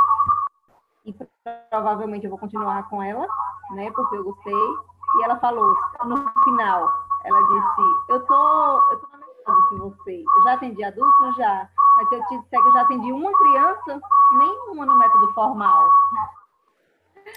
e 1.06 1.14
provavelmente 1.70 2.24
eu 2.24 2.30
vou 2.30 2.38
continuar 2.38 2.88
com 2.88 3.02
ela, 3.02 3.26
né? 3.72 3.90
Porque 3.90 4.16
eu 4.16 4.24
gostei. 4.24 4.54
E 4.54 5.24
ela 5.24 5.40
falou 5.40 5.74
no 6.04 6.16
final, 6.44 6.88
ela 7.24 7.40
disse: 7.42 7.82
"Eu 8.08 8.24
tô, 8.26 8.92
eu 8.92 9.00
tô 9.00 9.08
na 9.08 9.18
mesma 9.18 9.68
que 9.68 9.76
você. 9.76 10.24
Eu 10.36 10.42
já 10.42 10.52
atendi 10.52 10.84
adulto 10.84 11.32
já, 11.32 11.68
mas 11.96 12.08
se 12.08 12.14
eu 12.14 12.26
te 12.26 12.38
disser 12.38 12.62
que 12.62 12.68
eu 12.68 12.72
já 12.72 12.80
atendi 12.82 13.12
uma 13.12 13.32
criança, 13.38 14.00
nenhuma 14.38 14.86
no 14.86 14.96
método 14.96 15.32
formal. 15.34 15.88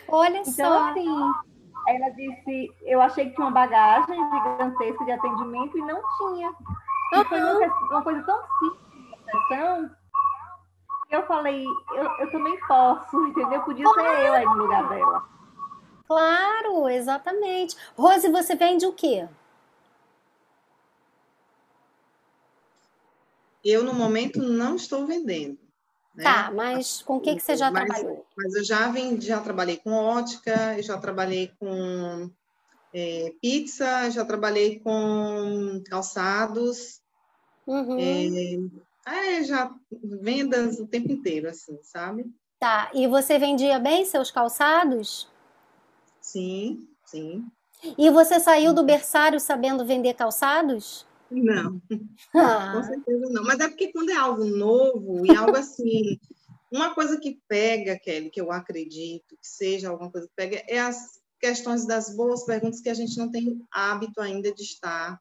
Olha 0.07 0.41
então, 0.45 0.71
só. 0.71 0.89
assim, 0.89 1.33
ela 1.87 2.09
disse, 2.09 2.71
eu 2.83 3.01
achei 3.01 3.25
que 3.25 3.35
tinha 3.35 3.47
uma 3.47 3.51
bagagem 3.51 4.15
gigantesca 4.15 5.05
de 5.05 5.11
atendimento 5.11 5.77
e 5.77 5.81
não 5.81 6.01
tinha. 6.17 6.49
Uhum. 6.49 7.25
Foi 7.25 7.39
uma, 7.39 7.87
uma, 7.91 8.01
coisa 8.01 8.23
tão 8.23 8.41
simples 8.59 8.83
sessão 9.25 9.91
que 11.09 11.15
eu 11.15 11.25
falei, 11.27 11.65
eu, 11.65 12.03
eu 12.19 12.31
também 12.31 12.57
posso, 12.67 13.15
entendeu? 13.27 13.61
Podia 13.61 13.85
claro. 13.85 14.09
ser 14.09 14.25
eu 14.25 14.33
aí 14.33 14.45
no 14.45 14.55
lugar 14.55 14.89
dela. 14.89 15.25
Claro, 16.07 16.89
exatamente. 16.89 17.75
Rose, 17.97 18.29
você 18.29 18.55
vende 18.55 18.85
o 18.85 18.93
quê? 18.93 19.27
Eu, 23.63 23.83
no 23.83 23.93
momento, 23.93 24.39
não 24.39 24.75
estou 24.75 25.05
vendendo. 25.05 25.57
Né? 26.15 26.23
Tá, 26.23 26.51
mas 26.51 27.01
com 27.01 27.17
o 27.17 27.19
que, 27.19 27.35
que 27.35 27.41
você 27.41 27.55
já 27.57 27.71
mas, 27.71 27.85
trabalhou? 27.85 28.25
Mas 28.37 28.53
eu 28.55 28.63
já, 28.63 28.87
vim, 28.89 29.19
já 29.19 29.39
trabalhei 29.41 29.77
com 29.77 29.91
ótica, 29.91 30.81
já 30.81 30.97
trabalhei 30.97 31.51
com 31.59 32.29
é, 32.93 33.33
pizza, 33.41 34.11
já 34.11 34.23
trabalhei 34.23 34.79
com 34.79 35.81
calçados, 35.87 37.01
uhum. 37.65 38.69
é, 39.07 39.39
é, 39.39 39.43
já 39.43 39.73
vendas 40.21 40.79
o 40.79 40.85
tempo 40.85 41.11
inteiro, 41.11 41.49
assim, 41.49 41.79
sabe? 41.81 42.31
Tá, 42.59 42.91
e 42.93 43.07
você 43.07 43.39
vendia 43.39 43.79
bem 43.79 44.05
seus 44.05 44.29
calçados? 44.29 45.27
Sim, 46.21 46.87
sim. 47.05 47.45
E 47.97 48.09
você 48.09 48.39
saiu 48.39 48.73
do 48.73 48.83
berçário 48.83 49.39
sabendo 49.39 49.85
vender 49.85 50.13
calçados? 50.13 51.05
Não, 51.33 51.81
Ah, 52.35 52.73
com 52.75 52.83
certeza 52.83 53.29
não. 53.31 53.43
Mas 53.43 53.59
é 53.59 53.67
porque 53.67 53.91
quando 53.91 54.11
é 54.11 54.15
algo 54.15 54.45
novo 54.45 55.25
e 55.25 55.35
algo 55.35 55.55
assim, 55.55 56.19
uma 56.71 56.93
coisa 56.93 57.19
que 57.19 57.39
pega, 57.47 57.97
Kelly, 57.97 58.29
que 58.29 58.39
eu 58.39 58.51
acredito 58.51 59.37
que 59.37 59.47
seja 59.47 59.89
alguma 59.89 60.11
coisa 60.11 60.27
que 60.27 60.33
pega, 60.35 60.63
é 60.67 60.79
as 60.79 61.19
questões 61.39 61.85
das 61.85 62.15
boas 62.15 62.45
perguntas 62.45 62.79
que 62.79 62.89
a 62.89 62.93
gente 62.93 63.17
não 63.17 63.29
tem 63.29 63.61
hábito 63.71 64.21
ainda 64.21 64.53
de 64.53 64.63
estar. 64.63 65.19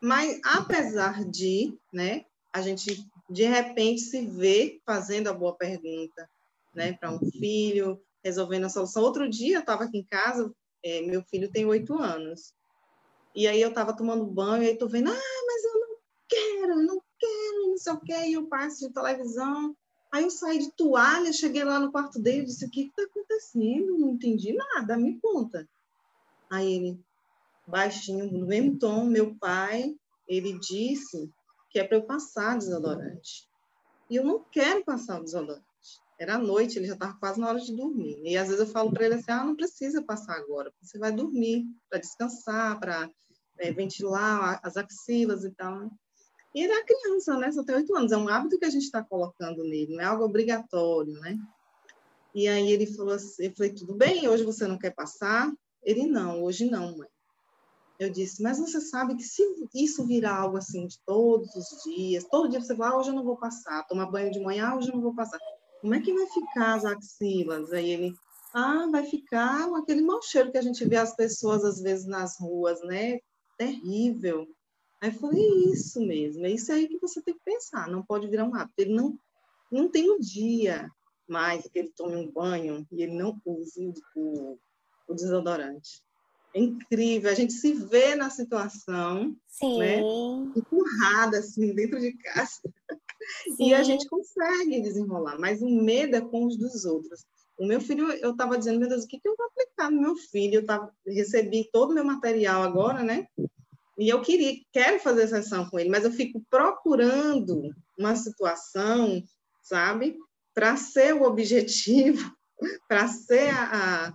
Mas, 0.00 0.38
apesar 0.44 1.24
de, 1.24 1.76
né, 1.92 2.24
a 2.52 2.60
gente 2.60 3.08
de 3.30 3.44
repente 3.44 4.00
se 4.00 4.26
vê 4.26 4.80
fazendo 4.86 5.28
a 5.28 5.34
boa 5.34 5.54
pergunta, 5.54 6.28
né, 6.74 6.92
para 6.94 7.10
um 7.12 7.18
filho, 7.30 8.00
resolvendo 8.24 8.64
a 8.64 8.68
solução. 8.70 9.02
Outro 9.02 9.28
dia 9.28 9.56
eu 9.56 9.60
estava 9.60 9.84
aqui 9.84 9.98
em 9.98 10.04
casa, 10.04 10.52
é, 10.84 11.02
meu 11.02 11.22
filho 11.22 11.50
tem 11.50 11.66
oito 11.66 11.98
anos, 11.98 12.54
e 13.34 13.46
aí 13.46 13.60
eu 13.60 13.68
estava 13.68 13.96
tomando 13.96 14.26
banho, 14.26 14.62
e 14.62 14.68
aí 14.68 14.78
tô 14.78 14.88
vendo, 14.88 15.10
ah, 15.10 15.44
mas 15.46 15.64
eu 15.64 15.80
não 15.80 15.96
quero, 16.28 16.82
não 16.82 17.02
quero, 17.18 17.68
não 17.70 17.76
sei 17.76 17.92
o 17.92 18.00
quê, 18.00 18.26
e 18.26 18.32
eu 18.34 18.46
passo 18.46 18.86
de 18.86 18.92
televisão. 18.92 19.76
Aí 20.10 20.24
eu 20.24 20.30
saí 20.30 20.58
de 20.58 20.72
toalha, 20.72 21.32
cheguei 21.32 21.64
lá 21.64 21.78
no 21.78 21.92
quarto 21.92 22.18
dele, 22.18 22.46
disse, 22.46 22.64
o 22.64 22.70
que 22.70 22.86
está 22.86 23.02
acontecendo? 23.02 23.98
Não 23.98 24.10
entendi 24.10 24.54
nada, 24.54 24.96
me 24.96 25.20
conta. 25.20 25.68
Aí 26.50 26.72
ele, 26.72 27.00
baixinho, 27.66 28.30
no 28.32 28.46
mesmo 28.46 28.78
tom, 28.78 29.04
meu 29.04 29.36
pai, 29.36 29.94
ele 30.26 30.58
disse 30.58 31.30
que 31.70 31.78
é 31.78 31.84
para 31.84 31.98
eu 31.98 32.06
passar 32.06 32.56
desodorante. 32.56 33.46
E 34.08 34.16
eu 34.16 34.24
não 34.24 34.42
quero 34.50 34.82
passar 34.82 35.20
desodorante. 35.20 35.67
Era 36.18 36.36
noite, 36.36 36.78
ele 36.78 36.86
já 36.86 36.94
estava 36.94 37.14
quase 37.14 37.38
na 37.38 37.48
hora 37.48 37.60
de 37.60 37.74
dormir. 37.74 38.20
E 38.24 38.36
às 38.36 38.48
vezes 38.48 38.60
eu 38.60 38.66
falo 38.66 38.90
para 38.90 39.06
ele 39.06 39.14
assim: 39.14 39.30
ah, 39.30 39.44
não 39.44 39.54
precisa 39.54 40.02
passar 40.02 40.34
agora, 40.34 40.72
você 40.82 40.98
vai 40.98 41.12
dormir, 41.12 41.64
para 41.88 42.00
descansar, 42.00 42.78
para 42.80 43.08
é, 43.58 43.72
ventilar 43.72 44.60
as 44.62 44.76
axilas 44.76 45.44
e 45.44 45.50
tal. 45.52 45.90
E 46.54 46.62
ele 46.62 46.72
é 46.72 46.84
criança, 46.84 47.36
né? 47.36 47.52
Só 47.52 47.62
tem 47.62 47.76
oito 47.76 47.94
anos. 47.94 48.10
É 48.10 48.16
um 48.16 48.28
hábito 48.28 48.58
que 48.58 48.64
a 48.64 48.70
gente 48.70 48.84
está 48.84 49.02
colocando 49.02 49.62
nele, 49.62 49.94
não 49.94 50.00
é 50.02 50.06
algo 50.06 50.24
obrigatório, 50.24 51.12
né? 51.20 51.38
E 52.34 52.48
aí 52.48 52.70
ele 52.70 52.86
falou 52.86 53.14
assim: 53.14 53.44
eu 53.44 53.54
falei, 53.54 53.72
tudo 53.72 53.94
bem, 53.94 54.28
hoje 54.28 54.44
você 54.44 54.66
não 54.66 54.78
quer 54.78 54.94
passar? 54.94 55.52
Ele, 55.82 56.06
não, 56.06 56.42
hoje 56.42 56.68
não, 56.68 56.96
mãe. 56.96 57.08
Eu 57.98 58.10
disse, 58.10 58.40
mas 58.42 58.60
você 58.60 58.80
sabe 58.80 59.16
que 59.16 59.24
se 59.24 59.42
isso 59.74 60.06
virar 60.06 60.36
algo 60.36 60.56
assim 60.56 60.86
de 60.86 61.00
todos 61.04 61.52
os 61.56 61.82
dias, 61.82 62.24
todo 62.30 62.48
dia 62.48 62.60
você 62.60 62.76
fala, 62.76 62.94
ah, 62.94 62.98
hoje 62.98 63.10
eu 63.10 63.14
não 63.14 63.24
vou 63.24 63.36
passar, 63.36 63.84
tomar 63.88 64.06
banho 64.06 64.30
de 64.30 64.38
manhã, 64.38 64.68
ah, 64.68 64.76
hoje 64.76 64.88
eu 64.88 64.94
não 64.94 65.02
vou 65.02 65.14
passar. 65.14 65.38
Como 65.80 65.94
é 65.94 66.00
que 66.00 66.12
vai 66.12 66.26
ficar 66.26 66.74
as 66.74 66.84
axilas? 66.84 67.72
Aí 67.72 67.90
ele, 67.90 68.14
ah, 68.52 68.86
vai 68.90 69.04
ficar 69.04 69.68
aquele 69.76 70.02
mau 70.02 70.20
cheiro 70.22 70.50
que 70.50 70.58
a 70.58 70.62
gente 70.62 70.84
vê 70.84 70.96
as 70.96 71.14
pessoas 71.14 71.64
às 71.64 71.80
vezes 71.80 72.06
nas 72.06 72.38
ruas, 72.38 72.80
né? 72.82 73.20
Terrível. 73.56 74.46
Aí 75.00 75.10
eu 75.10 75.14
falei, 75.14 75.40
é 75.40 75.72
isso 75.72 76.00
mesmo, 76.00 76.44
é 76.44 76.50
isso 76.50 76.72
aí 76.72 76.88
que 76.88 76.98
você 76.98 77.22
tem 77.22 77.34
que 77.34 77.44
pensar, 77.44 77.88
não 77.88 78.02
pode 78.02 78.26
virar 78.26 78.44
um 78.44 78.54
hábito. 78.54 78.74
Ele 78.78 78.94
não, 78.94 79.16
não 79.70 79.88
tem 79.88 80.10
um 80.10 80.18
dia 80.18 80.90
mais 81.28 81.68
que 81.68 81.78
ele 81.78 81.92
tome 81.96 82.16
um 82.16 82.30
banho 82.30 82.86
e 82.90 83.02
ele 83.02 83.14
não 83.14 83.40
use 83.44 83.92
o, 84.16 84.58
o 85.06 85.14
desodorante. 85.14 86.02
É 86.54 86.60
incrível, 86.60 87.30
a 87.30 87.34
gente 87.34 87.52
se 87.52 87.74
vê 87.74 88.16
na 88.16 88.30
situação, 88.30 89.36
sim. 89.46 89.78
né? 89.78 90.00
empurrada 90.56 91.38
assim 91.38 91.74
dentro 91.74 92.00
de 92.00 92.12
casa, 92.14 92.62
e 93.58 93.74
a 93.74 93.78
Sim. 93.78 93.84
gente 93.84 94.08
consegue 94.08 94.80
desenrolar, 94.80 95.38
mas 95.38 95.60
o 95.62 95.68
medo 95.68 96.16
é 96.16 96.20
com 96.20 96.46
os 96.46 96.56
dos 96.56 96.84
outros. 96.84 97.24
O 97.58 97.66
meu 97.66 97.80
filho, 97.80 98.10
eu 98.12 98.30
estava 98.30 98.56
dizendo, 98.56 98.78
meu 98.78 98.88
Deus, 98.88 99.04
o 99.04 99.08
que, 99.08 99.18
que 99.18 99.28
eu 99.28 99.34
vou 99.36 99.46
aplicar 99.46 99.90
no 99.90 100.00
meu 100.00 100.16
filho? 100.16 100.56
Eu 100.56 100.66
tava, 100.66 100.92
recebi 101.04 101.68
todo 101.72 101.90
o 101.90 101.94
meu 101.94 102.04
material 102.04 102.62
agora, 102.62 103.02
né? 103.02 103.26
E 103.98 104.08
eu 104.08 104.22
queria, 104.22 104.54
quero 104.72 105.00
fazer 105.00 105.26
sessão 105.26 105.68
com 105.68 105.78
ele, 105.78 105.90
mas 105.90 106.04
eu 106.04 106.12
fico 106.12 106.40
procurando 106.48 107.74
uma 107.98 108.14
situação, 108.14 109.20
sabe? 109.60 110.16
Para 110.54 110.76
ser 110.76 111.14
o 111.14 111.24
objetivo, 111.24 112.32
para 112.88 113.08
ser 113.08 113.50
a, 113.50 114.14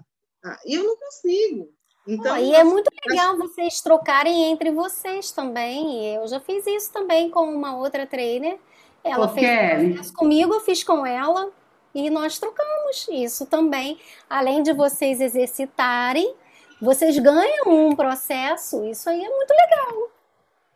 E 0.65 0.75
eu 0.75 0.85
não 0.85 0.95
consigo. 0.95 1.69
Então, 2.07 2.34
Ó, 2.34 2.38
e 2.38 2.53
é 2.53 2.63
muito 2.63 2.89
legal 3.09 3.38
vocês 3.38 3.81
trocarem 3.81 4.51
entre 4.51 4.71
vocês 4.71 5.31
também. 5.31 6.15
Eu 6.15 6.27
já 6.27 6.39
fiz 6.39 6.65
isso 6.65 6.91
também 6.91 7.30
com 7.30 7.43
uma 7.53 7.77
outra 7.77 8.07
trainer. 8.07 8.59
Ela 9.03 9.25
Ô, 9.25 9.30
fez 9.30 10.11
comigo, 10.11 10.53
eu 10.53 10.61
fiz 10.61 10.84
com 10.84 11.05
ela 11.05 11.51
e 11.93 12.09
nós 12.09 12.39
trocamos 12.39 13.07
isso 13.11 13.45
também. 13.45 13.99
Além 14.30 14.63
de 14.63 14.73
vocês 14.73 15.19
exercitarem, 15.19 16.34
vocês 16.81 17.17
ganham 17.19 17.67
um 17.67 17.95
processo. 17.95 18.85
Isso 18.85 19.09
aí 19.09 19.23
é 19.23 19.30
muito 19.30 19.51
legal. 19.51 20.09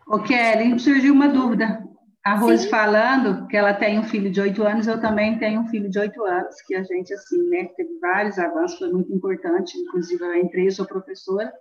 Ô, 0.07 0.19
Kelly, 0.19 0.79
surgiu 0.79 1.13
uma 1.13 1.27
dúvida. 1.27 1.83
A 2.23 2.35
Rose 2.35 2.63
Sim. 2.63 2.69
falando 2.69 3.47
que 3.47 3.55
ela 3.55 3.73
tem 3.73 3.97
um 3.99 4.03
filho 4.03 4.29
de 4.29 4.41
oito 4.41 4.61
anos, 4.63 4.85
eu 4.85 4.99
também 4.99 5.39
tenho 5.39 5.61
um 5.61 5.67
filho 5.69 5.89
de 5.89 5.97
oito 5.97 6.21
anos, 6.25 6.61
que 6.67 6.75
a 6.75 6.83
gente, 6.83 7.13
assim, 7.13 7.41
né, 7.49 7.69
teve 7.77 7.97
vários 8.01 8.37
avanços, 8.37 8.77
foi 8.77 8.91
muito 8.91 9.13
importante. 9.13 9.77
Inclusive, 9.77 10.21
eu 10.21 10.35
entrei, 10.35 10.67
eu 10.67 10.71
sou 10.71 10.85
professora, 10.85 11.53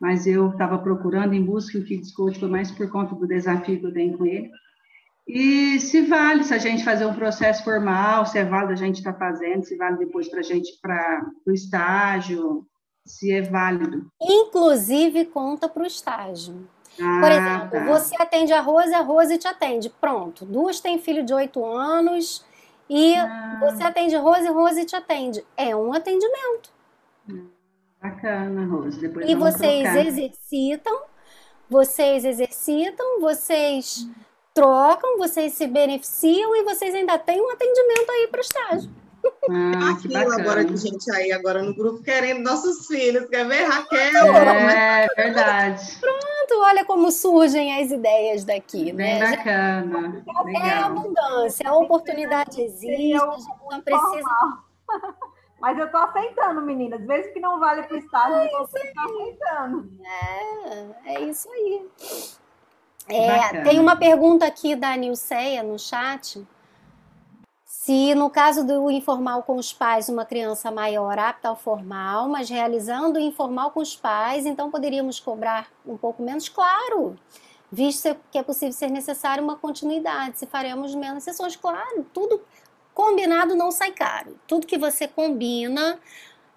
mas 0.00 0.24
eu 0.24 0.50
estava 0.50 0.78
procurando 0.78 1.34
em 1.34 1.44
busca, 1.44 1.76
e 1.76 1.80
o 1.80 1.84
Kids 1.84 2.14
Coach 2.14 2.38
foi 2.38 2.48
mais 2.48 2.70
por 2.70 2.88
conta 2.88 3.16
do 3.16 3.26
desafio 3.26 3.80
que 3.80 3.86
eu 3.86 3.92
tenho 3.92 4.16
com 4.16 4.24
ele. 4.24 4.48
E 5.26 5.80
se 5.80 6.02
vale 6.02 6.44
se 6.44 6.54
a 6.54 6.58
gente 6.58 6.84
fazer 6.84 7.04
um 7.04 7.14
processo 7.14 7.64
formal, 7.64 8.24
se 8.26 8.38
é 8.38 8.44
válido 8.44 8.72
a 8.72 8.76
gente 8.76 8.96
estar 8.98 9.14
fazendo, 9.14 9.64
se 9.64 9.76
vale 9.76 9.96
depois 9.98 10.28
para 10.28 10.38
a 10.40 10.42
gente 10.42 10.78
para 10.80 11.26
o 11.46 11.50
estágio, 11.52 12.64
se 13.04 13.32
é 13.32 13.42
válido. 13.42 14.06
Inclusive, 14.22 15.24
conta 15.26 15.68
para 15.68 15.82
o 15.82 15.86
estágio. 15.86 16.68
Ah, 17.00 17.20
Por 17.20 17.30
exemplo, 17.30 17.70
tá. 17.70 17.84
você 17.86 18.14
atende 18.22 18.52
a 18.52 18.60
Rose, 18.60 18.94
a 18.94 19.00
Rose 19.02 19.36
te 19.36 19.48
atende. 19.48 19.90
Pronto. 19.90 20.44
Duas 20.46 20.80
têm 20.80 20.98
filho 20.98 21.24
de 21.24 21.34
8 21.34 21.64
anos 21.64 22.44
e 22.88 23.14
Ah. 23.16 23.58
você 23.60 23.82
atende 23.82 24.14
Rose, 24.16 24.48
Rose 24.48 24.84
te 24.84 24.94
atende. 24.96 25.44
É 25.56 25.74
um 25.74 25.92
atendimento. 25.92 26.70
Bacana, 28.00 28.64
Rose. 28.66 29.00
Depois 29.00 29.28
E 29.28 29.34
vocês 29.34 29.82
trocar. 29.82 30.06
exercitam, 30.06 31.02
vocês 31.68 32.24
exercitam, 32.24 33.20
vocês 33.20 34.06
trocam, 34.56 35.18
vocês 35.18 35.52
se 35.52 35.66
beneficiam 35.66 36.56
e 36.56 36.64
vocês 36.64 36.94
ainda 36.94 37.18
têm 37.18 37.38
um 37.42 37.50
atendimento 37.50 38.10
aí 38.10 38.28
para 38.28 38.38
o 38.38 38.40
estágio. 38.40 38.90
Ah, 39.50 39.98
que 40.00 40.16
Aquilo 40.16 40.32
agora 40.32 40.64
de 40.64 40.76
gente 40.78 41.14
aí 41.14 41.30
agora 41.30 41.62
no 41.62 41.74
grupo 41.74 42.02
querendo 42.02 42.42
nossos 42.42 42.86
filhos. 42.86 43.28
Quer 43.28 43.46
ver, 43.46 43.64
Raquel? 43.64 44.34
É 44.34 45.06
verdade. 45.14 45.98
Pronto, 46.00 46.62
olha 46.62 46.86
como 46.86 47.10
surgem 47.10 47.82
as 47.82 47.90
ideias 47.90 48.44
daqui, 48.44 48.92
Bem 48.92 49.18
né? 49.18 49.36
bacana. 49.36 50.24
É 50.26 50.42
Legal. 50.44 50.84
abundância, 50.84 51.68
a 51.68 51.76
oportunidade 51.76 52.62
existe, 52.62 53.14
a 53.14 53.30
gente 53.30 53.46
não 53.70 53.80
precisa. 53.82 54.28
Mas 55.60 55.78
eu 55.78 55.90
tô 55.90 55.98
aceitando, 55.98 56.62
meninas. 56.62 57.00
Mesmo 57.02 57.32
que 57.32 57.40
não 57.40 57.58
vale 57.58 57.82
para 57.82 57.96
o 57.96 57.98
estágio, 57.98 58.36
eu 58.36 58.50
tô 58.50 58.56
aceitando. 58.64 59.90
É, 61.04 61.14
é 61.14 61.20
isso 61.22 61.50
aí. 61.50 61.86
É, 63.08 63.62
tem 63.62 63.78
uma 63.78 63.96
pergunta 63.96 64.46
aqui 64.46 64.74
da 64.74 64.96
Nilceia 64.96 65.62
no 65.62 65.78
chat. 65.78 66.44
Se 67.64 68.14
no 68.14 68.28
caso 68.28 68.66
do 68.66 68.90
informal 68.90 69.44
com 69.44 69.56
os 69.56 69.72
pais, 69.72 70.08
uma 70.08 70.24
criança 70.24 70.72
maior 70.72 71.16
apta 71.18 71.48
ao 71.48 71.56
formal, 71.56 72.28
mas 72.28 72.50
realizando 72.50 73.16
o 73.18 73.22
informal 73.22 73.70
com 73.70 73.80
os 73.80 73.94
pais, 73.94 74.44
então 74.44 74.70
poderíamos 74.70 75.20
cobrar 75.20 75.68
um 75.86 75.96
pouco 75.96 76.22
menos? 76.22 76.48
Claro! 76.48 77.16
Visto 77.70 78.16
que 78.30 78.38
é 78.38 78.42
possível 78.42 78.72
ser 78.72 78.90
necessário 78.90 79.42
uma 79.42 79.56
continuidade, 79.56 80.38
se 80.38 80.46
faremos 80.46 80.94
menos 80.94 81.22
sessões, 81.22 81.54
claro, 81.54 82.04
tudo 82.12 82.40
combinado 82.92 83.54
não 83.54 83.70
sai 83.70 83.92
caro. 83.92 84.36
Tudo 84.48 84.66
que 84.66 84.78
você 84.78 85.06
combina 85.06 86.00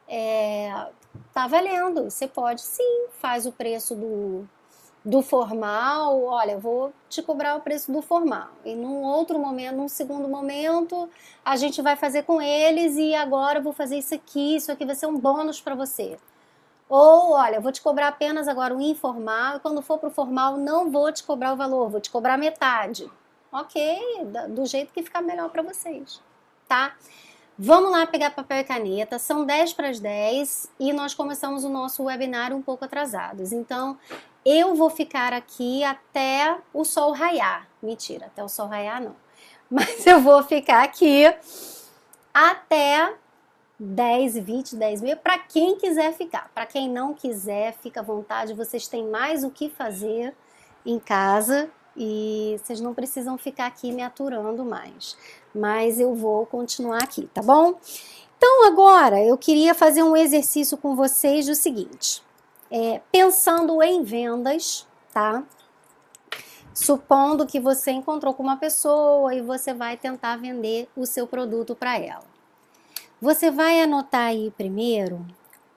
é, 0.08 0.88
tá 1.34 1.48
valendo. 1.48 2.10
Você 2.10 2.28
pode 2.28 2.62
sim, 2.62 3.08
faz 3.20 3.46
o 3.46 3.52
preço 3.52 3.94
do, 3.94 4.48
do 5.04 5.22
formal. 5.22 6.24
Olha, 6.24 6.58
vou 6.58 6.94
te 7.10 7.22
cobrar 7.22 7.56
o 7.56 7.62
preço 7.62 7.92
do 7.92 8.02
formal. 8.02 8.50
E 8.66 8.76
num 8.76 9.02
outro 9.04 9.40
momento, 9.40 9.76
num 9.76 9.88
segundo 9.88 10.28
momento, 10.28 11.10
a 11.44 11.56
gente 11.56 11.82
vai 11.82 11.96
fazer 11.96 12.24
com 12.24 12.42
eles 12.42 12.96
e 12.98 13.16
agora 13.16 13.60
eu 13.60 13.64
vou 13.64 13.74
fazer 13.74 13.98
isso 13.98 14.14
aqui, 14.14 14.56
isso 14.56 14.72
aqui 14.72 14.86
vai 14.86 14.96
ser 14.96 15.08
um 15.08 15.18
bônus 15.18 15.62
para 15.62 15.76
você. 15.76 16.18
Ou, 16.90 17.34
olha, 17.34 17.60
vou 17.60 17.72
te 17.72 17.82
cobrar 17.82 18.08
apenas 18.08 18.48
agora 18.48 18.76
o 18.76 18.82
informal, 18.82 19.58
e 19.58 19.60
quando 19.60 19.80
for 19.80 20.00
para 20.00 20.10
o 20.10 20.12
formal, 20.12 20.58
não 20.58 20.90
vou 20.90 21.12
te 21.12 21.24
cobrar 21.24 21.54
o 21.54 21.56
valor, 21.56 21.88
vou 21.88 22.02
te 22.02 22.10
cobrar 22.10 22.36
metade. 22.36 23.08
Ok, 23.52 24.00
do 24.50 24.66
jeito 24.66 24.92
que 24.92 25.04
ficar 25.04 25.22
melhor 25.22 25.50
para 25.50 25.62
vocês, 25.62 26.20
tá? 26.68 26.96
Vamos 27.58 27.92
lá 27.92 28.08
pegar 28.08 28.32
papel 28.32 28.60
e 28.60 28.64
caneta, 28.64 29.20
são 29.20 29.46
10 29.46 29.74
para 29.74 29.90
as 29.90 30.00
10 30.00 30.72
e 30.80 30.94
nós 30.94 31.14
começamos 31.14 31.64
o 31.64 31.70
nosso 31.70 32.04
webinar 32.04 32.54
um 32.54 32.62
pouco 32.62 32.86
atrasados. 32.86 33.52
Então, 33.52 33.98
eu 34.50 34.74
vou 34.76 34.90
ficar 34.90 35.34
aqui 35.34 35.84
até 35.84 36.58
o 36.74 36.84
sol 36.84 37.12
raiar. 37.12 37.68
Mentira, 37.82 38.28
até 38.28 38.44
o 38.44 38.50
sol 38.50 38.68
raiar 38.68 39.02
não. 39.02 39.16
Mas 39.70 40.06
eu 40.08 40.20
vou 40.20 40.42
ficar 40.44 40.84
aqui 40.84 41.26
até 42.34 43.14
10, 43.80 44.40
20, 44.40 44.76
10 44.76 45.02
mil, 45.02 45.18
para 45.18 45.38
quem 45.38 45.78
quiser 45.78 46.14
ficar. 46.14 46.50
Para 46.54 46.66
quem 46.66 46.90
não 46.90 47.14
quiser, 47.14 47.74
fica 47.74 48.00
à 48.00 48.04
vontade, 48.04 48.54
vocês 48.54 48.88
têm 48.88 49.08
mais 49.08 49.44
o 49.44 49.52
que 49.52 49.70
fazer 49.70 50.34
em 50.86 50.98
casa 50.98 51.70
e 51.96 52.58
vocês 52.58 52.82
não 52.82 52.94
precisam 52.94 53.38
ficar 53.38 53.68
aqui 53.68 53.92
me 53.92 54.02
aturando 54.02 54.66
mais. 54.66 55.18
Mas 55.54 56.00
eu 56.00 56.16
vou 56.16 56.46
continuar 56.46 57.04
aqui, 57.04 57.30
tá 57.34 57.42
bom? 57.42 57.80
Então 58.38 58.66
agora 58.66 59.24
eu 59.24 59.38
queria 59.38 59.76
fazer 59.76 60.02
um 60.02 60.16
exercício 60.16 60.78
com 60.78 60.96
vocês 60.96 61.46
do 61.46 61.56
seguinte: 61.56 62.24
é, 62.72 63.02
pensando 63.12 63.82
em 63.82 64.04
vendas, 64.04 64.88
tá? 65.14 65.44
Supondo 66.74 67.46
que 67.46 67.60
você 67.60 67.92
encontrou 67.92 68.34
com 68.34 68.44
uma 68.44 68.58
pessoa 68.58 69.34
e 69.34 69.42
você 69.42 69.74
vai 69.74 69.98
tentar 69.98 70.38
vender 70.38 70.88
o 70.96 71.06
seu 71.06 71.28
produto 71.28 71.76
para 71.76 71.98
ela. 71.98 72.26
Você 73.22 73.52
vai 73.52 73.82
anotar 73.82 74.28
aí 74.28 74.52
primeiro 74.52 75.26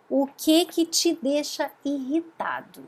o 0.09 0.27
que 0.27 0.65
que 0.65 0.87
te 0.87 1.13
deixa 1.21 1.71
irritado 1.85 2.85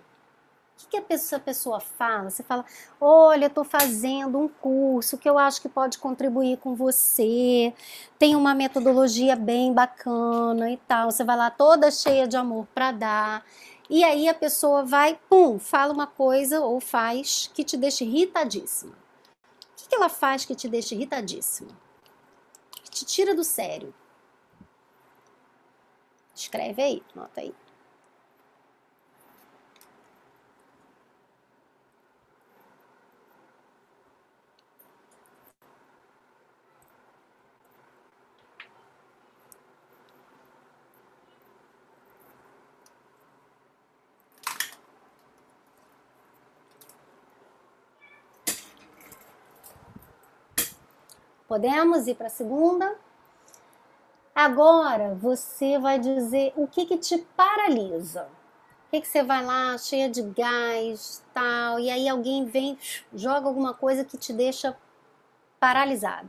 que, 0.89 1.01
que 1.01 1.35
a 1.35 1.41
pessoa, 1.41 1.81
fala? 1.81 2.31
Você 2.31 2.43
fala, 2.43 2.65
olha, 3.01 3.47
estou 3.47 3.65
fazendo 3.65 4.39
um 4.39 4.49
curso 4.49 5.19
que 5.19 5.29
eu 5.29 5.39
acho 5.39 5.61
que 5.61 5.69
pode 5.69 5.99
contribuir 5.99 6.59
com 6.59 6.75
você, 6.75 7.73
tem 8.19 8.37
uma 8.37 8.55
metodologia 8.55 9.37
bem 9.37 9.73
bacana 9.73 10.71
e 10.71 10.77
tal. 10.77 11.11
Você 11.11 11.25
vai 11.25 11.37
lá 11.37 11.51
toda 11.51 11.91
cheia 11.91 12.27
de 12.27 12.37
amor 12.37 12.67
para 12.75 12.93
dar. 12.93 13.45
E 13.89 14.02
aí 14.02 14.28
a 14.28 14.35
pessoa 14.35 14.85
vai, 14.85 15.19
pum, 15.28 15.59
fala 15.59 15.93
uma 15.93 16.06
coisa 16.06 16.61
ou 16.61 16.81
faz 16.81 17.51
que 17.52 17.62
te 17.62 17.77
deixa 17.77 18.05
irritadíssima. 18.05 18.93
O 18.93 19.77
que, 19.77 19.89
que 19.89 19.94
ela 19.94 20.09
faz 20.09 20.44
que 20.44 20.55
te 20.55 20.69
deixa 20.69 20.94
irritadíssima? 20.94 21.70
Que 22.82 22.90
te 22.90 23.05
tira 23.05 23.35
do 23.35 23.44
sério. 23.44 23.94
Escreve 26.35 26.82
aí, 26.82 27.02
nota 27.15 27.43
aí. 27.43 27.55
Podemos 51.55 52.09
ir 52.09 52.17
para 52.17 52.27
a 52.27 52.31
segunda? 52.31 52.97
Agora 54.35 55.15
você 55.15 55.79
vai 55.79 56.01
dizer 56.01 56.53
o 56.57 56.67
que, 56.67 56.85
que 56.85 56.99
te 56.99 57.19
paralisa. 57.37 58.25
O 58.25 58.91
que, 58.91 59.01
que 59.01 59.07
você 59.07 59.23
vai 59.23 59.45
lá 59.45 59.79
cheia 59.79 60.11
de 60.11 60.21
gás, 60.21 61.23
tal, 61.33 61.79
e 61.79 61.89
aí 61.93 62.09
alguém 62.09 62.45
vem, 62.45 62.77
joga 63.15 63.47
alguma 63.47 63.73
coisa 63.73 64.05
que 64.05 64.19
te 64.19 64.33
deixa 64.33 64.77
paralisada. 65.61 66.29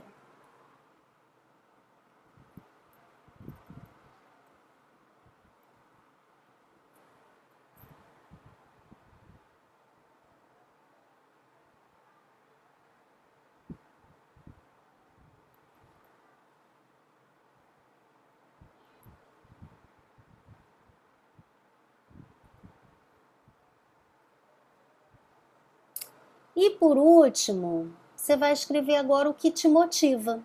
E 26.55 26.69
por 26.69 26.97
último, 26.97 27.93
você 28.15 28.37
vai 28.37 28.53
escrever 28.53 28.95
agora 28.95 29.29
o 29.29 29.33
que 29.33 29.51
te 29.51 29.67
motiva. 29.67 30.41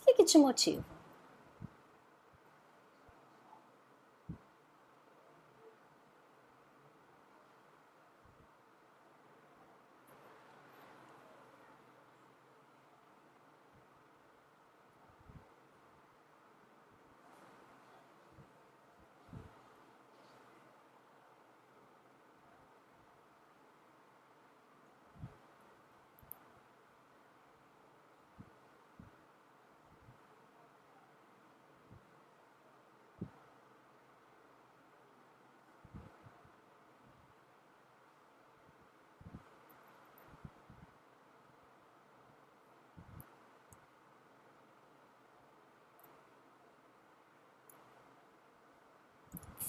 O 0.00 0.04
que, 0.04 0.14
que 0.14 0.24
te 0.24 0.36
motiva? 0.36 0.91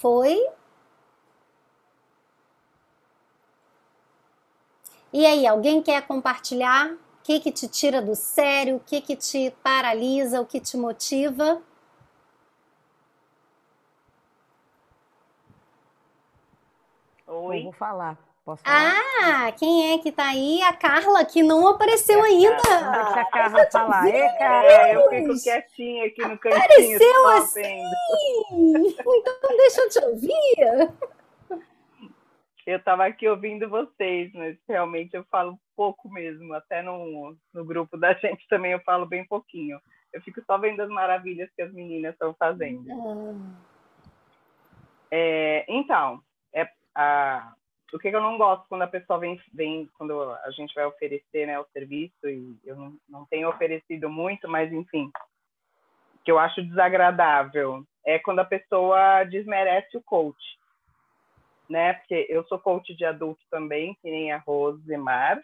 Foi? 0.03 0.38
E 5.13 5.25
aí, 5.25 5.47
alguém 5.47 5.81
quer 5.81 6.05
compartilhar 6.05 6.91
o 6.91 6.97
que, 7.23 7.39
que 7.39 7.53
te 7.53 7.69
tira 7.69 8.01
do 8.01 8.13
sério, 8.13 8.75
o 8.75 8.80
que, 8.81 8.99
que 8.99 9.15
te 9.15 9.51
paralisa, 9.63 10.41
o 10.41 10.45
que 10.45 10.59
te 10.59 10.75
motiva? 10.75 11.61
Oi. 17.25 17.59
Eu 17.59 17.63
vou 17.63 17.71
falar. 17.71 18.17
Posso 18.45 18.61
falar? 18.61 18.94
Ah, 19.24 19.52
quem 19.53 19.94
é 19.94 19.98
que 19.99 20.11
tá 20.11 20.28
aí? 20.28 20.61
A 20.64 20.74
Carla, 20.74 21.24
que 21.24 21.41
não 21.41 21.65
apareceu 21.65 22.20
é 22.26 22.28
ainda. 22.28 22.57
Deixa 22.57 23.22
a 23.22 23.26
Carla 23.26 23.72
falar. 23.72 24.07
É, 24.10 24.38
cara, 24.38 24.94
eu 24.94 25.10
fico 25.10 25.41
quietinha 25.41 26.06
aqui 26.07 26.22
no 26.22 26.38
cantinho. 26.38 26.64
Apareceu 26.64 27.28
assim! 27.30 27.84
Então 28.52 29.57
deixa 29.57 29.82
eu 29.82 29.90
te 29.90 29.99
ouvir. 29.99 30.94
Eu 32.65 32.78
estava 32.78 33.06
aqui 33.06 33.28
ouvindo 33.28 33.70
vocês, 33.70 34.32
mas 34.34 34.57
realmente 34.68 35.15
eu 35.15 35.24
falo 35.32 35.57
pouco 35.76 36.10
mesmo. 36.10 36.53
Até 36.53 36.82
no, 36.82 37.38
no 37.53 37.65
grupo 37.65 37.98
da 37.98 38.14
gente 38.14 38.45
também 38.49 38.74
eu 38.74 38.80
falo 38.82 39.06
bem 39.06 39.26
pouquinho. 39.26 39.80
Eu 40.11 40.22
fico 40.22 40.41
só 40.45 40.57
vendo 40.57 40.82
as 40.82 40.90
maravilhas 40.90 41.49
que 41.56 41.61
as 41.61 41.74
meninas 41.74 42.14
estão 42.14 42.34
fazendo. 42.38 42.86
Ah. 42.91 43.74
É, 45.11 45.65
então, 45.68 46.22
é, 46.53 46.68
a, 46.95 47.53
o 47.94 47.99
que, 47.99 48.10
eu 48.10 48.22
não 48.22 48.38
gosto 48.38 48.65
quando 48.68 48.82
a 48.82 48.88
pessoa 48.88 49.20
vem, 49.20 49.40
vem 49.53 49.90
quando 49.98 50.22
a 50.22 50.52
gente 50.52 50.74
vai 50.74 50.86
oferecer 50.86 51.45
né, 51.45 51.60
o 51.60 51.68
serviço, 51.72 52.28
e 52.28 52.57
eu 52.65 52.76
não, 52.76 52.98
não 53.07 53.26
tenho 53.26 53.48
oferecido 53.49 54.10
muito, 54.10 54.49
mas 54.49 54.72
enfim, 54.72 55.11
que 56.26 56.32
eu 56.32 56.40
acho 56.40 56.64
desagradável 56.64 57.86
é 58.06 58.18
quando 58.20 58.40
a 58.40 58.45
pessoa 58.45 59.24
desmerece 59.26 59.95
o 59.95 60.03
coach, 60.03 60.44
né? 61.70 61.94
Porque 61.94 62.26
eu 62.30 62.44
sou 62.45 62.60
coach 62.60 62.94
de 62.95 63.06
adulto 63.06 63.41
também, 63.49 63.95
que 64.02 64.10
nem 64.10 64.32
a 64.32 64.38
Rosemar, 64.40 65.41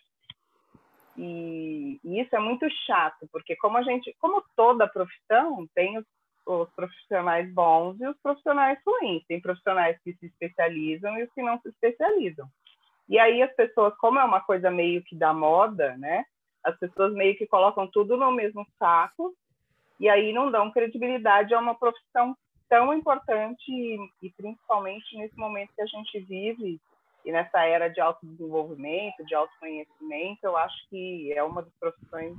e, 1.18 2.00
e 2.04 2.22
isso 2.22 2.36
é 2.36 2.40
muito 2.40 2.66
chato, 2.86 3.28
porque 3.32 3.56
como 3.58 3.78
a 3.78 3.84
gente, 3.84 4.16
como 4.20 4.44
toda 4.56 4.88
profissão, 4.88 5.68
tem 5.76 5.98
os 5.98 6.06
os 6.50 6.70
profissionais 6.72 7.52
bons 7.54 8.00
e 8.00 8.08
os 8.08 8.18
profissionais 8.22 8.80
ruins. 8.86 9.24
Tem 9.28 9.40
profissionais 9.40 9.98
que 10.04 10.14
se 10.14 10.26
especializam 10.26 11.18
e 11.18 11.24
os 11.24 11.34
que 11.34 11.44
não 11.44 11.60
se 11.62 11.70
especializam. 11.70 12.48
E 13.08 13.18
aí 13.20 13.42
as 13.42 13.54
pessoas, 13.56 13.96
como 13.98 14.20
é 14.20 14.24
uma 14.24 14.42
coisa 14.42 14.70
meio 14.70 15.04
que 15.04 15.16
da 15.16 15.34
moda, 15.34 15.96
né? 15.98 16.26
As 16.64 16.78
pessoas 16.78 17.14
meio 17.14 17.38
que 17.38 17.48
colocam 17.48 17.88
tudo 17.88 18.18
no 18.18 18.32
mesmo 18.32 18.66
saco 18.78 19.34
e 20.00 20.10
aí 20.10 20.34
não 20.34 20.52
dão 20.52 20.72
credibilidade 20.72 21.54
a 21.54 21.60
uma 21.60 21.76
profissão 21.76 22.36
tão 22.68 22.94
importante 22.94 23.72
e, 23.72 23.98
e 24.22 24.30
principalmente 24.32 25.18
nesse 25.18 25.38
momento 25.38 25.74
que 25.76 25.82
a 25.82 25.88
gente 25.88 26.20
vive 26.20 26.80
e 27.26 27.32
nessa 27.32 27.66
era 27.66 27.90
de 27.90 28.00
autodesenvolvimento, 28.00 29.26
de 29.26 29.36
autoconhecimento, 29.36 30.40
eu 30.44 30.56
acho 30.56 30.90
que 30.90 31.34
é 31.34 31.44
uma 31.44 31.62
das 31.62 31.74
profissões 31.80 32.38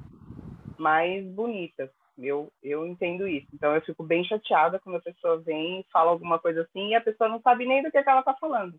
mais 0.79 1.25
bonitas. 1.27 1.91
Eu, 2.23 2.53
eu 2.63 2.87
entendo 2.87 3.27
isso. 3.27 3.49
Então, 3.55 3.75
eu 3.75 3.81
fico 3.83 4.03
bem 4.03 4.23
chateada 4.25 4.79
quando 4.79 4.97
a 4.97 5.03
pessoa 5.03 5.41
vem 5.41 5.81
e 5.81 5.87
fala 5.91 6.11
alguma 6.11 6.39
coisa 6.39 6.63
assim 6.63 6.89
e 6.89 6.95
a 6.95 7.01
pessoa 7.01 7.29
não 7.29 7.41
sabe 7.41 7.65
nem 7.65 7.83
do 7.83 7.91
que, 7.91 7.99
é 7.99 8.03
que 8.03 8.11
ela 8.11 8.21
está 8.21 8.35
falando. 8.35 8.79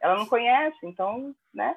Ela 0.00 0.16
não 0.16 0.26
conhece, 0.26 0.78
então, 0.82 1.34
né? 1.54 1.76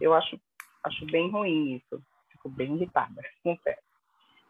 Eu 0.00 0.14
acho, 0.14 0.40
acho 0.84 1.06
bem 1.06 1.30
ruim 1.30 1.76
isso. 1.76 2.02
Fico 2.30 2.48
bem 2.48 2.74
irritada, 2.74 3.22
confesso. 3.44 3.82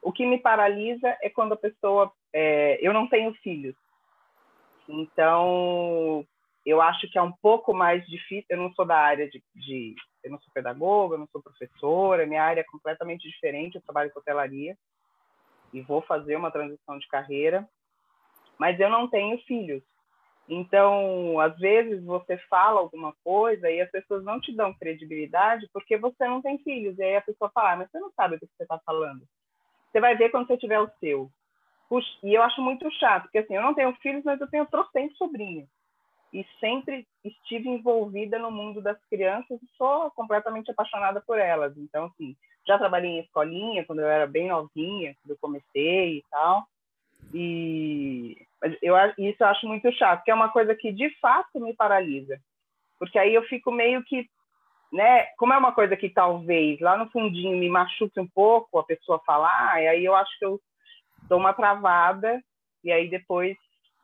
O 0.01 0.13
que 0.13 0.25
me 0.25 0.39
paralisa 0.39 1.17
é 1.21 1.29
quando 1.29 1.53
a 1.53 1.57
pessoa. 1.57 2.13
É, 2.33 2.79
eu 2.81 2.93
não 2.93 3.09
tenho 3.09 3.35
filhos. 3.43 3.75
Então, 4.89 6.25
eu 6.65 6.81
acho 6.81 7.11
que 7.11 7.19
é 7.19 7.23
um 7.23 7.33
pouco 7.43 7.75
mais 7.75 8.07
difícil. 8.07 8.47
Eu 8.49 8.59
não 8.59 8.73
sou 8.73 8.87
da 8.87 8.97
área 8.97 9.29
de, 9.29 9.43
de. 9.55 9.97
eu 10.23 10.31
não 10.31 10.41
sou 10.41 10.53
pedagoga, 10.55 11.17
eu 11.17 11.19
não 11.19 11.29
sou 11.33 11.43
professora, 11.43 12.27
minha 12.27 12.45
área 12.45 12.61
é 12.61 12.65
completamente 12.71 13.29
diferente. 13.29 13.75
Eu 13.75 13.83
trabalho 13.83 14.13
com 14.13 14.21
hotelaria 14.21 14.77
e 15.73 15.81
vou 15.81 16.01
fazer 16.03 16.37
uma 16.37 16.51
transição 16.51 16.99
de 16.99 17.07
carreira, 17.09 17.69
mas 18.59 18.79
eu 18.81 18.91
não 18.91 19.09
tenho 19.09 19.39
filhos. 19.45 19.83
Então, 20.49 21.39
às 21.41 21.57
vezes 21.59 22.03
você 22.03 22.39
fala 22.49 22.81
alguma 22.81 23.15
coisa 23.23 23.71
e 23.71 23.81
as 23.83 23.91
pessoas 23.91 24.25
não 24.25 24.41
te 24.41 24.55
dão 24.55 24.73
credibilidade 24.73 25.69
porque 25.73 25.99
você 25.99 26.27
não 26.27 26.41
tem 26.41 26.59
filhos. 26.59 26.99
E 26.99 27.03
aí 27.03 27.17
a 27.17 27.21
pessoa 27.21 27.51
fala, 27.51 27.73
ah, 27.73 27.77
mas 27.77 27.91
você 27.91 28.01
não 28.01 28.11
sabe 28.13 28.37
o 28.37 28.41
que 28.41 28.47
você 28.47 28.63
está 28.63 28.79
falando. 28.79 29.23
Você 29.91 30.01
vai 30.01 30.17
ver 30.17 30.31
quando 30.31 30.47
você 30.47 30.57
tiver 30.57 30.81
o 30.81 30.91
seu. 31.01 31.31
E 32.23 32.35
eu 32.35 32.43
acho 32.43 32.61
muito 32.61 32.91
chato, 32.93 33.25
porque 33.25 33.39
assim, 33.39 33.55
eu 33.55 33.63
não 33.63 33.75
tenho 33.75 33.95
filhos, 33.97 34.25
mas 34.25 34.41
eu 34.41 34.49
tenho 34.49 34.67
trocentos 34.67 35.17
sobrinhos. 35.17 35.69
E 36.33 36.45
sempre 36.61 37.07
estive 37.25 37.69
envolvida 37.69 38.39
no 38.39 38.51
mundo 38.51 38.83
das 38.83 38.99
crianças 39.07 39.59
e 39.63 39.67
sou 39.77 40.11
completamente 40.11 40.71
apaixonada 40.71 41.23
por 41.27 41.39
elas. 41.39 41.77
Então, 41.79 42.07
assim, 42.07 42.37
já 42.69 42.79
trabalhei 42.79 43.11
em 43.11 43.21
escolinha 43.21 43.85
quando 43.85 44.01
eu 44.01 44.07
era 44.07 44.27
bem 44.27 44.49
novinha, 44.49 45.15
quando 45.23 45.31
eu 45.31 45.39
comecei 45.41 46.19
e 46.19 46.25
tal. 46.31 46.65
E 47.33 48.37
eu, 48.83 48.95
isso 49.19 49.43
eu 49.43 49.47
acho 49.47 49.67
muito 49.67 49.91
chato, 49.93 50.23
que 50.23 50.31
é 50.31 50.35
uma 50.35 50.51
coisa 50.51 50.75
que 50.75 50.93
de 50.93 51.11
fato 51.19 51.59
me 51.59 51.75
paralisa. 51.75 52.39
Porque 52.99 53.19
aí 53.19 53.35
eu 53.35 53.43
fico 53.45 53.73
meio 53.73 54.05
que 54.05 54.29
né, 54.93 55.27
como 55.37 55.53
é 55.53 55.59
uma 55.59 55.73
coisa 55.73 55.97
que 55.97 56.09
talvez 56.09 56.81
lá 56.81 56.97
no 56.97 57.11
fundinho 57.11 57.59
me 57.59 57.69
machuque 57.69 58.19
um 58.21 58.27
pouco 58.27 58.79
a 58.79 58.85
pessoa 58.85 59.21
falar, 59.27 59.83
e 59.83 59.89
aí 59.89 60.05
eu 60.05 60.15
acho 60.15 60.39
que 60.39 60.45
eu 60.45 60.61
dou 61.29 61.39
uma 61.39 61.53
travada 61.53 62.43
e 62.83 62.91
aí 62.91 63.09
depois 63.09 63.55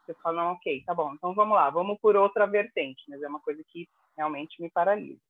eu 0.06 0.14
falo, 0.16 0.36
não, 0.36 0.52
ok, 0.52 0.82
tá 0.84 0.92
bom, 0.92 1.14
então 1.14 1.34
vamos 1.34 1.54
lá, 1.56 1.70
vamos 1.70 1.98
por 2.00 2.16
outra 2.16 2.46
vertente, 2.46 3.02
mas 3.08 3.22
é 3.22 3.28
uma 3.28 3.40
coisa 3.40 3.62
que 3.72 3.88
realmente 4.14 4.60
me 4.60 4.70
paralisa. 4.70 5.20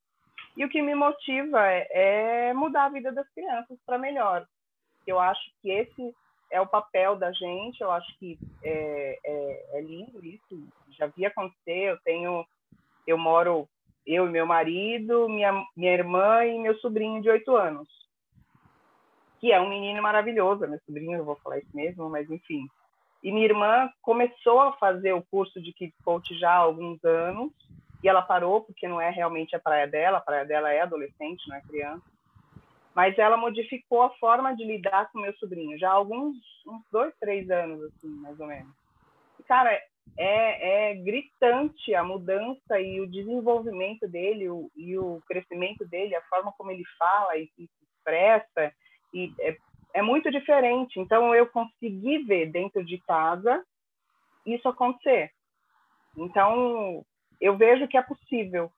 E 0.57 0.65
o 0.65 0.69
que 0.69 0.81
me 0.81 0.95
motiva 0.95 1.67
é, 1.67 2.49
é 2.49 2.55
mudar 2.55 2.85
a 2.85 2.89
vida 2.89 3.13
das 3.13 3.29
crianças 3.31 3.79
para 3.85 3.99
melhor. 3.99 4.47
Eu 5.07 5.19
acho 5.19 5.43
que 5.61 5.71
esse 5.71 6.15
é 6.51 6.61
o 6.61 6.67
papel 6.67 7.17
da 7.17 7.33
gente, 7.33 7.81
eu 7.81 7.91
acho 7.91 8.19
que 8.19 8.39
é, 8.63 9.19
é, 9.25 9.79
é 9.79 9.81
lindo 9.81 10.25
isso, 10.25 10.69
já 10.91 11.07
vi 11.09 11.27
acontecer, 11.27 11.91
eu 11.91 11.99
tenho, 12.05 12.47
eu 13.07 13.19
moro 13.19 13.69
eu 14.07 14.29
e 14.29 14.31
meu 14.31 14.47
marido, 14.47 15.29
minha, 15.29 15.65
minha 15.77 15.93
irmã 15.93 16.45
e 16.45 16.59
meu 16.59 16.77
sobrinho 16.79 17.23
de 17.23 17.31
oito 17.31 17.57
anos, 17.57 17.89
que 19.41 19.51
é 19.51 19.61
um 19.61 19.69
menino 19.69 20.03
maravilhoso, 20.03 20.67
meu 20.69 20.79
sobrinho, 20.87 21.19
eu 21.19 21.25
vou 21.25 21.37
falar 21.37 21.59
isso 21.59 21.75
mesmo, 21.75 22.09
mas 22.09 22.31
enfim. 22.31 22.67
E 23.23 23.33
minha 23.33 23.47
irmã 23.47 23.91
começou 24.03 24.61
a 24.61 24.73
fazer 24.75 25.15
o 25.15 25.25
curso 25.31 25.61
de 25.61 25.73
Kids 25.73 25.99
Coach 26.05 26.39
já 26.39 26.53
há 26.53 26.59
alguns 26.59 27.03
anos, 27.05 27.53
e 28.05 28.09
ela 28.09 28.21
parou 28.21 28.61
porque 28.61 28.87
não 28.87 29.01
é 29.01 29.09
realmente 29.09 29.57
a 29.57 29.59
praia 29.59 29.87
dela, 29.89 30.19
a 30.19 30.21
praia 30.21 30.45
dela 30.45 30.71
é 30.71 30.83
adolescente, 30.83 31.49
não 31.49 31.57
é 31.57 31.63
criança. 31.63 32.05
Mas 32.95 33.19
ela 33.19 33.35
modificou 33.39 34.03
a 34.03 34.11
forma 34.17 34.55
de 34.55 34.63
lidar 34.63 35.11
com 35.11 35.21
meu 35.21 35.35
sobrinho 35.39 35.79
já 35.79 35.89
há 35.89 35.95
alguns 35.95 36.37
uns 36.67 36.83
dois, 36.93 37.15
três 37.19 37.51
anos, 37.51 37.83
assim, 37.83 38.09
mais 38.21 38.39
ou 38.39 38.47
menos. 38.47 38.71
E, 39.41 39.43
cara, 39.45 39.73
é, 40.19 40.91
é 40.91 40.95
gritante 40.97 41.95
a 41.95 42.05
mudança 42.05 42.79
e 42.79 43.01
o 43.01 43.11
desenvolvimento 43.11 44.07
dele 44.07 44.51
o, 44.51 44.71
e 44.77 44.99
o 44.99 45.23
crescimento 45.27 45.87
dele, 45.87 46.15
a 46.15 46.23
forma 46.23 46.53
como 46.59 46.71
ele 46.71 46.85
fala 46.99 47.39
e, 47.39 47.47
se 47.57 47.71
expressa, 47.97 48.71
e 49.15 49.33
é, 49.41 49.57
é 49.95 50.03
muito 50.03 50.31
diferente. 50.31 51.01
Então, 51.01 51.35
eu 51.35 51.47
consegui 51.47 52.19
ver 52.25 52.51
dentro 52.51 52.85
de 52.85 52.99
casa 52.99 53.65
isso 54.45 54.69
acontecer. 54.69 55.31
Então, 56.17 57.03
eu 57.41 57.57
vejo 57.57 57.89
que 57.89 57.97
é 57.97 58.03
possível. 58.03 58.71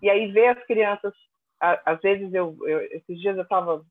E 0.00 0.10
aí, 0.10 0.30
ver 0.32 0.48
as 0.48 0.64
crianças, 0.66 1.12
às 1.60 2.00
vezes, 2.00 2.32
eu, 2.34 2.56
eu 2.62 2.80
esses 2.82 3.20
dias 3.20 3.36
eu 3.36 3.44
estava 3.44 3.84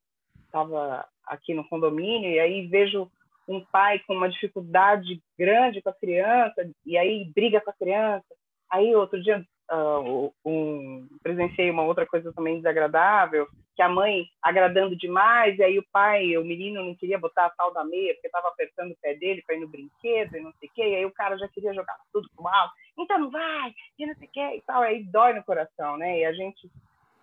tava 0.51 1.07
aqui 1.25 1.53
no 1.53 1.67
condomínio 1.67 2.29
e 2.29 2.39
aí 2.39 2.67
vejo 2.67 3.09
um 3.47 3.63
pai 3.71 3.99
com 3.99 4.13
uma 4.13 4.29
dificuldade 4.29 5.21
grande 5.37 5.81
com 5.81 5.89
a 5.89 5.93
criança 5.93 6.69
e 6.85 6.97
aí 6.97 7.31
briga 7.33 7.61
com 7.61 7.69
a 7.69 7.73
criança. 7.73 8.25
Aí 8.69 8.93
outro 8.95 9.21
dia 9.21 9.45
uh, 9.71 10.33
um, 10.45 11.07
presenciei 11.23 11.69
uma 11.69 11.83
outra 11.83 12.05
coisa 12.05 12.31
também 12.33 12.57
desagradável, 12.57 13.47
que 13.81 13.83
a 13.83 13.89
mãe 13.89 14.27
agradando 14.43 14.95
demais 14.95 15.57
e 15.57 15.63
aí 15.63 15.79
o 15.79 15.85
pai, 15.91 16.37
o 16.37 16.45
menino 16.45 16.83
não 16.83 16.93
queria 16.93 17.17
botar 17.17 17.47
a 17.47 17.49
tal 17.49 17.73
da 17.73 17.83
meia 17.83 18.13
porque 18.13 18.27
estava 18.27 18.47
apertando 18.47 18.91
o 18.91 18.97
pé 19.01 19.15
dele 19.15 19.41
para 19.41 19.55
ir 19.55 19.59
no 19.59 19.67
brinquedo 19.67 20.37
e 20.37 20.39
não 20.39 20.53
sei 20.59 20.69
o 20.69 20.71
quê, 20.71 20.83
e 20.83 20.95
aí 20.97 21.05
o 21.05 21.11
cara 21.11 21.35
já 21.35 21.47
queria 21.47 21.73
jogar 21.73 21.97
tudo 22.13 22.29
pro 22.35 22.47
alto, 22.47 22.75
então 22.95 23.17
não 23.17 23.31
vai, 23.31 23.73
e 23.97 24.05
não 24.05 24.13
sei 24.13 24.27
o 24.27 24.31
quê 24.31 24.55
e 24.57 24.61
tal, 24.61 24.83
aí 24.83 25.03
dói 25.05 25.33
no 25.33 25.43
coração, 25.43 25.97
né? 25.97 26.19
E 26.19 26.25
a 26.25 26.31
gente 26.31 26.69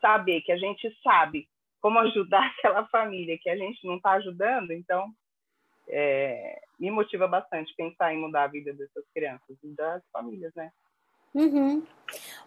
saber 0.01 0.41
que 0.41 0.51
a 0.51 0.57
gente 0.57 0.93
sabe 1.01 1.49
como 1.81 2.01
ajudar 2.01 2.45
aquela 2.59 2.85
família 2.89 3.39
que 3.41 3.49
a 3.49 3.57
gente 3.57 3.87
não 3.87 3.95
está 3.95 4.15
ajudando, 4.15 4.73
então 4.73 5.09
é, 5.89 6.61
me 6.77 6.91
motiva 6.91 7.29
bastante 7.29 7.73
pensar 7.77 8.13
em 8.13 8.19
mudar 8.19 8.45
a 8.45 8.49
vida 8.49 8.73
dessas 8.73 9.05
crianças 9.15 9.57
e 9.63 9.69
das 9.77 10.03
famílias, 10.11 10.53
né? 10.57 10.73
Uhum. 11.35 11.87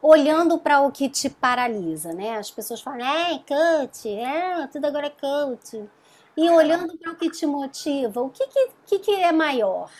Olhando 0.01 0.57
para 0.57 0.81
o 0.81 0.91
que 0.91 1.07
te 1.09 1.29
paralisa, 1.29 2.13
né? 2.13 2.37
As 2.37 2.49
pessoas 2.49 2.81
falam, 2.81 3.05
é, 3.05 3.39
coach, 3.39 4.09
é, 4.09 4.67
tudo 4.67 4.85
agora 4.85 5.07
é 5.07 5.09
coach. 5.11 5.87
E 6.35 6.49
olhando 6.49 6.97
para 6.97 7.11
o 7.11 7.15
que 7.15 7.29
te 7.29 7.45
motiva, 7.45 8.21
o 8.21 8.29
que, 8.29 8.47
que, 8.87 8.99
que, 8.99 9.11
é 9.15 9.31
maior? 9.31 9.91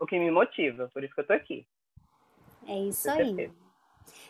O 0.00 0.06
que 0.06 0.18
me 0.18 0.30
motiva, 0.30 0.88
por 0.94 1.04
isso 1.04 1.14
que 1.14 1.20
eu 1.20 1.26
tô 1.26 1.32
aqui. 1.32 1.66
É 2.66 2.78
isso 2.78 3.10
aí. 3.10 3.50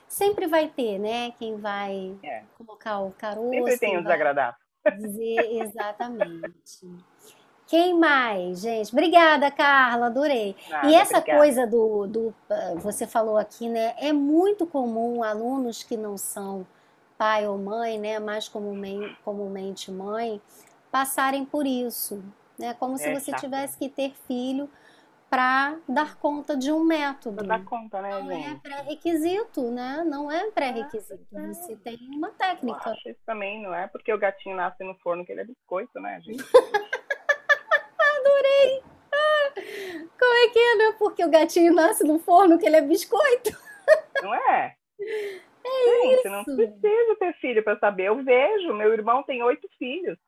Sempre 0.09 0.47
vai 0.47 0.69
ter, 0.69 0.99
né? 0.99 1.33
Quem 1.33 1.57
vai 1.57 2.17
é. 2.23 2.43
colocar 2.57 3.01
o 3.01 3.13
caroço. 3.13 3.51
Sempre 3.51 3.79
tem 3.79 3.99
o 3.99 4.03
desagradável. 4.03 4.59
Dizer 4.97 5.39
exatamente. 5.63 6.81
Quem 7.69 7.93
mais, 7.95 8.61
gente? 8.61 8.91
Obrigada, 8.93 9.51
Carla, 9.51 10.07
adorei. 10.07 10.57
Nada, 10.71 10.89
e 10.89 10.95
essa 10.95 11.19
obrigada. 11.19 11.39
coisa 11.39 11.67
do, 11.67 12.07
do. 12.07 12.35
Ah, 12.49 12.75
você 12.77 13.07
falou 13.07 13.37
aqui, 13.37 13.69
né? 13.69 13.95
É 13.99 14.11
muito 14.11 14.67
comum 14.67 15.23
alunos 15.23 15.83
que 15.83 15.95
não 15.95 16.17
são 16.17 16.67
pai 17.19 17.47
ou 17.47 17.59
mãe, 17.59 17.99
né? 17.99 18.19
Mais 18.19 18.49
comumente, 18.49 19.15
comumente 19.23 19.91
mãe, 19.93 20.41
passarem 20.91 21.45
por 21.45 21.67
isso. 21.67 22.25
Né? 22.59 22.73
Como 22.73 22.95
é, 22.95 22.97
se 22.97 23.15
você 23.15 23.33
tivesse 23.37 23.77
que 23.77 23.91
ter 23.91 24.15
filho 24.27 24.69
para 25.29 25.77
dar 25.87 26.17
conta 26.17 26.57
de 26.57 26.73
um 26.73 26.83
método. 26.83 27.37
Pra 27.45 27.59
dar 27.59 27.65
conta, 27.67 28.01
né, 28.01 28.19
Não 28.19 28.33
é 28.33 28.55
pré-requisito, 28.63 29.71
né? 29.71 30.03
Não 30.07 30.33
é 30.33 30.51
pré-requisito. 30.51 31.27
É, 31.35 31.49
você 31.49 31.77
tem 31.77 31.99
uma 32.15 32.31
técnica. 32.31 32.81
Eu 32.87 32.93
acho 32.93 33.09
isso 33.11 33.21
também, 33.27 33.63
não 33.63 33.75
é 33.75 33.87
porque 33.87 34.11
o 34.11 34.19
gatinho 34.19 34.57
nasce 34.57 34.83
no 34.83 34.95
forno 34.97 35.27
que 35.27 35.33
ele 35.33 35.43
é 35.43 35.45
biscoito, 35.45 36.01
né, 36.01 36.19
gente? 36.23 36.43
adorei! 38.39 38.83
Ah, 39.13 39.53
como 40.19 40.35
é 40.35 40.49
que 40.49 40.59
é, 40.59 40.77
né? 40.77 40.97
Porque 40.99 41.25
o 41.25 41.31
gatinho 41.31 41.75
nasce 41.75 42.05
no 42.05 42.19
forno 42.19 42.59
que 42.59 42.67
ele 42.67 42.77
é 42.77 42.83
biscoito. 42.83 43.51
Não 44.23 44.35
é? 44.35 44.77
É 45.01 46.03
Gente, 46.03 46.21
isso. 46.21 46.29
não 46.29 46.45
precisa 46.45 47.17
ter 47.19 47.35
filho 47.41 47.63
para 47.63 47.79
saber. 47.79 48.05
Eu 48.05 48.23
vejo, 48.23 48.75
meu 48.75 48.93
irmão 48.93 49.23
tem 49.23 49.43
oito 49.43 49.69
filhos. 49.79 50.19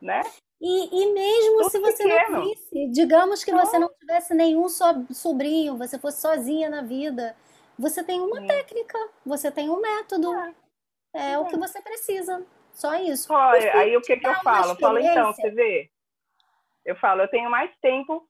Né? 0.00 0.20
E, 0.60 1.02
e 1.02 1.12
mesmo 1.12 1.58
Tudo 1.58 1.70
se 1.70 1.78
você 1.78 2.02
pequeno. 2.04 2.30
não 2.30 2.48
visse, 2.48 2.88
digamos 2.88 3.44
que 3.44 3.52
não. 3.52 3.64
você 3.64 3.78
não 3.78 3.88
tivesse 4.00 4.34
nenhum 4.34 4.68
sobrinho, 4.68 5.76
você 5.76 5.98
fosse 5.98 6.20
sozinha 6.20 6.68
na 6.68 6.82
vida, 6.82 7.36
você 7.78 8.02
tem 8.02 8.20
uma 8.20 8.40
Sim. 8.40 8.46
técnica, 8.46 8.98
você 9.24 9.50
tem 9.50 9.70
um 9.70 9.80
método. 9.80 10.32
É, 10.34 10.54
é, 11.14 11.32
é. 11.32 11.38
o 11.38 11.46
que 11.46 11.56
você 11.56 11.80
precisa. 11.80 12.44
Só 12.72 12.94
isso. 12.94 13.32
Olha, 13.32 13.76
aí 13.76 13.96
o 13.96 14.00
que, 14.00 14.16
que 14.16 14.26
eu 14.26 14.34
falo? 14.36 14.74
Falo 14.76 14.98
então, 14.98 15.32
você 15.32 15.50
vê, 15.50 15.90
eu 16.84 16.96
falo, 16.96 17.22
eu 17.22 17.28
tenho 17.28 17.50
mais 17.50 17.70
tempo 17.80 18.26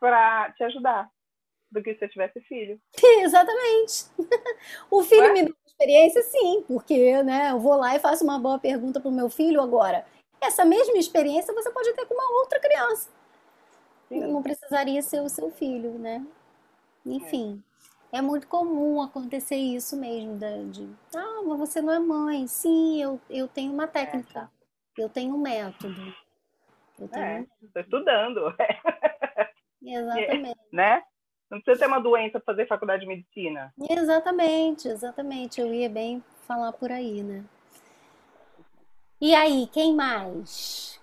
para 0.00 0.52
te 0.52 0.64
ajudar 0.64 1.08
do 1.70 1.82
que 1.82 1.94
se 1.94 2.04
eu 2.04 2.08
tivesse 2.08 2.40
filho. 2.42 2.80
Exatamente. 3.22 4.06
O 4.90 5.02
filho 5.02 5.32
me 5.32 5.44
dá 5.44 5.54
experiência, 5.66 6.22
sim, 6.22 6.64
porque 6.66 7.22
né, 7.22 7.50
eu 7.50 7.58
vou 7.58 7.76
lá 7.76 7.96
e 7.96 8.00
faço 8.00 8.22
uma 8.24 8.38
boa 8.38 8.58
pergunta 8.58 9.00
para 9.00 9.08
o 9.08 9.14
meu 9.14 9.28
filho 9.28 9.60
agora. 9.60 10.06
Essa 10.40 10.64
mesma 10.64 10.96
experiência 10.98 11.54
você 11.54 11.70
pode 11.70 11.92
ter 11.94 12.06
com 12.06 12.14
uma 12.14 12.40
outra 12.40 12.60
criança. 12.60 13.10
Sim. 14.08 14.20
Não 14.20 14.42
precisaria 14.42 15.02
ser 15.02 15.20
o 15.20 15.28
seu 15.28 15.50
filho, 15.50 15.98
né? 15.98 16.24
Enfim. 17.04 17.62
É. 18.12 18.18
é 18.18 18.22
muito 18.22 18.46
comum 18.46 19.02
acontecer 19.02 19.56
isso 19.56 19.96
mesmo, 19.96 20.38
de, 20.70 20.88
ah, 21.14 21.42
mas 21.44 21.58
você 21.58 21.80
não 21.80 21.92
é 21.92 21.98
mãe. 21.98 22.46
Sim, 22.46 23.02
eu, 23.02 23.20
eu 23.28 23.48
tenho 23.48 23.72
uma 23.72 23.88
técnica, 23.88 24.50
é. 24.98 25.02
eu 25.02 25.08
tenho 25.08 25.34
um 25.34 25.38
método. 25.38 26.14
Eu 26.98 27.08
tenho... 27.08 27.24
É, 27.24 27.46
estou 27.62 27.82
estudando. 27.82 28.54
Exatamente. 29.82 30.60
né? 30.72 31.02
Não 31.50 31.60
precisa 31.60 31.84
ter 31.84 31.92
uma 31.92 32.00
doença 32.00 32.40
para 32.40 32.54
fazer 32.54 32.66
faculdade 32.66 33.02
de 33.02 33.08
medicina. 33.08 33.72
Exatamente, 33.90 34.88
exatamente. 34.88 35.60
Eu 35.60 35.72
ia 35.72 35.88
bem 35.88 36.22
falar 36.46 36.72
por 36.72 36.90
aí, 36.90 37.22
né? 37.22 37.44
E 39.20 39.34
aí, 39.34 39.68
quem 39.68 39.94
mais? 39.94 41.00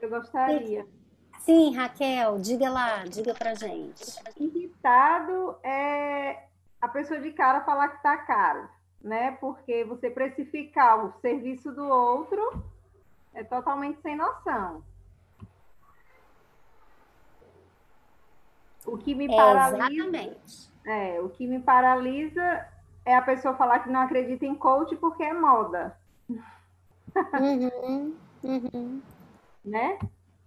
Eu 0.00 0.08
gostaria. 0.10 0.86
Sim, 1.40 1.74
Raquel, 1.74 2.38
diga 2.38 2.70
lá, 2.70 3.04
diga 3.04 3.34
pra 3.34 3.54
gente. 3.54 4.18
Irritado 4.38 5.58
é 5.64 6.44
a 6.80 6.88
pessoa 6.88 7.18
de 7.20 7.32
cara 7.32 7.64
falar 7.64 7.88
que 7.88 8.02
tá 8.02 8.16
caro, 8.18 8.68
né? 9.02 9.32
Porque 9.40 9.84
você 9.84 10.10
precificar 10.10 11.04
o 11.04 11.20
serviço 11.20 11.72
do 11.72 11.86
outro 11.88 12.62
é 13.34 13.42
totalmente 13.42 14.00
sem 14.02 14.16
noção. 14.16 14.84
O 18.92 18.98
que 18.98 19.14
me 19.14 19.28
paralisa. 19.28 19.76
Exatamente. 20.02 20.70
É, 20.86 21.20
o 21.20 21.28
que 21.28 21.46
me 21.46 21.60
paralisa 21.60 22.66
é 23.04 23.14
a 23.14 23.22
pessoa 23.22 23.54
falar 23.54 23.80
que 23.80 23.90
não 23.90 24.00
acredita 24.00 24.44
em 24.46 24.54
coach 24.54 24.96
porque 24.96 25.22
é 25.22 25.32
moda, 25.32 25.96
Uhum, 27.40 28.14
uhum. 28.44 29.02
né? 29.64 29.98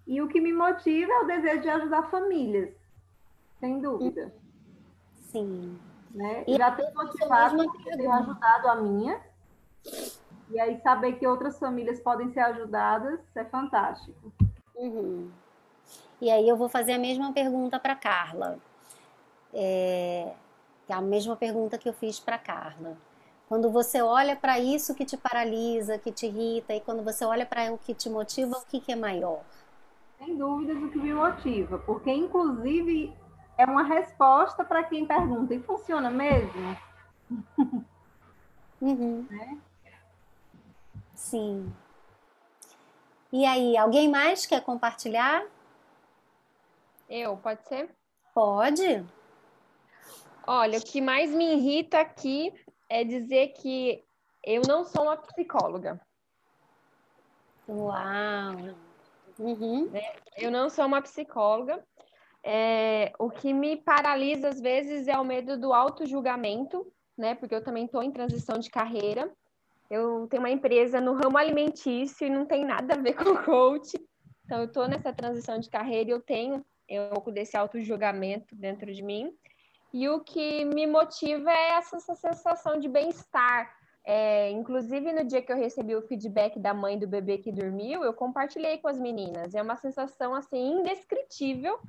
E 0.08 0.22
o 0.22 0.28
que 0.28 0.40
me 0.40 0.54
motiva 0.54 1.12
é 1.12 1.20
o 1.20 1.28
desejo 1.28 1.62
de 1.62 1.70
ajudar 1.70 2.10
famílias, 2.10 2.74
sem 3.60 3.80
dúvida, 3.80 4.34
Sim. 5.16 5.78
né? 6.12 6.44
E 6.48 6.58
Já 6.58 6.72
tenho 6.72 6.94
motivado 6.94 7.58
tenho 7.84 8.12
ajudado 8.12 8.68
a 8.70 8.76
minha. 8.76 9.22
E 10.50 10.60
aí 10.60 10.80
saber 10.82 11.14
que 11.14 11.28
outras 11.28 11.58
famílias 11.60 12.00
podem 12.00 12.32
ser 12.32 12.42
ajudadas 12.42 13.20
é 13.36 13.44
fantástico. 13.46 14.32
Uhum. 14.76 15.32
E 16.24 16.32
aí 16.32 16.48
eu 16.48 16.56
vou 16.56 16.70
fazer 16.70 16.94
a 16.94 16.98
mesma 16.98 17.34
pergunta 17.34 17.78
para 17.78 17.98
Carla. 17.98 18.58
É, 19.54 20.32
é 20.88 20.94
a 20.94 21.02
mesma 21.02 21.36
pergunta 21.36 21.78
que 21.78 21.90
eu 21.90 21.92
fiz 21.92 22.18
para 22.18 22.38
Carla. 22.38 22.96
Quando 23.50 23.70
você 23.70 24.02
olha 24.02 24.34
para 24.34 24.58
isso 24.58 24.96
que 24.96 25.04
te 25.04 25.18
paralisa, 25.18 25.98
que 25.98 26.14
te 26.14 26.28
irrita, 26.28 26.74
e 26.74 26.80
quando 26.80 27.04
você 27.04 27.26
olha 27.26 27.46
para 27.46 27.74
o 27.74 27.78
que 27.78 27.94
te 27.94 28.10
motiva, 28.10 28.56
o 28.56 28.66
que, 28.66 28.80
que 28.80 28.94
é 28.94 28.96
maior? 28.96 29.42
Sem 30.18 30.38
dúvidas 30.38 30.82
o 30.82 30.90
que 30.92 30.98
me 30.98 31.14
motiva, 31.14 31.78
porque 31.80 32.10
inclusive 32.10 33.14
é 33.58 33.66
uma 33.66 33.84
resposta 33.84 34.64
para 34.64 34.82
quem 34.82 35.06
pergunta, 35.06 35.54
e 35.54 35.60
funciona 35.60 36.10
mesmo? 36.10 36.78
Uhum. 38.82 39.26
Sim. 41.16 41.74
E 43.32 43.46
aí, 43.46 43.78
alguém 43.78 44.10
mais 44.10 44.46
quer 44.46 44.62
compartilhar? 44.62 45.42
Eu, 47.10 47.38
pode 47.38 47.68
ser? 47.68 47.90
Pode? 48.34 49.06
Olha, 50.46 50.78
o 50.78 50.84
que 50.84 51.00
mais 51.00 51.32
me 51.32 51.54
irrita 51.54 52.00
aqui 52.00 52.54
é 52.90 53.04
dizer 53.04 53.50
que 53.50 54.04
eu 54.44 54.62
não 54.68 54.84
sou 54.84 55.04
uma 55.04 55.18
psicóloga. 55.18 56.02
Uau! 57.68 58.76
Uhum. 59.40 59.90
Eu 60.38 60.52
não 60.52 60.70
sou 60.70 60.86
uma 60.86 61.02
psicóloga. 61.02 61.84
É, 62.44 63.14
o 63.18 63.30
que 63.30 63.54
me 63.54 63.78
paralisa 63.78 64.50
às 64.50 64.60
vezes 64.60 65.08
é 65.08 65.18
o 65.18 65.24
medo 65.24 65.58
do 65.58 65.74
auto-julgamento, 65.74 66.86
né? 67.18 67.36
Porque 67.36 67.56
eu 67.56 67.64
também 67.64 67.86
estou 67.86 68.04
em 68.04 68.12
transição 68.12 68.60
de 68.60 68.70
carreira. 68.70 69.32
Eu 69.90 70.28
tenho 70.28 70.42
uma 70.42 70.50
empresa 70.50 71.00
no 71.00 71.14
ramo 71.14 71.38
alimentício 71.38 72.28
e 72.28 72.30
não 72.30 72.46
tem 72.46 72.66
nada 72.66 72.96
a 72.96 72.98
ver 72.98 73.14
com 73.16 73.38
coach. 73.44 73.94
Então, 74.44 74.60
eu 74.60 74.66
estou 74.66 74.88
nessa 74.90 75.14
transição 75.14 75.58
de 75.58 75.70
carreira 75.70 76.10
e 76.10 76.14
eu 76.14 76.22
tenho 76.22 76.66
um 76.90 77.10
pouco 77.10 77.32
desse 77.32 77.56
auto-julgamento 77.56 78.56
dentro 78.56 78.94
de 78.94 79.02
mim. 79.02 79.36
E 79.94 80.10
o 80.10 80.22
que 80.22 80.66
me 80.66 80.88
motiva 80.88 81.52
é 81.52 81.72
essa, 81.72 81.98
essa 81.98 82.16
sensação 82.16 82.80
de 82.80 82.88
bem-estar. 82.88 83.72
É, 84.06 84.50
inclusive, 84.52 85.14
no 85.14 85.24
dia 85.24 85.42
que 85.42 85.52
eu 85.52 85.56
recebi 85.56 85.96
o 85.96 86.02
feedback 86.02 86.60
da 86.60 86.74
mãe 86.74 86.98
do 86.98 87.08
bebê 87.08 87.38
que 87.38 87.52
dormiu, 87.52 88.04
eu 88.04 88.14
compartilhei 88.14 88.78
com 88.80 88.88
as 88.88 89.00
meninas. 89.00 89.54
É 89.54 89.62
uma 89.62 89.78
sensação 89.78 90.34
assim 90.34 90.80
indescritível. 90.80 91.80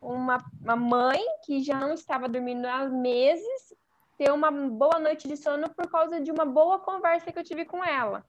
Uma, 0.00 0.38
uma 0.60 0.76
mãe 0.76 1.20
que 1.44 1.62
já 1.62 1.80
não 1.80 1.92
estava 1.92 2.28
dormindo 2.28 2.66
há 2.66 2.84
meses 2.88 3.74
ter 4.16 4.32
uma 4.32 4.50
boa 4.50 4.98
noite 4.98 5.28
de 5.28 5.36
sono 5.36 5.68
por 5.70 5.90
causa 5.90 6.20
de 6.20 6.30
uma 6.30 6.44
boa 6.44 6.78
conversa 6.78 7.32
que 7.32 7.38
eu 7.38 7.44
tive 7.44 7.64
com 7.64 7.84
ela. 7.84 8.24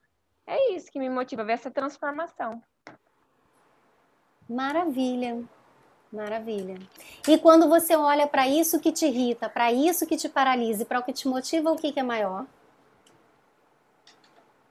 É 0.45 0.72
isso 0.72 0.91
que 0.91 0.99
me 0.99 1.10
motiva, 1.10 1.44
ver 1.44 1.53
essa 1.53 1.72
transformação. 1.72 2.61
Maravilha, 4.49 5.44
maravilha. 6.11 6.77
E 7.27 7.38
quando 7.38 7.67
você 7.69 7.95
olha 7.95 8.27
para 8.27 8.47
isso 8.47 8.79
que 8.79 8.91
te 8.91 9.05
irrita, 9.07 9.49
para 9.49 9.71
isso 9.71 10.05
que 10.07 10.17
te 10.17 10.29
paralisa 10.29 10.85
para 10.85 10.99
o 10.99 11.03
que 11.03 11.13
te 11.13 11.27
motiva, 11.27 11.71
o 11.71 11.77
que, 11.77 11.91
que 11.91 11.99
é 11.99 12.03
maior? 12.03 12.45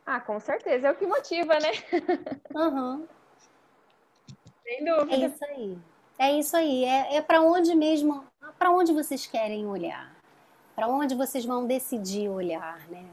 Ah, 0.05 0.21
com 0.21 0.39
certeza, 0.41 0.89
é 0.89 0.91
o 0.93 0.97
que 0.97 1.07
motiva, 1.07 1.59
né? 1.61 1.71
Uhum. 2.55 3.07
Sem 4.65 4.89
É 4.89 4.95
dúvida. 4.97 5.27
isso 5.27 5.45
aí. 5.45 5.79
É 6.19 6.33
isso 6.39 6.57
aí. 6.57 6.85
É, 6.85 7.17
é 7.17 7.23
para 7.23 7.41
onde 7.43 7.75
mesmo, 7.75 8.25
para 8.59 8.71
onde 8.71 8.93
vocês 8.93 9.27
querem 9.27 9.67
olhar, 9.67 10.15
para 10.75 10.89
onde 10.89 11.15
vocês 11.15 11.45
vão 11.45 11.67
decidir 11.67 12.29
olhar, 12.29 12.89
né? 12.89 13.05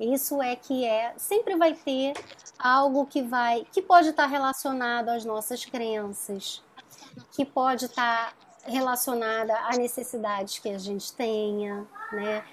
Isso 0.00 0.40
é 0.42 0.54
que 0.56 0.84
é, 0.84 1.12
sempre 1.16 1.56
vai 1.56 1.74
ter 1.74 2.14
algo 2.58 3.06
que 3.06 3.22
vai, 3.22 3.66
que 3.72 3.82
pode 3.82 4.10
estar 4.10 4.26
relacionado 4.26 5.08
às 5.08 5.24
nossas 5.24 5.64
crenças, 5.64 6.62
que 7.32 7.44
pode 7.44 7.86
estar 7.86 8.36
relacionada 8.64 9.54
a 9.54 9.76
necessidades 9.76 10.58
que 10.58 10.68
a 10.68 10.78
gente 10.78 11.12
tenha, 11.12 11.86
né? 12.12 12.44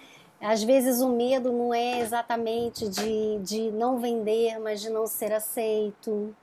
Às 0.42 0.64
vezes 0.64 1.02
o 1.02 1.10
medo 1.10 1.52
não 1.52 1.74
é 1.74 2.00
exatamente 2.00 2.88
de, 2.88 3.40
de 3.40 3.72
não 3.72 3.98
vender, 4.00 4.60
mas 4.60 4.82
de 4.82 4.90
não 4.90 5.08
ser 5.08 5.34
aceito, 5.34 6.36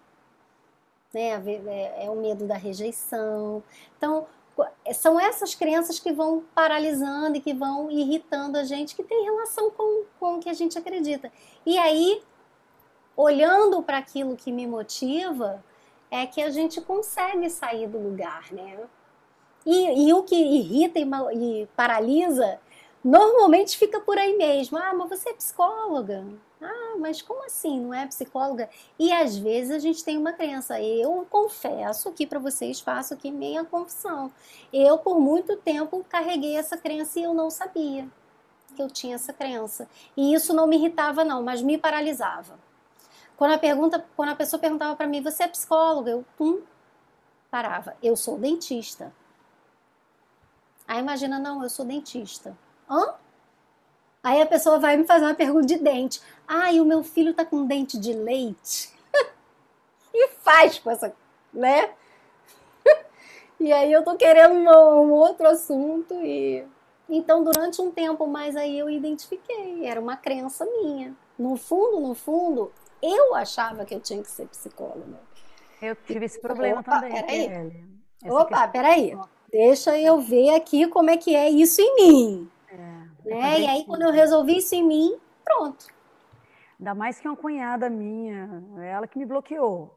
né? 1.12 1.40
É, 1.66 2.06
é 2.06 2.10
o 2.10 2.16
medo 2.16 2.46
da 2.46 2.56
rejeição. 2.56 3.62
Então, 3.96 4.26
co- 4.56 4.66
são 4.94 5.20
essas 5.20 5.54
crenças 5.54 5.98
que 5.98 6.12
vão 6.12 6.42
paralisando 6.54 7.36
e 7.36 7.40
que 7.40 7.54
vão 7.54 7.90
irritando 7.90 8.58
a 8.58 8.64
gente, 8.64 8.96
que 8.96 9.04
tem 9.04 9.24
relação 9.24 9.70
com, 9.70 10.04
com 10.18 10.36
o 10.36 10.40
que 10.40 10.48
a 10.48 10.54
gente 10.54 10.76
acredita. 10.78 11.30
E 11.64 11.78
aí, 11.78 12.22
olhando 13.16 13.82
para 13.82 13.98
aquilo 13.98 14.36
que 14.36 14.50
me 14.50 14.66
motiva, 14.66 15.62
é 16.12 16.26
que 16.26 16.42
a 16.42 16.50
gente 16.50 16.78
consegue 16.78 17.48
sair 17.48 17.88
do 17.88 17.98
lugar, 17.98 18.52
né? 18.52 18.78
E, 19.64 20.08
e 20.08 20.12
o 20.12 20.22
que 20.22 20.34
irrita 20.34 20.98
e, 20.98 21.08
e 21.62 21.66
paralisa, 21.74 22.60
normalmente 23.02 23.78
fica 23.78 23.98
por 23.98 24.18
aí 24.18 24.36
mesmo. 24.36 24.76
Ah, 24.76 24.92
mas 24.92 25.08
você 25.08 25.30
é 25.30 25.32
psicóloga. 25.32 26.22
Ah, 26.60 26.96
mas 26.98 27.22
como 27.22 27.42
assim? 27.46 27.80
Não 27.80 27.94
é 27.94 28.06
psicóloga? 28.06 28.68
E 28.98 29.10
às 29.10 29.38
vezes 29.38 29.70
a 29.70 29.78
gente 29.78 30.04
tem 30.04 30.18
uma 30.18 30.34
crença. 30.34 30.78
Eu 30.82 31.26
confesso 31.30 32.10
aqui 32.10 32.26
para 32.26 32.38
vocês, 32.38 32.78
faço 32.78 33.14
aqui 33.14 33.30
minha 33.30 33.64
confissão. 33.64 34.30
Eu, 34.70 34.98
por 34.98 35.18
muito 35.18 35.56
tempo, 35.56 36.04
carreguei 36.10 36.56
essa 36.56 36.76
crença 36.76 37.18
e 37.18 37.22
eu 37.22 37.32
não 37.32 37.48
sabia 37.48 38.06
que 38.76 38.82
eu 38.82 38.90
tinha 38.90 39.14
essa 39.14 39.32
crença. 39.32 39.88
E 40.14 40.34
isso 40.34 40.52
não 40.52 40.66
me 40.66 40.76
irritava, 40.76 41.24
não, 41.24 41.42
mas 41.42 41.62
me 41.62 41.78
paralisava. 41.78 42.58
Quando 43.42 43.54
a, 43.54 43.58
pergunta, 43.58 44.06
quando 44.14 44.28
a 44.28 44.36
pessoa 44.36 44.60
perguntava 44.60 44.94
para 44.94 45.08
mim, 45.08 45.20
você 45.20 45.42
é 45.42 45.48
psicóloga? 45.48 46.12
Eu, 46.12 46.24
parava. 47.50 47.96
Eu 48.00 48.14
sou 48.14 48.38
dentista. 48.38 49.12
Aí 50.86 51.00
imagina, 51.00 51.40
não, 51.40 51.60
eu 51.60 51.68
sou 51.68 51.84
dentista. 51.84 52.56
Hã? 52.88 53.14
Aí 54.22 54.40
a 54.40 54.46
pessoa 54.46 54.78
vai 54.78 54.96
me 54.96 55.04
fazer 55.04 55.24
uma 55.24 55.34
pergunta 55.34 55.66
de 55.66 55.76
dente. 55.76 56.22
Ah, 56.46 56.72
e 56.72 56.80
o 56.80 56.84
meu 56.84 57.02
filho 57.02 57.34
tá 57.34 57.44
com 57.44 57.66
dente 57.66 57.98
de 57.98 58.12
leite? 58.12 58.94
e 60.14 60.28
faz 60.28 60.78
com 60.78 60.92
essa, 60.92 61.12
né? 61.52 61.92
e 63.58 63.72
aí 63.72 63.92
eu 63.92 64.04
tô 64.04 64.14
querendo 64.14 64.54
um, 64.54 64.68
um 64.68 65.10
outro 65.10 65.48
assunto 65.48 66.14
e 66.14 66.64
então 67.08 67.42
durante 67.42 67.82
um 67.82 67.90
tempo 67.90 68.24
mais 68.24 68.54
aí 68.54 68.78
eu 68.78 68.88
identifiquei, 68.88 69.84
era 69.84 70.00
uma 70.00 70.16
crença 70.16 70.64
minha. 70.64 71.12
No 71.36 71.56
fundo, 71.56 71.98
no 71.98 72.14
fundo, 72.14 72.70
eu 73.02 73.34
achava 73.34 73.84
que 73.84 73.94
eu 73.94 74.00
tinha 74.00 74.22
que 74.22 74.30
ser 74.30 74.46
psicóloga. 74.46 75.20
Eu 75.80 75.96
tive 75.96 76.24
esse 76.26 76.40
problema 76.40 76.80
Opa, 76.80 77.00
também, 77.00 77.12
peraí. 77.12 77.84
Essa 78.24 78.34
Opa, 78.34 78.44
questão- 78.46 78.70
peraí. 78.72 79.18
Deixa 79.50 79.98
eu 79.98 80.20
ver 80.20 80.54
aqui 80.54 80.86
como 80.86 81.10
é 81.10 81.16
que 81.16 81.34
é 81.36 81.50
isso 81.50 81.80
em 81.82 81.94
mim. 81.96 82.50
É, 82.68 82.76
Né? 82.76 83.08
também 83.24 83.62
E 83.62 83.66
aí, 83.66 83.84
quando 83.84 84.02
eu 84.02 84.10
resolvi 84.12 84.58
isso 84.58 84.74
em 84.74 84.82
mim, 84.82 85.18
pronto. 85.44 85.86
Ainda 86.78 86.94
mais 86.94 87.20
que 87.20 87.28
uma 87.28 87.36
cunhada 87.36 87.90
minha, 87.90 88.62
ela 88.82 89.06
que 89.06 89.18
me 89.18 89.26
bloqueou. 89.26 89.94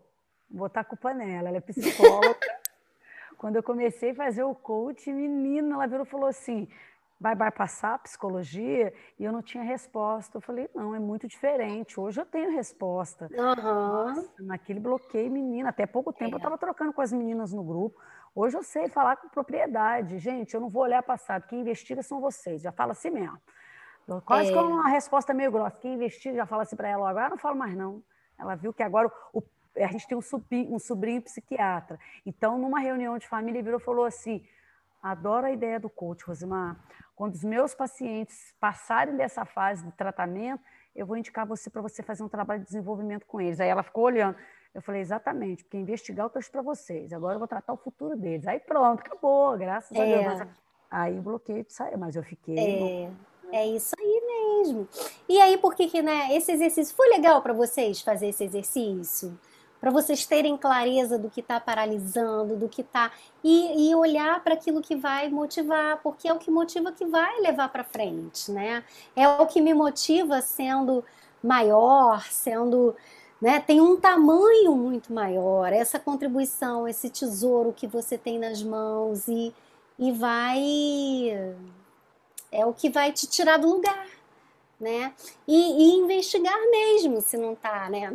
Vou 0.50 0.60
botar 0.68 0.82
a 0.82 0.84
culpa 0.84 1.14
nela, 1.14 1.48
ela 1.50 1.58
é 1.58 1.62
psicóloga. 1.62 2.36
Quando 3.38 3.56
eu 3.58 3.64
comecei 3.64 4.12
a 4.12 4.16
fazer 4.16 4.44
o 4.44 4.54
coach, 4.56 5.12
menina, 5.12 5.76
ela 5.76 5.88
virou 5.88 6.06
e 6.06 6.10
falou 6.10 6.28
assim: 6.28 6.68
vai 7.26 7.34
bypassar 7.36 7.94
a 7.94 7.98
psicologia? 7.98 8.94
E 9.18 9.24
eu 9.26 9.32
não 9.32 9.42
tinha 9.42 9.64
resposta. 9.64 10.38
Eu 10.38 10.42
falei: 10.42 10.70
não, 10.76 10.94
é 10.94 11.00
muito 11.00 11.28
diferente. 11.28 12.00
Hoje 12.00 12.22
eu 12.22 12.26
tenho 12.26 12.52
resposta. 12.52 13.28
Aham. 13.36 14.24
Naquele 14.40 14.80
bloqueio, 14.80 15.32
menina, 15.32 15.70
até 15.70 15.88
pouco 15.88 16.14
tempo 16.14 16.32
eu 16.34 16.36
É. 16.36 16.38
estava 16.38 16.58
trocando 16.58 16.94
com 16.94 17.02
as 17.02 17.12
meninas 17.12 17.52
no 17.52 17.64
grupo. 17.64 18.00
Hoje 18.36 18.56
eu 18.58 18.62
sei 18.64 18.88
falar 18.90 19.16
com 19.18 19.28
propriedade. 19.30 20.20
Gente, 20.20 20.54
eu 20.54 20.62
não 20.62 20.70
vou 20.70 20.84
olhar 20.84 21.02
passado. 21.02 21.48
Quem 21.48 21.62
investiga 21.62 22.04
são 22.04 22.20
vocês. 22.22 22.62
Já 22.62 22.72
fala 22.72 22.92
assim 22.92 23.10
mesmo. 23.10 23.40
Eu- 24.08 24.22
Quase 24.22 24.50
É. 24.50 24.54
que 24.54 24.60
uma 24.60 24.88
resposta 24.90 25.34
meio 25.34 25.52
grossa. 25.52 25.80
Quem 25.80 25.96
investiga 25.96 26.36
já 26.36 26.46
fala 26.46 26.62
assim 26.64 26.76
para 26.76 26.90
ela, 26.90 27.10
agora 27.10 27.26
eu 27.26 27.30
não 27.32 27.38
falo 27.38 27.56
mais 27.58 27.76
não. 27.76 28.04
Ela 28.38 28.54
viu 28.54 28.72
que 28.72 28.84
agora 28.84 29.12
o, 29.34 29.42
a 29.78 29.88
gente 29.88 30.08
tem 30.08 30.16
um 30.18 30.22
sobrinho, 30.22 30.76
um 30.76 30.80
sobrinho 30.80 31.22
psiquiatra. 31.24 31.98
Então, 32.26 32.58
numa 32.58 32.80
reunião 32.80 33.18
de 33.18 33.28
família, 33.28 33.58
ele 33.58 33.64
virou 33.64 33.80
e 33.80 33.84
falou 33.84 34.06
assim: 34.06 34.46
adoro 35.12 35.46
a 35.46 35.52
ideia 35.52 35.80
do 35.80 35.90
coach, 35.90 36.26
Rosimar. 36.26 36.76
Quando 37.16 37.36
os 37.36 37.44
meus 37.44 37.76
pacientes 37.76 38.54
passarem 38.60 39.16
dessa 39.16 39.46
fase 39.46 39.86
de 39.86 39.92
tratamento, 39.92 40.64
eu 40.96 41.06
vou 41.06 41.16
indicar 41.16 41.46
você 41.46 41.70
para 41.70 41.82
você 41.82 42.02
fazer 42.02 42.24
um 42.24 42.30
trabalho 42.30 42.62
de 42.62 42.66
desenvolvimento 42.66 43.26
com 43.26 43.40
eles. 43.40 43.60
Aí 43.60 43.70
ela 43.70 43.84
ficou 43.84 44.06
olhando. 44.06 44.36
Eu 44.74 44.82
falei, 44.82 45.02
exatamente, 45.02 45.64
porque 45.64 45.78
investigar 45.78 46.26
eu 46.26 46.30
trouxe 46.30 46.50
para 46.50 46.62
vocês. 46.62 47.14
Agora 47.14 47.36
eu 47.36 47.40
vou 47.40 47.48
tratar 47.48 47.72
o 47.74 47.78
futuro 47.78 48.18
deles. 48.18 48.48
Aí 48.48 48.60
pronto, 48.60 49.00
acabou, 49.00 49.58
graças 49.58 49.96
é. 49.96 50.02
a 50.02 50.36
Deus. 50.36 50.50
Aí 50.90 51.20
o 51.20 51.22
bloqueio 51.22 51.66
saiu, 51.70 51.98
mas 51.98 52.16
eu 52.16 52.24
fiquei. 52.24 52.58
É, 52.58 53.12
é 53.52 53.68
isso 53.68 53.96
aí 53.98 54.22
mesmo. 54.26 54.88
E 55.30 55.40
aí, 55.40 55.58
por 55.58 55.76
que, 55.76 55.88
que 55.88 56.02
né, 56.02 56.36
esse 56.36 56.52
exercício 56.52 56.96
foi 56.96 57.10
legal 57.10 57.42
para 57.42 57.54
vocês 57.54 58.02
fazer 58.02 58.28
esse 58.28 58.44
exercício? 58.44 59.38
Para 59.86 59.92
vocês 59.92 60.26
terem 60.26 60.58
clareza 60.58 61.16
do 61.16 61.30
que 61.30 61.42
está 61.42 61.60
paralisando, 61.60 62.56
do 62.56 62.68
que 62.68 62.82
está. 62.82 63.12
E, 63.44 63.92
e 63.92 63.94
olhar 63.94 64.44
para 64.44 64.56
aquilo 64.56 64.82
que 64.82 64.96
vai 64.96 65.30
motivar, 65.30 66.02
porque 66.02 66.28
é 66.28 66.34
o 66.34 66.40
que 66.40 66.50
motiva 66.50 66.92
que 66.92 67.06
vai 67.06 67.40
levar 67.42 67.70
para 67.70 67.84
frente, 67.84 68.52
né? 68.52 68.84
É 69.16 69.28
o 69.28 69.46
que 69.46 69.62
me 69.62 69.76
motiva 69.76 70.42
sendo 70.42 71.06
maior, 71.44 72.26
sendo 72.32 72.96
né, 73.40 73.60
tem 73.60 73.80
um 73.80 73.96
tamanho 73.96 74.76
muito 74.76 75.14
maior, 75.14 75.72
essa 75.72 76.00
contribuição, 76.00 76.88
esse 76.88 77.08
tesouro 77.08 77.72
que 77.72 77.86
você 77.86 78.18
tem 78.18 78.40
nas 78.40 78.64
mãos 78.64 79.28
e, 79.28 79.54
e 80.00 80.12
vai. 80.12 81.56
É 82.52 82.66
o 82.66 82.74
que 82.74 82.90
vai 82.90 83.12
te 83.12 83.28
tirar 83.28 83.58
do 83.58 83.70
lugar, 83.70 84.08
né? 84.80 85.14
E, 85.48 85.56
e 85.56 85.96
investigar 86.00 86.60
mesmo 86.72 87.22
se 87.22 87.38
não 87.38 87.54
tá, 87.54 87.88
né? 87.88 88.12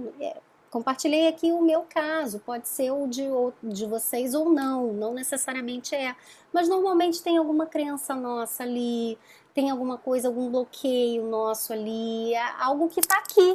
É, 0.71 0.73
compartilhei 0.73 1.29
aqui 1.29 1.53
o 1.53 1.63
meu 1.63 1.83
caso, 1.83 2.39
pode 2.41 2.69
ser 2.69 2.91
o 2.93 3.07
de, 3.07 3.25
de 3.63 3.87
vocês 3.87 4.35
ou 4.35 4.51
não, 4.51 4.93
não 4.93 5.13
necessariamente 5.13 5.95
é. 5.95 6.15
Mas 6.53 6.69
normalmente 6.69 7.23
tem 7.23 7.37
alguma 7.37 7.67
crença 7.67 8.15
nossa 8.15 8.63
ali, 8.63 9.19
tem 9.53 9.71
alguma 9.71 9.99
coisa, 9.99 10.29
algum 10.29 10.51
bloqueio 10.51 11.25
nosso 11.25 11.73
ali, 11.73 12.35
é 12.35 12.63
algo 12.63 12.89
que 12.89 13.01
está 13.01 13.19
aqui, 13.19 13.55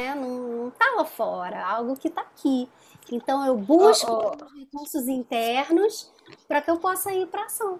né? 0.00 0.14
Não, 0.14 0.68
está 0.68 0.90
lá 0.96 1.04
fora, 1.04 1.64
algo 1.64 1.96
que 1.96 2.08
está 2.08 2.22
aqui. 2.22 2.68
Então 3.12 3.44
eu 3.46 3.56
busco 3.56 4.10
oh, 4.10 4.32
oh. 4.40 4.58
recursos 4.58 5.06
internos 5.08 6.10
para 6.48 6.62
que 6.62 6.70
eu 6.70 6.78
possa 6.78 7.12
ir 7.12 7.26
para 7.26 7.44
ação. 7.44 7.78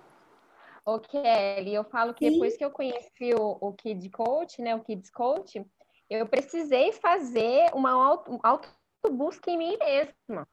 Ô, 0.87 0.99
Kelly, 0.99 1.73
eu 1.73 1.83
falo 1.85 2.13
que 2.13 2.27
Sim. 2.27 2.33
depois 2.33 2.59
que 2.59 2.65
eu 2.65 2.71
conheci 2.71 3.33
o, 3.35 3.57
o 3.59 3.73
Kid 3.73 4.07
Coach, 4.11 4.61
né, 4.61 4.75
o 4.75 4.81
Kids 4.81 5.11
Coach, 5.11 5.65
eu 6.09 6.27
precisei 6.27 6.93
fazer 6.93 7.71
uma 7.75 7.93
auto, 7.93 8.39
auto 8.43 8.69
busca 9.11 9.51
em 9.51 9.59
mim 9.59 9.77
mesma. 9.79 10.47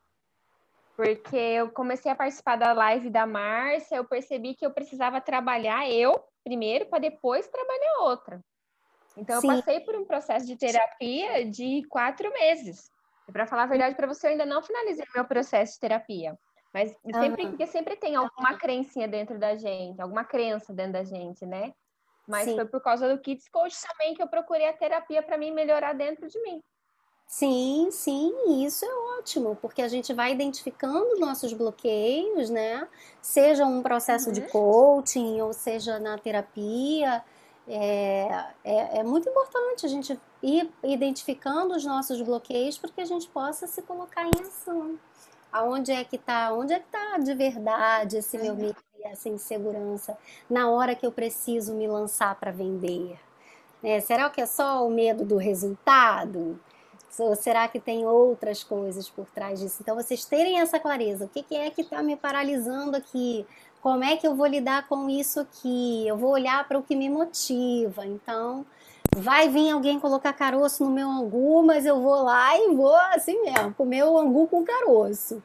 Porque 0.96 1.36
eu 1.36 1.72
comecei 1.72 2.12
a 2.12 2.16
participar 2.16 2.58
da 2.58 2.74
live 2.74 3.10
da 3.10 3.26
Márcia, 3.26 3.96
eu 3.96 4.06
percebi 4.06 4.54
que 4.54 4.66
eu 4.66 4.72
precisava 4.72 5.22
trabalhar 5.22 5.90
eu 5.90 6.24
primeiro 6.44 6.86
para 6.88 7.00
depois 7.00 7.48
trabalhar 7.48 8.00
outra. 8.02 8.42
Então, 9.16 9.42
Sim. 9.42 9.50
eu 9.50 9.56
passei 9.58 9.80
por 9.82 9.96
um 9.96 10.06
processo 10.06 10.46
de 10.46 10.56
terapia 10.56 11.46
de 11.50 11.84
quatro 11.90 12.32
meses. 12.32 12.90
Para 13.32 13.48
falar 13.48 13.64
a 13.64 13.68
verdade 13.68 13.96
para 13.96 14.08
você, 14.08 14.28
eu 14.28 14.32
ainda 14.32 14.46
não 14.46 14.62
finalizei 14.62 15.06
meu 15.14 15.26
processo 15.26 15.74
de 15.74 15.80
terapia. 15.80 16.38
Mas 16.74 16.96
sempre, 17.14 17.44
uhum. 17.44 17.50
porque 17.50 17.68
sempre 17.68 17.96
tem 17.98 18.16
alguma 18.16 18.58
crencinha 18.58 19.08
dentro 19.08 19.38
da 19.38 19.56
gente, 19.56 20.02
alguma 20.02 20.24
crença 20.24 20.74
dentro 20.74 20.94
da 20.94 21.04
gente, 21.04 21.46
né? 21.46 21.74
Mas 22.32 22.46
Sim. 22.46 22.56
foi 22.56 22.66
por 22.66 22.82
causa 22.82 23.14
do 23.14 23.22
Kids 23.22 23.50
Coach 23.50 23.76
também 23.88 24.14
que 24.14 24.24
eu 24.24 24.28
procurei 24.28 24.68
a 24.68 24.74
terapia 24.74 25.22
para 25.22 25.38
mim 25.38 25.52
melhorar 25.52 25.94
dentro 25.94 26.28
de 26.30 26.42
mim. 26.42 26.64
Sim, 27.28 27.88
sim, 27.92 28.66
isso 28.66 28.84
é 28.84 28.94
ótimo, 29.18 29.56
porque 29.62 29.82
a 29.82 29.88
gente 29.88 30.14
vai 30.14 30.34
identificando 30.34 31.18
nossos 31.18 31.54
bloqueios, 31.54 32.50
né? 32.50 32.86
Seja 33.22 33.66
um 33.66 33.82
processo 33.82 34.28
uhum. 34.28 34.34
de 34.34 34.42
coaching 34.50 35.40
ou 35.40 35.54
seja 35.54 35.98
na 36.00 36.18
terapia. 36.18 37.24
É, 37.68 38.28
é, 38.64 39.00
é, 39.00 39.04
muito 39.04 39.30
importante 39.30 39.86
a 39.86 39.90
gente 39.90 40.20
ir 40.44 40.70
identificando 40.84 41.74
os 41.74 41.86
nossos 41.86 42.22
bloqueios 42.22 42.78
para 42.78 42.90
que 42.90 43.00
a 43.00 43.06
gente 43.06 43.30
possa 43.30 43.66
se 43.68 43.82
colocar 43.82 44.26
em 44.26 44.42
ação. 44.42 45.00
Aonde 45.52 45.92
é 45.92 46.04
que 46.04 46.16
está? 46.16 46.54
Onde 46.54 46.74
é 46.74 46.80
que 46.80 46.86
está 46.86 47.18
de 47.18 47.34
verdade 47.34 48.18
esse 48.18 48.38
meu 48.38 48.56
medo 48.56 48.78
e 49.00 49.08
essa 49.08 49.28
insegurança 49.28 50.18
na 50.50 50.70
hora 50.70 50.96
que 50.96 51.06
eu 51.06 51.12
preciso 51.12 51.74
me 51.74 51.88
lançar 51.88 52.36
para 52.36 52.52
vender? 52.52 53.20
É, 53.84 54.00
será 54.00 54.30
que 54.30 54.40
é 54.40 54.46
só 54.46 54.86
o 54.86 54.90
medo 54.90 55.26
do 55.26 55.38
resultado? 55.38 56.60
Ou 57.20 57.36
será 57.36 57.68
que 57.68 57.80
tem 57.80 58.06
outras 58.06 58.64
coisas 58.64 59.10
por 59.10 59.26
trás 59.26 59.60
disso? 59.60 59.78
Então, 59.82 59.96
vocês 59.96 60.24
terem 60.24 60.60
essa 60.60 60.80
clareza. 60.80 61.26
O 61.26 61.28
que, 61.28 61.44
que 61.44 61.56
é 61.56 61.70
que 61.70 61.82
está 61.82 62.02
me 62.02 62.16
paralisando 62.16 62.96
aqui? 62.96 63.46
Como 63.82 64.04
é 64.04 64.16
que 64.16 64.26
eu 64.26 64.36
vou 64.36 64.48
lidar 64.48 64.88
com 64.88 65.10
isso 65.10 65.40
aqui? 65.40 66.08
Eu 66.08 66.16
vou 66.16 66.32
olhar 66.32 66.66
para 66.68 66.78
o 66.78 66.84
que 66.84 66.96
me 66.96 67.10
motiva. 67.10 68.06
Então, 68.06 68.66
vai 69.16 69.50
vir 69.50 69.70
alguém 69.70 70.00
colocar 70.00 70.34
caroço 70.34 70.84
no 70.86 70.92
meu 70.92 71.10
angu, 71.10 71.64
mas 71.64 71.86
eu 71.86 72.00
vou 72.02 72.24
lá 72.24 72.58
e 72.58 72.74
vou 72.74 72.96
assim 72.96 73.42
mesmo, 73.42 73.74
comer 73.74 74.04
o 74.04 74.18
angu 74.18 74.48
com 74.48 74.64
caroço. 74.64 75.44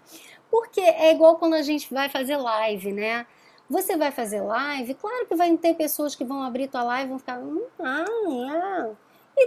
Porque 0.51 0.81
é 0.81 1.13
igual 1.13 1.37
quando 1.37 1.55
a 1.55 1.63
gente 1.63 1.93
vai 1.93 2.09
fazer 2.09 2.37
live, 2.37 2.93
né? 2.93 3.27
Você 3.69 3.97
vai 3.97 4.13
fazer 4.13 4.41
live, 4.41 4.95
claro 4.95 5.27
que 5.27 5.35
vai 5.35 5.55
ter 5.57 5.75
pessoas 5.75 6.15
que 6.15 6.25
vão 6.25 6.43
abrir 6.43 6.69
tua 6.69 6.85
live 6.85 7.07
e 7.07 7.09
vão 7.09 7.19
ficar, 7.19 7.41
hum, 7.41 7.65
ah, 7.81 8.05
ah. 8.53 8.91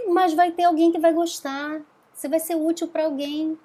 mas 0.08 0.34
vai 0.34 0.52
ter 0.52 0.64
alguém 0.64 0.92
que 0.92 0.98
vai 0.98 1.12
gostar. 1.12 1.80
Você 2.12 2.28
vai 2.28 2.38
ser 2.38 2.54
útil 2.54 2.86
para 2.88 3.04
alguém. 3.04 3.58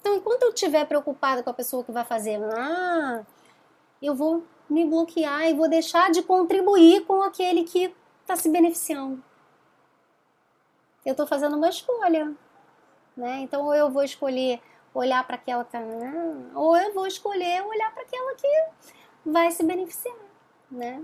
Então, 0.00 0.16
enquanto 0.16 0.42
eu 0.42 0.48
estiver 0.48 0.84
preocupada 0.86 1.42
com 1.42 1.50
a 1.50 1.54
pessoa 1.54 1.84
que 1.84 1.92
vai 1.92 2.04
fazer, 2.04 2.40
ah, 2.42 3.22
eu 4.02 4.14
vou 4.14 4.42
me 4.68 4.84
bloquear 4.84 5.48
e 5.48 5.54
vou 5.54 5.68
deixar 5.68 6.10
de 6.10 6.22
contribuir 6.22 7.04
com 7.04 7.22
aquele 7.22 7.62
que 7.62 7.94
está 8.22 8.34
se 8.34 8.48
beneficiando. 8.48 9.22
Eu 11.04 11.12
estou 11.12 11.26
fazendo 11.26 11.56
uma 11.56 11.68
escolha, 11.68 12.34
né? 13.16 13.40
Então, 13.40 13.64
ou 13.64 13.74
eu 13.74 13.90
vou 13.90 14.02
escolher 14.02 14.60
olhar 14.92 15.24
para 15.26 15.36
aquela 15.36 15.64
que 15.64 15.76
ou 16.54 16.76
eu 16.76 16.92
vou 16.92 17.06
escolher 17.06 17.62
olhar 17.64 17.92
para 17.92 18.02
aquela 18.02 18.34
que 18.34 18.64
vai 19.24 19.50
se 19.50 19.62
beneficiar, 19.62 20.16
né? 20.70 21.02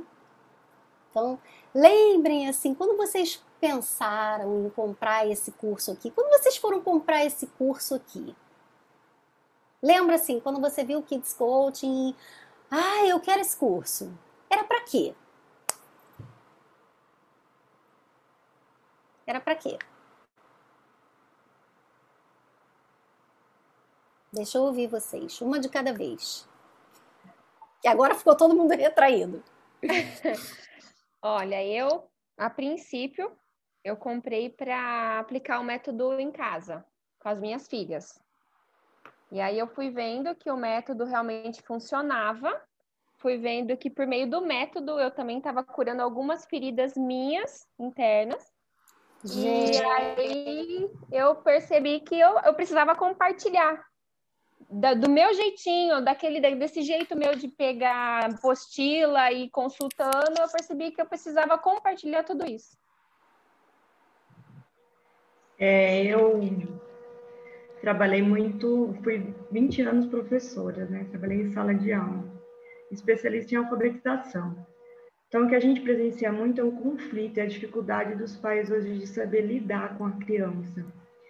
Então, 1.10 1.38
lembrem 1.74 2.48
assim, 2.48 2.74
quando 2.74 2.96
vocês 2.96 3.42
pensaram 3.60 4.66
em 4.66 4.70
comprar 4.70 5.26
esse 5.26 5.50
curso 5.52 5.90
aqui, 5.90 6.10
quando 6.10 6.28
vocês 6.38 6.56
foram 6.56 6.80
comprar 6.82 7.24
esse 7.24 7.46
curso 7.46 7.94
aqui, 7.94 8.36
lembra 9.82 10.16
assim, 10.16 10.40
quando 10.40 10.60
você 10.60 10.84
viu 10.84 10.98
o 10.98 11.02
Kids 11.02 11.32
Coaching, 11.32 12.14
ah, 12.70 13.06
eu 13.06 13.18
quero 13.20 13.40
esse 13.40 13.56
curso. 13.56 14.12
Era 14.50 14.64
para 14.64 14.82
quê? 14.82 15.14
Era 19.26 19.40
para 19.40 19.56
quê? 19.56 19.78
Deixa 24.32 24.58
eu 24.58 24.62
ouvir 24.62 24.86
vocês, 24.86 25.40
uma 25.40 25.58
de 25.58 25.68
cada 25.68 25.92
vez. 25.92 26.48
E 27.82 27.88
agora 27.88 28.14
ficou 28.14 28.36
todo 28.36 28.54
mundo 28.54 28.70
retraído. 28.76 29.42
Olha, 31.22 31.64
eu, 31.64 32.08
a 32.36 32.50
princípio, 32.50 33.32
eu 33.82 33.96
comprei 33.96 34.50
para 34.50 35.18
aplicar 35.18 35.58
o 35.60 35.64
método 35.64 36.20
em 36.20 36.30
casa, 36.30 36.84
com 37.18 37.28
as 37.28 37.40
minhas 37.40 37.66
filhas. 37.66 38.20
E 39.30 39.40
aí 39.40 39.58
eu 39.58 39.66
fui 39.66 39.90
vendo 39.90 40.34
que 40.34 40.50
o 40.50 40.56
método 40.56 41.04
realmente 41.04 41.62
funcionava, 41.62 42.62
fui 43.16 43.38
vendo 43.38 43.76
que 43.76 43.90
por 43.90 44.06
meio 44.06 44.28
do 44.30 44.40
método 44.40 45.00
eu 45.00 45.10
também 45.10 45.38
estava 45.38 45.64
curando 45.64 46.02
algumas 46.02 46.44
feridas 46.44 46.96
minhas 46.96 47.66
internas. 47.78 48.55
Gente. 49.26 49.78
E 49.78 49.84
aí 49.84 50.90
eu 51.10 51.34
percebi 51.36 52.00
que 52.00 52.18
eu, 52.18 52.38
eu 52.44 52.54
precisava 52.54 52.94
compartilhar 52.94 53.84
da, 54.70 54.94
do 54.94 55.10
meu 55.10 55.32
jeitinho, 55.34 56.02
daquele 56.02 56.40
desse 56.56 56.82
jeito 56.82 57.16
meu 57.16 57.34
de 57.34 57.48
pegar 57.48 58.26
apostila 58.26 59.32
e 59.32 59.48
consultando, 59.50 60.40
eu 60.40 60.48
percebi 60.50 60.90
que 60.90 61.00
eu 61.00 61.06
precisava 61.06 61.58
compartilhar 61.58 62.24
tudo 62.24 62.44
isso. 62.46 62.76
É, 65.58 66.04
eu 66.04 66.40
trabalhei 67.80 68.22
muito, 68.22 68.94
fui 69.02 69.34
20 69.50 69.82
anos 69.82 70.06
professora, 70.06 70.84
né? 70.86 71.06
Trabalhei 71.10 71.42
em 71.42 71.52
sala 71.52 71.74
de 71.74 71.92
aula, 71.92 72.24
especialista 72.90 73.54
em 73.54 73.58
alfabetização. 73.58 74.66
Então, 75.28 75.44
o 75.44 75.48
que 75.48 75.54
a 75.54 75.60
gente 75.60 75.80
presencia 75.80 76.30
muito 76.30 76.60
é 76.60 76.64
o 76.64 76.72
conflito 76.72 77.38
e 77.38 77.40
a 77.40 77.46
dificuldade 77.46 78.14
dos 78.14 78.36
pais 78.36 78.70
hoje 78.70 78.98
de 78.98 79.06
saber 79.06 79.42
lidar 79.42 79.98
com 79.98 80.06
a 80.06 80.12
criança. 80.12 80.84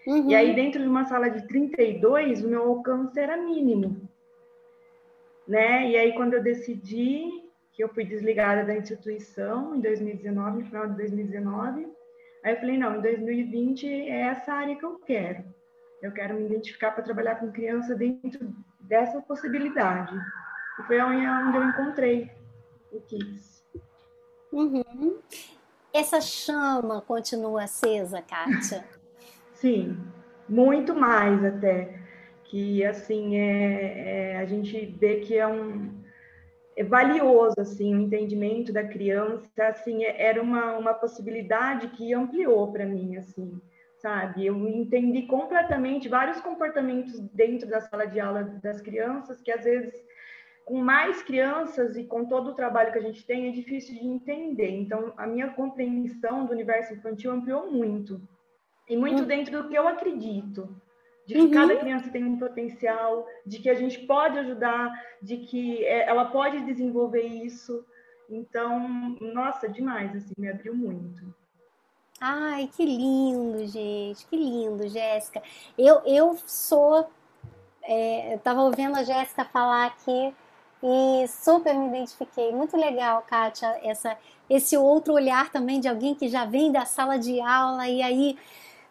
Uhum. 0.06 0.31
E 0.31 0.35
aí, 0.35 0.55
dentro 0.55 0.82
de 0.82 0.89
uma 0.89 1.05
sala 1.05 1.28
de 1.28 1.47
32, 1.48 2.44
o 2.44 2.48
meu 2.48 2.62
alcance 2.62 3.18
era 3.18 3.36
mínimo. 3.36 4.09
Né? 5.48 5.90
E 5.90 5.97
aí, 5.97 6.12
quando 6.14 6.35
eu 6.35 6.43
decidi 6.43 7.47
que 7.73 7.82
eu 7.82 7.89
fui 7.89 8.05
desligada 8.05 8.64
da 8.64 8.77
instituição 8.77 9.74
em 9.74 9.81
2019, 9.81 10.62
no 10.62 10.66
final 10.66 10.89
de 10.89 10.97
2019, 10.97 11.89
aí 12.44 12.55
eu 12.55 12.60
falei, 12.60 12.78
não, 12.78 12.97
em 12.97 13.01
2020 13.01 13.86
é 13.86 14.20
essa 14.23 14.52
área 14.52 14.77
que 14.77 14.85
eu 14.85 14.98
quero. 15.01 15.44
Eu 16.02 16.12
quero 16.12 16.35
me 16.35 16.47
identificar 16.47 16.93
para 16.93 17.02
trabalhar 17.02 17.36
com 17.36 17.51
criança 17.51 17.94
dentro 17.94 18.55
dessa 18.81 19.20
possibilidade. 19.23 20.14
E 20.78 20.82
foi 20.85 21.01
onde 21.01 21.24
eu 21.56 21.64
encontrei 21.64 22.31
o 22.93 23.01
Kids. 23.01 23.56
Uhum. 24.57 25.19
Essa 25.93 26.19
chama 26.19 27.03
continua 27.03 27.65
acesa, 27.65 28.23
Kátia? 28.23 28.83
Sim, 29.53 29.99
muito 30.49 30.95
mais 30.95 31.45
até. 31.45 32.01
Que, 32.45 32.83
assim, 32.85 33.37
é, 33.37 34.33
é, 34.33 34.39
a 34.39 34.47
gente 34.47 34.87
vê 34.87 35.16
que 35.16 35.37
é 35.37 35.47
um, 35.47 35.93
é 36.74 36.83
valioso 36.85 37.55
assim 37.59 37.95
o 37.95 38.01
entendimento 38.01 38.73
da 38.73 38.85
criança 38.85 39.49
assim 39.59 40.05
é, 40.05 40.23
era 40.28 40.41
uma, 40.41 40.77
uma 40.77 40.95
possibilidade 40.95 41.89
que 41.89 42.15
ampliou 42.15 42.70
para 42.70 42.87
mim 42.87 43.16
assim 43.16 43.61
sabe 43.99 44.47
eu 44.47 44.57
entendi 44.69 45.23
completamente 45.23 46.09
vários 46.09 46.41
comportamentos 46.41 47.19
dentro 47.33 47.69
da 47.69 47.81
sala 47.81 48.07
de 48.07 48.20
aula 48.20 48.45
das 48.62 48.81
crianças 48.81 49.41
que 49.41 49.51
às 49.51 49.65
vezes 49.65 50.06
com 50.67 50.83
mais 50.83 51.23
crianças 51.23 51.97
e 51.97 52.05
com 52.05 52.27
todo 52.27 52.51
o 52.51 52.55
trabalho 52.55 52.93
que 52.93 52.99
a 52.99 53.03
gente 53.03 53.25
tem 53.25 53.49
é 53.49 53.53
difícil 53.53 53.95
de 53.95 54.05
entender 54.05 54.71
então 54.71 55.15
a 55.17 55.27
minha 55.27 55.49
compreensão 55.51 56.45
do 56.45 56.53
universo 56.53 56.93
infantil 56.93 57.31
ampliou 57.31 57.71
muito 57.71 58.21
e 58.89 58.97
muito 58.97 59.23
hum. 59.23 59.27
dentro 59.27 59.63
do 59.63 59.69
que 59.69 59.75
eu 59.75 59.87
acredito 59.87 60.69
de 61.27 61.35
que 61.35 61.41
uhum. 61.41 61.51
cada 61.51 61.77
criança 61.77 62.09
tem 62.09 62.25
um 62.25 62.39
potencial, 62.39 63.27
de 63.45 63.59
que 63.59 63.69
a 63.69 63.75
gente 63.75 63.99
pode 64.07 64.39
ajudar, 64.39 64.93
de 65.21 65.39
que 65.39 65.85
é, 65.85 66.09
ela 66.09 66.27
pode 66.27 66.65
desenvolver 66.65 67.23
isso. 67.23 67.85
Então, 68.31 69.17
nossa, 69.21 69.69
demais, 69.69 70.15
assim, 70.15 70.33
me 70.39 70.49
abriu 70.49 70.73
muito. 70.73 71.35
Ai, 72.21 72.71
que 72.75 72.85
lindo, 72.85 73.67
gente, 73.67 74.25
que 74.27 74.37
lindo, 74.37 74.89
Jéssica. 74.89 75.43
Eu, 75.77 76.01
eu 76.07 76.37
sou, 76.47 77.11
é, 77.83 78.33
eu 78.33 78.37
estava 78.37 78.63
ouvindo 78.63 78.97
a 78.97 79.03
Jéssica 79.03 79.45
falar 79.45 79.87
aqui 79.87 80.33
e 80.89 81.27
super 81.27 81.75
me 81.75 81.89
identifiquei. 81.89 82.53
Muito 82.53 82.77
legal, 82.77 83.23
Kátia, 83.29 83.77
essa, 83.83 84.17
esse 84.49 84.77
outro 84.77 85.15
olhar 85.15 85.51
também 85.51 85.81
de 85.81 85.89
alguém 85.89 86.15
que 86.15 86.29
já 86.29 86.45
vem 86.45 86.71
da 86.71 86.85
sala 86.85 87.19
de 87.19 87.41
aula 87.41 87.89
e 87.89 88.01
aí 88.03 88.39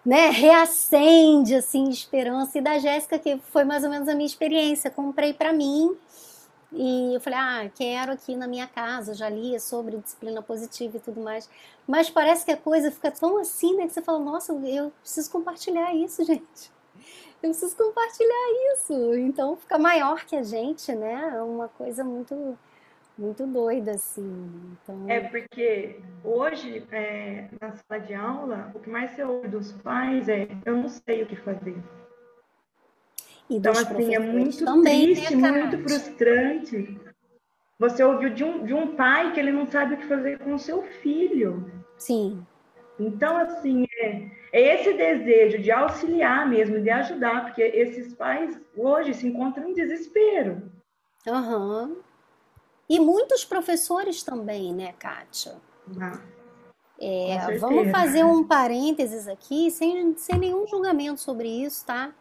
né, 0.06 0.30
reacende 0.30 1.56
assim 1.56 1.90
esperança. 1.90 2.58
E 2.58 2.62
da 2.62 2.78
Jéssica, 2.80 3.18
que 3.18 3.38
foi 3.38 3.64
mais 3.64 3.86
ou 3.86 3.90
menos 3.90 4.10
a 4.10 4.14
minha 4.14 4.26
experiência, 4.26 4.92
comprei 4.92 5.34
para 5.34 5.54
mim 5.54 5.96
e 6.74 7.14
eu 7.16 7.22
falei, 7.22 7.40
ah, 7.40 7.72
quero 7.74 8.12
aqui 8.12 8.36
na 8.36 8.48
minha 8.48 8.68
casa, 8.68 9.14
já 9.14 9.30
lia 9.30 9.60
sobre 9.62 9.96
disciplina 9.98 10.42
positiva 10.42 10.98
e 10.98 11.00
tudo 11.00 11.22
mais. 11.22 11.50
Mas 11.88 12.10
parece 12.10 12.44
que 12.44 12.52
a 12.52 12.58
coisa 12.58 12.92
fica 12.92 13.10
tão 13.10 13.38
assim, 13.38 13.74
né, 13.78 13.88
que 13.88 13.94
você 13.94 14.02
fala, 14.02 14.20
nossa, 14.20 14.52
eu 14.52 14.92
preciso 15.02 15.32
compartilhar 15.32 15.96
isso, 15.96 16.24
gente. 16.26 16.75
Eu 17.46 17.52
preciso 17.52 17.78
compartilhar 17.78 18.74
isso. 18.74 19.14
Então 19.16 19.56
fica 19.56 19.78
maior 19.78 20.26
que 20.26 20.36
a 20.36 20.44
gente, 20.44 20.92
né? 20.94 21.34
É 21.36 21.42
uma 21.42 21.68
coisa 21.68 22.04
muito 22.04 22.58
muito 23.18 23.48
doida, 23.48 23.92
assim. 23.92 24.78
Então... 24.84 25.06
É 25.08 25.22
porque 25.22 26.02
hoje, 26.24 26.86
é, 26.92 27.48
na 27.62 27.72
sala 27.72 28.02
de 28.02 28.14
aula, 28.14 28.72
o 28.76 28.80
que 28.80 28.90
mais 28.90 29.12
se 29.12 29.24
ouve 29.24 29.48
dos 29.48 29.72
pais 29.72 30.28
é 30.28 30.50
eu 30.66 30.76
não 30.76 30.90
sei 30.90 31.24
o 31.24 31.26
que 31.26 31.36
fazer. 31.36 31.78
E 33.50 33.56
então, 33.56 33.72
assim, 33.72 34.16
é 34.16 34.20
muito 34.20 34.66
também, 34.66 35.08
né, 35.08 35.14
triste, 35.14 35.36
né, 35.36 35.52
muito 35.52 35.78
frustrante. 35.84 37.00
Você 37.78 38.04
ouviu 38.04 38.34
de 38.34 38.44
um, 38.44 38.66
de 38.66 38.74
um 38.74 38.96
pai 38.96 39.32
que 39.34 39.40
ele 39.40 39.52
não 39.52 39.68
sabe 39.68 39.94
o 39.94 39.98
que 39.98 40.08
fazer 40.08 40.40
com 40.40 40.56
o 40.56 40.60
seu 40.60 40.82
filho. 40.82 41.72
Sim. 41.98 42.46
Então, 43.00 43.38
assim, 43.38 43.86
é, 44.00 44.30
é 44.56 44.80
esse 44.80 44.94
desejo 44.94 45.62
de 45.62 45.70
auxiliar 45.70 46.48
mesmo, 46.48 46.80
de 46.80 46.90
ajudar, 46.90 47.44
porque 47.44 47.62
esses 47.62 48.14
pais 48.14 48.58
hoje 48.74 49.14
se 49.14 49.28
encontram 49.28 49.68
em 49.68 49.74
desespero. 49.74 50.72
Uhum. 51.28 51.98
E 52.88 52.98
muitos 52.98 53.44
professores 53.44 54.24
também, 54.24 54.74
né, 54.74 54.94
Kátia? 54.98 55.56
Ah, 56.00 56.22
é, 56.98 57.58
vamos 57.58 57.92
fazer 57.92 58.24
um 58.24 58.46
parênteses 58.46 59.28
aqui, 59.28 59.70
sem, 59.70 60.16
sem 60.16 60.40
nenhum 60.40 60.66
julgamento 60.66 61.20
sobre 61.20 61.50
isso, 61.50 61.86
tá? 61.86 62.14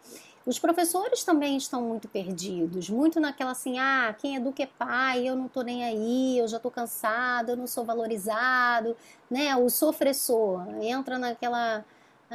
Os 0.45 0.59
professores 0.59 1.23
também 1.23 1.55
estão 1.55 1.81
muito 1.81 2.09
perdidos, 2.09 2.89
muito 2.89 3.17
naquela 3.17 3.51
assim, 3.51 3.79
ah, 3.79 4.13
quem 4.19 4.35
educa 4.35 4.61
é 4.61 4.69
pai, 4.77 5.27
eu 5.27 5.37
não 5.37 5.47
tô 5.47 5.61
nem 5.61 5.85
aí, 5.85 6.37
eu 6.37 6.49
já 6.49 6.59
tô 6.59 6.69
cansado, 6.69 7.51
eu 7.51 7.55
não 7.55 7.65
sou 7.65 7.85
valorizado, 7.85 8.95
né? 9.31 9.55
O 9.55 9.69
sofressor 9.69 10.67
entra 10.83 11.17
naquela, 11.17 11.85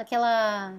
naquela 0.01 0.75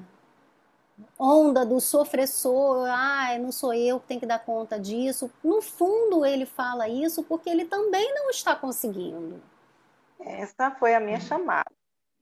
onda 1.17 1.63
do 1.63 1.79
sofressor, 1.79 2.87
ah, 2.89 3.37
não 3.37 3.51
sou 3.51 3.73
eu 3.73 3.99
que 3.99 4.07
tenho 4.07 4.19
que 4.19 4.25
dar 4.25 4.39
conta 4.39 4.79
disso. 4.79 5.31
No 5.43 5.61
fundo, 5.61 6.25
ele 6.25 6.45
fala 6.45 6.89
isso 6.89 7.23
porque 7.23 7.49
ele 7.49 7.65
também 7.65 8.13
não 8.15 8.29
está 8.29 8.55
conseguindo. 8.55 9.41
Essa 10.19 10.71
foi 10.71 10.95
a 10.95 10.99
minha 10.99 11.19
chamada. 11.19 11.69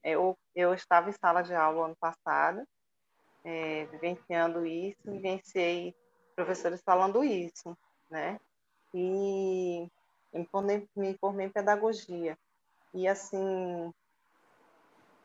Eu, 0.04 0.38
eu 0.56 0.74
estava 0.74 1.10
em 1.10 1.14
sala 1.14 1.42
de 1.42 1.54
aula 1.54 1.86
ano 1.86 1.96
passado, 2.00 2.66
é, 3.44 3.86
vivenciando 3.86 4.66
isso, 4.66 5.00
vivenciei 5.06 5.96
professores 6.36 6.82
falando 6.82 7.24
isso, 7.24 7.78
né? 8.10 8.40
E 8.94 9.88
me 10.34 10.48
me 10.96 11.18
formei 11.18 11.46
em 11.46 11.50
pedagogia. 11.50 12.38
E, 12.94 13.08
assim, 13.08 13.94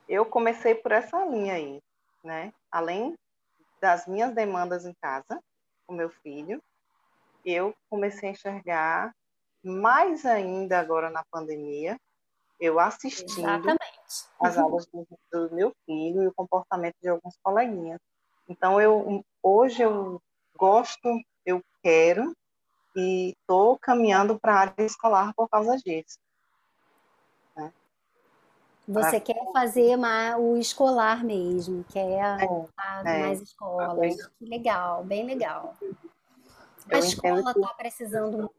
eu 0.09 0.24
comecei 0.26 0.74
por 0.74 0.93
essa 0.93 1.24
linha 1.24 1.55
aí, 1.55 1.81
né? 2.22 2.52
Além 2.70 3.14
das 3.81 4.06
minhas 4.06 4.35
demandas 4.35 4.85
em 4.85 4.94
casa, 5.01 5.40
com 5.86 5.94
meu 5.94 6.10
filho, 6.10 6.62
eu 7.44 7.74
comecei 7.90 8.31
a 8.31 8.32
enxergar 8.32 9.12
mais 9.62 10.24
ainda 10.24 10.78
agora 10.78 11.10
na 11.10 11.24
pandemia, 11.31 11.98
eu 12.60 12.78
assistindo 12.78 13.40
Exatamente. 13.40 13.85
as 14.40 14.59
aulas 14.59 14.86
do, 14.86 15.06
do, 15.32 15.55
meu 15.55 15.72
filho 15.85 16.22
e 16.22 16.28
o 16.28 16.35
comportamento 16.35 16.97
de 17.02 17.09
alguns 17.09 17.36
coleguinhas. 17.43 18.01
Então, 18.48 18.81
eu 18.81 19.24
hoje 19.43 19.82
eu 19.82 20.20
gosto, 20.56 21.20
eu 21.44 21.62
quero 21.82 22.35
e 22.97 23.31
estou 23.31 23.78
caminhando 23.78 24.39
para 24.39 24.55
a 24.55 24.60
área 24.60 24.85
escolar 24.85 25.35
por 25.35 25.48
causa 25.48 25.76
disso. 25.76 26.18
Você 28.86 29.19
quer 29.19 29.43
fazer 29.52 29.97
o 30.39 30.56
escolar 30.56 31.24
mesmo, 31.24 31.85
quer 31.85 32.06
é, 32.06 32.44
é, 32.44 33.20
mais 33.20 33.40
escolas. 33.40 34.15
Que 34.39 34.47
legal, 34.47 35.02
bem 35.05 35.24
legal. 35.24 35.74
A 36.90 36.98
escola 36.98 37.40
está 37.40 37.52
que... 37.55 37.77
precisando 37.77 38.36
muito. 38.36 38.55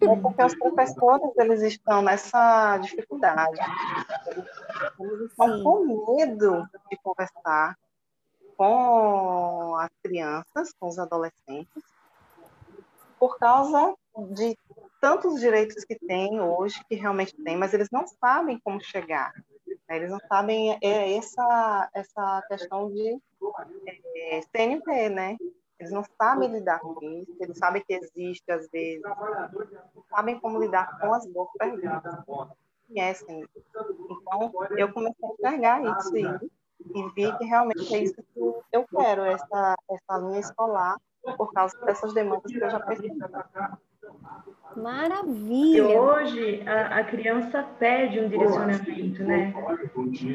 É 0.00 0.16
porque 0.16 0.44
os 0.44 0.54
professores 0.54 1.36
eles 1.36 1.62
estão 1.62 2.00
nessa 2.00 2.78
dificuldade. 2.78 3.58
Eles 5.00 5.30
estão 5.30 5.56
Sim. 5.56 5.64
com 5.64 6.16
medo 6.16 6.68
de 6.88 6.96
conversar 7.02 7.76
com 8.56 9.74
as 9.76 9.90
crianças, 10.02 10.72
com 10.78 10.88
os 10.88 10.98
adolescentes, 10.98 11.82
por 13.18 13.36
causa 13.38 13.94
de 14.30 14.56
tantos 15.00 15.40
direitos 15.40 15.84
que 15.84 15.98
tem 15.98 16.40
hoje, 16.40 16.82
que 16.88 16.94
realmente 16.94 17.34
tem, 17.42 17.56
mas 17.56 17.72
eles 17.74 17.88
não 17.90 18.06
sabem 18.06 18.58
como 18.62 18.80
chegar. 18.82 19.32
Né? 19.88 19.96
Eles 19.96 20.10
não 20.10 20.20
sabem 20.28 20.78
é 20.82 21.16
essa 21.16 21.90
essa 21.94 22.42
questão 22.48 22.90
de 22.90 23.18
é, 24.16 24.40
CNP, 24.42 25.08
né? 25.10 25.36
Eles 25.78 25.92
não 25.92 26.02
sabem 26.16 26.50
lidar 26.50 26.80
com 26.80 26.98
isso, 27.02 27.36
eles 27.38 27.58
sabem 27.58 27.82
que 27.86 27.92
existe 27.92 28.50
às 28.50 28.68
vezes, 28.70 29.02
não 29.02 30.04
sabem 30.08 30.40
como 30.40 30.58
lidar 30.58 30.98
com 30.98 31.12
as 31.12 31.26
boas 31.26 31.50
perguntas, 31.58 32.24
conhecem 32.88 33.40
isso. 33.42 33.66
Então, 34.10 34.52
eu 34.78 34.90
comecei 34.92 35.28
a 35.28 35.32
enxergar 35.32 35.82
isso 35.82 36.16
aí, 36.16 36.50
e 36.94 37.10
vi 37.10 37.36
que 37.36 37.44
realmente 37.44 37.94
é 37.94 37.98
isso 37.98 38.14
que 38.14 38.40
eu 38.72 38.86
quero, 38.88 39.22
essa, 39.24 39.76
essa 39.90 40.18
linha 40.18 40.40
escolar, 40.40 40.96
por 41.36 41.52
causa 41.52 41.78
dessas 41.80 42.14
demandas 42.14 42.50
que 42.50 42.58
eu 42.58 42.70
já 42.70 42.80
percebi. 42.80 43.18
Maravilha! 44.76 45.78
E 45.78 45.82
hoje 45.82 46.62
a, 46.66 46.98
a, 46.98 47.04
criança 47.04 47.62
pede 47.78 48.20
um 48.20 48.28
direcionamento, 48.28 49.24
né? 49.24 49.54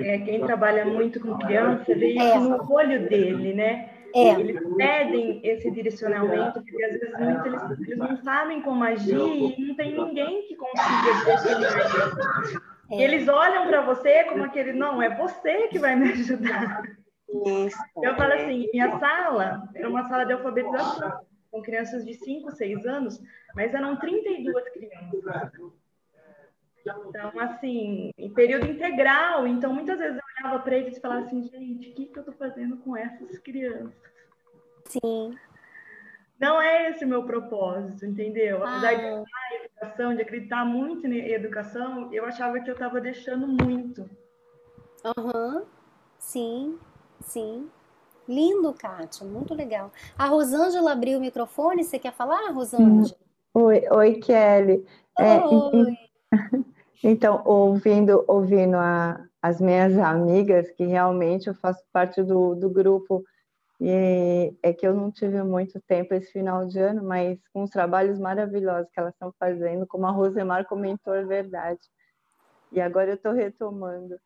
É, 0.01 0.17
quem 0.19 0.41
trabalha 0.41 0.85
muito 0.85 1.19
com 1.19 1.37
criança 1.37 1.93
vê 1.93 2.17
é. 2.17 2.39
no 2.39 2.71
olho 2.71 3.07
dele, 3.07 3.53
né? 3.53 3.89
É. 4.15 4.31
Eles 4.39 4.59
pedem 4.75 5.39
esse 5.43 5.69
direcionamento, 5.71 6.61
porque 6.61 6.83
às 6.83 6.99
vezes 6.99 7.19
muito 7.19 7.47
eles, 7.47 7.87
eles, 7.87 7.97
não 7.97 8.17
sabem 8.17 8.61
como 8.61 8.83
agir 8.83 9.15
e 9.15 9.67
não 9.67 9.75
tem 9.75 9.93
ninguém 9.93 10.47
que 10.47 10.55
consiga 10.55 11.13
direcionar 11.23 12.71
é. 12.91 13.03
Eles 13.03 13.27
olham 13.29 13.67
para 13.67 13.81
você 13.81 14.25
como 14.25 14.43
aquele, 14.43 14.73
não, 14.73 15.01
é 15.01 15.15
você 15.15 15.69
que 15.69 15.79
vai 15.79 15.95
me 15.95 16.11
ajudar. 16.11 16.83
Isso. 17.65 17.77
Eu 18.03 18.15
falo 18.15 18.33
assim, 18.33 18.67
minha 18.73 18.99
sala 18.99 19.69
era 19.73 19.87
uma 19.87 20.07
sala 20.09 20.25
de 20.25 20.33
alfabetização 20.33 21.21
com 21.49 21.61
crianças 21.61 22.05
de 22.05 22.13
5, 22.13 22.51
6 22.51 22.85
anos, 22.85 23.21
mas 23.55 23.73
eram 23.73 23.95
32 23.97 24.69
crianças. 24.69 25.71
Então, 26.83 27.31
assim, 27.39 28.11
em 28.17 28.33
período 28.33 28.65
integral, 28.65 29.45
então 29.45 29.71
muitas 29.73 29.99
vezes 29.99 30.17
eu 30.17 30.45
olhava 30.45 30.63
para 30.63 30.77
eles 30.77 30.97
e 30.97 31.01
falava 31.01 31.21
assim, 31.21 31.43
gente, 31.43 31.89
o 31.91 31.93
que, 31.93 32.05
que 32.07 32.17
eu 32.17 32.21
estou 32.21 32.33
fazendo 32.35 32.77
com 32.77 32.97
essas 32.97 33.37
crianças? 33.39 33.93
Sim. 34.85 35.37
Não 36.39 36.59
é 36.59 36.89
esse 36.89 37.05
o 37.05 37.07
meu 37.07 37.23
propósito, 37.23 38.03
entendeu? 38.03 38.63
Apesar 38.63 38.89
Ah. 38.89 38.95
de 38.95 39.05
amar 39.05 39.25
a 39.51 39.55
educação, 39.63 40.15
de 40.15 40.21
acreditar 40.23 40.65
muito 40.65 41.05
em 41.05 41.29
educação, 41.31 42.11
eu 42.11 42.25
achava 42.25 42.59
que 42.59 42.67
eu 42.69 42.73
estava 42.73 42.99
deixando 42.99 43.47
muito. 43.47 44.09
Aham. 45.05 45.63
Sim, 46.17 46.79
sim. 47.19 47.69
Lindo, 48.27 48.73
Kátia, 48.73 49.25
muito 49.25 49.53
legal. 49.53 49.91
A 50.17 50.25
Rosângela 50.25 50.93
abriu 50.93 51.19
o 51.19 51.21
microfone, 51.21 51.83
você 51.83 51.99
quer 51.99 52.13
falar, 52.13 52.49
Rosângela? 52.51 53.19
Oi, 53.53 53.81
oi, 53.91 54.19
Kelly. 54.19 54.85
É, 55.19 55.37
Oi. 55.37 55.43
en- 55.51 55.97
então, 57.03 57.43
ouvindo, 57.45 58.23
ouvindo 58.27 58.75
a- 58.77 59.25
as 59.41 59.59
minhas 59.61 59.97
amigas, 59.97 60.69
que 60.71 60.85
realmente 60.85 61.47
eu 61.47 61.55
faço 61.55 61.83
parte 61.91 62.21
do, 62.23 62.55
do 62.55 62.69
grupo, 62.69 63.23
e 63.81 64.55
é 64.63 64.73
que 64.73 64.87
eu 64.87 64.93
não 64.95 65.11
tive 65.11 65.43
muito 65.43 65.81
tempo 65.87 66.13
esse 66.15 66.31
final 66.31 66.67
de 66.67 66.79
ano, 66.79 67.03
mas 67.03 67.39
com 67.53 67.63
os 67.63 67.71
trabalhos 67.71 68.19
maravilhosos 68.19 68.89
que 68.91 68.99
elas 68.99 69.13
estão 69.13 69.33
fazendo, 69.39 69.87
como 69.87 70.05
a 70.07 70.11
Rosemar 70.11 70.65
comentou, 70.67 71.13
é 71.15 71.25
verdade. 71.25 71.81
E 72.71 72.79
agora 72.81 73.11
eu 73.11 73.15
estou 73.15 73.33
retomando. 73.33 74.17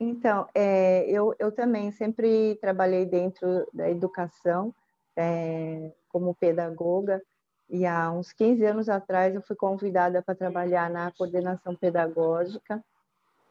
Então, 0.00 0.48
é, 0.54 1.08
eu, 1.10 1.34
eu 1.38 1.52
também 1.52 1.92
sempre 1.92 2.56
trabalhei 2.60 3.06
dentro 3.06 3.66
da 3.72 3.90
educação, 3.90 4.74
é, 5.16 5.92
como 6.08 6.34
pedagoga, 6.34 7.22
e 7.70 7.86
há 7.86 8.10
uns 8.10 8.32
15 8.32 8.64
anos 8.64 8.88
atrás 8.88 9.34
eu 9.34 9.42
fui 9.42 9.54
convidada 9.54 10.20
para 10.20 10.34
trabalhar 10.34 10.90
na 10.90 11.12
coordenação 11.12 11.74
pedagógica, 11.76 12.84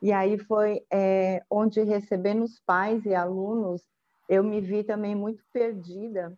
e 0.01 0.11
aí 0.11 0.37
foi 0.37 0.85
é, 0.91 1.43
onde, 1.49 1.81
recebendo 1.81 2.43
os 2.43 2.59
pais 2.59 3.05
e 3.05 3.13
alunos, 3.13 3.81
eu 4.27 4.43
me 4.43 4.61
vi 4.61 4.83
também 4.83 5.15
muito 5.15 5.43
perdida, 5.51 6.37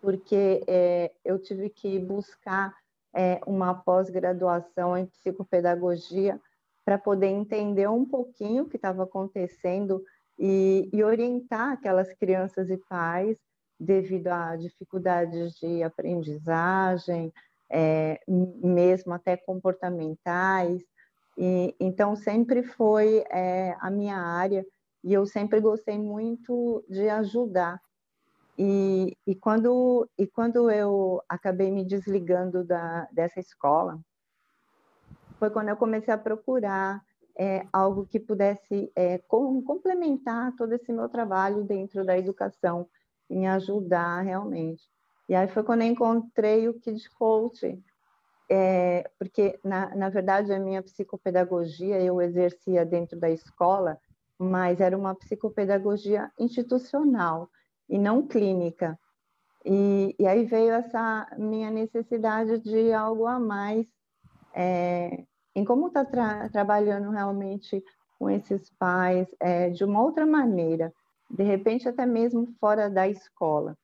porque 0.00 0.62
é, 0.66 1.12
eu 1.24 1.38
tive 1.38 1.68
que 1.68 1.98
buscar 1.98 2.74
é, 3.12 3.40
uma 3.46 3.74
pós-graduação 3.74 4.96
em 4.96 5.06
psicopedagogia 5.06 6.40
para 6.84 6.98
poder 6.98 7.28
entender 7.28 7.88
um 7.88 8.04
pouquinho 8.04 8.64
o 8.64 8.68
que 8.68 8.76
estava 8.76 9.04
acontecendo 9.04 10.04
e, 10.38 10.90
e 10.92 11.02
orientar 11.02 11.72
aquelas 11.72 12.12
crianças 12.14 12.70
e 12.70 12.76
pais 12.76 13.36
devido 13.78 14.28
a 14.28 14.56
dificuldades 14.56 15.54
de 15.54 15.82
aprendizagem, 15.82 17.32
é, 17.70 18.20
mesmo 18.28 19.12
até 19.12 19.36
comportamentais. 19.36 20.82
E, 21.36 21.74
então, 21.80 22.14
sempre 22.14 22.62
foi 22.62 23.24
é, 23.30 23.76
a 23.80 23.90
minha 23.90 24.16
área 24.16 24.64
e 25.02 25.12
eu 25.12 25.26
sempre 25.26 25.60
gostei 25.60 25.98
muito 25.98 26.84
de 26.88 27.08
ajudar. 27.08 27.80
E, 28.56 29.16
e, 29.26 29.34
quando, 29.34 30.08
e 30.16 30.26
quando 30.26 30.70
eu 30.70 31.20
acabei 31.28 31.70
me 31.70 31.84
desligando 31.84 32.64
da, 32.64 33.08
dessa 33.10 33.40
escola, 33.40 33.98
foi 35.38 35.50
quando 35.50 35.68
eu 35.68 35.76
comecei 35.76 36.14
a 36.14 36.18
procurar 36.18 37.02
é, 37.36 37.66
algo 37.72 38.06
que 38.06 38.20
pudesse 38.20 38.90
é, 38.94 39.18
com, 39.18 39.60
complementar 39.62 40.54
todo 40.56 40.72
esse 40.72 40.92
meu 40.92 41.08
trabalho 41.08 41.64
dentro 41.64 42.04
da 42.04 42.16
educação, 42.16 42.88
em 43.28 43.48
ajudar 43.48 44.22
realmente. 44.22 44.82
E 45.28 45.34
aí 45.34 45.48
foi 45.48 45.62
quando 45.62 45.82
eu 45.82 45.88
encontrei 45.88 46.68
o 46.68 46.74
Kid 46.74 47.08
Coach, 47.10 47.82
é, 48.50 49.10
porque, 49.18 49.58
na, 49.64 49.94
na 49.94 50.08
verdade, 50.10 50.52
a 50.52 50.58
minha 50.58 50.82
psicopedagogia 50.82 52.00
eu 52.00 52.20
exercia 52.20 52.84
dentro 52.84 53.18
da 53.18 53.30
escola, 53.30 53.98
mas 54.38 54.80
era 54.80 54.96
uma 54.96 55.14
psicopedagogia 55.14 56.30
institucional 56.38 57.48
e 57.88 57.98
não 57.98 58.26
clínica. 58.26 58.98
E, 59.64 60.14
e 60.18 60.26
aí 60.26 60.44
veio 60.44 60.74
essa 60.74 61.26
minha 61.38 61.70
necessidade 61.70 62.58
de 62.58 62.92
algo 62.92 63.26
a 63.26 63.38
mais 63.38 63.86
é, 64.54 65.24
em 65.54 65.64
como 65.64 65.88
está 65.88 66.04
tra 66.04 66.48
trabalhando 66.50 67.10
realmente 67.10 67.82
com 68.18 68.28
esses 68.28 68.70
pais 68.78 69.26
é, 69.40 69.70
de 69.70 69.84
uma 69.84 70.02
outra 70.02 70.26
maneira, 70.26 70.92
de 71.30 71.42
repente 71.42 71.88
até 71.88 72.06
mesmo 72.06 72.54
fora 72.60 72.88
da 72.88 73.08
escola. 73.08 73.76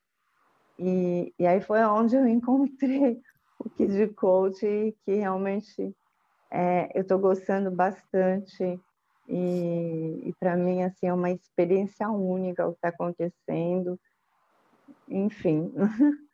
E, 0.79 1.35
e 1.39 1.47
aí 1.47 1.61
foi 1.61 1.83
onde 1.85 2.17
eu 2.17 2.27
encontrei 2.29 3.21
o 3.59 3.69
Kid 3.69 4.09
Coach, 4.15 4.97
que 5.05 5.15
realmente 5.15 5.95
é, 6.51 6.91
eu 6.95 7.03
estou 7.03 7.19
gostando 7.19 7.71
bastante. 7.71 8.81
E, 9.29 10.23
e 10.25 10.35
para 10.41 10.57
mim 10.57 10.83
assim 10.83 11.07
é 11.07 11.12
uma 11.12 11.31
experiência 11.31 12.09
única 12.09 12.67
o 12.67 12.73
que 12.73 12.79
está 12.79 12.89
acontecendo. 12.89 13.99
Enfim, 15.09 15.73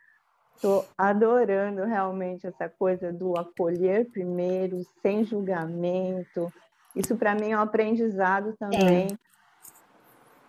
estou 0.54 0.86
adorando 0.96 1.84
realmente 1.84 2.46
essa 2.46 2.68
coisa 2.68 3.12
do 3.12 3.36
acolher 3.36 4.08
primeiro, 4.10 4.82
sem 5.02 5.24
julgamento. 5.24 6.52
Isso 6.94 7.16
para 7.16 7.34
mim 7.34 7.50
é 7.50 7.58
um 7.58 7.60
aprendizado 7.60 8.54
também. 8.58 9.08
É 9.12 9.26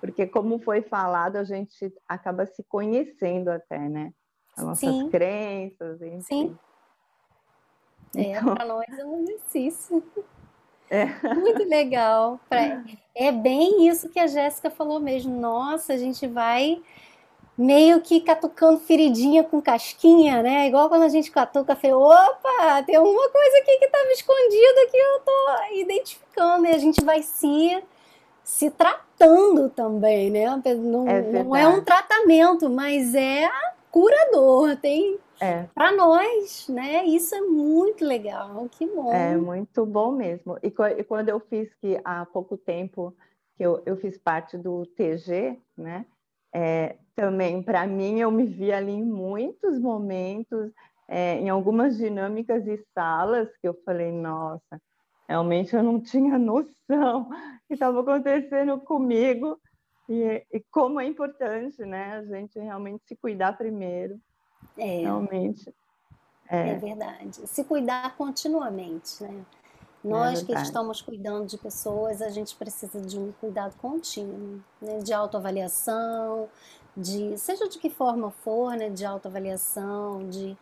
porque 0.08 0.26
como 0.26 0.60
foi 0.60 0.82
falado, 0.82 1.36
a 1.36 1.44
gente 1.44 1.94
acaba 2.08 2.46
se 2.46 2.64
conhecendo 2.64 3.50
até, 3.50 3.78
né? 3.78 4.12
As 4.56 4.64
nossas 4.64 4.90
Sim. 4.90 5.10
crenças, 5.10 6.02
enfim. 6.02 6.22
Sim. 6.24 6.58
Então... 8.16 8.52
É, 8.52 8.56
para 8.56 8.66
nós 8.66 8.86
é 8.98 9.06
um 9.06 9.22
exercício. 9.24 10.04
É. 10.90 11.06
Muito 11.36 11.66
legal. 11.66 12.40
É 13.14 13.30
bem 13.30 13.90
isso 13.90 14.08
que 14.08 14.18
a 14.18 14.26
Jéssica 14.26 14.70
falou 14.70 15.02
mesmo. 15.02 15.38
Nossa, 15.38 15.92
a 15.92 15.98
gente 15.98 16.26
vai 16.26 16.82
meio 17.58 18.00
que 18.00 18.22
catucando 18.22 18.80
feridinha 18.80 19.44
com 19.44 19.62
casquinha, 19.62 20.42
né? 20.42 20.66
Igual 20.66 20.88
quando 20.88 21.04
a 21.04 21.10
gente 21.10 21.30
catuca, 21.30 21.76
fala, 21.76 21.98
opa, 21.98 22.84
tem 22.84 22.96
alguma 22.96 23.30
coisa 23.30 23.58
aqui 23.58 23.78
que 23.80 23.86
estava 23.86 24.12
escondida 24.12 24.88
que 24.90 24.98
eu 24.98 25.20
tô 25.20 25.76
identificando. 25.82 26.68
E 26.68 26.70
a 26.70 26.78
gente 26.78 27.04
vai 27.04 27.22
se 27.22 27.84
se 28.48 28.72
tratando 28.72 29.70
também, 29.70 30.32
né? 30.32 30.46
Não 30.78 31.06
é, 31.06 31.44
não 31.44 31.54
é 31.54 31.68
um 31.68 31.84
tratamento, 31.84 32.70
mas 32.70 33.14
é 33.14 33.46
curador, 33.92 34.78
tem 34.78 35.20
é. 35.42 35.64
para 35.76 35.92
nós, 35.92 36.66
né? 36.70 37.04
Isso 37.06 37.36
é 37.36 37.42
muito 37.42 38.06
legal, 38.06 38.66
que 38.72 38.88
bom. 38.88 39.12
É 39.12 39.36
muito 39.36 39.86
bom 39.86 40.14
mesmo. 40.14 40.58
E, 40.64 40.68
e 40.68 41.04
quando 41.04 41.28
eu 41.28 41.42
fiz 41.42 41.70
que 41.82 42.00
há 42.06 42.26
pouco 42.26 42.56
tempo 42.58 43.14
que 43.58 43.64
eu, 43.64 43.84
eu 43.86 43.98
fiz 43.98 44.18
parte 44.18 44.58
do 44.58 44.86
TG, 44.96 45.60
né? 45.78 46.06
É, 46.56 46.96
também 47.16 47.62
para 47.62 47.86
mim 47.86 48.22
eu 48.22 48.32
me 48.32 48.46
vi 48.46 48.72
ali 48.72 48.94
em 48.94 49.04
muitos 49.04 49.78
momentos, 49.78 50.72
é, 51.06 51.38
em 51.38 51.50
algumas 51.50 51.98
dinâmicas 51.98 52.66
e 52.66 52.82
salas 52.94 53.50
que 53.62 53.68
eu 53.68 53.74
falei, 53.84 54.10
nossa, 54.10 54.82
Realmente 55.28 55.76
eu 55.76 55.84
não 55.84 56.00
tinha 56.00 56.38
noção 56.38 57.30
que 57.68 57.74
estava 57.74 58.00
acontecendo 58.00 58.80
comigo 58.80 59.60
e, 60.08 60.46
e, 60.54 60.64
como 60.72 61.02
é 61.02 61.06
importante, 61.06 61.84
né? 61.84 62.14
A 62.14 62.24
gente 62.24 62.58
realmente 62.58 63.04
se 63.06 63.16
cuidar 63.16 63.58
primeiro. 63.58 64.20
É. 64.78 65.02
Realmente. 65.02 65.74
É. 66.50 66.70
é 66.70 66.76
verdade. 66.76 67.46
Se 67.46 67.64
cuidar 67.66 68.16
continuamente, 68.16 69.22
né? 69.22 69.46
Nós 70.04 70.42
é 70.42 70.46
que 70.46 70.54
estamos 70.54 71.02
cuidando 71.02 71.48
de 71.48 71.58
pessoas, 71.58 72.22
a 72.22 72.30
gente 72.30 72.56
precisa 72.56 73.02
de 73.02 73.20
um 73.20 73.34
cuidado 73.34 73.76
contínuo, 73.78 74.64
né? 74.82 75.00
de 75.00 75.12
autoavaliação, 75.12 76.48
de 76.96 77.38
seja 77.38 77.68
de 77.68 77.78
que 77.78 77.90
forma 77.90 78.32
for, 78.32 78.76
né? 78.78 78.90
de 78.90 79.06
autoavaliação, 79.06 80.30
de 80.30 80.58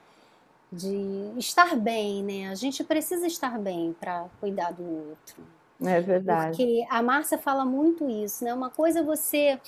de 0.76 1.32
estar 1.38 1.76
bem, 1.76 2.24
né? 2.24 2.50
A 2.50 2.56
gente 2.56 2.84
precisa 2.84 3.26
estar 3.26 3.58
bem 3.58 3.96
para 4.00 4.26
cuidar 4.40 4.72
do 4.72 4.84
outro. 4.84 5.44
É 5.84 6.00
verdade. 6.00 6.58
Porque 6.58 6.86
a 6.90 7.02
Márcia 7.02 7.38
fala 7.38 7.66
muito 7.66 8.10
isso, 8.10 8.44
né? 8.44 8.54
Uma 8.54 8.70
coisa 8.70 9.00
é 9.00 9.04
você, 9.04 9.60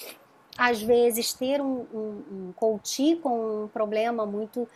às 0.57 0.81
vezes, 0.81 1.33
ter 1.33 1.61
um, 1.61 1.85
um, 1.93 2.23
um 2.31 2.53
coach 2.55 3.15
com 3.17 3.63
um 3.63 3.67
problema 3.67 4.25
muito. 4.25 4.67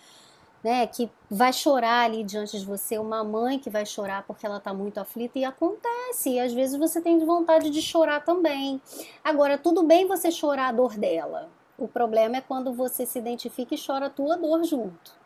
Né, 0.63 0.85
que 0.85 1.09
vai 1.27 1.51
chorar 1.51 2.05
ali 2.05 2.23
diante 2.23 2.59
de 2.59 2.63
você, 2.63 2.99
uma 2.99 3.23
mãe 3.23 3.57
que 3.57 3.67
vai 3.67 3.83
chorar 3.83 4.21
porque 4.27 4.45
ela 4.45 4.57
está 4.57 4.71
muito 4.71 4.99
aflita, 4.99 5.39
e 5.39 5.43
acontece, 5.43 6.33
e 6.33 6.39
às 6.39 6.53
vezes 6.53 6.77
você 6.77 7.01
tem 7.01 7.17
vontade 7.25 7.71
de 7.71 7.81
chorar 7.81 8.23
também. 8.23 8.79
Agora, 9.23 9.57
tudo 9.57 9.81
bem 9.81 10.05
você 10.05 10.29
chorar 10.29 10.67
a 10.67 10.71
dor 10.71 10.95
dela, 10.99 11.49
o 11.79 11.87
problema 11.87 12.37
é 12.37 12.41
quando 12.41 12.71
você 12.71 13.07
se 13.07 13.17
identifica 13.17 13.73
e 13.73 13.83
chora 13.83 14.05
a 14.05 14.09
tua 14.11 14.37
dor 14.37 14.63
junto. 14.63 15.20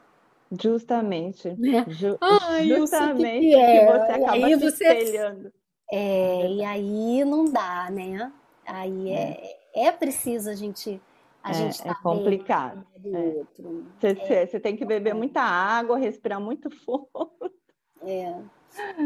Justamente. 0.51 1.49
É. 1.49 1.89
Ju 1.89 2.17
ah, 2.21 2.61
justamente 2.63 3.39
que, 3.39 3.55
é. 3.55 3.79
que 3.79 3.91
você 3.91 4.11
acaba 4.11 4.31
aí 4.33 4.53
se 4.53 4.71
você... 4.71 4.87
espelhando. 4.87 5.51
É, 5.91 6.51
e 6.51 6.63
aí 6.63 7.25
não 7.25 7.45
dá, 7.45 7.89
né? 7.91 8.31
Aí 8.65 9.11
é, 9.11 9.57
é 9.75 9.91
preciso 9.91 10.49
a 10.49 10.55
gente 10.55 10.99
a 11.43 11.51
é, 11.51 11.53
gente 11.53 11.81
é 11.81 11.85
tá 11.85 11.95
complicado. 11.95 12.85
É. 13.05 13.17
outro. 13.37 13.85
Você, 13.99 14.47
você 14.47 14.59
tem 14.59 14.75
que 14.75 14.83
beber 14.83 15.13
muita 15.13 15.41
água, 15.41 15.97
respirar 15.97 16.39
muito 16.39 16.69
fundo. 16.83 17.07
É. 18.01 18.35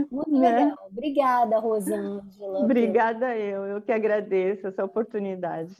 Muito 0.09 0.31
né? 0.31 0.65
legal. 0.65 0.77
Obrigada, 0.89 1.59
Rosângela. 1.59 2.59
Obrigada 2.59 3.37
eu, 3.37 3.65
eu 3.65 3.81
que 3.81 3.91
agradeço 3.91 4.67
essa 4.67 4.83
oportunidade. 4.83 5.75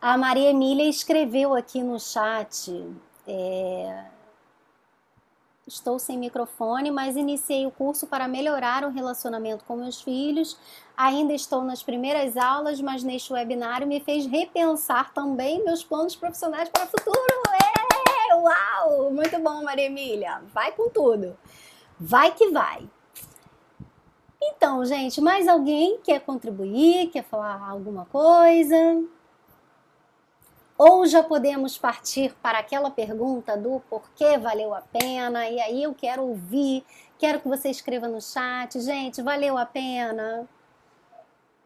A 0.00 0.16
Maria 0.16 0.50
Emília 0.50 0.88
escreveu 0.88 1.54
aqui 1.54 1.82
no 1.82 1.98
chat. 1.98 2.70
É... 3.26 4.04
Estou 5.66 5.98
sem 5.98 6.16
microfone, 6.16 6.92
mas 6.92 7.16
iniciei 7.16 7.66
o 7.66 7.72
curso 7.72 8.06
para 8.06 8.28
melhorar 8.28 8.84
o 8.84 8.90
relacionamento 8.90 9.64
com 9.64 9.74
meus 9.74 10.00
filhos. 10.00 10.56
Ainda 10.96 11.32
estou 11.32 11.64
nas 11.64 11.82
primeiras 11.82 12.36
aulas, 12.36 12.80
mas 12.80 13.02
neste 13.02 13.32
webinário 13.32 13.84
me 13.84 13.98
fez 13.98 14.26
repensar 14.26 15.12
também 15.12 15.64
meus 15.64 15.82
planos 15.82 16.14
profissionais 16.14 16.68
para 16.68 16.84
o 16.84 16.86
futuro. 16.86 17.42
É! 18.30 18.36
Uau! 18.36 19.10
Muito 19.10 19.40
bom, 19.40 19.64
Maria 19.64 19.86
Emília. 19.86 20.40
Vai 20.54 20.70
com 20.70 20.88
tudo. 20.88 21.36
Vai 21.98 22.30
que 22.30 22.48
vai. 22.50 22.88
Então, 24.40 24.84
gente, 24.84 25.20
mais 25.20 25.48
alguém 25.48 25.98
quer 25.98 26.20
contribuir, 26.20 27.08
quer 27.08 27.24
falar 27.24 27.60
alguma 27.68 28.04
coisa? 28.04 29.02
Ou 30.78 31.06
já 31.06 31.22
podemos 31.22 31.78
partir 31.78 32.34
para 32.42 32.58
aquela 32.58 32.90
pergunta 32.90 33.56
do 33.56 33.80
porquê 33.88 34.36
valeu 34.36 34.74
a 34.74 34.82
pena? 34.82 35.48
E 35.48 35.58
aí 35.60 35.82
eu 35.82 35.94
quero 35.94 36.22
ouvir, 36.22 36.84
quero 37.18 37.40
que 37.40 37.48
você 37.48 37.70
escreva 37.70 38.06
no 38.06 38.20
chat. 38.20 38.78
Gente, 38.80 39.22
valeu 39.22 39.56
a 39.56 39.64
pena? 39.64 40.46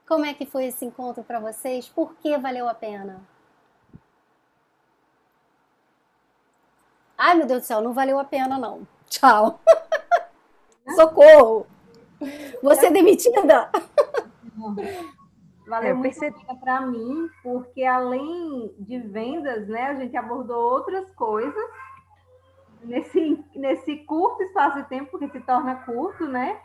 Como 0.07 0.25
é 0.25 0.33
que 0.33 0.47
foi 0.47 0.67
esse 0.67 0.85
encontro 0.85 1.25
para 1.25 1.41
vocês? 1.41 1.89
Por 1.89 2.15
que 2.17 2.37
valeu 2.39 2.69
a 2.69 2.75
pena? 2.75 3.21
Ai, 7.19 7.35
meu 7.35 7.47
Deus 7.47 7.63
do 7.63 7.67
céu, 7.67 7.81
não 7.81 7.93
valeu 7.93 8.19
a 8.19 8.25
pena 8.25 8.59
não. 8.59 8.87
Tchau. 9.09 9.61
Socorro! 10.97 11.67
Você 12.63 12.87
é 12.87 12.91
demitida? 12.91 13.71
Valeu 15.71 15.91
é, 15.91 15.95
muito 15.95 16.59
para 16.59 16.81
mim, 16.81 17.31
porque 17.45 17.85
além 17.85 18.75
de 18.77 18.99
vendas, 18.99 19.69
né, 19.69 19.87
a 19.87 19.95
gente 19.95 20.17
abordou 20.17 20.61
outras 20.61 21.09
coisas 21.15 21.65
nesse, 22.83 23.45
nesse 23.55 23.99
curto 23.99 24.43
espaço 24.43 24.83
de 24.83 24.89
tempo, 24.89 25.13
porque 25.13 25.29
se 25.31 25.41
torna 25.41 25.77
curto, 25.77 26.27
né? 26.27 26.59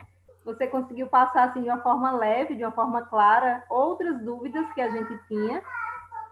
Você 0.44 0.66
conseguiu 0.66 1.06
passar 1.06 1.50
assim 1.50 1.62
de 1.62 1.70
uma 1.70 1.84
forma 1.84 2.14
leve, 2.14 2.56
de 2.56 2.64
uma 2.66 2.72
forma 2.72 3.04
clara, 3.04 3.64
outras 3.70 4.20
dúvidas 4.24 4.66
que 4.74 4.82
a 4.82 4.90
gente 4.90 5.20
tinha, 5.28 5.62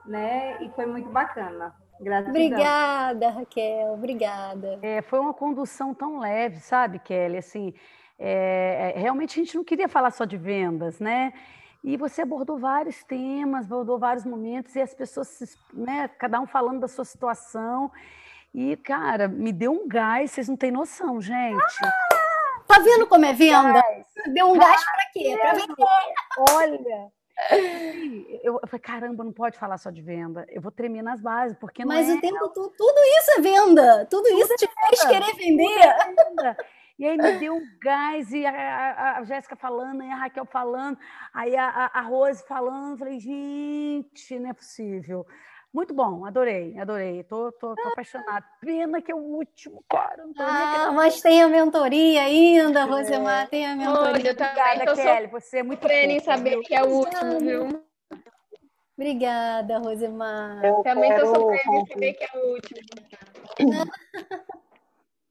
né? 0.04 0.58
E 0.64 0.70
foi 0.72 0.88
muito 0.88 1.10
bacana. 1.10 1.76
Gratidão. 2.02 2.32
Obrigada, 2.32 3.30
Raquel, 3.30 3.94
obrigada. 3.94 4.80
É, 4.82 5.04
foi 5.04 5.20
uma 5.20 5.34
condução 5.34 5.94
tão 5.94 6.18
leve, 6.18 6.58
sabe, 6.58 6.98
Kelly? 6.98 7.38
Assim, 7.38 7.72
é, 8.18 8.94
é, 8.95 9.00
realmente 9.00 9.40
a 9.40 9.44
gente 9.44 9.56
não 9.56 9.64
queria 9.64 9.88
falar 9.88 10.10
só 10.10 10.26
de 10.26 10.38
vendas, 10.38 11.00
né? 11.00 11.34
E 11.84 11.98
você 11.98 12.22
abordou 12.22 12.58
vários 12.58 13.04
temas, 13.04 13.66
abordou 13.66 14.00
vários 14.00 14.24
momentos, 14.26 14.74
e 14.76 14.82
as 14.82 14.94
pessoas, 14.94 15.58
né, 15.74 16.08
cada 16.18 16.40
um 16.40 16.48
falando 16.48 16.80
da 16.80 16.88
sua 16.88 17.04
situação. 17.04 17.92
E, 18.54 18.78
cara, 18.78 19.28
me 19.28 19.52
deu 19.52 19.72
um 19.74 19.88
gás, 19.88 20.32
vocês 20.32 20.48
não 20.48 20.56
têm 20.56 20.72
noção, 20.72 21.20
gente. 21.20 21.60
Ah, 21.84 22.62
tá 22.68 22.80
vendo 22.80 23.06
como 23.08 23.26
é 23.26 23.34
venda? 23.34 23.74
Gás. 23.74 24.06
Deu 24.34 24.48
um 24.48 24.58
gás 24.58 24.82
para 24.86 25.06
quê? 25.12 25.38
Para 25.38 25.54
vender. 25.54 25.76
Olha. 26.52 27.12
Eu, 28.44 28.60
eu 28.62 28.68
falei, 28.68 28.80
caramba, 28.80 29.24
não 29.24 29.34
pode 29.34 29.58
falar 29.58 29.78
só 29.78 29.90
de 29.90 30.02
venda. 30.02 30.46
Eu 30.50 30.62
vou 30.62 30.72
tremer 30.72 31.02
nas 31.02 31.20
bases, 31.20 31.58
porque 31.58 31.84
Mas 31.84 32.08
é... 32.08 32.14
o 32.14 32.22
tempo 32.22 32.48
todo, 32.50 32.70
tudo 32.78 33.00
isso 33.20 33.32
é 33.32 33.42
venda. 33.42 34.06
Tudo, 34.06 34.24
tudo 34.24 34.40
isso 34.40 34.54
é 34.54 34.56
te 34.56 34.68
fez 34.68 35.04
querer 35.04 35.36
vender. 35.36 35.96
E 36.98 37.06
aí 37.06 37.18
me 37.18 37.40
deu 37.40 37.56
um 37.56 37.65
gás, 37.82 38.32
e 38.32 38.45
a, 38.45 38.52
a, 38.52 39.18
a 39.18 39.24
Jéssica 39.24 39.56
falando, 39.56 40.03
e 40.03 40.11
a 40.11 40.15
Raquel 40.15 40.45
falando, 40.45 40.98
aí 41.34 41.56
a, 41.56 41.90
a, 41.91 42.02
Rose 42.02 42.45
falando, 42.48 42.99
falei, 42.99 43.20
gente, 43.20 44.40
não 44.40 44.52
é 44.52 44.53
possível. 44.53 45.26
Muito 45.74 45.91
bom, 45.91 46.24
adorei, 46.24 46.78
adorei. 46.78 47.24
Tô, 47.24 47.52
tô, 47.53 47.74
tô 47.74 47.88
apaixonada. 47.88 48.45
Pena 48.61 49.02
que 49.02 49.11
é 49.11 49.15
o 49.15 49.18
último, 49.18 49.84
cara. 49.90 50.24
ah, 50.38 50.91
mas 50.91 51.20
tem 51.20 51.41
a 51.41 51.49
mentoria 51.49 52.22
ainda, 52.22 52.86
Rosemar, 52.86 53.45
é. 53.45 53.48
tem 53.48 53.65
a 53.65 53.76
mentoria. 53.76 54.11
Olha, 54.11 54.28
eu 54.28 54.36
também 54.36 54.86
tô 54.86 54.94
Kelly, 54.94 55.28
você 55.28 55.57
é 55.57 55.64
muito 55.64 55.88
em 55.88 56.20
saber 56.20 56.60
que 56.60 56.76
é 56.76 56.84
o 56.84 56.90
último, 56.90 57.40
viu? 57.40 57.84
Obrigada, 58.95 59.80
Rosemar. 59.80 60.64
Eu 60.64 60.84
também 60.84 61.11
tô 61.20 61.26
sofrendo 61.26 61.76
em 61.76 61.86
saber 61.88 62.14
que 62.14 62.24
é 62.24 62.38
o 62.38 62.53
último. 62.53 62.80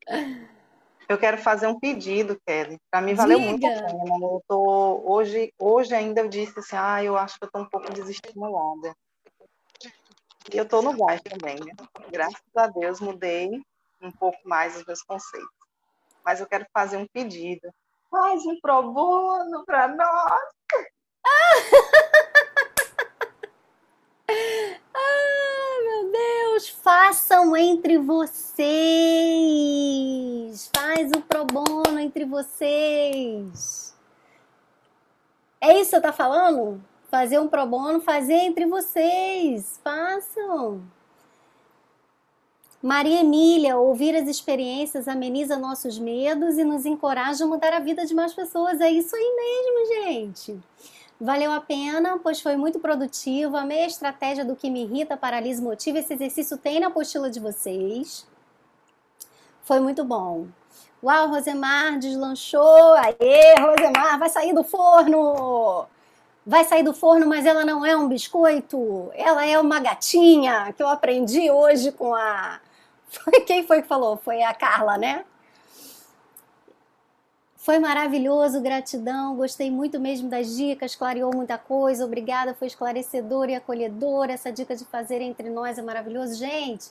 Eu 1.12 1.18
quero 1.18 1.36
fazer 1.36 1.66
um 1.66 1.78
pedido, 1.78 2.40
Kelly. 2.47 2.80
Para 2.90 3.02
mim 3.02 3.12
valeu 3.14 3.39
Diga. 3.39 3.51
muito 3.51 3.66
a 3.66 3.70
pena. 3.70 4.16
Eu 4.18 4.43
tô, 4.48 5.02
hoje, 5.05 5.52
hoje 5.59 5.94
ainda 5.94 6.22
eu 6.22 6.28
disse 6.28 6.59
assim, 6.59 6.74
ah, 6.74 7.05
eu 7.05 7.18
acho 7.18 7.39
que 7.39 7.44
eu 7.44 7.48
estou 7.48 7.60
um 7.60 7.68
pouco 7.68 7.93
desestimulada. 7.93 8.97
E 10.51 10.56
eu 10.56 10.64
estou 10.64 10.80
no 10.80 10.97
gás 10.97 11.20
também, 11.20 11.56
né? 11.56 11.74
Graças 12.10 12.40
a 12.56 12.66
Deus 12.66 12.98
mudei 12.98 13.60
um 14.01 14.10
pouco 14.10 14.39
mais 14.47 14.74
os 14.74 14.86
meus 14.86 15.02
conceitos. 15.02 15.51
Mas 16.24 16.40
eu 16.40 16.47
quero 16.47 16.64
fazer 16.72 16.97
um 16.97 17.06
pedido. 17.06 17.70
Faz 18.10 18.47
um 18.47 18.59
pro 18.59 18.90
bono 18.90 19.66
para 19.66 19.89
nós. 19.89 20.40
Façam 26.70 27.56
entre 27.56 27.98
vocês. 27.98 28.70
Faz 30.74 31.10
o 31.16 31.20
pro 31.20 31.44
bono 31.44 31.98
entre 31.98 32.24
vocês. 32.24 33.94
É 35.60 35.78
isso 35.78 35.90
que 35.90 35.97
você 35.97 36.01
tá 36.01 36.12
falando? 36.12 36.82
Fazer 37.09 37.39
um 37.39 37.48
pro 37.48 37.66
bono, 37.66 38.01
fazer 38.01 38.34
entre 38.34 38.66
vocês. 38.66 39.80
Façam. 39.82 40.82
Maria 42.82 43.20
Emília, 43.20 43.76
ouvir 43.76 44.16
as 44.16 44.26
experiências 44.26 45.06
ameniza 45.06 45.56
nossos 45.56 46.01
medos 46.01 46.59
e 46.59 46.64
nos 46.64 46.84
encoraja 46.84 47.44
a 47.44 47.47
mudar 47.47 47.72
a 47.72 47.78
vida 47.78 48.05
de 48.05 48.12
mais 48.12 48.34
pessoas. 48.34 48.80
É 48.80 48.90
isso 48.90 49.14
aí 49.14 49.36
mesmo, 49.36 50.05
gente. 50.05 50.60
Valeu 51.20 51.52
a 51.52 51.60
pena, 51.60 52.18
pois 52.22 52.40
foi 52.40 52.56
muito 52.56 52.80
produtivo. 52.80 53.56
Amei 53.56 53.84
a 53.84 53.86
estratégia 53.86 54.44
do 54.44 54.56
que 54.56 54.68
me 54.68 54.82
irrita, 54.82 55.16
paralisa 55.16 55.62
motiva. 55.62 55.98
Esse 55.98 56.14
exercício 56.14 56.59
tem 56.59 56.80
na 56.80 56.89
apostila 56.89 57.30
de 57.30 57.39
vocês. 57.39 58.26
Foi 59.62 59.78
muito 59.78 60.05
bom. 60.05 60.47
Uau, 61.02 61.28
Rosemar 61.28 61.98
deslanchou. 61.98 62.94
Aê, 62.94 63.55
Rosemar, 63.60 64.18
vai 64.18 64.28
sair 64.28 64.52
do 64.52 64.64
forno. 64.64 65.86
Vai 66.44 66.64
sair 66.64 66.82
do 66.82 66.93
forno, 66.93 67.26
mas 67.26 67.47
ela 67.47 67.64
não 67.64 67.86
é 67.86 67.97
um 67.97 68.09
biscoito. 68.09 69.10
Ela 69.14 69.47
é 69.47 69.59
uma 69.59 69.78
gatinha 69.78 70.72
que 70.76 70.82
eu 70.82 70.89
aprendi 70.89 71.51
hoje 71.51 71.93
com 71.93 72.14
a. 72.14 72.60
Quem 73.47 73.66
foi 73.66 73.82
que 73.82 73.89
falou? 73.89 74.16
Foi 74.16 74.43
a 74.43 74.52
Carla, 74.52 74.98
né? 74.98 75.24
Foi 77.62 77.78
maravilhoso, 77.78 78.60
gratidão. 78.60 79.36
Gostei 79.36 79.70
muito 79.70 80.01
mesmo 80.01 80.28
das 80.28 80.56
dicas, 80.56 80.97
clareou 80.97 81.32
muita 81.32 81.56
coisa. 81.56 82.05
Obrigada, 82.05 82.55
foi 82.55 82.66
esclarecedor 82.66 83.48
e 83.48 83.55
acolhedor. 83.55 84.28
Essa 84.30 84.51
dica 84.51 84.74
de 84.74 84.84
fazer 84.84 85.20
entre 85.20 85.48
nós 85.48 85.78
é 85.78 85.82
maravilhoso. 85.82 86.34
Gente, 86.34 86.90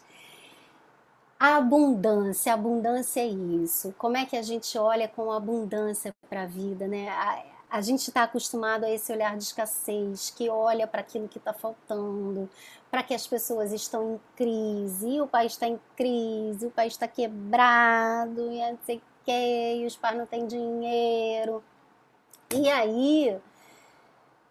a 1.38 1.58
abundância, 1.58 2.54
a 2.54 2.56
abundância 2.56 3.20
é 3.20 3.28
isso. 3.28 3.94
Como 3.98 4.16
é 4.16 4.26
que 4.26 4.38
a 4.38 4.42
gente 4.42 4.78
olha 4.78 5.10
com 5.10 5.30
abundância 5.30 6.16
para 6.30 6.44
a 6.44 6.46
vida, 6.46 6.88
né? 6.88 7.10
A, 7.10 7.44
a 7.70 7.82
gente 7.82 8.08
está 8.08 8.24
acostumado 8.24 8.86
a 8.86 8.90
esse 8.90 9.12
olhar 9.12 9.36
de 9.36 9.44
escassez, 9.44 10.30
que 10.30 10.50
olha 10.50 10.88
para 10.88 11.02
aquilo 11.02 11.28
que 11.28 11.38
está 11.38 11.52
faltando, 11.52 12.50
para 12.90 13.04
que 13.04 13.14
as 13.14 13.28
pessoas 13.28 13.74
estão 13.74 14.14
em 14.14 14.20
crise, 14.38 15.20
o 15.20 15.28
país 15.28 15.52
está 15.52 15.68
em 15.68 15.78
crise, 15.98 16.66
o 16.66 16.72
país 16.72 16.94
está 16.94 17.10
quebrado, 17.10 18.54
e 18.54 18.72
não 18.72 18.80
sei 18.86 19.02
e 19.30 19.86
os 19.86 19.96
pais 19.96 20.18
não 20.18 20.26
têm 20.26 20.48
dinheiro. 20.48 21.64
E 22.54 22.70
aí, 22.70 23.38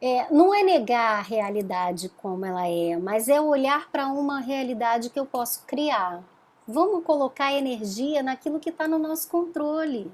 é, 0.00 0.32
não 0.32 0.54
é 0.54 0.62
negar 0.62 1.18
a 1.18 1.22
realidade 1.22 2.08
como 2.08 2.44
ela 2.46 2.66
é, 2.66 2.96
mas 2.96 3.28
é 3.28 3.40
olhar 3.40 3.90
para 3.90 4.06
uma 4.06 4.40
realidade 4.40 5.10
que 5.10 5.20
eu 5.20 5.26
posso 5.26 5.64
criar. 5.66 6.22
Vamos 6.66 7.04
colocar 7.04 7.52
energia 7.52 8.22
naquilo 8.22 8.60
que 8.60 8.70
está 8.70 8.88
no 8.88 8.98
nosso 8.98 9.28
controle. 9.28 10.10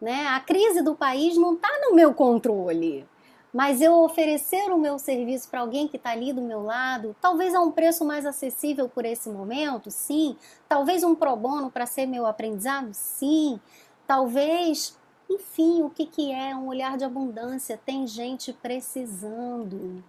Né? 0.00 0.26
A 0.28 0.40
crise 0.40 0.82
do 0.82 0.94
país 0.94 1.36
não 1.36 1.54
está 1.54 1.68
no 1.82 1.94
meu 1.94 2.12
controle. 2.14 3.06
Mas 3.52 3.80
eu 3.80 3.94
oferecer 4.02 4.70
o 4.70 4.78
meu 4.78 4.98
serviço 4.98 5.48
para 5.48 5.60
alguém 5.60 5.88
que 5.88 5.96
está 5.96 6.10
ali 6.10 6.32
do 6.32 6.42
meu 6.42 6.62
lado, 6.62 7.16
talvez 7.20 7.54
a 7.54 7.60
um 7.60 7.72
preço 7.72 8.04
mais 8.04 8.26
acessível 8.26 8.88
por 8.88 9.04
esse 9.04 9.28
momento, 9.30 9.90
sim. 9.90 10.36
Talvez 10.68 11.02
um 11.02 11.14
pro 11.14 11.34
bono 11.34 11.70
para 11.70 11.86
ser 11.86 12.06
meu 12.06 12.26
aprendizado, 12.26 12.90
sim. 12.92 13.58
Talvez, 14.06 14.96
enfim, 15.30 15.82
o 15.82 15.90
que, 15.90 16.04
que 16.04 16.30
é 16.30 16.54
um 16.54 16.68
olhar 16.68 16.98
de 16.98 17.04
abundância? 17.04 17.80
Tem 17.84 18.06
gente 18.06 18.52
precisando. 18.52 20.04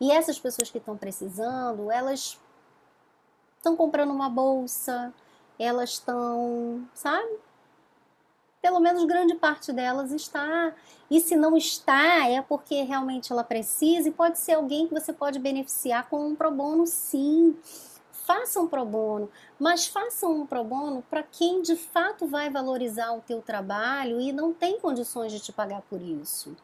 E 0.00 0.12
essas 0.12 0.38
pessoas 0.38 0.70
que 0.70 0.78
estão 0.78 0.96
precisando, 0.96 1.90
elas 1.90 2.38
estão 3.56 3.74
comprando 3.74 4.10
uma 4.10 4.28
bolsa, 4.28 5.12
elas 5.58 5.90
estão, 5.90 6.86
sabe? 6.94 7.45
Pelo 8.66 8.80
menos 8.80 9.04
grande 9.04 9.36
parte 9.36 9.72
delas 9.72 10.10
está. 10.10 10.74
E 11.08 11.20
se 11.20 11.36
não 11.36 11.56
está, 11.56 12.28
é 12.28 12.42
porque 12.42 12.82
realmente 12.82 13.30
ela 13.30 13.44
precisa 13.44 14.08
e 14.08 14.12
pode 14.12 14.40
ser 14.40 14.54
alguém 14.54 14.88
que 14.88 14.94
você 14.94 15.12
pode 15.12 15.38
beneficiar 15.38 16.08
com 16.08 16.26
um 16.26 16.34
pro 16.34 16.50
bono, 16.50 16.84
sim. 16.84 17.56
Faça 18.10 18.60
um 18.60 18.66
pro 18.66 18.84
bono, 18.84 19.30
mas 19.56 19.86
faça 19.86 20.26
um 20.26 20.44
pro 20.44 20.64
bono 20.64 21.04
para 21.08 21.22
quem 21.22 21.62
de 21.62 21.76
fato 21.76 22.26
vai 22.26 22.50
valorizar 22.50 23.12
o 23.12 23.20
teu 23.20 23.40
trabalho 23.40 24.20
e 24.20 24.32
não 24.32 24.52
tem 24.52 24.80
condições 24.80 25.30
de 25.30 25.38
te 25.38 25.52
pagar 25.52 25.82
por 25.82 26.02
isso. 26.02 26.56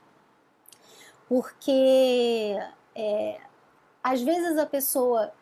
Porque 1.29 2.59
é, 2.97 3.41
às 4.03 4.21
vezes 4.21 4.59
a 4.59 4.67
pessoa 4.67 5.33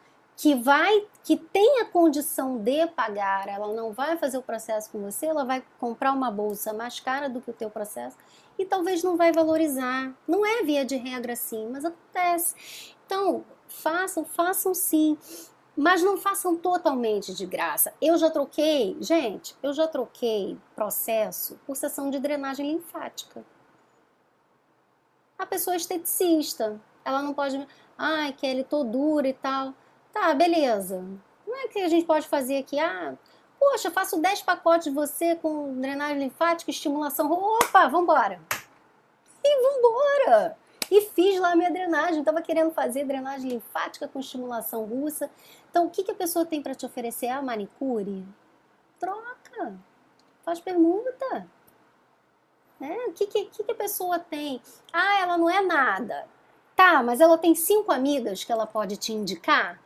que 0.41 0.55
vai, 0.55 1.07
que 1.23 1.37
tem 1.37 1.81
a 1.81 1.85
condição 1.85 2.57
de 2.57 2.87
pagar, 2.87 3.47
ela 3.47 3.75
não 3.75 3.93
vai 3.93 4.17
fazer 4.17 4.39
o 4.39 4.43
processo 4.43 4.91
com 4.91 4.99
você, 4.99 5.27
ela 5.27 5.45
vai 5.45 5.63
comprar 5.79 6.13
uma 6.13 6.31
bolsa 6.31 6.73
mais 6.73 6.99
cara 6.99 7.29
do 7.29 7.43
que 7.43 7.51
o 7.51 7.53
teu 7.53 7.69
processo 7.69 8.17
e 8.59 8.65
talvez 8.65 9.03
não 9.03 9.19
vai 9.19 9.33
valorizar. 9.33 10.15
Não 10.27 10.47
é 10.47 10.63
via 10.63 10.83
de 10.83 10.97
regra 10.97 11.35
assim, 11.35 11.69
mas 11.71 11.85
acontece. 11.85 12.55
Então, 13.05 13.45
façam, 13.69 14.25
façam 14.25 14.73
sim, 14.73 15.19
mas 15.77 16.03
não 16.03 16.17
façam 16.17 16.57
totalmente 16.57 17.35
de 17.35 17.45
graça. 17.45 17.93
Eu 18.01 18.17
já 18.17 18.31
troquei, 18.31 18.97
gente, 18.99 19.55
eu 19.63 19.75
já 19.75 19.87
troquei 19.87 20.57
processo 20.75 21.61
por 21.67 21.77
sessão 21.77 22.09
de 22.09 22.19
drenagem 22.19 22.73
linfática. 22.73 23.45
A 25.39 25.45
pessoa 25.45 25.75
é 25.75 25.77
esteticista, 25.77 26.81
ela 27.05 27.21
não 27.21 27.35
pode, 27.35 27.69
ai, 27.99 28.33
Kelly, 28.33 28.65
tô 28.65 28.83
dura 28.85 29.29
e 29.29 29.35
tal. 29.35 29.75
Tá, 30.13 30.35
beleza. 30.35 31.05
Como 31.45 31.57
é 31.57 31.69
que 31.69 31.81
a 31.81 31.89
gente 31.89 32.07
pode 32.07 32.27
fazer 32.29 32.59
aqui? 32.59 32.79
Ah, 32.79 33.15
poxa, 33.59 33.91
faço 33.91 34.21
10 34.21 34.43
pacotes 34.43 34.85
de 34.85 34.91
você 34.91 35.37
com 35.37 35.75
drenagem 35.81 36.19
linfática, 36.19 36.71
estimulação. 36.71 37.31
Opa, 37.31 37.89
vambora. 37.89 38.41
E 39.43 39.63
vambora. 39.63 40.57
E 40.91 41.01
fiz 41.03 41.39
lá 41.41 41.53
a 41.53 41.57
minha 41.57 41.71
drenagem. 41.71 42.25
Tava 42.25 42.43
querendo 42.43 42.73
fazer 42.73 43.05
drenagem 43.05 43.51
linfática 43.51 44.09
com 44.09 44.21
estimulação 44.21 44.85
russa. 44.85 45.31
Então, 45.71 45.87
o 45.87 45.91
que, 45.91 46.03
que 46.03 46.11
a 46.11 46.15
pessoa 46.15 46.45
tem 46.45 46.61
para 46.61 46.75
te 46.75 46.85
oferecer? 46.85 47.29
A 47.29 47.41
manicure? 47.41 48.27
Troca. 48.99 49.75
Faz 50.45 50.61
permuta. 50.61 51.47
Né? 52.81 52.97
O 53.09 53.13
que, 53.13 53.27
que, 53.27 53.45
que 53.45 53.71
a 53.71 53.75
pessoa 53.75 54.19
tem? 54.19 54.61
Ah, 54.93 55.21
ela 55.21 55.39
não 55.39 55.49
é 55.49 55.61
nada. 55.63 56.27
Tá, 56.75 57.03
mas 57.03 57.21
ela 57.21 57.39
tem 57.39 57.55
cinco 57.55 57.93
amigas 57.93 58.43
que 58.43 58.51
ela 58.51 58.67
pode 58.67 58.97
te 58.97 59.13
indicar? 59.13 59.79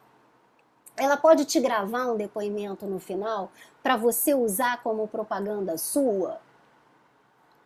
Ela 0.96 1.16
pode 1.16 1.44
te 1.44 1.60
gravar 1.60 2.06
um 2.06 2.16
depoimento 2.16 2.86
no 2.86 2.98
final 2.98 3.50
para 3.82 3.96
você 3.96 4.34
usar 4.34 4.82
como 4.82 5.08
propaganda 5.08 5.76
sua. 5.76 6.40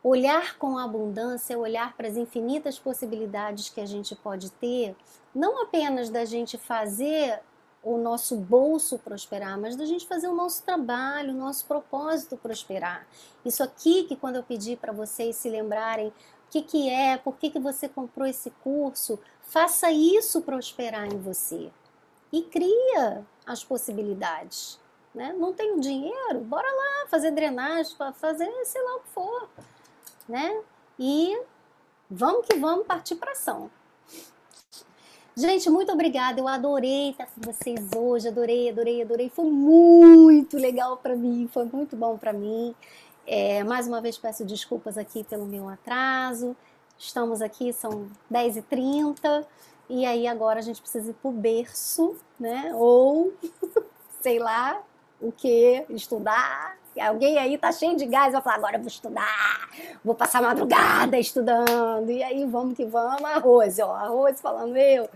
Olhar 0.02 0.56
com 0.56 0.78
abundância 0.78 1.58
olhar 1.58 1.94
para 1.94 2.08
as 2.08 2.16
infinitas 2.16 2.78
possibilidades 2.78 3.68
que 3.68 3.80
a 3.80 3.86
gente 3.86 4.14
pode 4.16 4.50
ter, 4.52 4.96
não 5.34 5.62
apenas 5.62 6.08
da 6.08 6.24
gente 6.24 6.56
fazer 6.56 7.40
o 7.82 7.98
nosso 7.98 8.36
bolso 8.36 8.98
prosperar, 8.98 9.58
mas 9.58 9.76
da 9.76 9.84
gente 9.84 10.06
fazer 10.06 10.28
o 10.28 10.34
nosso 10.34 10.62
trabalho, 10.62 11.32
o 11.32 11.36
nosso 11.36 11.66
propósito 11.66 12.36
prosperar. 12.36 13.06
Isso 13.44 13.62
aqui 13.62 14.04
que 14.04 14.16
quando 14.16 14.36
eu 14.36 14.42
pedi 14.42 14.76
para 14.76 14.92
vocês 14.92 15.36
se 15.36 15.48
lembrarem 15.48 16.08
o 16.08 16.12
que, 16.50 16.62
que 16.62 16.88
é, 16.88 17.18
por 17.18 17.36
que, 17.36 17.50
que 17.50 17.58
você 17.58 17.88
comprou 17.88 18.26
esse 18.26 18.50
curso, 18.62 19.18
faça 19.42 19.90
isso 19.92 20.40
prosperar 20.42 21.06
em 21.06 21.18
você 21.18 21.70
e 22.32 22.42
cria 22.42 23.24
as 23.46 23.64
possibilidades. 23.64 24.78
Né? 25.14 25.34
Não 25.36 25.52
tenho 25.52 25.80
dinheiro? 25.80 26.40
Bora 26.40 26.68
lá 26.70 27.08
fazer 27.08 27.30
drenagem, 27.30 27.96
fazer 28.14 28.50
sei 28.64 28.82
lá 28.82 28.96
o 28.96 29.00
que 29.00 29.08
for. 29.08 29.48
Né? 30.28 30.60
E 30.98 31.40
vamos 32.10 32.46
que 32.46 32.56
vamos 32.56 32.86
partir 32.86 33.16
para 33.16 33.32
ação. 33.32 33.70
Gente, 35.36 35.70
muito 35.70 35.92
obrigada. 35.92 36.40
Eu 36.40 36.48
adorei 36.48 37.10
estar 37.10 37.26
com 37.26 37.40
vocês 37.40 37.88
hoje. 37.96 38.28
Adorei, 38.28 38.70
adorei, 38.70 39.02
adorei. 39.02 39.28
Foi 39.30 39.44
muito 39.44 40.56
legal 40.56 40.96
para 40.96 41.14
mim. 41.14 41.48
Foi 41.52 41.64
muito 41.64 41.96
bom 41.96 42.18
para 42.18 42.32
mim. 42.32 42.74
É, 43.24 43.62
mais 43.62 43.86
uma 43.86 44.00
vez 44.00 44.18
peço 44.18 44.44
desculpas 44.44 44.98
aqui 44.98 45.22
pelo 45.22 45.46
meu 45.46 45.68
atraso. 45.68 46.56
Estamos 46.98 47.40
aqui, 47.40 47.72
são 47.72 48.08
10h30 48.32 49.46
e 49.88 50.04
aí 50.04 50.26
agora 50.26 50.58
a 50.58 50.62
gente 50.62 50.80
precisa 50.80 51.10
ir 51.10 51.14
pro 51.14 51.30
berço, 51.30 52.16
né? 52.38 52.72
Ou, 52.74 53.32
sei 54.20 54.38
lá, 54.38 54.80
o 55.20 55.32
que? 55.32 55.84
Estudar. 55.90 56.76
Alguém 57.00 57.38
aí 57.38 57.56
tá 57.56 57.70
cheio 57.70 57.96
de 57.96 58.06
gás, 58.06 58.32
vai 58.32 58.42
falar, 58.42 58.56
agora 58.56 58.76
eu 58.76 58.80
vou 58.80 58.88
estudar, 58.88 59.68
vou 60.04 60.14
passar 60.14 60.42
madrugada 60.42 61.18
estudando. 61.18 62.10
E 62.10 62.22
aí 62.22 62.44
vamos 62.44 62.76
que 62.76 62.84
vamos, 62.84 63.24
arroz, 63.24 63.78
ó, 63.78 63.94
arroz 63.94 64.40
falando 64.40 64.76
eu. 64.76 65.08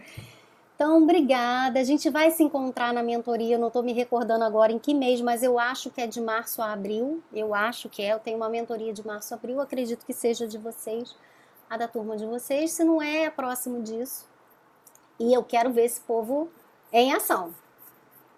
Então, 0.74 1.00
obrigada. 1.00 1.78
A 1.78 1.84
gente 1.84 2.10
vai 2.10 2.30
se 2.32 2.42
encontrar 2.42 2.92
na 2.92 3.04
mentoria. 3.04 3.56
Não 3.56 3.68
estou 3.68 3.84
me 3.84 3.92
recordando 3.92 4.42
agora 4.42 4.72
em 4.72 4.80
que 4.80 4.92
mês, 4.92 5.20
mas 5.20 5.42
eu 5.42 5.56
acho 5.56 5.90
que 5.90 6.00
é 6.00 6.08
de 6.08 6.20
março 6.20 6.60
a 6.60 6.72
abril. 6.72 7.22
Eu 7.32 7.54
acho 7.54 7.88
que 7.88 8.02
é. 8.02 8.12
Eu 8.12 8.18
tenho 8.18 8.36
uma 8.36 8.48
mentoria 8.48 8.92
de 8.92 9.06
março 9.06 9.32
a 9.32 9.36
abril. 9.36 9.60
Acredito 9.60 10.04
que 10.04 10.12
seja 10.12 10.44
de 10.44 10.58
vocês, 10.58 11.14
a 11.70 11.76
da 11.76 11.86
turma 11.86 12.16
de 12.16 12.26
vocês. 12.26 12.72
Se 12.72 12.82
não 12.82 13.00
é, 13.00 13.24
é 13.24 13.30
próximo 13.30 13.80
disso. 13.80 14.31
E 15.22 15.32
eu 15.32 15.44
quero 15.44 15.72
ver 15.72 15.84
esse 15.84 16.00
povo 16.00 16.50
em 16.92 17.14
ação, 17.14 17.54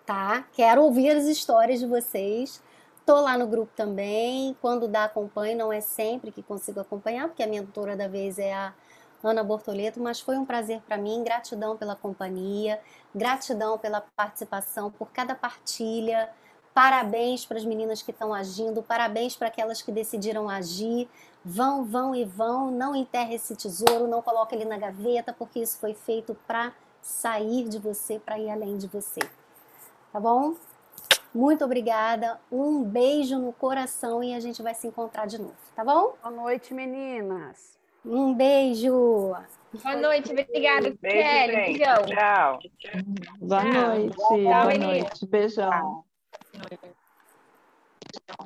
tá? 0.04 0.44
Quero 0.52 0.82
ouvir 0.82 1.08
as 1.08 1.24
histórias 1.24 1.80
de 1.80 1.86
vocês. 1.86 2.62
Tô 3.06 3.22
lá 3.22 3.38
no 3.38 3.46
grupo 3.46 3.72
também. 3.74 4.54
Quando 4.60 4.86
dá, 4.86 5.04
acompanho. 5.04 5.56
Não 5.56 5.72
é 5.72 5.80
sempre 5.80 6.30
que 6.30 6.42
consigo 6.42 6.78
acompanhar, 6.80 7.26
porque 7.28 7.42
a 7.42 7.46
mentora 7.46 7.96
da 7.96 8.06
vez 8.06 8.38
é 8.38 8.52
a 8.52 8.74
Ana 9.22 9.42
Bortoleto, 9.42 9.98
mas 9.98 10.20
foi 10.20 10.36
um 10.36 10.44
prazer 10.44 10.82
para 10.82 10.98
mim. 10.98 11.24
Gratidão 11.24 11.74
pela 11.74 11.96
companhia, 11.96 12.78
gratidão 13.14 13.78
pela 13.78 14.02
participação, 14.14 14.90
por 14.90 15.10
cada 15.10 15.34
partilha. 15.34 16.28
Parabéns 16.74 17.46
para 17.46 17.56
as 17.56 17.64
meninas 17.64 18.02
que 18.02 18.10
estão 18.10 18.34
agindo, 18.34 18.82
parabéns 18.82 19.34
para 19.34 19.48
aquelas 19.48 19.80
que 19.80 19.90
decidiram 19.90 20.50
agir. 20.50 21.08
Vão, 21.44 21.84
vão 21.84 22.14
e 22.14 22.24
vão, 22.24 22.70
não 22.70 22.96
enterre 22.96 23.34
esse 23.34 23.54
tesouro, 23.54 24.08
não 24.08 24.22
coloque 24.22 24.54
ele 24.54 24.64
na 24.64 24.78
gaveta, 24.78 25.32
porque 25.32 25.60
isso 25.60 25.78
foi 25.78 25.92
feito 25.92 26.34
para 26.46 26.72
sair 27.02 27.68
de 27.68 27.78
você, 27.78 28.18
para 28.18 28.38
ir 28.38 28.50
além 28.50 28.78
de 28.78 28.88
você. 28.88 29.20
Tá 30.10 30.18
bom? 30.18 30.54
Muito 31.34 31.64
obrigada, 31.64 32.40
um 32.50 32.82
beijo 32.82 33.38
no 33.38 33.52
coração 33.52 34.22
e 34.22 34.32
a 34.32 34.40
gente 34.40 34.62
vai 34.62 34.72
se 34.72 34.86
encontrar 34.86 35.26
de 35.26 35.36
novo, 35.36 35.56
tá 35.74 35.84
bom? 35.84 36.14
Boa 36.22 36.30
noite, 36.30 36.72
meninas. 36.72 37.76
Um 38.06 38.32
beijo. 38.32 39.34
Boa 39.82 39.96
noite, 39.96 40.30
obrigada, 40.30 40.94
beijo, 41.00 41.28
Kelly. 41.28 41.56
Beijão. 41.56 42.06
Tchau. 42.06 42.58
Boa 43.40 43.64
noite, 43.64 44.16
boa 44.16 44.78
noite. 44.78 45.26
Beijão. 45.26 46.04
Noite. 46.54 46.94